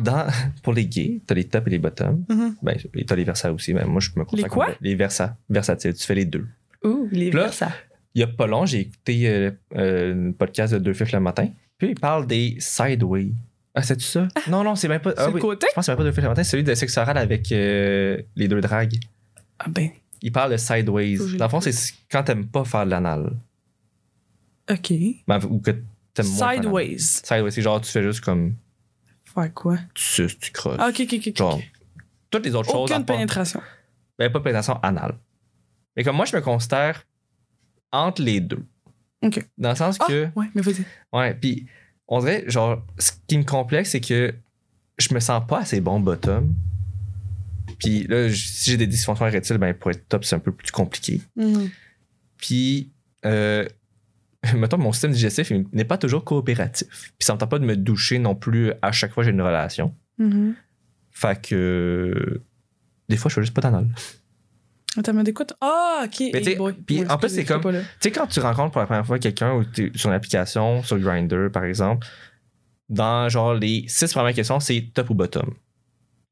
Dans, 0.00 0.26
pour 0.62 0.72
les 0.74 0.86
gays, 0.86 1.20
t'as 1.26 1.34
les 1.34 1.44
tops 1.44 1.66
et 1.66 1.70
les 1.70 1.78
bottoms. 1.78 2.24
Mhm. 2.28 2.56
Ben, 2.62 2.76
et 2.94 3.04
t'as 3.04 3.16
les 3.16 3.24
versats 3.24 3.52
aussi. 3.52 3.74
Mais 3.74 3.84
moi, 3.84 4.00
je 4.00 4.10
me 4.16 4.24
consacre 4.24 4.48
quoi? 4.52 4.66
comme- 4.66 4.74
Les 4.80 4.94
versats. 4.94 5.36
Versatiles. 5.48 5.94
Tu 5.94 6.04
fais 6.04 6.14
les 6.14 6.24
deux. 6.24 6.46
Ouh, 6.84 7.08
les 7.10 7.30
Là. 7.30 7.50
Il 8.14 8.20
y 8.20 8.22
a 8.22 8.28
pas 8.28 8.46
long, 8.46 8.64
j'ai 8.64 8.80
écouté 8.80 9.28
euh, 9.28 9.50
euh, 9.76 10.28
un 10.28 10.32
podcast 10.32 10.72
de 10.74 10.78
Deux 10.78 10.92
Fifs 10.92 11.10
le 11.12 11.18
matin. 11.20 11.48
Puis 11.78 11.88
il 11.90 11.98
parle 11.98 12.26
des 12.28 12.56
sideways. 12.60 13.32
Ah, 13.74 13.82
c'est-tu 13.82 14.04
ça? 14.04 14.28
Non, 14.48 14.62
non, 14.62 14.76
c'est 14.76 14.86
même 14.88 15.00
pas. 15.00 15.12
Ah, 15.16 15.26
le 15.26 15.34
oui. 15.34 15.40
côté? 15.40 15.66
Je 15.70 15.74
pense 15.74 15.82
que 15.82 15.86
c'est 15.86 15.92
même 15.92 16.04
pas 16.06 16.10
Deux 16.10 16.22
le 16.22 16.28
matin, 16.28 16.44
c'est 16.44 16.50
celui 16.50 16.64
de 16.64 16.74
sexe 16.74 16.96
oral 16.96 17.18
avec 17.18 17.50
euh, 17.52 18.20
les 18.36 18.46
deux 18.48 18.60
dragues. 18.60 18.98
Ah 19.58 19.66
ben. 19.68 19.90
Il 20.22 20.30
parle 20.32 20.52
de 20.52 20.56
sideways. 20.56 21.16
Dans 21.36 21.44
le 21.46 21.50
fond, 21.50 21.60
c'est 21.60 21.74
quand 22.10 22.22
t'aimes 22.22 22.46
pas 22.46 22.64
faire 22.64 22.84
de 22.86 22.90
l'anal. 22.90 23.32
Ok. 24.70 24.92
Ben, 25.26 25.38
ou 25.50 25.60
que 25.60 25.72
t'aimes 26.14 26.26
moins. 26.28 26.54
Sideways. 26.54 26.98
Sideways, 26.98 27.50
c'est 27.50 27.62
genre, 27.62 27.80
tu 27.80 27.90
fais 27.90 28.02
juste 28.02 28.20
comme. 28.20 28.54
Faire 29.24 29.52
quoi? 29.52 29.76
Tu 29.94 30.02
suces, 30.02 30.38
tu 30.38 30.52
crosses. 30.52 30.76
Ah, 30.78 30.88
ok, 30.88 31.00
ok, 31.00 31.20
ok. 31.26 31.36
Genre, 31.36 31.60
toutes 32.30 32.44
les 32.46 32.54
autres 32.54 32.70
choses. 32.70 32.90
à 32.92 32.94
Aucune 32.94 33.04
part- 33.04 33.16
pénétration. 33.16 33.60
Ben, 34.18 34.30
pas 34.32 34.40
pénétration 34.40 34.78
anale. 34.82 35.14
Mais 35.96 36.04
comme 36.04 36.16
moi, 36.16 36.24
je 36.24 36.34
me 36.36 36.40
considère 36.40 37.04
entre 37.92 38.22
les 38.22 38.40
deux. 38.40 38.64
Ok. 39.22 39.44
Dans 39.58 39.70
le 39.70 39.76
sens 39.76 39.96
Ah, 40.00 40.04
que. 40.08 40.28
ouais, 40.36 40.46
mais 40.54 40.62
vas-y. 40.62 40.84
Ouais, 41.12 41.34
puis 41.34 41.66
on 42.08 42.20
dirait, 42.20 42.44
genre, 42.46 42.84
ce 42.98 43.12
qui 43.26 43.38
me 43.38 43.44
complexe, 43.44 43.90
c'est 43.90 44.00
que 44.00 44.34
je 44.98 45.14
me 45.14 45.20
sens 45.20 45.42
pas 45.46 45.60
assez 45.60 45.80
bon 45.80 46.00
bottom. 46.00 46.54
Puis 47.78 48.06
là, 48.06 48.28
si 48.30 48.70
j'ai 48.70 48.76
des 48.76 48.86
dysfonctions 48.86 49.26
érectiles, 49.26 49.58
ben 49.58 49.74
pour 49.74 49.90
être 49.90 50.06
top, 50.08 50.24
c'est 50.24 50.36
un 50.36 50.40
peu 50.40 50.52
plus 50.52 50.70
compliqué. 50.70 51.20
Mhm. 51.36 51.70
Puis, 52.36 52.92
euh, 53.24 53.66
mettons, 54.54 54.78
mon 54.78 54.92
système 54.92 55.12
digestif 55.12 55.50
n'est 55.72 55.84
pas 55.84 55.98
toujours 55.98 56.24
coopératif. 56.24 56.88
Puis 57.18 57.24
ça 57.26 57.34
me 57.34 57.38
tente 57.38 57.50
pas 57.50 57.58
de 57.58 57.64
me 57.64 57.76
doucher 57.76 58.18
non 58.18 58.34
plus 58.34 58.72
à 58.82 58.92
chaque 58.92 59.12
fois 59.12 59.22
que 59.22 59.30
j'ai 59.30 59.34
une 59.34 59.42
relation. 59.42 59.94
Mhm. 60.18 60.54
Fait 61.10 61.40
que. 61.40 62.42
Des 63.08 63.16
fois, 63.16 63.28
je 63.28 63.34
fais 63.34 63.42
juste 63.42 63.54
pas 63.54 63.60
d'anal. 63.60 63.88
Attends, 64.96 65.12
mais 65.12 65.24
d'écoute. 65.24 65.52
Ah, 65.60 66.02
ok. 66.04 66.20
Hey 66.20 66.58
puis 66.86 67.06
en 67.08 67.18
plus, 67.18 67.28
c'est 67.28 67.44
comme-. 67.44 67.62
Tu 67.62 67.78
sais, 68.00 68.10
quand 68.10 68.26
tu 68.26 68.40
rencontres 68.40 68.72
pour 68.72 68.80
la 68.80 68.86
première 68.86 69.06
fois 69.06 69.18
quelqu'un 69.18 69.62
sur 69.94 70.10
une 70.10 70.16
application, 70.16 70.82
sur 70.82 70.98
Grindr, 70.98 71.50
par 71.52 71.64
exemple, 71.64 72.06
dans 72.88 73.28
genre 73.28 73.54
les 73.54 73.84
six 73.88 74.12
premières 74.12 74.34
questions, 74.34 74.60
c'est 74.60 74.90
top 74.94 75.10
ou 75.10 75.14
bottom? 75.14 75.54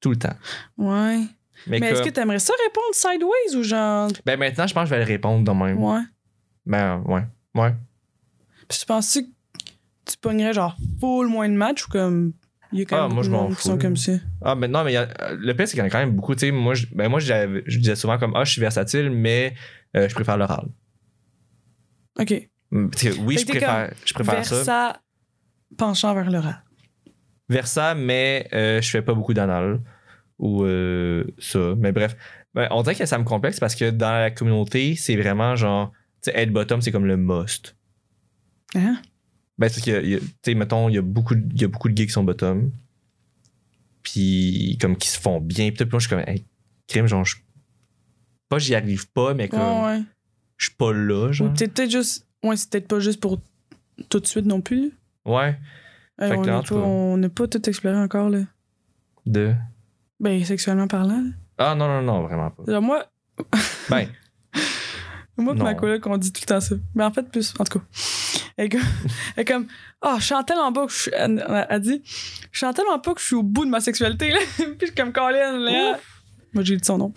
Tout 0.01 0.11
le 0.11 0.17
temps. 0.17 0.37
Ouais. 0.79 1.21
Mais, 1.67 1.79
Mais 1.79 1.91
est-ce 1.91 2.03
que 2.03 2.11
t'aimerais 2.11 2.39
ça 2.39 2.53
répondre 2.65 2.93
sideways 2.93 3.57
ou 3.57 3.63
genre. 3.63 4.11
Ben 4.27 4.39
maintenant, 4.39 4.67
je 4.67 4.75
pense 4.75 4.85
que 4.85 4.89
je 4.89 4.95
vais 4.95 5.05
le 5.05 5.07
répondre 5.07 5.45
de 5.45 5.65
même. 5.65 5.79
Ouais. 5.83 6.01
Ben 6.67 7.03
ouais. 7.07 7.25
Ouais. 7.55 7.75
Puis 8.69 8.79
tu 8.79 8.87
penses 8.87 9.15
que 9.15 9.21
tu 9.21 10.17
pognerais 10.21 10.53
genre 10.53 10.77
full 11.01 11.29
moins 11.29 11.49
de 11.49 11.55
match 11.55 11.87
ou 11.87 11.89
comme. 11.89 12.33
Il 12.73 12.79
y 12.79 12.83
a 12.83 12.85
quand 12.87 12.97
Ah, 12.97 13.07
même 13.07 13.15
moi, 13.15 13.23
je 13.23 13.31
m'en 13.31 13.51
fous. 13.51 13.77
comme 13.79 13.97
ça. 13.97 14.13
Ah, 14.43 14.55
mais 14.55 14.67
non, 14.69 14.83
mais 14.85 14.97
a- 14.97 15.09
le 15.35 15.53
pire, 15.55 15.67
c'est 15.69 15.73
qu'il 15.75 15.81
y 15.81 15.83
en 15.83 15.87
a 15.87 15.91
quand 15.91 15.99
même 15.99 16.13
beaucoup. 16.17 16.35
Tu 16.35 16.41
sais, 16.47 16.51
moi, 16.51 16.75
je, 16.75 16.87
ben, 16.93 17.09
moi 17.09 17.21
je 17.21 17.79
disais 17.79 17.97
souvent 17.97 18.19
comme 18.19 18.33
Ah, 18.35 18.45
je 18.45 18.53
suis 18.53 18.61
versatile, 18.61 19.11
mais 19.11 19.55
euh, 19.97 20.09
je 20.09 20.15
préfère 20.15 20.37
l'oral. 20.39 20.67
Ok. 22.19 22.49
Mm, 22.71 22.89
Parce 22.89 23.03
que 23.03 23.21
oui, 23.21 23.37
je 23.39 23.47
préfère, 23.47 23.93
je 24.05 24.15
préfère 24.15 24.45
ça. 24.45 24.55
Versa 24.57 25.01
penchant 25.77 26.15
vers 26.15 26.31
l'oral. 26.31 26.63
Versa, 27.49 27.95
mais 27.95 28.49
euh, 28.53 28.81
je 28.81 28.89
fais 28.91 29.03
pas 29.03 29.15
beaucoup 29.15 29.35
d'anal. 29.35 29.81
Ou 30.39 30.65
euh, 30.65 31.25
ça. 31.39 31.75
Mais 31.77 31.93
bref. 31.93 32.17
Ben, 32.55 32.69
on 32.71 32.83
dirait 32.83 32.95
que 32.95 33.07
ça 33.07 33.19
me 33.19 33.25
complexe 33.25 33.61
parce 33.61 33.75
que 33.75 33.91
dans 33.91 34.13
la 34.13 34.31
communauté, 34.31 34.95
c'est 34.97 35.17
vraiment 35.17 35.57
genre. 35.57 35.93
Tu 36.23 36.31
sais, 36.31 36.39
être 36.39 36.53
bottom, 36.53 36.81
c'est 36.81 36.93
comme 36.93 37.07
le 37.07 37.17
must. 37.17 37.77
Hein? 38.75 39.01
Ben, 39.59 39.69
c'est 39.69 39.83
que, 39.85 40.01
tu 40.19 40.21
sais, 40.45 40.55
mettons, 40.55 40.89
il 40.89 40.95
y, 40.95 40.99
a 40.99 41.03
beaucoup 41.03 41.35
il 41.35 41.61
y 41.61 41.65
a 41.65 41.69
beaucoup 41.69 41.89
de 41.89 41.95
gays 41.95 42.07
qui 42.07 42.13
sont 42.13 42.25
bottom. 42.25 42.71
Puis, 44.03 44.79
comme, 44.81 44.97
qui 44.97 45.09
se 45.09 45.21
font 45.21 45.41
bien. 45.41 45.71
Puis, 45.71 45.85
moi, 45.91 45.99
je 46.01 46.07
suis 46.07 46.09
comme, 46.17 46.25
hey, 46.27 46.45
crime, 46.89 47.07
genre, 47.07 47.25
je- 47.25 47.37
pas 48.49 48.59
j'y 48.59 48.75
arrive 48.75 49.09
pas, 49.11 49.33
mais 49.35 49.49
comme, 49.49 49.61
Ouais, 49.61 49.85
ouais. 49.87 50.03
je 50.57 50.67
suis 50.67 50.75
pas 50.75 50.93
là, 50.93 51.31
genre. 51.33 51.53
peut-être 51.53 51.75
peut-être 51.75 51.91
juste. 51.91 52.27
Ouais, 52.43 52.57
c'est 52.57 52.71
peut-être 52.71 52.89
pas 52.89 52.99
juste 53.01 53.21
pour 53.21 53.41
tout 54.09 54.19
de 54.21 54.27
suite 54.27 54.47
non 54.47 54.61
plus. 54.61 54.93
Ouais, 55.25 55.57
Hey, 56.19 56.29
Fait 56.29 56.35
que 56.35 56.41
on 56.41 56.43
là, 56.45 56.53
n'a 56.53 56.63
pas, 56.63 56.69
cas- 56.69 56.75
on 56.75 57.17
n'a 57.17 57.29
pas 57.31 57.49
tout 57.49 57.69
exploré 57.69 57.97
encore, 57.97 58.29
là. 58.29 58.41
de? 59.25 59.55
Ben, 60.21 60.45
sexuellement 60.45 60.87
parlant. 60.89 61.21
là. 61.23 61.31
Ah, 61.59 61.75
non, 61.75 61.87
non, 61.89 62.03
non, 62.03 62.23
vraiment 62.23 62.51
pas. 62.51 62.65
Genre, 62.71 62.83
moi, 62.83 63.07
Ben, 63.89 64.09
moi 65.39 65.55
Non. 65.55 65.65
ma 65.65 65.75
coloc, 65.75 66.07
on 66.07 66.17
dit 66.17 66.33
tout 66.33 66.43
le 66.43 66.47
temps 66.47 66.61
ça. 66.61 66.75
Mais 66.95 67.05
en 67.05 67.11
fait, 67.13 67.29
plus, 67.31 67.55
en 67.59 67.65
tout 67.65 67.79
cas. 67.79 67.85
Elle 68.57 68.69
est 69.37 69.45
comme, 69.45 69.67
ah, 70.03 70.17
je 70.19 70.27
sens 70.27 70.45
tellement 70.45 70.73
pas 70.73 70.87
que 70.87 70.93
je 70.93 70.99
suis. 70.99 71.11
Elle, 71.17 71.81
dit, 71.81 72.03
je 72.53 72.59
sens 72.59 72.75
tellement 72.75 72.99
pas 72.99 73.15
que 73.15 73.21
je 73.21 73.27
suis 73.27 73.37
au 73.37 73.43
bout 73.43 73.65
de 73.65 73.71
ma 73.71 73.81
sexualité, 73.81 74.31
là. 74.31 74.39
Puis 74.57 74.67
je 74.81 74.87
suis 74.87 74.95
comme 74.95 75.13
Colin, 75.13 75.59
là. 75.59 75.99
Moi, 76.55 76.63
j'ai 76.65 76.77
dit 76.77 76.85
son 76.85 76.99
nom. 76.99 77.15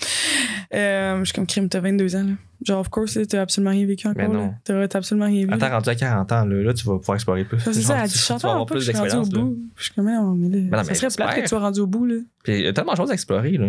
Euh, 0.74 1.20
je 1.20 1.24
suis 1.26 1.34
comme 1.34 1.46
crime, 1.46 1.68
t'as 1.68 1.82
22 1.82 2.16
ans, 2.16 2.24
là. 2.24 2.32
Genre, 2.66 2.80
of 2.80 2.88
course, 2.90 3.20
t'as 3.28 3.42
absolument 3.42 3.72
rien 3.72 3.86
vécu 3.86 4.08
encore, 4.08 4.30
Mais 4.30 4.34
non. 4.34 4.54
T'as 4.64 4.98
absolument 4.98 5.26
rien 5.26 5.46
vu. 5.46 5.52
attends, 5.54 5.70
rendu 5.70 5.90
à 5.90 5.96
40 5.96 6.32
ans, 6.32 6.46
là, 6.46 6.56
là, 6.64 6.74
tu 6.74 6.86
vas 6.86 6.98
pouvoir 6.98 7.16
explorer 7.16 7.44
plus. 7.44 7.60
Ça, 7.60 7.74
c'est 7.74 7.82
ça, 7.82 7.98
elle 8.02 8.10
tu- 8.10 8.18
dit, 8.18 8.24
je 8.26 8.34
avoir 8.34 8.66
plus 8.66 8.80
je 8.80 8.92
suis 8.92 8.98
rendu 8.98 9.14
au 9.14 9.20
d'expérience, 9.20 9.54
je 9.76 9.84
suis 9.84 9.94
comme, 9.94 10.06
non, 10.06 10.36
mais 10.36 10.48
là, 10.50 10.62
Mais 10.64 10.78
non, 10.78 10.84
ça 10.84 10.90
mais 10.90 10.96
serait 10.96 11.16
plate 11.16 11.36
que 11.36 11.42
tu 11.42 11.48
sois 11.50 11.60
rendu 11.60 11.82
au 11.82 11.88
bout, 11.88 12.06
là. 12.06 12.16
Puis 12.44 12.54
il 12.60 12.62
y 12.62 12.68
a 12.68 12.72
tellement 12.74 12.94
de 12.94 12.98
choses 12.98 13.12
à 13.12 13.14
explorer, 13.14 13.52
là. 13.52 13.68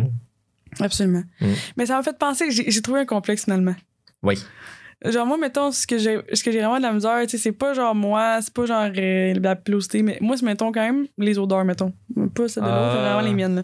Absolument. 0.80 1.24
Mm. 1.40 1.47
Mais 1.76 1.86
ça 1.86 1.97
m'a 1.97 2.03
fait 2.03 2.16
penser 2.16 2.51
j'ai 2.51 2.82
trouvé 2.82 3.01
un 3.01 3.07
complexe 3.07 3.44
finalement. 3.44 3.74
Oui. 4.26 4.42
Genre, 5.04 5.26
moi, 5.26 5.36
mettons, 5.36 5.70
ce 5.72 5.86
que 5.86 5.98
j'ai 5.98 6.20
ce 6.32 6.42
que 6.42 6.50
j'ai 6.50 6.58
vraiment 6.60 6.78
de 6.78 6.82
la 6.82 6.92
misère, 6.92 7.18
tu 7.24 7.28
sais, 7.28 7.38
c'est 7.38 7.52
pas 7.52 7.74
genre 7.74 7.94
moi, 7.94 8.38
c'est 8.40 8.52
pas 8.52 8.64
genre 8.64 8.88
euh, 8.96 9.34
la 9.40 9.54
pilosité, 9.54 10.02
mais 10.02 10.16
moi, 10.22 10.36
c'est 10.38 10.44
mettons 10.46 10.72
quand 10.72 10.80
même 10.80 11.06
les 11.18 11.38
odeurs, 11.38 11.64
mettons. 11.66 11.92
Pas 12.34 12.48
celle 12.48 12.62
de 12.62 12.68
c'est 12.68 12.74
Ah. 12.74 12.98
vraiment 13.02 13.20
les 13.20 13.34
miennes. 13.34 13.56
là. 13.56 13.62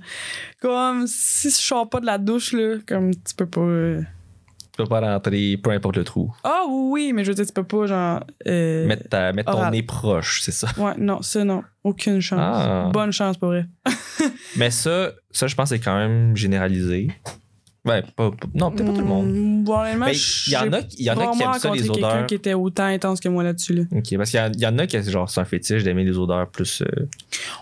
Comme 0.60 1.06
si 1.06 1.48
je 1.50 1.56
sors 1.56 1.88
pas 1.88 2.00
de 2.00 2.06
la 2.06 2.18
douche, 2.18 2.52
là, 2.52 2.76
comme 2.86 3.12
tu 3.14 3.34
peux 3.34 3.46
pas. 3.46 3.60
euh, 3.62 4.02
Tu 4.72 4.76
peux 4.76 4.86
pas 4.86 5.00
rentrer, 5.00 5.56
peu 5.56 5.70
importe 5.70 5.96
le 5.96 6.04
trou. 6.04 6.32
Ah 6.44 6.62
oui, 6.68 7.12
mais 7.14 7.24
je 7.24 7.30
veux 7.30 7.34
dire, 7.34 7.46
tu 7.46 7.52
peux 7.52 7.64
pas, 7.64 7.86
genre. 7.86 8.20
euh, 8.46 8.86
Mettre, 8.86 9.08
ta- 9.08 9.32
mettre 9.32 9.52
ton 9.52 9.70
nez 9.70 9.82
proche, 9.82 10.42
c'est 10.42 10.52
ça. 10.52 10.68
Ouais, 10.76 10.92
non, 10.98 11.22
ça, 11.22 11.44
non. 11.44 11.62
Aucune 11.82 12.20
chance. 12.20 12.38
Ah. 12.40 12.90
Bonne 12.92 13.10
chance, 13.12 13.38
pour 13.38 13.48
vrai. 13.48 13.64
Mais 14.56 14.70
ça, 14.70 15.12
ça, 15.30 15.46
je 15.46 15.54
pense 15.54 15.70
c'est 15.70 15.80
quand 15.80 15.96
même 15.96 16.36
généralisé. 16.36 17.08
Ouais, 17.85 18.03
pas, 18.14 18.30
pas- 18.30 18.37
non, 18.55 18.70
peut-être 18.70 18.87
pas 18.87 18.93
tout 18.93 19.01
le 19.01 19.05
monde. 19.07 19.26
Mm, 19.28 19.64
bon, 19.64 19.85
j'ai 20.12 20.22
il 20.47 20.53
y 20.53 20.57
en 20.57 20.72
a, 20.72 20.80
y 20.99 21.11
en 21.11 21.18
a 21.18 21.26
qui 21.33 21.43
aiment 21.43 21.53
ça, 21.55 21.70
les 21.72 21.78
quelqu'un 21.80 21.93
odeurs. 21.95 22.26
qui 22.26 22.35
était 22.37 22.55
autant 22.55 22.85
intense 22.85 23.18
que 23.18 23.28
moi 23.28 23.43
là-dessus, 23.43 23.74
là. 23.74 23.83
Ok, 23.91 24.16
parce 24.16 24.30
qu'il 24.30 24.39
y, 24.39 24.43
en- 24.43 24.53
il 24.53 24.61
y 24.61 24.66
en 24.66 24.78
a 24.78 24.87
qui, 24.87 25.03
genre, 25.03 25.28
c'est 25.28 25.41
un 25.41 25.45
fétiche 25.45 25.83
d'aimer 25.83 26.05
les 26.05 26.16
odeurs 26.16 26.49
plus 26.49 26.83
euh, 26.83 27.09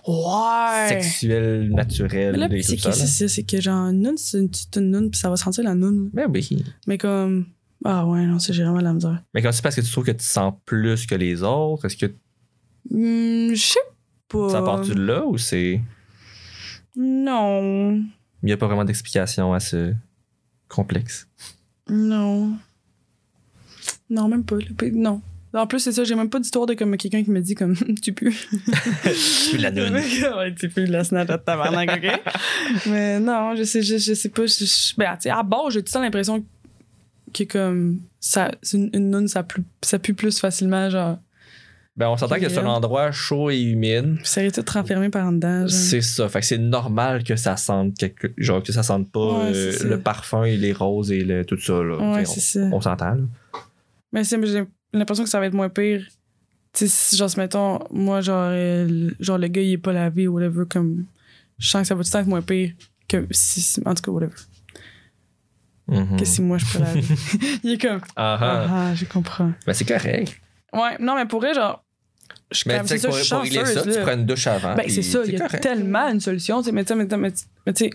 Ouais! 0.07 0.89
sexuelles, 0.89 1.71
naturelles, 1.71 2.33
Mais 2.33 2.39
là, 2.39 2.63
c'est 2.63 2.77
que 2.77 2.83
c'est 2.93 3.07
ça, 3.07 3.29
c'est 3.29 3.43
que 3.45 3.61
genre, 3.63 3.89
une 3.89 4.03
noune, 4.03 4.19
c'est 4.19 4.39
une 4.39 4.51
petite 4.51 4.77
noune, 4.77 5.11
puis 5.11 5.19
ça 5.19 5.31
va 5.31 5.37
sentir 5.37 5.65
la 5.65 5.75
noune. 5.75 6.11
Mais 6.13 6.27
oui. 6.27 6.65
Mais 6.87 6.99
comme. 6.99 7.47
Ah 7.83 8.07
ouais, 8.07 8.27
non, 8.27 8.39
c'est 8.39 8.53
vraiment 8.53 8.79
la 8.81 8.93
misère. 8.93 9.23
Mais 9.33 9.41
comme 9.41 9.53
c'est 9.53 9.63
parce 9.63 9.75
que 9.77 9.81
tu 9.81 9.91
trouves 9.91 10.05
que 10.05 10.11
tu 10.11 10.23
sens 10.25 10.53
plus 10.67 11.07
que 11.07 11.15
les 11.15 11.43
autres, 11.43 11.87
est-ce 11.87 11.97
que 11.97 12.13
Hmm, 12.91 13.55
je 13.55 13.63
sais 13.73 13.79
pas. 14.29 14.51
ça 14.51 14.61
part-tu 14.61 14.95
de 14.95 15.03
là 15.03 15.25
ou 15.25 15.39
c'est. 15.39 15.81
Non. 16.97 17.95
Il 18.43 18.47
n'y 18.47 18.53
a 18.53 18.57
pas 18.57 18.67
vraiment 18.67 18.85
d'explication 18.85 19.53
à 19.55 19.61
ce 19.61 19.95
complexe. 20.71 21.27
Non. 21.89 22.57
Non, 24.09 24.29
même 24.29 24.45
pas. 24.45 24.57
Non. 24.93 25.21
En 25.53 25.67
plus, 25.67 25.81
c'est 25.81 25.91
ça, 25.93 26.05
j'ai 26.05 26.15
même 26.15 26.31
pas 26.31 26.39
d'histoire 26.39 26.65
de 26.67 26.75
comme 26.75 26.97
quelqu'un 26.97 27.25
qui 27.25 27.31
me 27.33 27.41
dit 27.41 27.57
comme 27.57 27.75
tu 28.03 28.13
pues. 28.13 28.33
Tu 29.51 29.57
la 29.59 29.73
noune. 29.73 29.95
ouais, 30.37 30.55
tu 30.55 30.69
pues 30.69 30.87
la 30.87 31.03
snatch 31.03 31.29
de 31.29 31.37
tabarnak, 31.37 31.91
ok? 31.91 32.21
Mais 32.87 33.19
non, 33.19 33.57
je 33.57 33.65
sais, 33.65 33.83
je, 33.83 33.99
je 33.99 34.15
sais 34.15 34.29
pas. 34.29 34.47
Je, 34.47 34.65
je- 34.65 34.95
ben, 34.97 35.17
à 35.29 35.43
bord, 35.43 35.71
j'ai 35.71 35.81
tout 35.83 35.87
le 35.89 35.93
temps 35.93 36.01
l'impression 36.03 36.45
que 37.35 37.45
comme 37.45 38.01
ça, 38.21 38.53
c'est 38.63 38.77
une, 38.77 38.91
une 38.95 39.27
ça, 39.29 39.43
pue, 39.43 39.63
ça 39.83 39.99
pue 39.99 40.15
plus 40.15 40.39
facilement, 40.39 40.89
genre. 40.89 41.19
Ben, 42.01 42.09
on 42.09 42.17
s'entend 42.17 42.37
que 42.37 42.49
c'est 42.49 42.61
un 42.61 42.67
endroit 42.67 43.13
chaud 43.13 43.51
et 43.51 43.61
humide. 43.61 44.17
Ça 44.25 44.43
est 44.43 44.51
tout 44.53 44.65
renfermé 44.73 45.11
par 45.11 45.27
en 45.27 45.33
dedans. 45.33 45.69
C'est 45.69 46.01
ça. 46.01 46.31
Fait 46.31 46.41
que 46.41 46.47
c'est 46.47 46.57
normal 46.57 47.25
que 47.25 47.37
ça 47.37 47.59
sente 47.59 47.95
quelque... 47.99 48.33
genre 48.39 48.63
que 48.63 48.73
ça 48.73 48.83
sente 48.83 49.13
pas 49.13 49.21
Ouais, 49.21 49.53
euh, 49.55 49.77
le 49.85 50.01
parfum 50.01 50.45
et 50.45 50.57
les 50.57 50.73
roses 50.73 51.13
et 51.13 51.23
le... 51.23 51.45
tout 51.45 51.61
ça. 51.61 51.75
Là. 51.75 51.99
Ouais, 51.99 52.25
on 52.57 52.73
on 52.73 52.81
s'entend. 52.81 53.19
Mais 54.15 54.25
j'ai 54.25 54.65
l'impression 54.95 55.25
que 55.25 55.29
ça 55.29 55.41
va 55.41 55.45
être 55.45 55.53
moins 55.53 55.69
pire. 55.69 56.07
Tu 56.73 56.87
sais, 56.87 56.89
si, 56.89 57.17
genre, 57.19 57.29
mettons, 57.37 57.81
moi, 57.91 58.23
genre, 58.23 58.49
euh, 58.51 59.11
genre, 59.21 59.37
le 59.37 59.49
gars, 59.49 59.61
il 59.61 59.73
est 59.73 59.79
pas 59.79 59.93
lavé 59.93 60.27
ou 60.27 60.37
whatever, 60.37 60.65
comme. 60.67 61.05
Je 61.59 61.69
sens 61.69 61.83
que 61.83 61.89
ça 61.89 61.95
va 61.95 62.03
tout 62.03 62.09
le 62.09 62.13
temps 62.13 62.21
être 62.21 62.29
moins 62.29 62.41
pire 62.41 62.73
que 63.09 63.27
si. 63.31 63.79
En 63.85 63.95
tout 63.95 64.01
cas, 64.01 64.11
whatever. 64.11 64.37
Mhm. 65.87 66.17
Que 66.19 66.25
si 66.25 66.41
moi, 66.41 66.57
je 66.57 66.65
peux 66.65 66.79
laver. 66.79 67.03
il 67.63 67.73
est 67.73 67.79
comme. 67.79 68.01
Ah, 68.17 68.39
ah. 68.41 68.41
Ah, 68.41 68.67
ah, 68.71 68.95
je 68.95 69.05
comprends. 69.05 69.53
Ben, 69.67 69.75
c'est 69.75 69.85
correct. 69.85 70.41
Ouais, 70.73 70.97
non, 70.99 71.15
mais 71.15 71.27
pour 71.27 71.41
vrai, 71.41 71.53
genre. 71.53 71.85
Je 72.53 72.65
Mais 72.67 72.81
tu 72.83 72.99
sais, 72.99 73.07
pour, 73.09 73.17
pour 73.29 73.41
régler 73.43 73.65
ça, 73.65 73.75
chanceuse, 73.75 73.93
tu 73.95 73.99
là. 74.01 74.05
prends 74.05 74.15
une 74.15 74.27
douche 74.27 74.47
avant. 74.49 74.75
Ben, 74.75 74.85
c'est 74.89 75.03
ça, 75.03 75.21
il 75.25 75.33
y 75.33 75.37
a 75.37 75.41
correct. 75.47 75.63
tellement 75.63 76.09
une 76.09 76.21
solution. 76.21 76.61
tu 76.61 76.67
sais, 76.67 76.73
Mais 76.73 76.83
tu 76.85 76.89
sais, 76.89 76.95
mais 76.97 77.05
tu 77.05 77.11
sais, 77.11 77.17
mais 77.17 77.31
tu- 77.33 77.45
mais 77.67 77.73
tu 77.73 77.85
sais. 77.85 77.91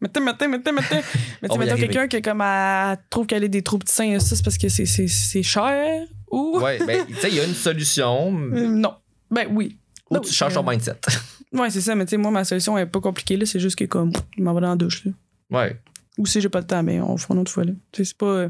Mais 0.00 0.08
tu 0.08 0.14
sais, 0.14 0.20
mais 0.24 0.32
tu 0.32 0.38
sais, 0.38 0.48
mais 0.48 0.58
tu 0.58 0.64
sais, 0.64 0.72
mais 0.72 0.82
tu 0.82 0.88
sais. 0.88 0.94
Mais 1.42 1.48
tu 1.48 1.50
On 1.50 1.52
sais, 1.54 1.58
va 1.58 1.64
y 1.64 1.68
mettons 1.68 1.76
quelqu'un 1.80 2.08
qui, 2.08 2.20
comme, 2.22 2.40
elle 2.42 2.98
trouve 3.08 3.26
qu'elle 3.26 3.44
a 3.44 3.48
des 3.48 3.62
trous 3.62 3.78
petits 3.78 3.94
seins, 3.94 4.18
ça, 4.18 4.36
c'est 4.36 4.44
parce 4.44 4.58
que 4.58 4.68
c'est- 4.68 5.42
cher 5.42 6.04
ou? 6.30 6.58
Ouais, 6.60 6.78
ben, 6.86 7.06
tu 7.06 7.14
sais, 7.14 7.28
il 7.28 7.36
y 7.36 7.40
a 7.40 7.44
une 7.44 7.54
solution 7.54 8.32
Euh, 8.52 8.68
non. 8.68 8.94
Ben 9.30 9.46
oui. 9.50 9.78
où 10.10 10.14
Ben 10.14 10.20
tu 10.20 10.28
oui, 10.28 10.34
changes 10.34 10.54
ton 10.54 10.66
euh, 10.66 10.70
mindset. 10.70 10.96
Ouais, 11.54 11.70
c'est 11.70 11.80
ça, 11.80 11.94
mais 11.94 12.04
tu 12.04 12.10
sais, 12.10 12.16
moi, 12.18 12.30
ma 12.30 12.44
solution 12.44 12.76
est 12.76 12.84
pas 12.84 13.00
compliquée, 13.00 13.38
là. 13.38 13.46
C'est 13.46 13.58
juste 13.60 13.76
que, 13.78 13.84
comme, 13.86 14.12
je 14.36 14.42
m'en 14.42 14.52
vais 14.52 14.60
dans 14.60 14.68
la 14.68 14.76
douche, 14.76 15.06
là. 15.06 15.12
Ouais. 15.50 15.80
Ou 16.18 16.26
si 16.26 16.42
j'ai 16.42 16.50
pas 16.50 16.58
le 16.60 16.66
temps, 16.66 16.82
mais 16.82 17.00
on 17.00 17.16
fera 17.16 17.32
une 17.34 17.40
autre 17.40 17.50
fois, 17.52 17.64
là. 17.64 17.72
Tu 17.90 18.04
sais, 18.04 18.08
c'est 18.10 18.18
pas. 18.18 18.26
euh, 18.26 18.48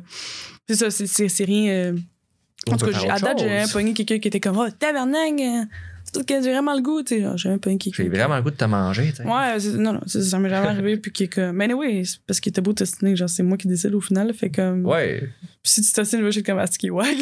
C'est 0.68 0.90
ça, 0.90 0.90
c'est- 1.28 1.44
rien. 1.44 1.70
euh, 1.72 1.96
En 2.72 2.76
tout 2.76 2.86
cas, 2.86 3.12
à 3.14 3.18
date, 3.18 3.38
j'ai 3.40 3.60
chose. 3.62 3.72
pogné 3.72 3.94
quelqu'un 3.94 4.18
qui 4.18 4.28
était 4.28 4.40
comme, 4.40 4.56
oh, 4.58 4.66
tabarnak, 4.78 5.32
euh, 5.40 5.64
tout 6.12 6.22
que 6.24 6.34
j'ai 6.42 6.50
vraiment 6.52 6.74
le 6.74 6.80
goût, 6.80 7.02
tu 7.02 7.20
sais. 7.20 7.26
J'ai 7.36 7.50
un 7.50 7.58
pain 7.58 7.76
qui. 7.76 7.92
J'ai 7.94 8.08
vraiment 8.08 8.36
le 8.36 8.42
goût 8.42 8.50
de 8.50 8.56
te 8.56 8.64
manger, 8.64 9.10
tu 9.10 9.16
sais. 9.16 9.24
Ouais, 9.24 9.60
c'est- 9.60 9.76
non, 9.76 9.92
non, 9.92 10.00
ça, 10.06 10.38
m'est 10.38 10.48
jamais 10.48 10.66
arrivé. 10.68 10.96
Puis 10.96 11.12
qui 11.12 11.24
est 11.24 11.28
comme. 11.28 11.52
Mais 11.56 11.70
oui, 11.74 12.06
c'est 12.06 12.18
parce 12.26 12.40
qu'il 12.40 12.48
était 12.50 12.62
beau 12.62 12.72
testiner. 12.72 13.14
Genre, 13.14 13.28
c'est 13.28 13.42
moi 13.42 13.58
qui 13.58 13.68
décide 13.68 13.94
au 13.94 14.00
final. 14.00 14.32
Fait 14.32 14.48
comme. 14.50 14.86
Ouais. 14.86 15.20
Puis 15.62 15.72
si 15.72 15.82
tu 15.82 15.92
testines, 15.92 16.24
je 16.24 16.30
suis 16.30 16.42
comme 16.42 16.58
Asti 16.58 16.88
wag. 16.88 17.14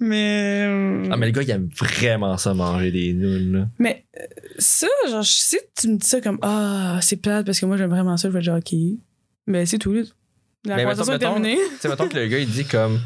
mais. 0.00 0.64
euh, 0.66 1.08
Ah, 1.10 1.16
mais 1.16 1.26
le 1.26 1.32
gars, 1.32 1.42
il 1.42 1.50
aime 1.50 1.68
vraiment 1.78 2.36
ça, 2.36 2.54
manger 2.54 2.90
des 2.90 3.12
nounes, 3.12 3.52
là. 3.52 3.68
Mais 3.78 4.04
euh, 4.18 4.22
ça, 4.58 4.86
genre, 5.10 5.24
si 5.24 5.56
tu 5.78 5.88
me 5.88 5.96
dis 5.96 6.08
ça 6.08 6.20
comme 6.20 6.38
Ah, 6.42 6.98
c'est 7.02 7.16
plate 7.16 7.44
parce 7.46 7.60
que 7.60 7.66
moi 7.66 7.76
j'aime 7.76 7.90
vraiment 7.90 8.16
ça, 8.16 8.28
je 8.28 8.32
vais 8.32 8.38
être 8.38 8.44
genre 8.44 8.58
OK. 8.58 8.74
Mais 9.46 9.66
c'est 9.66 9.78
tout. 9.78 9.92
là. 9.92 10.02
La 10.64 10.76
Mais 10.76 10.82
conversation 10.84 11.12
est 11.12 11.18
terminée. 11.18 11.58
Tu 11.72 11.76
sais, 11.80 11.88
mettons 11.88 12.08
que 12.08 12.16
le 12.16 12.26
gars, 12.28 12.38
il 12.38 12.48
dit 12.48 12.64
comme. 12.64 12.98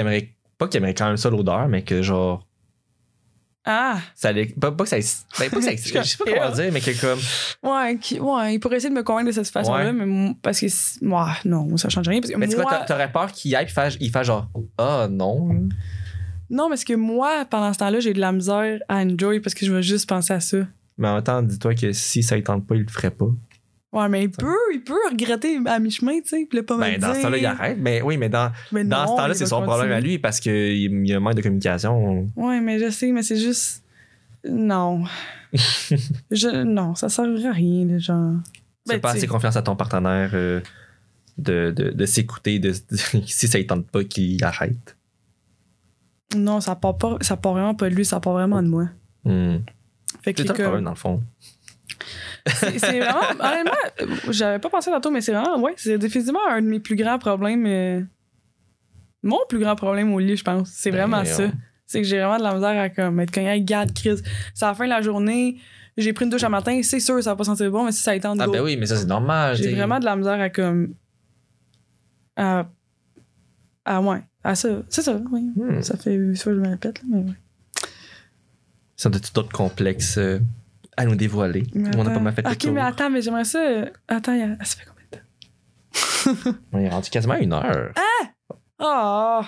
Aimerait. 0.00 0.30
Pas 0.58 0.68
qu'il 0.68 0.78
aimerait 0.78 0.94
quand 0.94 1.06
même 1.08 1.16
ça 1.16 1.30
l'odeur, 1.30 1.68
mais 1.68 1.82
que 1.82 2.02
genre. 2.02 2.46
Ah, 3.66 3.98
Ça 4.14 4.28
allait- 4.28 4.46
pas, 4.60 4.70
pas 4.72 4.84
que 4.84 4.90
ça. 4.90 4.96
Ben, 5.38 5.48
pas 5.48 5.56
que 5.56 5.62
ça. 5.62 5.70
Je 6.02 6.02
sais 6.08 6.16
pas 6.18 6.24
comment 6.30 6.50
dire, 6.54 6.70
mais 6.70 6.80
que 6.82 7.00
comme. 7.00 7.18
ouais, 7.62 7.96
qui- 7.98 8.20
ouais, 8.20 8.54
il 8.54 8.58
pourrait 8.60 8.76
essayer 8.76 8.90
de 8.90 8.94
me 8.94 9.02
convaincre 9.02 9.28
de 9.28 9.32
cette 9.32 9.48
façon-là, 9.48 9.86
Ouais. 9.86 9.92
mais 9.92 10.04
moi, 10.04 10.34
parce 10.42 10.60
que. 10.60 10.66
Ouais, 10.66 11.32
non, 11.46 11.64
moi, 11.64 11.78
ça 11.78 11.88
change 11.88 12.06
rien. 12.08 12.20
Parce 12.20 12.30
que 12.32 12.36
Mais 12.38 12.46
tu 12.46 12.56
moi, 12.56 12.66
quoi, 12.66 12.80
t'aurais 12.80 13.10
peur 13.10 13.32
qu'il 13.32 13.56
aille, 13.56 13.68
fasse- 13.68 13.96
il 14.00 14.10
fasse 14.10 14.26
genre. 14.26 14.50
Ah, 14.76 15.08
non. 15.10 15.66
non, 16.50 16.68
parce 16.68 16.84
que 16.84 16.92
moi, 16.92 17.46
pendant 17.48 17.72
ce 17.72 17.78
temps-là, 17.78 18.00
j'ai 18.00 18.12
de 18.12 18.20
la 18.20 18.32
misère 18.32 18.80
à 18.88 18.96
enjoy 18.98 19.40
parce 19.40 19.54
que 19.54 19.64
je 19.64 19.72
vais 19.72 19.82
juste 19.82 20.06
penser 20.08 20.34
à 20.34 20.40
ça. 20.40 20.58
Mais 20.98 21.08
en 21.08 21.14
même 21.14 21.24
temps, 21.24 21.40
dis-toi 21.42 21.74
que 21.74 21.92
si 21.92 22.22
ça 22.22 22.36
ne 22.36 22.42
tente 22.42 22.66
pas, 22.66 22.74
il 22.76 22.82
le 22.82 22.88
ferait 22.88 23.10
pas. 23.10 23.26
Ouais, 23.94 24.08
mais 24.08 24.24
il 24.24 24.30
peut, 24.30 24.56
il 24.72 24.82
peut 24.82 24.98
regretter 25.08 25.60
à 25.66 25.78
mi-chemin, 25.78 26.20
tu 26.20 26.28
sais, 26.30 26.46
puis 26.50 26.62
pas 26.62 26.76
Ben, 26.76 26.98
dans 26.98 27.14
ce 27.14 27.22
temps-là, 27.22 27.38
il 27.38 27.46
arrête. 27.46 27.78
Mais 27.78 28.02
oui, 28.02 28.16
mais 28.16 28.28
dans, 28.28 28.50
Mais 28.72 28.82
dans 28.82 29.06
ce 29.06 29.12
temps-là, 29.16 29.34
c'est 29.34 29.46
son 29.46 29.62
problème 29.62 29.92
à 29.92 30.00
lui 30.00 30.18
parce 30.18 30.40
qu'il 30.40 30.52
il 30.52 31.06
y 31.06 31.12
a 31.14 31.16
un 31.18 31.20
manque 31.20 31.36
de 31.36 31.42
communication. 31.42 32.28
Ouais, 32.34 32.60
mais 32.60 32.80
je 32.80 32.90
sais, 32.90 33.12
mais 33.12 33.22
c'est 33.22 33.36
juste. 33.36 33.84
Non. 34.48 35.04
je... 36.32 36.64
Non, 36.64 36.96
ça 36.96 37.08
sert 37.08 37.24
à 37.24 37.52
rien, 37.52 37.84
les 37.86 38.00
gens. 38.00 38.34
Tu 38.52 38.60
Ben, 38.88 39.00
pas 39.00 39.12
assez 39.12 39.28
confiance 39.28 39.54
à 39.56 39.62
ton 39.62 39.76
partenaire 39.76 40.32
euh, 40.34 40.60
de, 41.38 41.70
de, 41.70 41.90
de 41.90 42.04
s'écouter, 42.06 42.58
de, 42.58 42.72
si 43.26 43.46
ça 43.46 43.58
ne 43.58 43.62
tente 43.62 43.86
pas, 43.86 44.02
qu'il 44.02 44.42
arrête. 44.42 44.96
Non, 46.36 46.60
ça 46.60 46.74
part, 46.74 46.98
pas, 46.98 47.16
ça 47.20 47.36
part 47.36 47.52
vraiment 47.52 47.76
pas 47.76 47.88
de 47.88 47.94
lui, 47.94 48.04
ça 48.04 48.18
part 48.18 48.32
vraiment 48.32 48.60
de 48.60 48.68
moi. 48.68 48.88
Fait 50.22 50.34
que 50.34 50.42
C'est 50.42 50.48
comme- 50.48 50.56
problème, 50.56 50.84
dans 50.84 50.90
le 50.90 50.96
fond. 50.96 51.22
C'est 52.46 53.00
vraiment. 53.00 53.20
Honnêtement, 53.40 54.16
j'avais 54.30 54.58
pas 54.58 54.68
pensé 54.70 54.90
tantôt, 54.90 55.10
mais 55.10 55.20
c'est 55.20 55.32
vraiment. 55.32 55.60
Ouais, 55.60 55.74
c'est 55.76 55.98
définitivement 55.98 56.40
un 56.48 56.60
de 56.62 56.66
mes 56.66 56.80
plus 56.80 56.96
grands 56.96 57.18
problèmes. 57.18 57.64
euh, 57.66 58.00
Mon 59.22 59.38
plus 59.48 59.58
grand 59.58 59.74
problème 59.76 60.12
au 60.12 60.18
lit, 60.18 60.36
je 60.36 60.44
pense. 60.44 60.68
C'est 60.70 60.90
vraiment 60.90 61.18
Ben, 61.22 61.24
ça. 61.24 61.42
on- 61.44 61.52
C'est 61.86 62.00
que 62.02 62.06
j'ai 62.08 62.18
vraiment 62.18 62.38
de 62.38 62.42
la 62.42 62.54
misère 62.54 62.80
à 62.80 62.88
comme 62.88 63.20
être 63.20 63.30
cogné, 63.30 63.60
garde, 63.62 63.92
Chris. 63.94 64.16
C'est 64.54 64.64
à 64.64 64.68
la 64.68 64.74
fin 64.74 64.84
de 64.84 64.90
la 64.90 65.02
journée, 65.02 65.58
j'ai 65.98 66.12
pris 66.12 66.24
une 66.24 66.30
douche 66.30 66.42
un 66.44 66.48
matin, 66.48 66.80
c'est 66.82 66.98
sûr, 67.00 67.22
ça 67.22 67.30
va 67.30 67.36
pas 67.36 67.44
sentir 67.44 67.70
bon, 67.70 67.84
mais 67.84 67.92
si 67.92 68.02
ça 68.02 68.16
étend 68.16 68.34
Ah, 68.38 68.46
ben 68.46 68.62
oui, 68.62 68.76
mais 68.76 68.86
ça, 68.86 68.96
c'est 68.96 69.06
normal. 69.06 69.54
J'ai 69.56 69.74
vraiment 69.74 69.98
de 69.98 70.04
la 70.04 70.16
misère 70.16 70.40
à 70.40 70.48
comme. 70.50 70.94
À. 72.36 72.66
À 73.84 74.00
ouais. 74.00 74.22
À 74.42 74.54
ça. 74.54 74.68
C'est 74.88 75.02
ça, 75.02 75.20
oui. 75.30 75.42
Hmm. 75.56 75.82
Ça 75.82 75.96
fait 75.96 76.14
huit 76.14 76.42
fois 76.42 76.52
que 76.52 76.58
je 76.58 76.62
me 76.64 76.68
répète, 76.70 76.98
là, 77.02 77.04
mais 77.10 77.18
ouais. 77.18 77.34
Ça 78.96 79.08
a 79.08 79.12
d'autres 79.12 79.52
complexes 79.52 80.16
euh, 80.18 80.38
à 80.96 81.04
nous 81.04 81.14
dévoiler. 81.16 81.64
On 81.74 82.04
n'a 82.04 82.10
pas 82.10 82.18
mal 82.20 82.32
fait 82.34 82.46
Ok, 82.46 82.64
mais 82.72 82.80
attends, 82.80 83.10
mais 83.10 83.22
j'aimerais 83.22 83.44
ça. 83.44 83.60
euh, 83.60 83.86
Attends, 84.08 84.32
a- 84.32 84.64
ça 84.64 84.76
fait 84.76 84.86
combien 84.86 85.04
de 85.10 85.16
temps? 86.44 86.58
On 86.72 86.78
est 86.78 86.88
rendu 86.88 87.10
quasiment 87.10 87.34
à 87.34 87.38
une 87.38 87.52
heure. 87.52 87.92
Ah! 88.78 89.44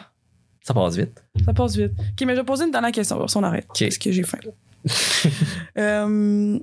Ça 0.62 0.74
passe 0.74 0.96
vite. 0.96 1.22
ça 1.44 1.52
passe 1.54 1.76
vite. 1.76 1.92
Ok, 1.98 2.26
mais 2.26 2.34
je 2.34 2.40
vais 2.40 2.44
poser 2.44 2.64
une 2.64 2.70
dernière 2.72 2.90
question, 2.92 3.24
on 3.36 3.42
arrête. 3.42 3.66
Ok. 3.70 3.78
Parce 3.80 3.98
que 3.98 4.10
j'ai 4.12 4.22
faim. 4.22 4.38
Euh, 5.78 6.58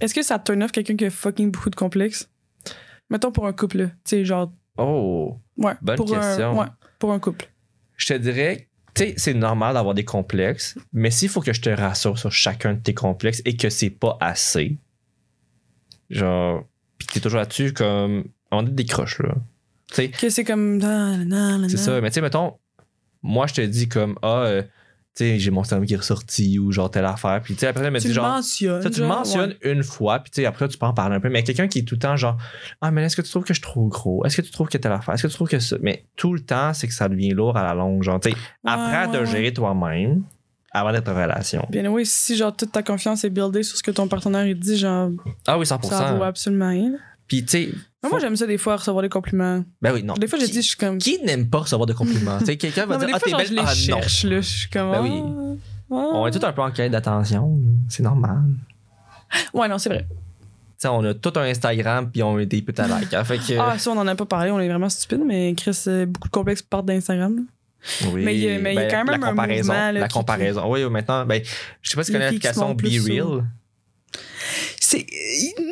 Est-ce 0.00 0.14
que 0.14 0.22
ça 0.22 0.38
te 0.38 0.44
turn 0.50 0.62
off 0.62 0.72
quelqu'un 0.72 0.96
qui 0.96 1.04
a 1.04 1.10
fucking 1.10 1.50
beaucoup 1.50 1.68
de 1.70 1.74
complexes? 1.76 2.30
Mettons 3.10 3.30
pour 3.32 3.46
un 3.46 3.52
couple. 3.52 3.88
Tu 3.88 3.92
sais, 4.04 4.24
genre. 4.24 4.50
Oh, 4.78 5.36
Ouais. 5.56 5.74
Bonne 5.82 5.96
pour 5.96 6.06
question. 6.06 6.50
Un, 6.52 6.56
ouais, 6.56 6.66
pour 6.98 7.12
un 7.12 7.18
couple. 7.18 7.46
je 7.96 8.06
te 8.06 8.14
dirais, 8.14 8.68
tu 8.94 9.02
sais, 9.02 9.14
c'est 9.16 9.34
normal 9.34 9.74
d'avoir 9.74 9.94
des 9.94 10.04
complexes, 10.04 10.78
mais 10.92 11.10
s'il 11.10 11.28
faut 11.28 11.40
que 11.40 11.52
je 11.52 11.60
te 11.60 11.70
rassure 11.70 12.18
sur 12.18 12.30
chacun 12.32 12.74
de 12.74 12.80
tes 12.80 12.94
complexes 12.94 13.42
et 13.44 13.56
que 13.56 13.68
c'est 13.68 13.90
pas 13.90 14.16
assez, 14.20 14.78
genre, 16.10 16.64
pis 16.98 17.06
que 17.06 17.14
t'es 17.14 17.20
toujours 17.20 17.40
là-dessus 17.40 17.72
comme, 17.72 18.24
on 18.50 18.66
est 18.66 18.70
des 18.70 18.84
croches, 18.84 19.18
là. 19.20 19.34
Tu 19.88 19.96
sais, 19.96 20.08
Que 20.08 20.28
c'est 20.30 20.44
comme. 20.44 20.80
c'est 21.68 21.76
ça. 21.76 22.00
Mais 22.00 22.10
tu 22.10 22.14
sais, 22.14 22.20
mettons, 22.20 22.58
moi, 23.22 23.46
je 23.46 23.54
te 23.54 23.60
dis 23.60 23.88
comme, 23.88 24.18
ah, 24.22 24.42
euh, 24.44 24.62
sais, 25.14 25.38
j'ai 25.38 25.50
mon 25.50 25.64
cerveau 25.64 25.84
qui 25.84 25.94
est 25.94 25.98
ressorti 25.98 26.58
ou 26.58 26.72
genre 26.72 26.90
telle 26.90 27.04
affaire. 27.04 27.40
Puis 27.42 27.54
tu 27.54 27.60
sais, 27.60 27.66
après, 27.68 27.84
elle 27.84 27.92
me 27.92 27.98
dit 27.98 28.08
le 28.08 28.14
genre. 28.14 28.28
mentionnes. 28.28 28.82
Ça, 28.82 28.90
tu 28.90 28.98
genre, 28.98 29.08
mentionnes 29.08 29.54
ouais. 29.64 29.72
une 29.72 29.82
fois, 29.82 30.18
puis 30.18 30.30
tu 30.30 30.40
sais, 30.40 30.46
après, 30.46 30.66
tu 30.68 30.76
peux 30.78 30.86
en 30.86 30.94
parler 30.94 31.16
un 31.16 31.20
peu. 31.20 31.28
Mais 31.28 31.42
quelqu'un 31.42 31.68
qui 31.68 31.80
est 31.80 31.82
tout 31.82 31.94
le 31.94 32.00
temps 32.00 32.16
genre, 32.16 32.36
ah, 32.80 32.90
mais 32.90 33.04
est-ce 33.04 33.16
que 33.16 33.22
tu 33.22 33.30
trouves 33.30 33.44
que 33.44 33.54
je 33.54 33.60
suis 33.60 33.62
trop 33.62 33.86
gros? 33.88 34.24
Est-ce 34.24 34.36
que 34.36 34.42
tu 34.42 34.50
trouves 34.50 34.68
que 34.68 34.78
telle 34.78 34.92
affaire? 34.92 35.14
Est-ce 35.14 35.22
que 35.22 35.28
tu 35.28 35.34
trouves 35.34 35.48
que 35.48 35.58
ça? 35.58 35.76
Mais 35.82 36.04
tout 36.16 36.32
le 36.34 36.40
temps, 36.40 36.74
c'est 36.74 36.88
que 36.88 36.94
ça 36.94 37.08
devient 37.08 37.30
lourd 37.30 37.56
à 37.56 37.62
la 37.62 37.74
longue. 37.74 38.02
Genre, 38.02 38.18
tu 38.20 38.30
sais, 38.30 38.36
apprends 38.64 39.12
ouais, 39.12 39.18
ouais. 39.18 39.26
gérer 39.26 39.52
toi-même 39.52 40.22
avant 40.72 40.90
d'être 40.92 41.08
en 41.08 41.14
relation. 41.14 41.64
Bien 41.70 41.86
oui, 41.86 42.04
si 42.04 42.36
genre 42.36 42.54
toute 42.54 42.72
ta 42.72 42.82
confiance 42.82 43.22
est 43.24 43.30
buildée 43.30 43.62
sur 43.62 43.76
ce 43.78 43.82
que 43.82 43.92
ton 43.92 44.08
partenaire 44.08 44.44
il 44.46 44.58
dit, 44.58 44.76
genre 44.76 45.10
Ah 45.46 45.56
oui, 45.56 45.64
100%. 45.64 45.88
ça 45.88 46.14
vaut 46.14 46.24
absolument 46.24 46.68
rien. 46.70 46.92
Puis, 47.26 47.42
tu 47.44 47.48
sais, 47.48 47.68
faut- 48.02 48.10
Moi 48.10 48.18
j'aime 48.20 48.36
ça 48.36 48.46
des 48.46 48.58
fois 48.58 48.76
recevoir 48.76 49.02
des 49.02 49.08
compliments. 49.08 49.64
ben 49.80 49.92
oui, 49.94 50.02
non. 50.02 50.14
Des 50.14 50.26
fois 50.28 50.38
je 50.38 50.44
Qui- 50.44 50.52
dis 50.52 50.62
je 50.62 50.68
suis 50.68 50.76
comme 50.76 50.98
Qui 50.98 51.18
n'aime 51.24 51.48
pas 51.48 51.58
recevoir 51.60 51.86
de 51.86 51.92
compliments? 51.94 52.38
tu 52.38 52.44
sais, 52.46 52.56
quelqu'un 52.56 52.84
va 52.86 52.94
non, 52.94 52.98
dire, 53.00 53.08
des 53.08 53.14
ah, 53.14 53.20
t'es 53.24 53.30
belle. 53.36 53.46
je 53.46 53.52
les 53.52 53.58
Ah, 53.60 53.64
non. 53.64 53.70
cherche 53.74 54.24
là, 54.24 54.40
je 54.40 54.48
suis 54.58 54.68
comme 54.68 54.90
Ben 54.92 55.02
oui. 55.02 55.58
ah. 55.90 55.94
On 55.94 56.26
est 56.26 56.30
tout 56.38 56.44
un 56.44 56.52
peu 56.52 56.62
en 56.62 56.70
quête 56.70 56.92
d'attention. 56.92 57.58
C'est 57.88 58.02
normal. 58.02 58.42
Ouais, 59.54 59.68
non, 59.68 59.78
c'est 59.78 59.88
vrai. 59.88 60.06
Tu 60.06 60.46
sais, 60.78 60.88
on 60.88 61.02
a 61.04 61.14
tout 61.14 61.32
un 61.36 61.42
Instagram, 61.44 62.10
puis 62.10 62.22
on 62.22 62.36
a 62.36 62.44
des 62.44 62.60
putains 62.62 62.88
de 62.88 63.00
likes. 63.00 63.14
hein. 63.14 63.24
Fait 63.24 63.38
que. 63.38 63.58
Ah, 63.58 63.78
ça 63.78 63.90
on 63.90 63.96
en 63.98 64.06
a 64.06 64.14
pas 64.14 64.26
parlé, 64.26 64.50
on 64.50 64.60
est 64.60 64.68
vraiment 64.68 64.88
stupide 64.90 65.22
mais 65.24 65.54
Chris 65.56 65.84
euh, 65.86 66.04
beaucoup 66.06 66.28
de 66.28 66.32
complexes 66.32 66.62
partent 66.62 66.86
d'Instagram. 66.86 67.46
Oui, 68.12 68.22
Mais 68.24 68.34
il 68.34 68.40
y 68.42 68.48
a- 68.48 68.58
y 68.58 68.62
ben, 68.62 68.88
quand 68.90 69.04
même 69.04 69.20
la 69.20 69.26
un 69.26 69.30
comparaison, 69.30 69.72
mouvement, 69.72 69.92
là, 69.92 70.00
la 70.00 70.08
qui- 70.08 70.14
comparaison. 70.14 70.70
Oui, 70.72 70.84
maintenant, 70.90 71.26
ben, 71.26 71.42
je 71.82 71.90
sais 71.90 71.96
pas 71.96 72.02
si 72.04 72.12
tu 72.12 72.18
connais 72.18 72.28
qui 72.30 72.34
l'application 72.40 72.74
Be 72.74 72.86
Real. 73.06 73.44
C'est 74.80 75.06
non! 75.58 75.63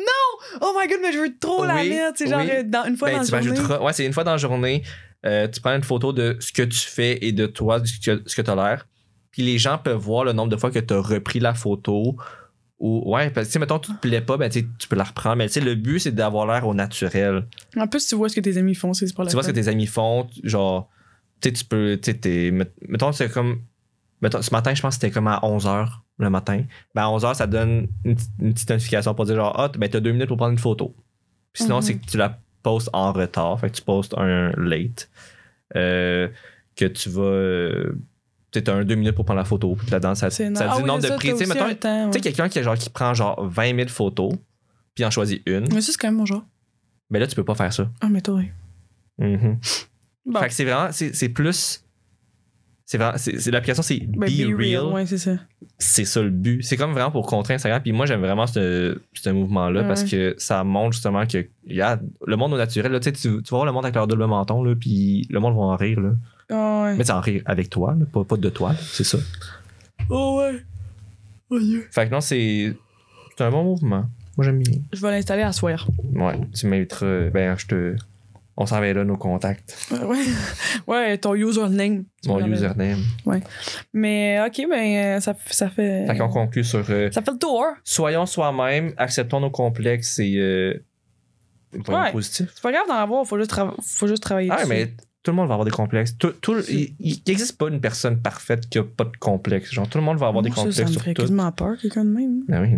Oh 0.61 0.73
my 0.79 0.87
god, 0.87 0.99
mais 1.01 1.11
je 1.11 1.19
veux 1.19 1.37
trop 1.39 1.65
la 1.65 1.75
Oui, 1.75 1.89
mettre, 1.89 2.17
c'est 2.17 2.27
genre 2.27 2.41
oui. 2.41 2.49
euh, 2.51 2.63
dans 2.63 2.85
une 2.85 2.97
fois 2.97 3.09
Ben, 3.09 3.23
dans 3.23 3.31
la 3.31 3.41
journée. 3.41 3.59
Ouais, 3.83 3.93
c'est 3.93 4.05
une 4.05 4.13
fois 4.13 4.23
dans 4.23 4.31
la 4.31 4.37
journée. 4.37 4.83
euh, 5.25 5.47
tu 5.47 5.61
prends 5.61 5.75
une 5.75 5.83
photo 5.83 6.11
de 6.13 6.37
ce 6.39 6.51
que 6.51 6.63
tu 6.63 6.79
fais 6.79 7.17
et 7.25 7.31
de 7.31 7.45
toi, 7.45 7.79
de 7.79 7.85
ce 7.87 7.99
que, 7.99 8.41
tu 8.41 8.49
as 8.51 8.55
l'air. 8.55 8.87
Puis 9.31 9.41
les 9.41 9.57
gens 9.57 9.77
peuvent 9.77 9.97
voir 9.97 10.25
le 10.25 10.33
nombre 10.33 10.49
de 10.49 10.57
fois 10.57 10.69
que 10.71 10.79
tu 10.79 10.93
as 10.93 10.99
repris 10.99 11.39
la 11.39 11.53
photo. 11.53 12.15
Ou, 12.79 13.13
ouais, 13.15 13.29
parce 13.29 13.47
que, 13.47 13.59
mettons, 13.59 13.79
tu 13.79 13.93
te 13.93 13.97
plais 13.99 14.19
pas, 14.19 14.35
ben, 14.35 14.49
tu 14.49 14.67
peux 14.89 14.95
la 14.97 15.05
reprendre. 15.05 15.37
Mais, 15.37 15.47
tu 15.47 15.53
sais, 15.53 15.61
le 15.61 15.75
but, 15.75 15.99
c'est 15.99 16.11
d'avoir 16.11 16.45
l'air 16.45 16.67
au 16.67 16.73
naturel. 16.73 17.47
En 17.77 17.87
plus, 17.87 18.05
tu 18.05 18.15
vois 18.15 18.27
ce 18.27 18.35
que 18.35 18.41
tes 18.41 18.57
amis 18.57 18.75
font, 18.75 18.93
c'est 18.93 19.11
pour 19.13 19.23
la 19.23 19.29
tu 19.29 19.35
vois 19.35 19.43
ce 19.43 19.47
que 19.49 19.53
tes 19.53 19.69
amis 19.69 19.87
font, 19.87 20.27
genre, 20.43 20.89
tu 21.39 21.47
sais, 21.49 21.53
tu 21.53 21.63
peux, 21.65 21.97
tu 22.01 22.11
sais, 22.21 22.51
mettons, 22.89 23.11
c'est 23.13 23.29
comme, 23.31 23.61
mettons, 24.21 24.41
ce 24.41 24.51
matin, 24.51 24.73
je 24.73 24.81
pense 24.81 24.97
que 24.97 25.01
c'était 25.01 25.13
comme 25.13 25.27
à 25.27 25.39
11h 25.43 25.87
le 26.19 26.29
matin. 26.29 26.63
Ben, 26.95 27.03
à 27.03 27.07
11h, 27.07 27.35
ça 27.35 27.47
donne 27.47 27.87
une, 28.03 28.15
petite- 28.15 28.31
une 28.39 28.53
petite 28.53 28.69
notification 28.69 29.13
pour 29.15 29.25
dire, 29.25 29.35
genre, 29.35 29.59
ah, 29.59 29.69
ben, 29.77 29.89
t'as 29.89 29.99
deux 29.99 30.11
minutes 30.11 30.27
pour 30.27 30.37
prendre 30.37 30.51
une 30.53 30.59
photo. 30.59 30.95
Puis 31.51 31.63
sinon, 31.63 31.77
Mhm. 31.77 31.81
c'est 31.81 31.95
que 31.95 32.05
tu 32.05 32.17
la 32.17 32.37
postes 32.61 32.89
en 32.93 33.11
retard, 33.11 33.59
fait 33.59 33.69
que 33.69 33.75
tu 33.75 33.81
postes 33.81 34.13
un 34.17 34.51
late, 34.57 35.09
euh, 35.75 36.29
que 36.75 36.85
tu 36.85 37.09
vas, 37.09 37.21
euh, 37.23 37.93
tu 38.51 38.61
t'as 38.63 38.73
un 38.75 38.83
deux 38.85 38.95
minutes 38.95 39.15
pour 39.15 39.25
prendre 39.25 39.39
la 39.39 39.45
photo, 39.45 39.75
puis 39.75 39.89
là-dedans, 39.89 40.15
ça, 40.15 40.29
ça 40.29 40.37
C'est 40.37 40.49
dit. 40.49 40.59
Ah 40.59 40.75
le 40.77 40.81
oui, 40.83 40.87
nombre 40.87 41.01
de 41.01 41.07
ça, 41.07 41.15
t'as 41.15 41.19
Tu 41.19 41.37
sais, 41.37 41.45
mettons, 41.47 42.09
tu 42.11 42.21
quelqu'un 42.21 42.49
qui, 42.49 42.61
genre, 42.63 42.75
qui 42.77 42.89
prend 42.89 43.13
genre 43.13 43.45
20 43.47 43.75
000 43.75 43.89
photos, 43.89 44.33
puis 44.95 45.03
en 45.03 45.11
choisit 45.11 45.41
une, 45.47 45.67
Mais 45.73 45.81
ça, 45.81 45.91
c'est 45.91 45.97
quand 45.97 46.07
même 46.07 46.15
mon 46.17 46.25
genre. 46.25 46.43
ben 47.09 47.19
là, 47.19 47.27
tu 47.27 47.35
peux 47.35 47.43
pas 47.43 47.55
faire 47.55 47.73
ça. 47.73 47.89
Ah, 48.01 48.07
mais 48.09 48.21
toi, 48.21 48.35
oui. 48.35 48.49
Mhm. 49.17 49.59
Bon. 50.25 50.39
Fait 50.39 50.47
que 50.47 50.53
c'est 50.53 50.63
vraiment, 50.63 50.91
c'est 50.91 51.13
c'est 51.13 51.29
plus. 51.29 51.82
C'est 52.85 52.97
l'application, 53.51 53.81
c'est 53.81 53.99
Ben, 54.07 54.29
Be, 54.29 54.57
Real. 54.57 54.85
Ouais, 54.93 55.05
c'est 55.05 55.17
ça. 55.17 55.37
C'est 55.79 56.05
ça 56.05 56.21
le 56.21 56.29
but. 56.29 56.61
C'est 56.63 56.75
comme 56.77 56.91
vraiment 56.91 57.11
pour 57.11 57.25
contrer 57.27 57.53
Instagram. 57.53 57.81
Puis 57.81 57.91
moi, 57.93 58.05
j'aime 58.05 58.19
vraiment 58.19 58.45
ce, 58.45 58.99
ce 59.13 59.29
mouvement-là 59.29 59.81
Ouais. 59.81 59.87
parce 59.87 60.03
que 60.03 60.35
ça 60.37 60.63
montre 60.63 60.93
justement 60.93 61.25
que 61.25 61.47
y 61.65 61.81
a 61.81 61.99
le 62.27 62.35
monde 62.35 62.53
au 62.53 62.57
naturel. 62.57 62.91
Là, 62.91 62.99
tu, 62.99 63.09
sais, 63.09 63.11
tu, 63.13 63.29
vas 63.29 63.41
voir 63.49 63.65
le 63.65 63.71
monde 63.71 63.85
avec 63.85 63.95
leur 63.95 64.05
double 64.07 64.25
menton, 64.25 64.63
là, 64.63 64.75
puis 64.75 65.25
le 65.29 65.39
monde 65.39 65.55
va 65.55 65.61
en 65.61 65.75
rire. 65.77 65.99
Là. 66.01 66.11
Ah, 66.51 66.83
ouais. 66.83 66.95
Mais 66.97 67.03
c'est 67.05 67.13
en 67.13 67.21
rire 67.21 67.41
avec 67.45 67.69
toi, 67.69 67.95
là, 67.97 68.05
pas, 68.11 68.23
pas 68.25 68.37
de 68.37 68.49
toi. 68.49 68.73
là, 68.73 68.79
C'est 68.81 69.05
ça. 69.05 69.17
Oh, 70.09 70.39
ouais. 70.41 70.61
Oh, 71.49 71.59
yeah. 71.59 71.79
Fait 71.89 72.07
que 72.07 72.11
non, 72.13 72.19
c'est 72.21 72.75
c'est 73.37 73.43
un 73.43 73.49
bon 73.51 73.63
mouvement. 73.63 74.05
Moi, 74.37 74.45
j'aime 74.45 74.59
bien. 74.61 74.73
Je 74.91 75.01
vais 75.01 75.11
l'installer 75.11 75.43
à 75.43 75.51
soir. 75.51 75.87
Ouais, 76.13 76.39
tu 76.53 76.67
m'inviteras. 76.67 77.29
Ben, 77.29 77.57
je 77.57 77.65
te. 77.67 77.95
On 78.55 78.65
s'en 78.67 78.79
va 78.79 78.93
là, 78.93 79.03
nos 79.03 79.17
contacts. 79.17 79.75
Ouais, 79.91 80.03
ouais. 80.03 80.25
ouais, 80.87 81.17
ton 81.17 81.33
username. 81.33 82.03
Mon 82.27 82.45
username. 82.45 82.99
Mais, 83.93 84.39
ok, 84.45 84.65
ben, 84.69 85.17
euh, 85.17 85.19
ça, 85.19 85.33
ça 85.47 85.69
fait. 85.69 86.05
Fait 86.07 86.17
qu'on 86.17 86.29
conclut 86.29 86.63
sur. 86.63 86.85
euh, 86.89 87.09
Ça 87.11 87.21
fait 87.21 87.31
le 87.31 87.37
tour. 87.39 87.65
soyons 87.83 88.25
soi-même, 88.27 88.93
acceptons 88.97 89.39
nos 89.39 89.49
complexes 89.49 90.19
et 90.19 90.35
euh, 90.37 90.83
Ouais. 91.87 92.11
positif. 92.11 92.51
C'est 92.53 92.61
pas 92.61 92.71
grave 92.71 92.87
d'en 92.87 92.93
avoir, 92.93 93.25
faut 93.25 93.39
juste, 93.39 93.51
faut 93.81 94.07
juste 94.07 94.21
travailler 94.21 94.49
Ah, 94.51 94.57
dessus. 94.57 94.67
mais 94.69 94.93
Tout 95.23 95.31
le 95.31 95.37
monde 95.37 95.47
va 95.47 95.53
avoir 95.55 95.65
des 95.65 95.71
complexes. 95.71 96.15
Tout, 96.17 96.33
tout- 96.41 96.59
il 96.69 96.93
n'existe 97.25 97.57
pas 97.57 97.69
une 97.69 97.79
personne 97.79 98.21
parfaite 98.21 98.67
qui 98.69 98.77
a 98.77 98.83
pas 98.83 99.05
de 99.05 99.15
complexes. 99.17 99.71
Genre, 99.71 99.87
tout 99.87 99.97
le 99.97 100.03
monde 100.03 100.17
va 100.17 100.27
avoir 100.27 100.43
des 100.43 100.49
Moi, 100.49 100.55
complexes 100.57 100.77
Ça 100.77 100.83
me 100.83 100.91
ferait 100.91 101.13
quasiment 101.13 101.49
peur, 101.53 101.77
quelqu'un 101.81 102.03
de 102.05 102.09
même. 102.09 102.43
Ben 102.47 102.61
oui. 102.61 102.71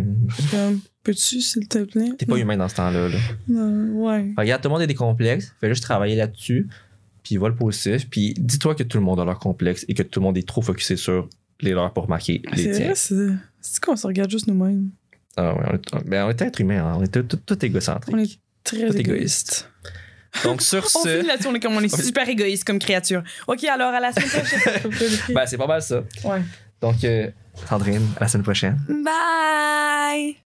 Comme, 0.52 0.80
peux-tu, 1.06 1.40
s'il 1.40 1.68
te 1.68 1.78
plaît? 1.84 2.10
T'es 2.18 2.26
pas 2.26 2.36
humain 2.36 2.56
dans 2.56 2.68
ce 2.68 2.74
temps-là. 2.74 3.08
Là. 3.08 3.18
Non, 3.48 4.04
ouais. 4.06 4.34
Regarde, 4.36 4.60
tout 4.62 4.68
le 4.68 4.72
monde 4.74 4.82
a 4.82 4.86
des 4.86 4.94
complexes. 4.94 5.54
Fais 5.60 5.68
juste 5.68 5.82
travailler 5.82 6.16
là-dessus. 6.16 6.68
Puis 7.22 7.36
va 7.36 7.48
le 7.48 7.54
positif. 7.54 8.08
Puis 8.10 8.34
dis-toi 8.36 8.74
que 8.74 8.82
tout 8.82 8.98
le 8.98 9.04
monde 9.04 9.20
a 9.20 9.24
leurs 9.24 9.38
complexes 9.38 9.84
et 9.88 9.94
que 9.94 10.02
tout 10.02 10.20
le 10.20 10.24
monde 10.24 10.36
est 10.38 10.46
trop 10.46 10.62
focusé 10.62 10.96
sur 10.96 11.28
les 11.60 11.72
leurs 11.72 11.92
pour 11.92 12.08
marquer 12.08 12.42
les 12.54 12.62
C'est 12.64 12.70
tiens. 12.72 12.84
vrai, 12.86 12.94
c'est 12.94 13.28
c'est 13.60 13.80
qu'on 13.82 13.96
se 13.96 14.06
regarde 14.06 14.30
juste 14.30 14.46
nous-mêmes. 14.46 14.90
Ah 15.36 15.54
ouais, 15.54 15.64
on 15.92 15.98
est, 15.98 16.04
ben, 16.08 16.26
on 16.26 16.30
est 16.30 16.40
être 16.42 16.60
humain. 16.60 16.84
hein. 16.84 16.96
On 16.98 17.02
est 17.02 17.12
tout, 17.12 17.22
tout, 17.22 17.36
tout 17.44 17.64
égocentrique. 17.64 18.14
On 18.14 18.18
est 18.18 18.38
très 18.64 18.86
Tout 18.88 18.96
égoïste. 18.96 19.70
Donc 20.44 20.60
sur 20.62 20.84
On 20.94 21.02
ce, 21.02 21.08
finit 21.16 21.26
là-dessus, 21.28 21.48
on 21.48 21.54
est 21.54 21.60
comme 21.60 21.74
on 21.76 21.80
est 21.80 22.02
super 22.02 22.28
égoïste 22.28 22.64
comme 22.64 22.78
créature. 22.78 23.22
OK, 23.46 23.64
alors 23.64 23.92
à 23.94 24.00
la 24.00 24.12
semaine 24.12 24.28
prochaine. 24.28 24.90
ben, 25.34 25.46
c'est 25.46 25.56
pas 25.58 25.66
mal 25.66 25.82
ça. 25.82 26.02
ouais. 26.24 26.42
Donc, 26.80 27.02
euh, 27.04 27.30
Sandrine, 27.68 28.02
à 28.18 28.20
la 28.20 28.28
semaine 28.28 28.42
prochaine. 28.44 28.78
Bye! 28.88 30.34